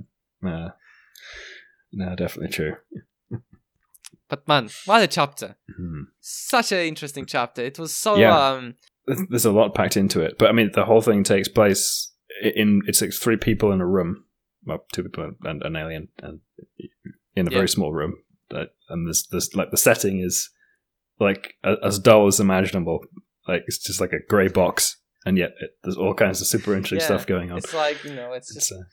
Uh, 0.47 0.69
no, 1.93 2.15
definitely 2.15 2.53
true. 2.53 2.77
But 4.29 4.47
man, 4.49 4.71
what 4.87 5.03
a 5.03 5.07
chapter! 5.07 5.57
Hmm. 5.77 6.03
Such 6.21 6.73
an 6.73 6.79
interesting 6.81 7.27
chapter. 7.27 7.63
It 7.63 7.79
was 7.79 7.95
so 7.95 8.17
Yeah. 8.17 8.37
um 8.51 8.75
There's, 9.07 9.21
there's 9.31 9.45
a 9.45 9.53
lot 9.53 9.75
packed 9.75 9.97
into 9.97 10.21
it, 10.21 10.37
but 10.39 10.49
I 10.49 10.53
mean, 10.53 10.71
the 10.75 10.85
whole 10.85 11.01
thing 11.01 11.23
takes 11.25 11.49
place 11.49 12.13
in 12.43 12.83
it's 12.87 13.01
like 13.01 13.13
three 13.13 13.37
people 13.37 13.73
in 13.73 13.81
a 13.81 13.87
room, 13.87 14.25
well, 14.65 14.85
two 14.93 15.03
people 15.05 15.33
and 15.45 15.63
an 15.63 15.77
alien, 15.77 16.09
and 16.23 16.41
in 17.35 17.47
a 17.47 17.51
Yeah. 17.51 17.57
very 17.59 17.69
small 17.69 17.93
room. 17.93 18.15
But, 18.49 18.75
and 18.89 19.09
this 19.09 19.27
this 19.27 19.55
like 19.55 19.71
the 19.71 19.77
setting 19.77 20.21
is 20.21 20.51
like 21.19 21.55
a, 21.65 21.77
as 21.85 21.99
dull 21.99 22.27
as 22.27 22.41
imaginable. 22.41 23.01
Like 23.49 23.65
it's 23.67 23.79
just 23.79 24.01
like 24.01 24.13
a 24.13 24.25
grey 24.29 24.49
box, 24.49 24.97
and 25.25 25.37
yet 25.39 25.53
it, 25.61 25.71
there's 25.83 25.97
all 25.97 26.15
kinds 26.15 26.41
of 26.41 26.47
super 26.47 26.75
interesting 26.75 26.99
Yeah. 27.01 27.07
stuff 27.07 27.27
going 27.27 27.51
on. 27.51 27.59
it's 27.59 27.75
like, 27.75 28.05
you 28.05 28.15
know, 28.15 28.33
it's 28.33 28.53
just 28.55 28.73
It's, 28.73 28.81
uh, 28.81 28.85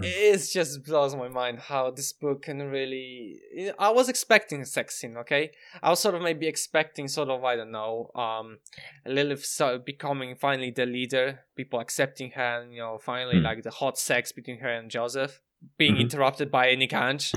it 0.00 0.38
just 0.52 0.84
blows 0.84 1.14
my 1.14 1.28
mind 1.28 1.58
how 1.60 1.90
this 1.90 2.12
book 2.12 2.42
can 2.42 2.58
really 2.70 3.38
i 3.78 3.90
was 3.90 4.08
expecting 4.08 4.62
a 4.62 4.64
sex 4.66 4.96
scene 4.98 5.14
okay 5.18 5.50
i 5.82 5.90
was 5.90 6.00
sort 6.00 6.14
of 6.14 6.22
maybe 6.22 6.46
expecting 6.48 7.06
sort 7.06 7.28
of 7.28 7.44
i 7.44 7.54
don't 7.54 7.70
know 7.70 8.10
um 8.16 8.58
lilith 9.06 9.44
so 9.44 9.78
becoming 9.78 10.34
finally 10.36 10.70
the 10.70 10.86
leader 10.86 11.40
people 11.54 11.78
accepting 11.80 12.30
her 12.30 12.62
and 12.62 12.72
you 12.72 12.80
know 12.80 12.98
finally 12.98 13.36
Hmm. 13.38 13.44
like 13.44 13.62
the 13.62 13.70
hot 13.70 13.98
sex 13.98 14.32
between 14.32 14.58
her 14.60 14.70
and 14.70 14.90
joseph 14.90 15.42
being 15.76 15.96
Mhm. 15.96 16.00
interrupted 16.00 16.50
by 16.50 16.74
Nikanj, 16.74 17.34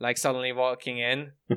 like 0.00 0.18
suddenly 0.18 0.52
walking 0.52 0.98
in 0.98 1.32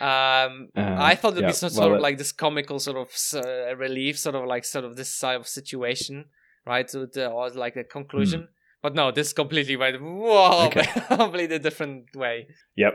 um 0.00 0.68
uh, 0.76 0.96
I 0.98 1.14
thought 1.14 1.32
it'd 1.32 1.42
yeah, 1.42 1.48
be 1.48 1.52
some 1.52 1.68
well, 1.68 1.88
sort 1.88 1.96
of 1.96 2.00
like 2.00 2.18
this 2.18 2.32
comical 2.32 2.78
sort 2.78 2.96
of 2.96 3.10
uh, 3.34 3.76
relief, 3.76 4.18
sort 4.18 4.34
of 4.34 4.44
like 4.44 4.64
sort 4.64 4.84
of 4.84 4.96
this 4.96 5.10
side 5.10 5.36
of 5.36 5.46
situation, 5.46 6.24
right? 6.66 6.88
To 6.88 7.06
the 7.06 7.30
or 7.30 7.50
like 7.50 7.76
a 7.76 7.84
conclusion. 7.84 8.48
But 8.82 8.94
no, 8.94 9.10
this 9.12 9.32
completely 9.32 9.76
went 9.76 10.00
whoa. 10.02 10.66
Okay. 10.66 10.86
completely 11.08 11.58
different 11.58 12.14
way. 12.14 12.48
Yep. 12.76 12.92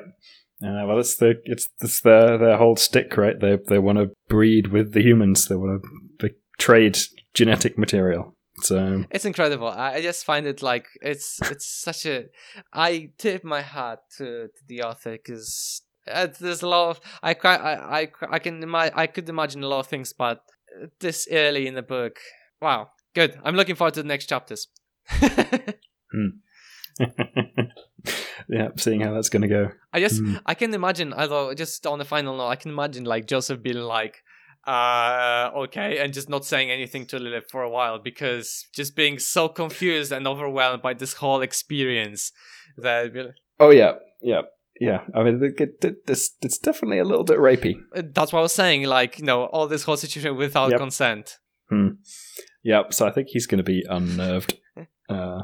Uh, 0.63 0.85
well, 0.85 0.99
it's 0.99 1.15
the 1.15 1.41
it's 1.45 1.69
it's 1.81 2.01
their 2.01 2.37
their 2.37 2.57
whole 2.57 2.75
stick, 2.75 3.15
right? 3.15 3.39
They 3.39 3.57
they 3.67 3.79
want 3.79 3.97
to 3.97 4.11
breed 4.27 4.67
with 4.67 4.93
the 4.93 5.01
humans. 5.01 5.47
They 5.47 5.55
want 5.55 5.81
to 5.81 5.89
they 6.19 6.35
trade 6.57 6.99
genetic 7.33 7.77
material. 7.77 8.35
So 8.61 9.05
It's 9.11 9.25
incredible. 9.25 9.67
I, 9.67 10.01
just 10.01 10.25
find 10.25 10.45
it 10.45 10.61
like 10.61 10.87
it's 11.01 11.39
it's 11.43 11.67
such 11.67 12.05
a. 12.05 12.25
I 12.73 13.11
tip 13.17 13.43
my 13.43 13.61
hat 13.61 13.99
to, 14.17 14.47
to 14.47 14.61
the 14.67 14.83
author 14.83 15.11
because 15.11 15.81
uh, 16.09 16.27
there's 16.39 16.61
a 16.61 16.67
lot 16.67 16.89
of 16.91 17.01
I 17.21 17.33
ca- 17.33 17.49
I 17.49 18.01
I, 18.01 18.11
I 18.31 18.39
can 18.39 18.61
ima- 18.63 18.91
I 18.93 19.07
could 19.07 19.29
imagine 19.29 19.63
a 19.63 19.67
lot 19.67 19.79
of 19.79 19.87
things, 19.87 20.13
but 20.13 20.43
this 20.99 21.27
early 21.31 21.67
in 21.67 21.75
the 21.75 21.81
book, 21.81 22.19
wow, 22.61 22.89
good. 23.13 23.39
I'm 23.43 23.55
looking 23.55 23.75
forward 23.75 23.95
to 23.95 24.01
the 24.03 24.07
next 24.07 24.27
chapters. 24.27 24.67
yeah, 28.49 28.69
seeing 28.77 29.01
how 29.01 29.13
that's 29.13 29.29
going 29.29 29.41
to 29.41 29.47
go. 29.47 29.69
I 29.93 29.99
just 29.99 30.21
Hmm. 30.21 30.35
I 30.45 30.53
can 30.53 30.73
imagine 30.73 31.13
although 31.13 31.53
just 31.53 31.85
on 31.87 31.99
the 31.99 32.05
final 32.05 32.37
note, 32.37 32.47
I 32.47 32.55
can 32.55 32.71
imagine 32.71 33.05
like 33.05 33.25
Joseph 33.27 33.61
being 33.61 33.77
like 33.77 34.23
uh 34.69 35.49
okay 35.63 35.97
and 35.99 36.13
just 36.13 36.29
not 36.29 36.45
saying 36.45 36.69
anything 36.69 37.05
to 37.07 37.17
Lilith 37.19 37.49
for 37.53 37.61
a 37.63 37.69
while 37.77 37.97
because 38.09 38.47
just 38.79 38.95
being 38.95 39.17
so 39.19 39.43
confused 39.61 40.11
and 40.11 40.27
overwhelmed 40.27 40.81
by 40.87 40.93
this 40.93 41.13
whole 41.21 41.41
experience 41.49 42.31
that 42.77 42.99
it'd 43.01 43.13
be 43.13 43.23
like- 43.23 43.35
Oh 43.59 43.71
yeah, 43.71 43.93
yeah, 44.21 44.41
yeah. 44.79 45.01
I 45.15 45.23
mean, 45.23 45.35
it, 45.43 45.59
it, 45.65 45.83
it- 45.83 46.03
it's 46.13 46.25
it's 46.45 46.59
definitely 46.67 46.99
a 46.99 47.03
little 47.11 47.25
bit 47.31 47.39
rapey. 47.39 47.73
uh, 47.95 48.03
that's 48.15 48.31
what 48.31 48.39
I 48.39 48.43
was 48.49 48.53
saying 48.63 48.83
like 48.83 49.11
you 49.19 49.25
know 49.25 49.39
all 49.53 49.67
this 49.67 49.83
whole 49.83 49.97
situation 49.97 50.37
without 50.37 50.69
Yep. 50.71 50.79
consent 50.79 51.25
Yeah, 52.63 52.83
so 52.89 53.07
I 53.07 53.11
think 53.11 53.27
he's 53.29 53.47
going 53.47 53.63
to 53.65 53.71
be 53.75 53.85
unnerved 53.89 54.51
uh, 55.09 55.41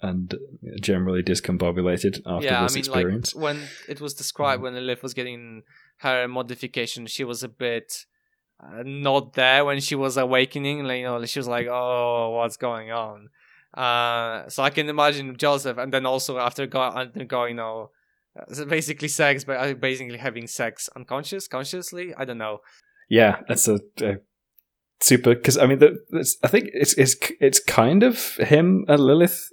and 0.00 0.34
generally 0.80 1.22
discombobulated 1.22 2.14
after 2.26 2.46
yeah 2.46 2.60
I 2.60 2.62
this 2.64 2.74
mean 2.74 2.84
experience. 2.84 3.34
like 3.34 3.42
when 3.44 3.58
it 3.88 4.00
was 4.00 4.12
described 4.14 4.62
when 4.62 4.74
Lilith 4.74 5.02
was 5.02 5.14
getting 5.14 5.62
her 6.06 6.26
modification 6.28 7.06
she 7.06 7.24
was 7.24 7.42
a 7.42 7.48
bit 7.48 8.04
not 8.84 9.34
there 9.34 9.64
when 9.64 9.80
she 9.80 9.94
was 9.94 10.16
awakening 10.16 10.84
like 10.84 10.98
you 10.98 11.04
know 11.04 11.24
she 11.24 11.38
was 11.38 11.48
like 11.48 11.66
oh 11.66 12.30
what's 12.36 12.56
going 12.56 12.90
on? 12.90 13.28
Uh 13.74 14.48
so 14.48 14.62
i 14.62 14.70
can 14.70 14.88
imagine 14.88 15.36
joseph 15.36 15.76
and 15.76 15.92
then 15.92 16.06
also 16.06 16.38
after 16.38 16.66
go- 16.66 16.80
undergoing 16.80 17.50
you 17.50 17.56
know 17.56 17.90
basically 18.68 19.08
sex 19.08 19.44
but 19.44 19.56
uh, 19.58 19.74
basically 19.74 20.16
having 20.16 20.46
sex 20.46 20.88
unconscious 20.96 21.46
consciously 21.46 22.14
i 22.16 22.24
don't 22.24 22.38
know. 22.38 22.60
Yeah, 23.08 23.40
that's 23.48 23.68
a, 23.68 23.80
a 24.00 24.16
super 25.00 25.34
because 25.34 25.58
I 25.58 25.66
mean, 25.66 25.78
the, 25.78 25.98
I 26.42 26.48
think 26.48 26.70
it's 26.72 26.94
it's 26.94 27.16
it's 27.40 27.60
kind 27.60 28.02
of 28.02 28.36
him 28.36 28.84
and 28.88 29.00
Lilith 29.00 29.48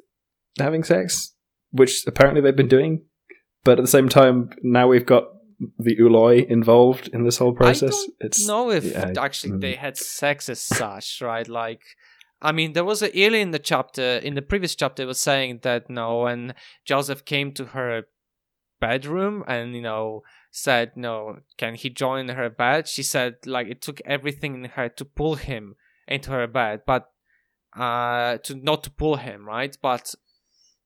having 0.60 0.84
sex, 0.84 1.34
which 1.72 2.04
apparently 2.08 2.42
they've 2.42 2.56
been 2.56 2.68
doing, 2.68 3.06
but 3.64 3.80
at 3.80 3.84
the 3.84 3.92
same 3.92 4.10
time, 4.10 4.50
now 4.62 4.88
we've 4.88 5.06
got 5.06 5.26
the 5.78 5.96
ooloi 5.98 6.46
involved 6.46 7.10
in 7.14 7.24
this 7.24 7.38
whole 7.38 7.54
process. 7.54 7.94
I 7.94 8.06
don't 8.06 8.16
it's 8.22 8.48
know 8.48 8.72
if 8.72 8.86
yeah, 8.86 9.14
actually 9.18 9.54
mm. 9.54 9.62
they 9.62 9.76
had 9.76 9.98
sex 9.98 10.50
as 10.50 10.62
such, 10.62 11.22
right? 11.22 11.48
Like, 11.48 11.82
I 12.42 12.52
mean, 12.52 12.74
there 12.74 12.86
was 12.86 13.02
a 13.02 13.10
early 13.10 13.42
in 13.42 13.52
the 13.52 13.60
chapter, 13.60 14.18
in 14.18 14.36
the 14.36 14.42
previous 14.42 14.76
chapter, 14.76 15.04
it 15.04 15.08
was 15.08 15.20
saying 15.20 15.60
that 15.64 15.90
no, 15.90 16.22
when 16.22 16.54
Joseph 16.86 17.26
came 17.26 17.52
to 17.54 17.66
her 17.66 18.04
bedroom 18.80 19.46
and 19.48 19.74
you 19.74 19.82
know 19.82 20.24
said 20.52 20.92
no, 20.96 21.40
can 21.58 21.76
he 21.76 21.90
join 21.90 22.28
her 22.30 22.50
bed? 22.50 22.88
She 22.88 23.04
said 23.04 23.36
like 23.46 23.68
it 23.68 23.82
took 23.82 24.02
everything 24.06 24.56
in 24.56 24.66
her 24.72 24.90
to 24.90 25.06
pull 25.06 25.36
him 25.36 25.76
into 26.08 26.32
her 26.32 26.48
bed, 26.48 26.82
but 26.86 27.10
uh, 27.76 28.38
to 28.44 28.56
not 28.56 28.84
to 28.84 28.92
pull 28.92 29.16
him, 29.16 29.48
right? 29.48 29.76
But 29.82 30.14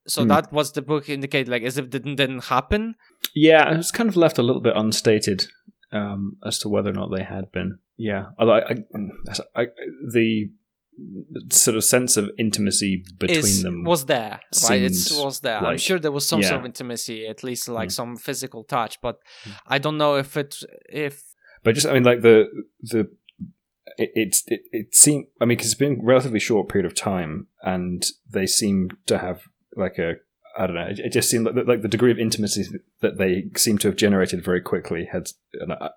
so 0.08 0.22
Hmm. 0.24 0.30
that 0.30 0.52
was 0.54 0.72
the 0.72 0.82
book 0.82 1.10
indicate 1.10 1.48
like 1.48 1.64
as 1.64 1.78
if 1.78 1.86
it 1.86 1.92
didn't 1.92 2.16
didn't 2.16 2.46
happen. 2.46 2.96
yeah, 3.36 3.76
it's 3.78 3.92
kind 3.92 4.10
of 4.10 4.16
left 4.16 4.38
a 4.38 4.44
little 4.44 4.62
bit 4.62 4.76
unstated 4.76 5.48
um, 5.92 6.38
as 6.46 6.60
to 6.60 6.70
whether 6.70 6.90
or 6.90 6.94
not 6.94 7.10
they 7.16 7.24
had 7.24 7.52
been. 7.52 7.80
Yeah, 7.98 8.26
although 8.38 8.54
I, 8.54 8.76
I, 9.56 9.62
I, 9.62 9.66
the 10.12 10.50
sort 11.52 11.78
of 11.78 11.84
sense 11.84 12.18
of 12.18 12.30
intimacy 12.40 13.04
between 13.20 13.40
is, 13.40 13.64
them 13.64 13.84
was 13.84 14.06
there, 14.06 14.40
right? 14.70 14.82
It 14.82 15.12
was 15.24 15.40
there. 15.42 15.58
I'm 15.64 15.78
sure 15.78 16.00
there 16.00 16.12
was 16.12 16.28
some 16.28 16.42
sort 16.44 16.60
of 16.60 16.66
intimacy, 16.66 17.28
at 17.28 17.44
least 17.44 17.68
like 17.68 17.90
Mm. 17.90 17.94
some 18.00 18.18
physical 18.18 18.64
touch, 18.64 19.00
but 19.02 19.20
Mm. 19.46 19.52
I 19.68 19.78
don't 19.78 19.98
know 19.98 20.16
if 20.16 20.36
it 20.38 20.56
if 20.90 21.24
But 21.64 21.76
just, 21.76 21.88
I 21.88 21.94
mean, 21.94 22.04
like 22.04 22.22
the 22.22 22.48
the 22.82 23.02
it 23.98 24.10
it's 24.16 24.44
it, 24.48 24.62
it 24.72 24.96
seemed. 24.96 25.26
I 25.42 25.46
mean, 25.46 25.58
because 25.58 25.72
it's 25.72 25.80
been 25.80 26.00
a 26.02 26.06
relatively 26.06 26.40
short 26.40 26.70
period 26.70 26.86
of 26.86 26.96
time, 26.96 27.48
and 27.62 28.04
they 28.30 28.46
seem 28.48 28.90
to 29.08 29.18
have 29.18 29.44
like 29.78 29.98
a. 29.98 30.16
I 30.58 30.66
don't 30.66 30.76
know. 30.76 30.88
It, 30.90 31.12
just 31.12 31.30
seemed 31.30 31.46
like, 31.46 31.68
like 31.68 31.82
the 31.84 31.88
degree 31.88 32.10
of 32.12 32.18
intimacy 32.18 32.66
that 33.02 33.18
they 33.20 33.50
seem 33.56 33.78
to 33.80 33.88
have 33.90 33.96
generated 33.96 34.44
very 34.44 34.60
quickly 34.62 35.06
had. 35.12 35.30
I, 35.70 35.90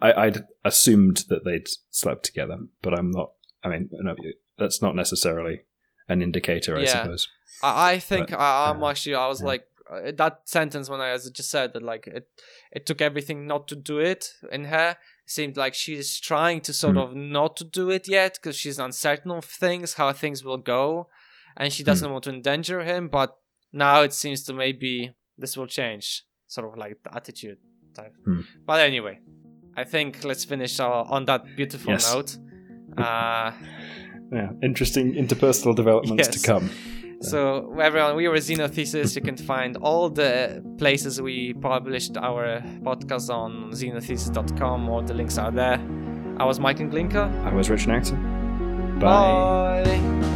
I, 0.00 0.26
I'd 0.26 0.44
assumed 0.64 1.24
that 1.28 1.44
they'd 1.44 1.66
slept 1.90 2.24
together, 2.24 2.58
but 2.82 2.96
I'm 2.96 3.10
not. 3.10 3.32
I 3.64 3.68
mean, 3.70 3.88
no, 3.92 4.14
that's 4.58 4.80
not 4.80 4.94
necessarily 4.94 5.62
an 6.08 6.22
indicator, 6.22 6.76
I 6.76 6.82
Yeah. 6.82 7.02
suppose. 7.02 7.28
I, 7.62 7.92
I 7.94 7.98
think 7.98 8.30
But, 8.30 8.38
I, 8.40 8.70
I'm 8.70 8.82
uh, 8.82 8.90
actually 8.90 9.14
I 9.16 9.26
was 9.26 9.40
yeah. 9.40 9.46
like 9.46 9.64
uh, 9.90 10.12
that 10.16 10.42
sentence 10.44 10.88
when 10.90 11.00
I 11.00 11.10
as 11.10 11.26
I 11.26 11.30
just 11.30 11.50
said 11.50 11.72
that 11.72 11.82
like 11.82 12.06
it 12.06 12.28
it 12.72 12.84
took 12.86 13.00
everything 13.00 13.46
not 13.46 13.66
to 13.68 13.76
do 13.76 13.98
it 13.98 14.32
in 14.52 14.64
her. 14.66 14.90
It 14.90 15.30
seemed 15.30 15.56
like 15.56 15.72
she's 15.74 16.20
trying 16.20 16.60
to 16.62 16.72
sort 16.72 16.96
Mm. 16.96 17.02
of 17.04 17.14
not 17.16 17.56
to 17.56 17.64
do 17.64 17.90
it 17.90 18.06
yet 18.06 18.34
because 18.34 18.54
she's 18.56 18.78
uncertain 18.78 19.30
of 19.30 19.44
things, 19.46 19.94
how 19.94 20.12
things 20.12 20.44
will 20.44 20.58
go, 20.58 21.08
and 21.56 21.72
she 21.72 21.82
Hmm. 21.82 21.86
doesn't 21.86 22.10
want 22.12 22.24
to 22.24 22.30
endanger 22.30 22.82
him. 22.82 23.08
But 23.08 23.36
now 23.72 24.02
it 24.02 24.12
seems 24.12 24.42
to 24.44 24.52
maybe 24.52 25.12
this 25.38 25.56
will 25.56 25.66
change, 25.66 26.24
sort 26.46 26.66
of 26.70 26.76
like 26.78 26.96
the 27.02 27.14
attitude 27.14 27.58
type. 27.94 28.14
Hmm. 28.24 28.40
But 28.66 28.80
anyway, 28.80 29.20
I 29.76 29.84
think 29.84 30.24
let's 30.24 30.44
finish 30.44 30.78
uh, 30.80 31.02
on 31.16 31.24
that 31.26 31.42
beautiful 31.56 31.92
Yes. 31.92 32.12
note. 32.14 32.36
Uh, 32.96 33.52
Yeah, 34.32 34.50
interesting 34.62 35.12
interpersonal 35.14 35.74
developments 35.76 36.28
Yes. 36.28 36.40
to 36.42 36.46
come. 36.52 36.70
So 37.20 37.72
everyone, 37.80 38.16
we 38.16 38.28
were 38.28 38.36
Xenothesis. 38.36 39.16
You 39.16 39.22
can 39.22 39.36
find 39.36 39.76
all 39.78 40.10
the 40.10 40.62
places 40.76 41.22
we 41.22 41.54
published 41.54 42.16
our 42.18 42.60
podcast 42.82 43.30
on 43.30 43.70
xenothesis.com. 43.72 44.88
All 44.90 45.02
the 45.02 45.14
links 45.14 45.38
are 45.38 45.50
there. 45.52 45.78
I 46.38 46.44
was 46.44 46.58
Mike 46.60 46.80
and 46.80 46.92
Glinka. 46.92 47.24
I 47.46 47.54
was 47.54 47.70
Richard 47.70 47.92
Acton. 47.92 48.98
Bye. 48.98 50.33